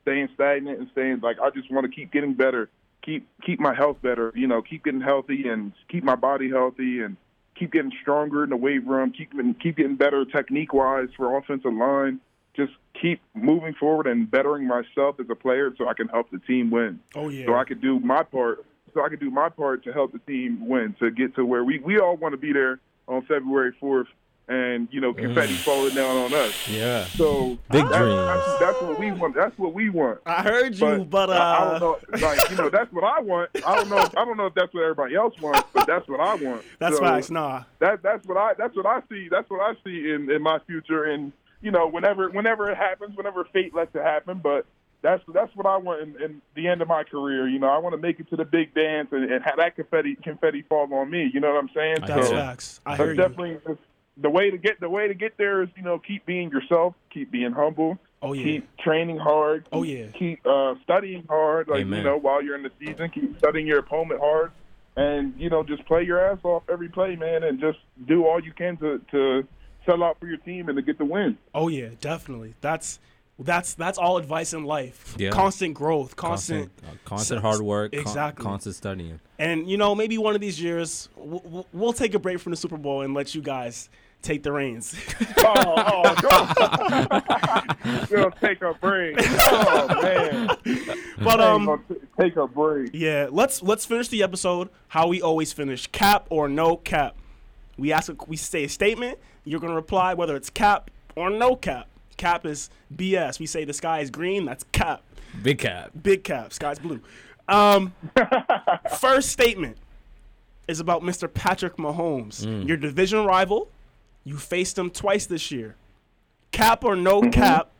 staying 0.03 0.29
stagnant 0.33 0.79
and 0.79 0.89
staying 0.91 1.19
like 1.21 1.39
I 1.39 1.49
just 1.49 1.71
want 1.71 1.85
to 1.85 1.95
keep 1.95 2.11
getting 2.11 2.33
better, 2.33 2.69
keep 3.03 3.27
keep 3.45 3.59
my 3.59 3.73
health 3.73 3.97
better, 4.01 4.31
you 4.35 4.47
know, 4.47 4.61
keep 4.61 4.83
getting 4.83 5.01
healthy 5.01 5.47
and 5.47 5.73
keep 5.89 6.03
my 6.03 6.15
body 6.15 6.49
healthy 6.49 7.01
and 7.01 7.17
keep 7.55 7.71
getting 7.71 7.91
stronger 8.01 8.43
in 8.43 8.49
the 8.49 8.57
weight 8.57 8.85
room, 8.85 9.11
keep 9.11 9.31
keep 9.59 9.77
getting 9.77 9.95
better 9.95 10.25
technique 10.25 10.73
wise 10.73 11.09
for 11.15 11.37
offensive 11.37 11.73
line. 11.73 12.19
Just 12.55 12.73
keep 12.99 13.21
moving 13.33 13.73
forward 13.73 14.07
and 14.07 14.29
bettering 14.29 14.67
myself 14.67 15.19
as 15.19 15.27
a 15.29 15.35
player 15.35 15.73
so 15.77 15.87
I 15.87 15.93
can 15.93 16.07
help 16.09 16.29
the 16.31 16.39
team 16.39 16.69
win. 16.69 16.99
Oh 17.15 17.29
yeah. 17.29 17.45
So 17.45 17.55
I 17.55 17.63
could 17.63 17.81
do 17.81 17.99
my 17.99 18.23
part. 18.23 18.65
So 18.93 19.03
I 19.03 19.09
could 19.09 19.21
do 19.21 19.31
my 19.31 19.47
part 19.49 19.83
to 19.85 19.93
help 19.93 20.11
the 20.11 20.19
team 20.19 20.67
win 20.67 20.95
to 20.99 21.11
get 21.11 21.33
to 21.35 21.45
where 21.45 21.63
we 21.63 21.79
we 21.79 21.99
all 21.99 22.17
want 22.17 22.33
to 22.33 22.37
be 22.37 22.51
there 22.51 22.79
on 23.07 23.21
February 23.25 23.73
fourth, 23.79 24.07
and 24.49 24.89
you 24.91 24.99
know 24.99 25.13
confetti 25.13 25.53
falling 25.53 25.95
down 25.95 26.17
on 26.17 26.33
us. 26.33 26.67
Yeah. 26.67 27.05
So 27.05 27.57
Big 27.71 27.87
that- 27.87 27.97
dreams. 27.97 28.17
That's, 28.25 28.59
that's 28.59 28.81
what 28.81 28.99
we 28.99 29.11
want. 29.13 29.33
That's 29.33 29.57
what 29.57 29.73
we 29.73 29.89
want. 29.89 30.19
I 30.25 30.43
heard 30.43 30.77
you, 30.77 31.05
but, 31.05 31.29
uh, 31.29 31.33
I, 31.33 31.55
I 31.55 31.79
don't 31.79 31.79
know. 31.79 32.27
Like 32.27 32.49
you 32.49 32.57
know, 32.57 32.69
that's 32.69 32.91
what 32.91 33.05
I 33.05 33.21
want. 33.21 33.49
I 33.65 33.75
don't 33.75 33.89
know. 33.89 33.97
I 34.17 34.25
don't 34.25 34.35
know 34.35 34.47
if 34.47 34.53
that's 34.55 34.73
what 34.73 34.81
everybody 34.83 35.15
else 35.15 35.39
wants, 35.39 35.63
but 35.73 35.87
that's 35.87 36.07
what 36.09 36.19
I 36.19 36.35
want. 36.35 36.63
that's 36.79 36.97
So 36.97 37.01
facts. 37.01 37.31
Nah. 37.31 37.63
That 37.79 38.03
that's 38.03 38.27
what 38.27 38.35
I 38.35 38.53
that's 38.55 38.75
what 38.75 38.85
I 38.85 39.01
see. 39.09 39.29
That's 39.29 39.49
what 39.49 39.61
I 39.61 39.73
see 39.85 40.11
in 40.11 40.29
in 40.29 40.41
my 40.41 40.59
future. 40.67 41.05
And 41.05 41.31
you 41.61 41.71
know, 41.71 41.87
whenever 41.87 42.29
whenever 42.29 42.69
it 42.71 42.77
happens, 42.77 43.15
whenever 43.15 43.43
fate 43.45 43.73
lets 43.73 43.93
it 43.95 44.01
happen, 44.03 44.39
but. 44.43 44.65
That's 45.03 45.23
that's 45.33 45.49
what 45.55 45.65
I 45.65 45.77
want 45.77 46.03
in, 46.03 46.21
in 46.21 46.41
the 46.53 46.67
end 46.67 46.83
of 46.83 46.87
my 46.87 47.03
career. 47.03 47.47
You 47.47 47.57
know, 47.57 47.69
I 47.69 47.79
want 47.79 47.93
to 47.95 47.97
make 47.99 48.19
it 48.19 48.29
to 48.29 48.35
the 48.35 48.45
big 48.45 48.75
dance 48.75 49.07
and, 49.11 49.31
and 49.31 49.43
have 49.43 49.57
that 49.57 49.75
confetti 49.75 50.15
confetti 50.15 50.61
fall 50.61 50.93
on 50.93 51.09
me. 51.09 51.27
You 51.33 51.39
know 51.39 51.51
what 51.51 51.57
I'm 51.57 51.71
saying? 51.73 52.03
I 52.03 52.05
That's 52.07 52.27
hear 52.27 52.37
ya. 52.37 52.45
facts. 52.45 52.79
I 52.85 52.97
hear 52.97 53.07
you. 53.07 53.15
definitely, 53.15 53.51
it's- 53.53 53.77
the 54.17 54.29
way 54.29 54.51
to 54.51 54.59
get 54.59 54.79
the 54.79 54.89
way 54.91 55.07
to 55.07 55.15
get 55.15 55.39
there 55.39 55.63
is 55.63 55.69
you 55.75 55.81
know 55.81 55.97
keep 55.97 56.23
being 56.27 56.51
yourself, 56.51 56.93
keep 57.09 57.31
being 57.31 57.51
humble, 57.51 57.97
Oh 58.21 58.33
yeah. 58.33 58.43
keep 58.43 58.77
training 58.77 59.17
hard, 59.17 59.67
Oh, 59.71 59.81
yeah. 59.81 60.05
keep 60.13 60.45
uh, 60.45 60.75
studying 60.83 61.25
hard. 61.27 61.67
Like 61.67 61.79
Amen. 61.81 61.97
you 61.97 62.05
know, 62.05 62.17
while 62.17 62.43
you're 62.43 62.55
in 62.55 62.61
the 62.61 62.71
season, 62.79 63.09
keep 63.09 63.35
studying 63.39 63.65
your 63.65 63.79
opponent 63.79 64.19
hard, 64.19 64.51
and 64.97 65.33
you 65.35 65.49
know 65.49 65.63
just 65.63 65.83
play 65.87 66.03
your 66.03 66.23
ass 66.23 66.37
off 66.43 66.61
every 66.69 66.89
play, 66.89 67.15
man, 67.15 67.41
and 67.41 67.59
just 67.59 67.79
do 68.07 68.27
all 68.27 68.39
you 68.39 68.51
can 68.53 68.77
to 68.77 69.01
to 69.09 69.47
sell 69.85 70.03
out 70.03 70.19
for 70.19 70.27
your 70.27 70.37
team 70.37 70.69
and 70.69 70.75
to 70.75 70.81
get 70.81 70.97
the 70.97 71.05
win. 71.05 71.37
Oh 71.53 71.67
yeah, 71.67 71.89
definitely. 71.99 72.53
That's 72.61 72.99
that's 73.39 73.73
that's 73.73 73.97
all 73.97 74.17
advice 74.17 74.53
in 74.53 74.65
life. 74.65 75.15
Yeah. 75.17 75.31
Constant 75.31 75.73
growth, 75.73 76.15
constant, 76.15 76.69
Constant, 76.75 76.93
uh, 76.93 77.09
constant 77.09 77.41
hard 77.41 77.61
work. 77.61 77.91
con- 77.93 78.01
Exactly. 78.01 78.43
constant 78.43 78.75
studying. 78.75 79.19
and 79.39 79.67
you 79.69 79.77
know 79.77 79.95
maybe 79.95 80.17
one 80.17 80.35
of 80.35 80.41
these 80.41 80.61
years 80.61 81.09
we'll, 81.15 81.65
we'll 81.73 81.93
take 81.93 82.13
a 82.13 82.19
break 82.19 82.39
from 82.39 82.51
the 82.51 82.57
Super 82.57 82.77
Bowl 82.77 83.01
and 83.01 83.13
let 83.13 83.33
you 83.33 83.41
guys 83.41 83.89
take 84.21 84.43
the 84.43 84.51
reins. 84.51 84.95
Oh, 85.43 86.13
oh, 86.25 87.11
no. 87.11 88.05
We'll 88.11 88.31
take 88.31 88.61
a 88.61 88.73
break. 88.75 89.15
Oh 89.19 90.01
man, 90.01 90.49
but 91.23 91.41
um, 91.41 91.83
take 92.19 92.35
a 92.35 92.47
break. 92.47 92.91
yeah, 92.93 93.27
let's 93.31 93.61
let's 93.63 93.85
finish 93.85 94.07
the 94.09 94.21
episode 94.23 94.69
how 94.89 95.07
we 95.07 95.21
always 95.21 95.51
finish: 95.51 95.87
cap 95.87 96.27
or 96.29 96.47
no 96.47 96.77
cap. 96.77 97.15
We 97.77 97.91
ask, 97.91 98.11
a, 98.11 98.15
we 98.27 98.37
say 98.37 98.65
a 98.65 98.69
statement. 98.69 99.17
You're 99.43 99.59
gonna 99.59 99.75
reply 99.75 100.13
whether 100.13 100.35
it's 100.35 100.49
cap 100.49 100.91
or 101.15 101.29
no 101.29 101.55
cap. 101.55 101.87
Cap 102.17 102.45
is 102.45 102.69
BS. 102.95 103.39
We 103.39 103.45
say 103.45 103.65
the 103.65 103.73
sky 103.73 103.99
is 103.99 104.09
green. 104.09 104.45
That's 104.45 104.63
cap. 104.71 105.01
Big 105.41 105.59
cap. 105.59 105.91
Big 106.01 106.23
cap. 106.23 106.53
Sky's 106.53 106.79
blue. 106.79 107.01
Um, 107.47 107.93
first 108.99 109.29
statement 109.29 109.77
is 110.67 110.79
about 110.79 111.01
Mr. 111.01 111.31
Patrick 111.31 111.77
Mahomes, 111.77 112.67
your 112.67 112.77
division 112.77 113.25
rival. 113.25 113.69
You 114.23 114.37
faced 114.37 114.77
him 114.77 114.89
twice 114.91 115.25
this 115.25 115.51
year. 115.51 115.75
Cap 116.51 116.83
or 116.83 116.95
no 116.95 117.21
cap, 117.29 117.71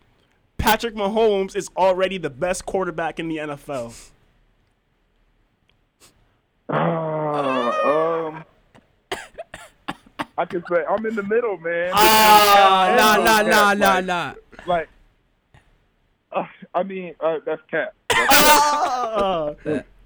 Patrick 0.57 0.95
Mahomes 0.95 1.55
is 1.55 1.69
already 1.77 2.17
the 2.17 2.29
best 2.29 2.65
quarterback 2.65 3.19
in 3.19 3.27
the 3.27 3.37
NFL. 3.37 4.09
Uh, 6.69 8.31
um, 8.33 8.43
I 10.41 10.45
can 10.45 10.63
say 10.67 10.83
I'm 10.89 11.05
in 11.05 11.15
the 11.15 11.21
middle, 11.21 11.57
man. 11.59 11.91
Ah, 11.93 12.95
nah, 12.97 13.15
Cap, 13.15 13.25
nah, 13.25 13.41
nah, 13.41 13.43
Cap, 13.43 13.77
nah, 13.77 13.93
like- 13.93 14.05
nah. 14.05 14.33
Like, 14.65 14.89
uh, 16.31 16.45
I 16.73 16.81
mean, 16.83 17.13
uh, 17.19 17.37
that's 17.45 17.61
Cap. 17.69 17.93
Ah! 18.11 19.53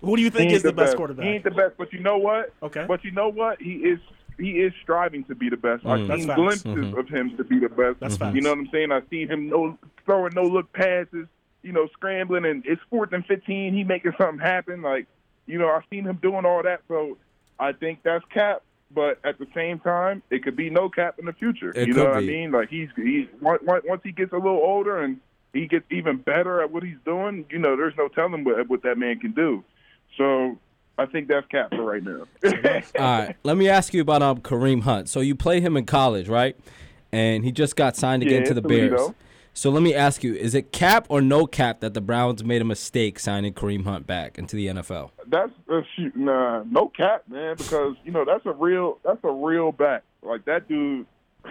Who 0.02 0.18
do 0.18 0.22
you 0.22 0.30
think 0.30 0.50
He 0.50 0.56
is 0.58 0.66
ain't 0.66 0.76
the 0.76 0.82
best 0.82 0.92
He 0.92 0.98
quarterback? 0.98 1.26
He 1.26 1.32
ain't 1.32 1.44
the 1.46 1.52
best, 1.52 1.76
but 1.78 1.94
you 1.94 2.00
know 2.00 2.18
what? 2.18 2.54
Okay. 2.62 2.84
But 2.86 3.04
you 3.06 3.12
know 3.12 3.30
what? 3.30 3.62
He 3.62 3.76
is 3.76 4.00
he 4.38 4.60
is 4.60 4.74
striving 4.84 5.24
to 5.26 5.36
be 5.36 5.50
the 5.50 5.56
best. 5.58 5.86
Mm. 5.86 5.90
I've 6.02 6.08
That's 6.10 6.20
seen 6.20 6.28
facts. 6.28 6.64
glimpses 6.64 6.98
of 6.98 7.08
him 7.08 7.38
to 7.38 7.44
be 7.46 7.60
the 7.60 7.70
best. 7.70 8.02
That's 8.02 8.18
facts. 8.18 8.36
You 8.36 8.42
know 8.42 8.50
what 8.50 8.60
I'm 8.60 8.70
saying? 8.74 8.92
I've 8.92 9.08
seen 9.10 9.30
him 9.30 9.48
no 9.48 9.78
throwing 10.06 10.34
no 10.36 10.44
look 10.44 10.72
passes, 10.74 11.28
you 11.64 11.72
know, 11.72 11.88
scrambling 11.94 12.46
and 12.46 12.66
it's 12.66 12.82
fourth 12.90 13.14
and 13.14 13.26
fifteen, 13.26 13.74
he 13.74 13.86
making 13.86 14.14
something 14.18 14.40
happen. 14.40 14.82
Like, 14.82 15.08
you 15.46 15.58
know, 15.58 15.70
I've 15.70 15.84
seen 15.90 16.04
him 16.04 16.20
doing 16.22 16.46
all 16.46 16.62
that. 16.64 16.82
So 16.90 17.18
I 17.58 17.72
think 17.72 18.00
that's 18.04 18.26
cap. 18.34 18.62
But 18.94 19.20
at 19.24 19.40
the 19.40 19.48
same 19.54 19.80
time, 19.80 20.22
it 20.30 20.44
could 20.44 20.56
be 20.56 20.70
no 20.70 20.90
cap 20.90 21.20
in 21.20 21.26
the 21.26 21.34
future. 21.34 21.72
It 21.76 21.88
you 21.88 21.94
know 21.94 22.06
what 22.06 22.20
be. 22.20 22.26
I 22.26 22.28
mean? 22.28 22.52
Like 22.52 22.70
he's 22.70 22.90
he's 22.96 23.28
once 23.42 24.02
he 24.04 24.12
gets 24.12 24.32
a 24.32 24.38
little 24.38 24.60
older 24.60 25.02
and 25.02 25.20
he 25.54 25.68
gets 25.68 25.86
even 25.90 26.18
better 26.18 26.62
at 26.62 26.72
what 26.72 26.84
he's 26.84 26.98
doing, 27.06 27.46
you 27.50 27.58
know, 27.58 27.76
there's 27.76 27.96
no 27.98 28.08
telling 28.10 28.44
what 28.44 28.70
what 28.70 28.84
that 28.84 28.98
man 28.98 29.20
can 29.20 29.32
do. 29.32 29.64
So 30.18 30.58
I 30.98 31.06
think 31.06 31.28
that's 31.28 31.48
cap 31.48 31.72
for 31.72 31.82
right 31.82 32.04
now. 32.04 32.26
All 33.00 33.20
right, 33.20 33.36
let 33.44 33.58
me 33.58 33.68
ask 33.68 33.94
you 33.94 34.02
about 34.02 34.22
um 34.22 34.40
Kareem 34.40 34.82
Hunt. 34.84 35.10
So 35.10 35.20
you 35.20 35.36
play 35.36 35.62
him 35.62 35.76
in 35.76 35.86
college, 35.86 36.28
right? 36.28 36.56
And 37.12 37.44
he 37.44 37.52
just 37.52 37.76
got 37.76 37.96
signed 37.96 38.24
again 38.24 38.42
Yeah, 38.42 38.48
to 38.50 38.54
the 38.54 38.62
Toledo. 38.62 38.98
Bears. 38.98 39.12
So 39.56 39.70
let 39.70 39.82
me 39.82 39.96
ask 39.96 40.24
you: 40.24 40.36
Is 40.36 40.54
it 40.54 40.72
cap 40.72 41.08
or 41.10 41.22
no 41.22 41.48
cap 41.48 41.80
that 41.80 41.94
the 41.94 42.02
Browns 42.02 42.44
made 42.44 42.62
a 42.62 42.66
mistake 42.66 43.18
signing 43.20 43.54
Kareem 43.54 43.86
Hunt 43.86 44.06
back 44.06 44.38
into 44.38 44.56
the 44.56 44.68
NFL? 44.68 45.12
that's 45.28 45.52
uh, 45.72 45.82
shoot, 45.96 46.16
nah, 46.16 46.64
no 46.64 46.90
cap, 46.90 47.24
man, 47.28 47.56
because 47.56 47.96
you 48.04 48.12
know 48.12 48.26
that's 48.26 48.46
a 48.46 48.52
real 48.52 49.00
that's 49.04 49.24
a 49.24 49.32
real 49.32 49.72
back. 49.72 50.04
Like 50.22 50.46
that 50.46 50.68
dude, 50.68 51.08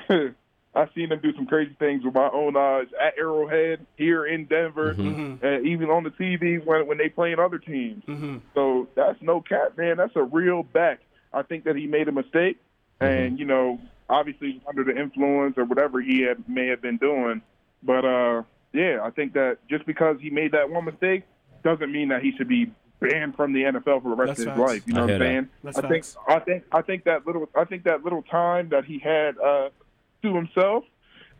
I've 0.74 0.90
seen 0.94 1.12
him 1.12 1.20
do 1.22 1.34
some 1.34 1.46
crazy 1.46 1.74
things 1.78 2.04
with 2.04 2.14
my 2.14 2.28
own 2.32 2.56
eyes 2.56 2.88
at 3.00 3.16
Arrowhead 3.18 3.86
here 3.96 4.26
in 4.26 4.44
Denver, 4.44 4.94
mm-hmm. 4.94 5.08
Mm-hmm. 5.08 5.46
and 5.46 5.66
even 5.66 5.90
on 5.90 6.04
the 6.04 6.10
TV 6.10 6.64
when 6.64 6.86
when 6.86 6.98
they 6.98 7.08
playing 7.08 7.38
other 7.38 7.58
teams. 7.58 8.04
Mm-hmm. 8.04 8.38
So 8.54 8.88
that's 8.94 9.20
no 9.22 9.40
cap, 9.40 9.78
man. 9.78 9.96
That's 9.96 10.14
a 10.16 10.22
real 10.22 10.62
back. 10.62 11.00
I 11.32 11.42
think 11.42 11.64
that 11.64 11.74
he 11.74 11.86
made 11.86 12.08
a 12.08 12.12
mistake, 12.12 12.60
and 13.00 13.38
you 13.38 13.44
know, 13.44 13.80
obviously 14.08 14.62
under 14.68 14.84
the 14.84 14.96
influence 14.96 15.56
or 15.58 15.64
whatever 15.64 16.00
he 16.00 16.20
had, 16.20 16.48
may 16.48 16.68
have 16.68 16.82
been 16.82 16.98
doing. 16.98 17.42
But 17.84 18.04
uh, 18.04 18.42
yeah, 18.72 19.00
I 19.02 19.10
think 19.10 19.34
that 19.34 19.58
just 19.68 19.86
because 19.86 20.16
he 20.20 20.30
made 20.30 20.52
that 20.52 20.70
one 20.70 20.84
mistake 20.84 21.24
doesn't 21.62 21.90
mean 21.92 22.08
that 22.08 22.22
he 22.22 22.32
should 22.36 22.48
be 22.48 22.70
banned 23.00 23.36
from 23.36 23.52
the 23.52 23.62
NFL 23.62 24.02
for 24.02 24.10
the 24.10 24.16
rest 24.16 24.28
That's 24.28 24.40
of 24.40 24.46
his 24.46 24.46
facts. 24.46 24.58
life. 24.60 24.82
You 24.86 24.94
I 24.94 24.96
know 24.96 25.02
what 25.06 25.12
I'm 25.14 25.20
saying? 25.20 25.48
That's 25.62 25.78
I 25.78 25.80
think 25.88 26.04
facts. 26.04 26.16
I 26.28 26.38
think 26.40 26.64
I 26.72 26.82
think 26.82 27.04
that 27.04 27.26
little 27.26 27.48
I 27.54 27.64
think 27.64 27.84
that 27.84 28.02
little 28.04 28.22
time 28.22 28.70
that 28.70 28.84
he 28.84 28.98
had 28.98 29.38
uh, 29.38 29.68
to 30.22 30.34
himself 30.34 30.84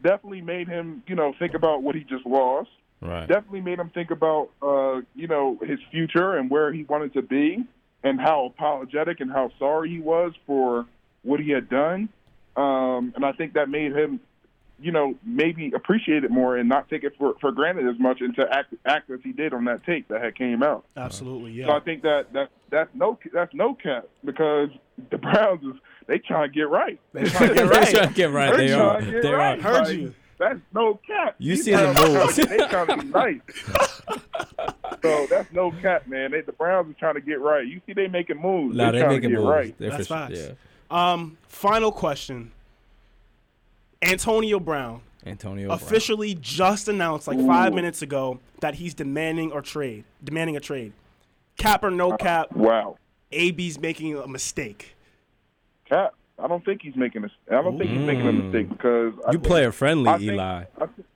definitely 0.02 0.42
made 0.42 0.68
him, 0.68 1.02
you 1.06 1.14
know, 1.14 1.32
think 1.38 1.54
about 1.54 1.82
what 1.82 1.94
he 1.94 2.02
just 2.04 2.26
lost 2.26 2.68
Right. 3.00 3.28
definitely 3.28 3.60
made 3.60 3.78
him 3.78 3.90
think 3.90 4.10
about 4.10 4.48
uh, 4.62 5.02
you 5.14 5.26
know 5.26 5.58
his 5.62 5.78
future 5.90 6.36
and 6.36 6.48
where 6.48 6.72
he 6.72 6.84
wanted 6.84 7.12
to 7.14 7.22
be 7.22 7.62
and 8.02 8.18
how 8.18 8.46
apologetic 8.46 9.20
and 9.20 9.30
how 9.30 9.50
sorry 9.58 9.90
he 9.90 10.00
was 10.00 10.32
for 10.46 10.86
what 11.22 11.38
he 11.38 11.50
had 11.50 11.68
done 11.68 12.08
um, 12.56 13.12
and 13.14 13.22
I 13.22 13.32
think 13.32 13.54
that 13.54 13.68
made 13.68 13.94
him 13.94 14.20
you 14.80 14.90
know 14.92 15.14
maybe 15.24 15.70
appreciate 15.74 16.24
it 16.24 16.30
more 16.30 16.56
and 16.56 16.68
not 16.68 16.88
take 16.90 17.04
it 17.04 17.12
for, 17.18 17.34
for 17.40 17.52
granted 17.52 17.86
as 17.88 17.98
much 18.00 18.20
and 18.20 18.34
to 18.34 18.46
act 18.52 18.74
act 18.86 19.08
as 19.10 19.20
he 19.22 19.32
did 19.32 19.52
on 19.54 19.64
that 19.66 19.84
tape 19.84 20.08
that 20.08 20.22
had 20.22 20.34
came 20.36 20.62
out 20.62 20.84
Absolutely, 20.96 21.52
yeah. 21.52 21.66
so 21.66 21.72
I 21.72 21.80
think 21.80 22.02
that 22.02 22.32
that 22.32 22.50
that's 22.70 22.90
no 22.94 23.18
that's 23.32 23.54
no 23.54 23.74
cap 23.74 24.06
because 24.24 24.68
the 25.10 25.18
Browns 25.18 25.62
is 25.64 25.80
they 26.06 26.18
trying 26.18 26.50
to 26.50 26.54
get 26.54 26.68
right 26.68 26.98
They 27.12 27.24
trying 27.24 27.48
to 27.50 27.54
get 27.54 27.56
They're 27.56 27.66
right. 27.68 27.88
trying 27.94 28.08
to 28.08 28.14
get 28.14 28.30
right. 28.30 28.56
They're 28.56 28.66
They 28.68 28.74
trying 28.74 28.80
are. 28.96 29.00
to 29.00 29.10
get 29.12 29.22
They 29.22 29.32
right. 29.32 29.58
are. 29.58 29.62
Heard 29.62 29.86
Like, 29.88 29.96
you. 29.96 30.14
That's 30.36 30.58
no 30.74 31.00
cap. 31.06 31.36
You 31.38 31.54
These 31.54 31.64
see 31.64 31.70
the 31.70 31.92
guys- 31.92 32.08
moves. 32.08 32.36
They 32.36 32.56
trying 32.66 32.86
to 32.88 32.96
be 32.96 33.04
nice. 33.08 33.40
so 35.02 35.26
that's 35.30 35.52
no 35.52 35.70
cap, 35.70 36.06
man. 36.06 36.32
They, 36.32 36.40
the 36.40 36.52
Browns 36.52 36.90
are 36.90 36.98
trying 36.98 37.14
to 37.14 37.20
get 37.20 37.40
right. 37.40 37.66
You 37.66 37.80
see, 37.86 37.92
they 37.92 38.08
making 38.08 38.40
moves. 38.40 38.76
Nah, 38.76 38.90
they 38.90 38.98
they're 38.98 39.08
making 39.08 39.30
to 39.30 39.36
moves. 39.36 39.48
right. 39.48 39.74
They're 39.78 39.90
That's 39.90 40.08
for 40.08 40.14
sure- 40.14 40.26
facts. 40.28 40.38
Yeah. 40.90 41.12
Um, 41.12 41.38
final 41.48 41.92
question. 41.92 42.52
Antonio 44.04 44.60
Brown 44.60 45.00
Antonio. 45.26 45.68
Brown. 45.68 45.78
officially 45.78 46.34
just 46.34 46.88
announced 46.88 47.26
like 47.28 47.38
five 47.46 47.72
minutes 47.74 48.02
ago 48.02 48.40
that 48.60 48.74
he's 48.74 48.94
demanding 48.94 49.52
or 49.52 49.62
trade, 49.62 50.04
demanding 50.22 50.56
a 50.56 50.60
trade. 50.60 50.92
Cap 51.56 51.84
or 51.84 51.90
no 51.90 52.16
cap, 52.16 52.52
Wow, 52.52 52.96
AB's 53.32 53.78
making 53.80 54.16
a 54.18 54.26
mistake. 54.26 54.96
cap. 55.88 56.14
I 56.38 56.48
don't 56.48 56.64
think 56.64 56.82
he's 56.82 56.96
making 56.96 57.24
a. 57.24 57.30
I 57.50 57.62
don't 57.62 57.78
think 57.78 57.90
he's 57.90 58.00
making 58.00 58.26
a 58.26 58.32
mistake 58.32 58.68
because 58.68 59.14
You 59.26 59.32
think- 59.32 59.44
player 59.44 59.70
friendly, 59.72 60.08
I 60.10 60.18
think- 60.18 60.32
Eli. 60.32 60.64
I 60.80 60.86
think, 60.86 61.06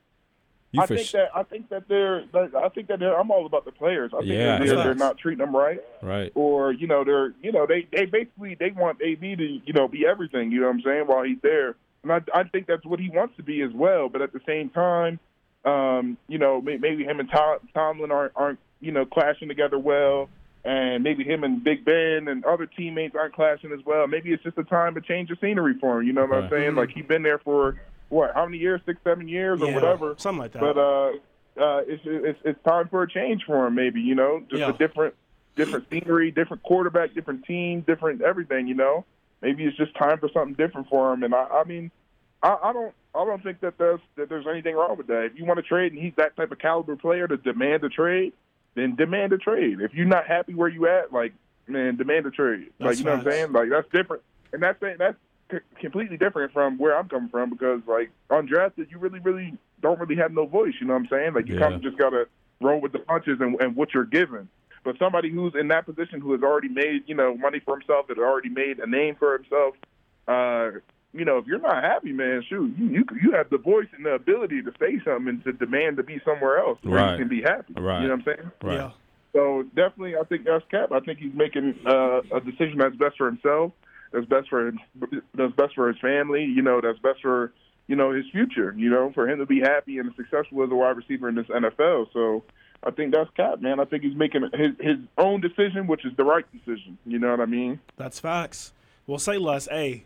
You 0.71 0.81
I 0.81 0.85
think 0.85 0.99
sure. 1.01 1.21
that 1.23 1.29
I 1.35 1.43
think 1.43 1.67
that 1.69 1.87
they're. 1.89 2.23
I 2.33 2.69
think 2.69 2.87
that 2.87 2.99
they're. 2.99 3.19
I'm 3.19 3.29
all 3.31 3.45
about 3.45 3.65
the 3.65 3.71
players. 3.73 4.11
I 4.13 4.19
think 4.19 4.31
Yeah, 4.31 4.59
they're, 4.59 4.75
they're 4.77 4.95
not 4.95 5.17
treating 5.17 5.43
them 5.45 5.53
right. 5.55 5.81
Right. 6.01 6.31
or 6.35 6.71
you 6.71 6.87
know 6.87 7.03
they're 7.03 7.33
you 7.43 7.51
know 7.51 7.65
they 7.65 7.85
they 7.91 8.05
basically 8.05 8.55
they 8.55 8.71
want 8.71 9.01
AB 9.01 9.35
to 9.35 9.43
you 9.65 9.73
know 9.73 9.87
be 9.89 10.05
everything 10.07 10.51
you 10.53 10.61
know 10.61 10.67
what 10.67 10.75
I'm 10.75 10.81
saying 10.83 11.03
while 11.07 11.23
he's 11.23 11.39
there 11.41 11.75
and 12.03 12.11
I 12.11 12.21
I 12.33 12.43
think 12.43 12.67
that's 12.67 12.85
what 12.85 12.99
he 12.99 13.09
wants 13.09 13.35
to 13.37 13.43
be 13.43 13.61
as 13.61 13.71
well 13.73 14.09
but 14.09 14.21
at 14.21 14.33
the 14.33 14.39
same 14.47 14.69
time 14.69 15.19
um 15.65 16.17
you 16.27 16.37
know 16.37 16.61
may, 16.61 16.77
maybe 16.77 17.03
him 17.03 17.19
and 17.19 17.29
Tom, 17.29 17.57
Tomlin 17.73 18.11
aren't 18.11 18.33
aren't 18.35 18.59
you 18.79 18.91
know 18.91 19.05
clashing 19.05 19.47
together 19.47 19.77
well 19.79 20.29
and 20.65 21.03
maybe 21.03 21.23
him 21.23 21.43
and 21.43 21.63
Big 21.63 21.85
Ben 21.85 22.27
and 22.27 22.43
other 22.45 22.65
teammates 22.65 23.15
aren't 23.15 23.33
clashing 23.33 23.71
as 23.71 23.79
well 23.85 24.07
maybe 24.07 24.31
it's 24.31 24.43
just 24.43 24.57
a 24.57 24.63
time 24.63 24.95
to 24.95 25.01
change 25.01 25.29
the 25.29 25.37
scenery 25.41 25.75
for 25.79 25.99
him 26.01 26.07
you 26.07 26.13
know 26.13 26.25
what 26.25 26.35
I'm 26.35 26.41
Right. 26.43 26.51
saying 26.51 26.75
like 26.75 26.89
he's 26.91 27.05
been 27.05 27.23
there 27.23 27.39
for 27.39 27.75
what 28.09 28.31
how 28.33 28.45
many 28.45 28.57
years 28.57 28.81
six 28.85 28.99
seven 29.03 29.27
years 29.27 29.59
or 29.61 29.67
Yeah, 29.67 29.73
whatever 29.75 30.15
something 30.17 30.39
like 30.39 30.53
that. 30.53 30.59
but 30.61 30.77
uh, 30.77 31.09
uh, 31.61 31.81
it's, 31.87 32.01
it's 32.05 32.39
it's 32.45 32.63
time 32.63 32.87
for 32.87 33.03
a 33.03 33.09
change 33.09 33.43
for 33.45 33.67
him. 33.67 33.75
Maybe 33.75 33.99
you 33.99 34.15
know, 34.15 34.39
just 34.49 34.61
Yeah. 34.61 34.69
a 34.69 34.77
different 34.77 35.13
different 35.57 35.85
scenery, 35.89 36.31
different 36.31 36.63
quarterback, 36.63 37.13
different 37.13 37.43
team, 37.45 37.81
different 37.81 38.21
everything. 38.21 38.67
You 38.67 38.75
know, 38.75 39.05
maybe 39.41 39.65
it's 39.65 39.77
just 39.77 39.95
time 39.95 40.17
for 40.19 40.29
something 40.33 40.53
different 40.53 40.87
for 40.89 41.13
him. 41.13 41.23
And 41.23 41.33
I, 41.33 41.45
I 41.45 41.63
mean, 41.63 41.91
I, 42.43 42.57
I 42.63 42.73
don't 42.73 42.93
I 43.15 43.25
don't 43.25 43.43
think 43.43 43.59
that 43.61 43.77
there's 43.77 43.99
that 44.15 44.29
there's 44.29 44.47
anything 44.47 44.75
wrong 44.75 44.97
with 44.97 45.07
that. 45.07 45.23
If 45.25 45.37
you 45.37 45.45
want 45.45 45.57
to 45.57 45.63
trade 45.63 45.93
and 45.93 46.01
he's 46.01 46.13
that 46.17 46.35
type 46.35 46.51
of 46.51 46.59
caliber 46.59 46.95
player 46.95 47.27
to 47.27 47.37
demand 47.37 47.83
a 47.83 47.89
trade, 47.89 48.33
then 48.75 48.95
demand 48.95 49.33
a 49.33 49.37
trade. 49.37 49.81
If 49.81 49.93
you're 49.93 50.05
not 50.05 50.25
happy 50.27 50.53
where 50.53 50.69
you 50.69 50.87
at, 50.87 51.11
like 51.11 51.33
man, 51.67 51.95
demand 51.97 52.25
a 52.25 52.31
trade. 52.31 52.71
like 52.79 52.97
you 52.97 53.03
know 53.03 53.11
what 53.17 53.25
I'm 53.27 53.31
saying? 53.31 53.51
Like 53.51 53.69
that's 53.69 53.87
different, 53.91 54.23
and 54.53 54.61
that's 54.63 54.79
that's 54.97 55.17
c- 55.51 55.57
completely 55.81 56.17
different 56.17 56.53
from 56.53 56.77
where 56.77 56.97
I'm 56.97 57.09
coming 57.09 57.29
from 57.29 57.49
because 57.49 57.81
like 57.87 58.11
undrafted, 58.29 58.89
you 58.91 58.99
really 58.99 59.19
really 59.19 59.53
don't 59.81 59.99
really 59.99 60.15
have 60.15 60.31
no 60.31 60.45
voice. 60.45 60.73
You 60.79 60.87
know 60.87 60.93
what 60.93 61.03
I'm 61.03 61.07
saying? 61.09 61.33
Like 61.33 61.47
you 61.47 61.55
Yeah. 61.55 61.61
kind 61.61 61.73
of 61.75 61.81
just 61.81 61.97
gotta 61.97 62.27
roll 62.61 62.79
with 62.81 62.91
the 62.91 62.99
punches 62.99 63.39
and, 63.39 63.59
and 63.61 63.75
what 63.75 63.93
you're 63.93 64.05
given. 64.05 64.49
But 64.83 64.97
somebody 64.97 65.29
who's 65.29 65.53
in 65.59 65.67
that 65.69 65.85
position 65.85 66.21
who 66.21 66.31
has 66.33 66.41
already 66.41 66.69
made 66.69 67.03
you 67.07 67.15
know 67.15 67.35
money 67.35 67.59
for 67.59 67.77
himself, 67.77 68.07
that 68.07 68.17
has 68.17 68.23
already 68.23 68.49
made 68.49 68.79
a 68.79 68.87
name 68.87 69.15
for 69.15 69.33
himself, 69.37 69.75
uh, 70.27 70.79
you 71.13 71.25
know, 71.25 71.37
if 71.39 71.47
you're 71.47 71.59
not 71.59 71.83
happy, 71.83 72.11
man, 72.13 72.43
shoot, 72.47 72.73
you 72.77 72.85
you 72.87 73.05
you 73.21 73.31
have 73.31 73.49
the 73.49 73.57
voice 73.57 73.87
and 73.95 74.05
the 74.05 74.11
ability 74.11 74.61
to 74.61 74.71
say 74.79 74.99
something 75.03 75.27
and 75.27 75.43
to 75.43 75.53
demand 75.53 75.97
to 75.97 76.03
be 76.03 76.21
somewhere 76.23 76.59
else 76.59 76.77
where 76.83 76.95
Right. 76.95 77.11
you 77.13 77.17
can 77.19 77.27
be 77.27 77.41
happy. 77.41 77.73
Right. 77.73 78.01
You 78.01 78.07
know 78.09 78.15
what 78.15 78.27
I'm 78.27 78.35
saying? 78.37 78.51
Right. 78.61 78.75
Yeah. 78.75 78.91
So 79.33 79.63
definitely, 79.75 80.15
I 80.17 80.23
think 80.23 80.45
that's 80.45 80.65
Cap. 80.71 80.91
I 80.91 80.99
think 81.01 81.19
he's 81.19 81.33
making 81.33 81.75
uh, 81.85 82.21
a 82.33 82.39
decision 82.41 82.77
that's 82.79 82.95
best 82.95 83.17
for 83.17 83.27
himself, 83.27 83.71
that's 84.11 84.25
best 84.25 84.49
for 84.49 84.67
him, 84.67 84.79
that's 85.35 85.53
best 85.53 85.75
for 85.75 85.87
his 85.87 85.99
family. 85.99 86.43
You 86.45 86.61
know, 86.61 86.79
that's 86.81 86.97
best 86.99 87.21
for 87.21 87.51
you 87.87 87.95
know 87.95 88.11
his 88.11 88.25
future. 88.31 88.73
You 88.77 88.89
know, 88.89 89.11
for 89.13 89.27
him 89.29 89.39
to 89.39 89.45
be 89.45 89.59
happy 89.59 89.97
and 89.97 90.11
successful 90.15 90.63
as 90.63 90.71
a 90.71 90.75
wide 90.75 90.97
receiver 90.97 91.27
in 91.29 91.35
this 91.35 91.47
NFL. 91.47 92.07
So 92.13 92.43
I 92.83 92.91
think 92.91 93.13
that's 93.13 93.29
Cap, 93.31 93.61
man. 93.61 93.79
I 93.79 93.85
think 93.85 94.03
he's 94.03 94.15
making 94.15 94.43
his 94.53 94.71
his 94.79 94.97
own 95.17 95.41
decision, 95.41 95.87
which 95.87 96.05
is 96.05 96.13
the 96.15 96.23
right 96.23 96.45
decision. 96.51 96.97
You 97.05 97.19
know 97.19 97.31
what 97.31 97.41
I 97.41 97.45
mean? 97.45 97.79
That's 97.97 98.19
facts. 98.19 98.73
Well, 99.05 99.19
say 99.19 99.37
less. 99.37 99.67
Hey, 99.67 100.05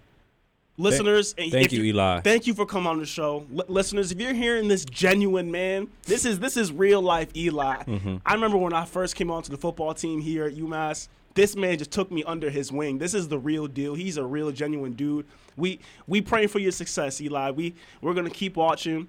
listeners. 0.77 1.35
and 1.37 1.51
thank 1.51 1.67
if 1.67 1.73
you, 1.73 1.83
Eli. 1.83 2.21
Thank 2.21 2.47
you 2.47 2.53
for 2.53 2.65
coming 2.65 2.87
on 2.87 2.99
the 2.99 3.05
show, 3.05 3.45
L- 3.55 3.65
listeners. 3.67 4.11
If 4.11 4.19
you're 4.19 4.33
hearing 4.33 4.67
this 4.67 4.85
genuine 4.85 5.51
man, 5.51 5.87
this 6.03 6.25
is 6.25 6.39
this 6.39 6.57
is 6.57 6.71
real 6.71 7.01
life 7.01 7.29
Eli. 7.35 7.83
Mm-hmm. 7.83 8.17
I 8.25 8.33
remember 8.33 8.57
when 8.57 8.73
I 8.73 8.85
first 8.85 9.15
came 9.15 9.29
onto 9.29 9.51
the 9.51 9.57
football 9.57 9.93
team 9.93 10.19
here 10.21 10.45
at 10.45 10.55
UMass. 10.55 11.09
This 11.35 11.55
man 11.55 11.77
just 11.77 11.91
took 11.91 12.11
me 12.11 12.23
under 12.25 12.49
his 12.49 12.71
wing. 12.71 12.99
This 12.99 13.15
is 13.15 13.27
the 13.27 13.39
real 13.39 13.67
deal. 13.67 13.95
He's 13.95 14.17
a 14.17 14.25
real 14.25 14.51
genuine 14.51 14.93
dude. 14.93 15.25
We 15.57 15.79
we 16.07 16.21
praying 16.21 16.49
for 16.49 16.59
your 16.59 16.71
success, 16.71 17.21
Eli. 17.21 17.51
We 17.51 17.75
we're 18.01 18.13
gonna 18.13 18.29
keep 18.29 18.55
watching. 18.55 19.07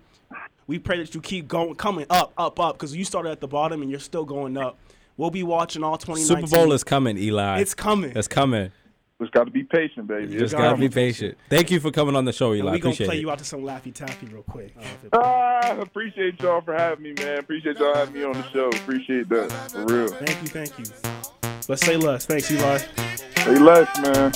We 0.66 0.78
pray 0.78 0.98
that 0.98 1.14
you 1.14 1.20
keep 1.20 1.46
going, 1.48 1.74
coming 1.74 2.06
up, 2.10 2.32
up, 2.38 2.58
up, 2.58 2.76
because 2.76 2.94
you 2.96 3.04
started 3.04 3.30
at 3.30 3.40
the 3.40 3.48
bottom 3.48 3.82
and 3.82 3.90
you're 3.90 4.00
still 4.00 4.24
going 4.24 4.56
up. 4.56 4.78
We'll 5.16 5.30
be 5.30 5.42
watching 5.42 5.84
all 5.84 5.96
2019. 5.96 6.46
Super 6.48 6.56
Bowl 6.64 6.72
is 6.72 6.82
coming, 6.82 7.16
Eli. 7.18 7.60
It's 7.60 7.74
coming. 7.74 8.12
It's 8.16 8.26
coming. 8.26 8.72
just 9.20 9.32
got 9.32 9.44
to 9.44 9.50
be 9.50 9.62
patient, 9.62 10.06
baby. 10.08 10.32
You 10.32 10.38
just 10.40 10.56
gotta 10.56 10.76
be 10.76 10.88
patient. 10.88 11.38
Thank 11.48 11.70
you 11.70 11.78
for 11.80 11.90
coming 11.90 12.16
on 12.16 12.24
the 12.24 12.32
show, 12.32 12.50
And 12.52 12.60
Eli. 12.60 12.72
We're 12.72 12.78
gonna 12.78 12.94
play 12.96 13.16
it. 13.18 13.20
you 13.20 13.30
out 13.30 13.38
to 13.38 13.44
some 13.44 13.60
Laffy 13.60 13.94
Taffy 13.94 14.26
real 14.26 14.42
quick. 14.42 14.74
I 14.76 14.80
don't 14.80 14.90
know 14.90 14.96
if 14.96 15.04
it- 15.04 15.10
Ah, 15.14 15.80
appreciate 15.80 16.40
y'all 16.40 16.60
for 16.62 16.74
having 16.74 17.04
me, 17.04 17.12
man. 17.12 17.38
Appreciate 17.38 17.78
y'all 17.78 17.94
having 17.94 18.14
me 18.14 18.24
on 18.24 18.32
the 18.32 18.50
show. 18.50 18.68
Appreciate 18.70 19.28
that 19.28 19.52
for 19.70 19.84
real. 19.84 20.08
Thank 20.08 20.42
you, 20.42 20.48
thank 20.48 20.78
you. 20.78 20.84
Let's 21.68 21.86
say 21.86 21.96
less. 21.96 22.26
Thanks, 22.26 22.50
Eli. 22.50 22.78
Hey, 23.36 23.58
Les, 23.58 24.00
man. 24.00 24.32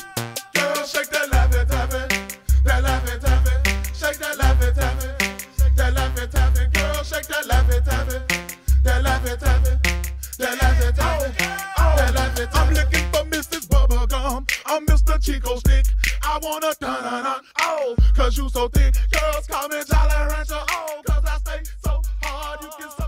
I'm 11.99 12.73
looking 12.75 13.05
for 13.11 13.25
Mrs. 13.25 13.67
Bubblegum. 13.67 14.49
I'm 14.67 14.87
Mr. 14.87 15.21
Chick-O-Stick. 15.21 15.87
I 16.23 16.39
wanna 16.43 16.73
dun 16.81 17.03
dun 17.03 17.25
dun. 17.25 17.41
Oh, 17.61 17.97
cause 18.15 18.37
you 18.37 18.49
so 18.49 18.69
thick. 18.69 18.95
Girls 19.11 19.47
call 19.49 19.69
me 19.69 19.83
Jolly 19.85 20.31
Rancher. 20.31 20.55
Oh, 20.71 21.03
cause 21.07 21.25
I 21.27 21.39
stay 21.39 21.63
so 21.85 22.01
hard. 22.23 22.63
You 22.63 22.71
can 22.79 22.91
so 22.91 23.08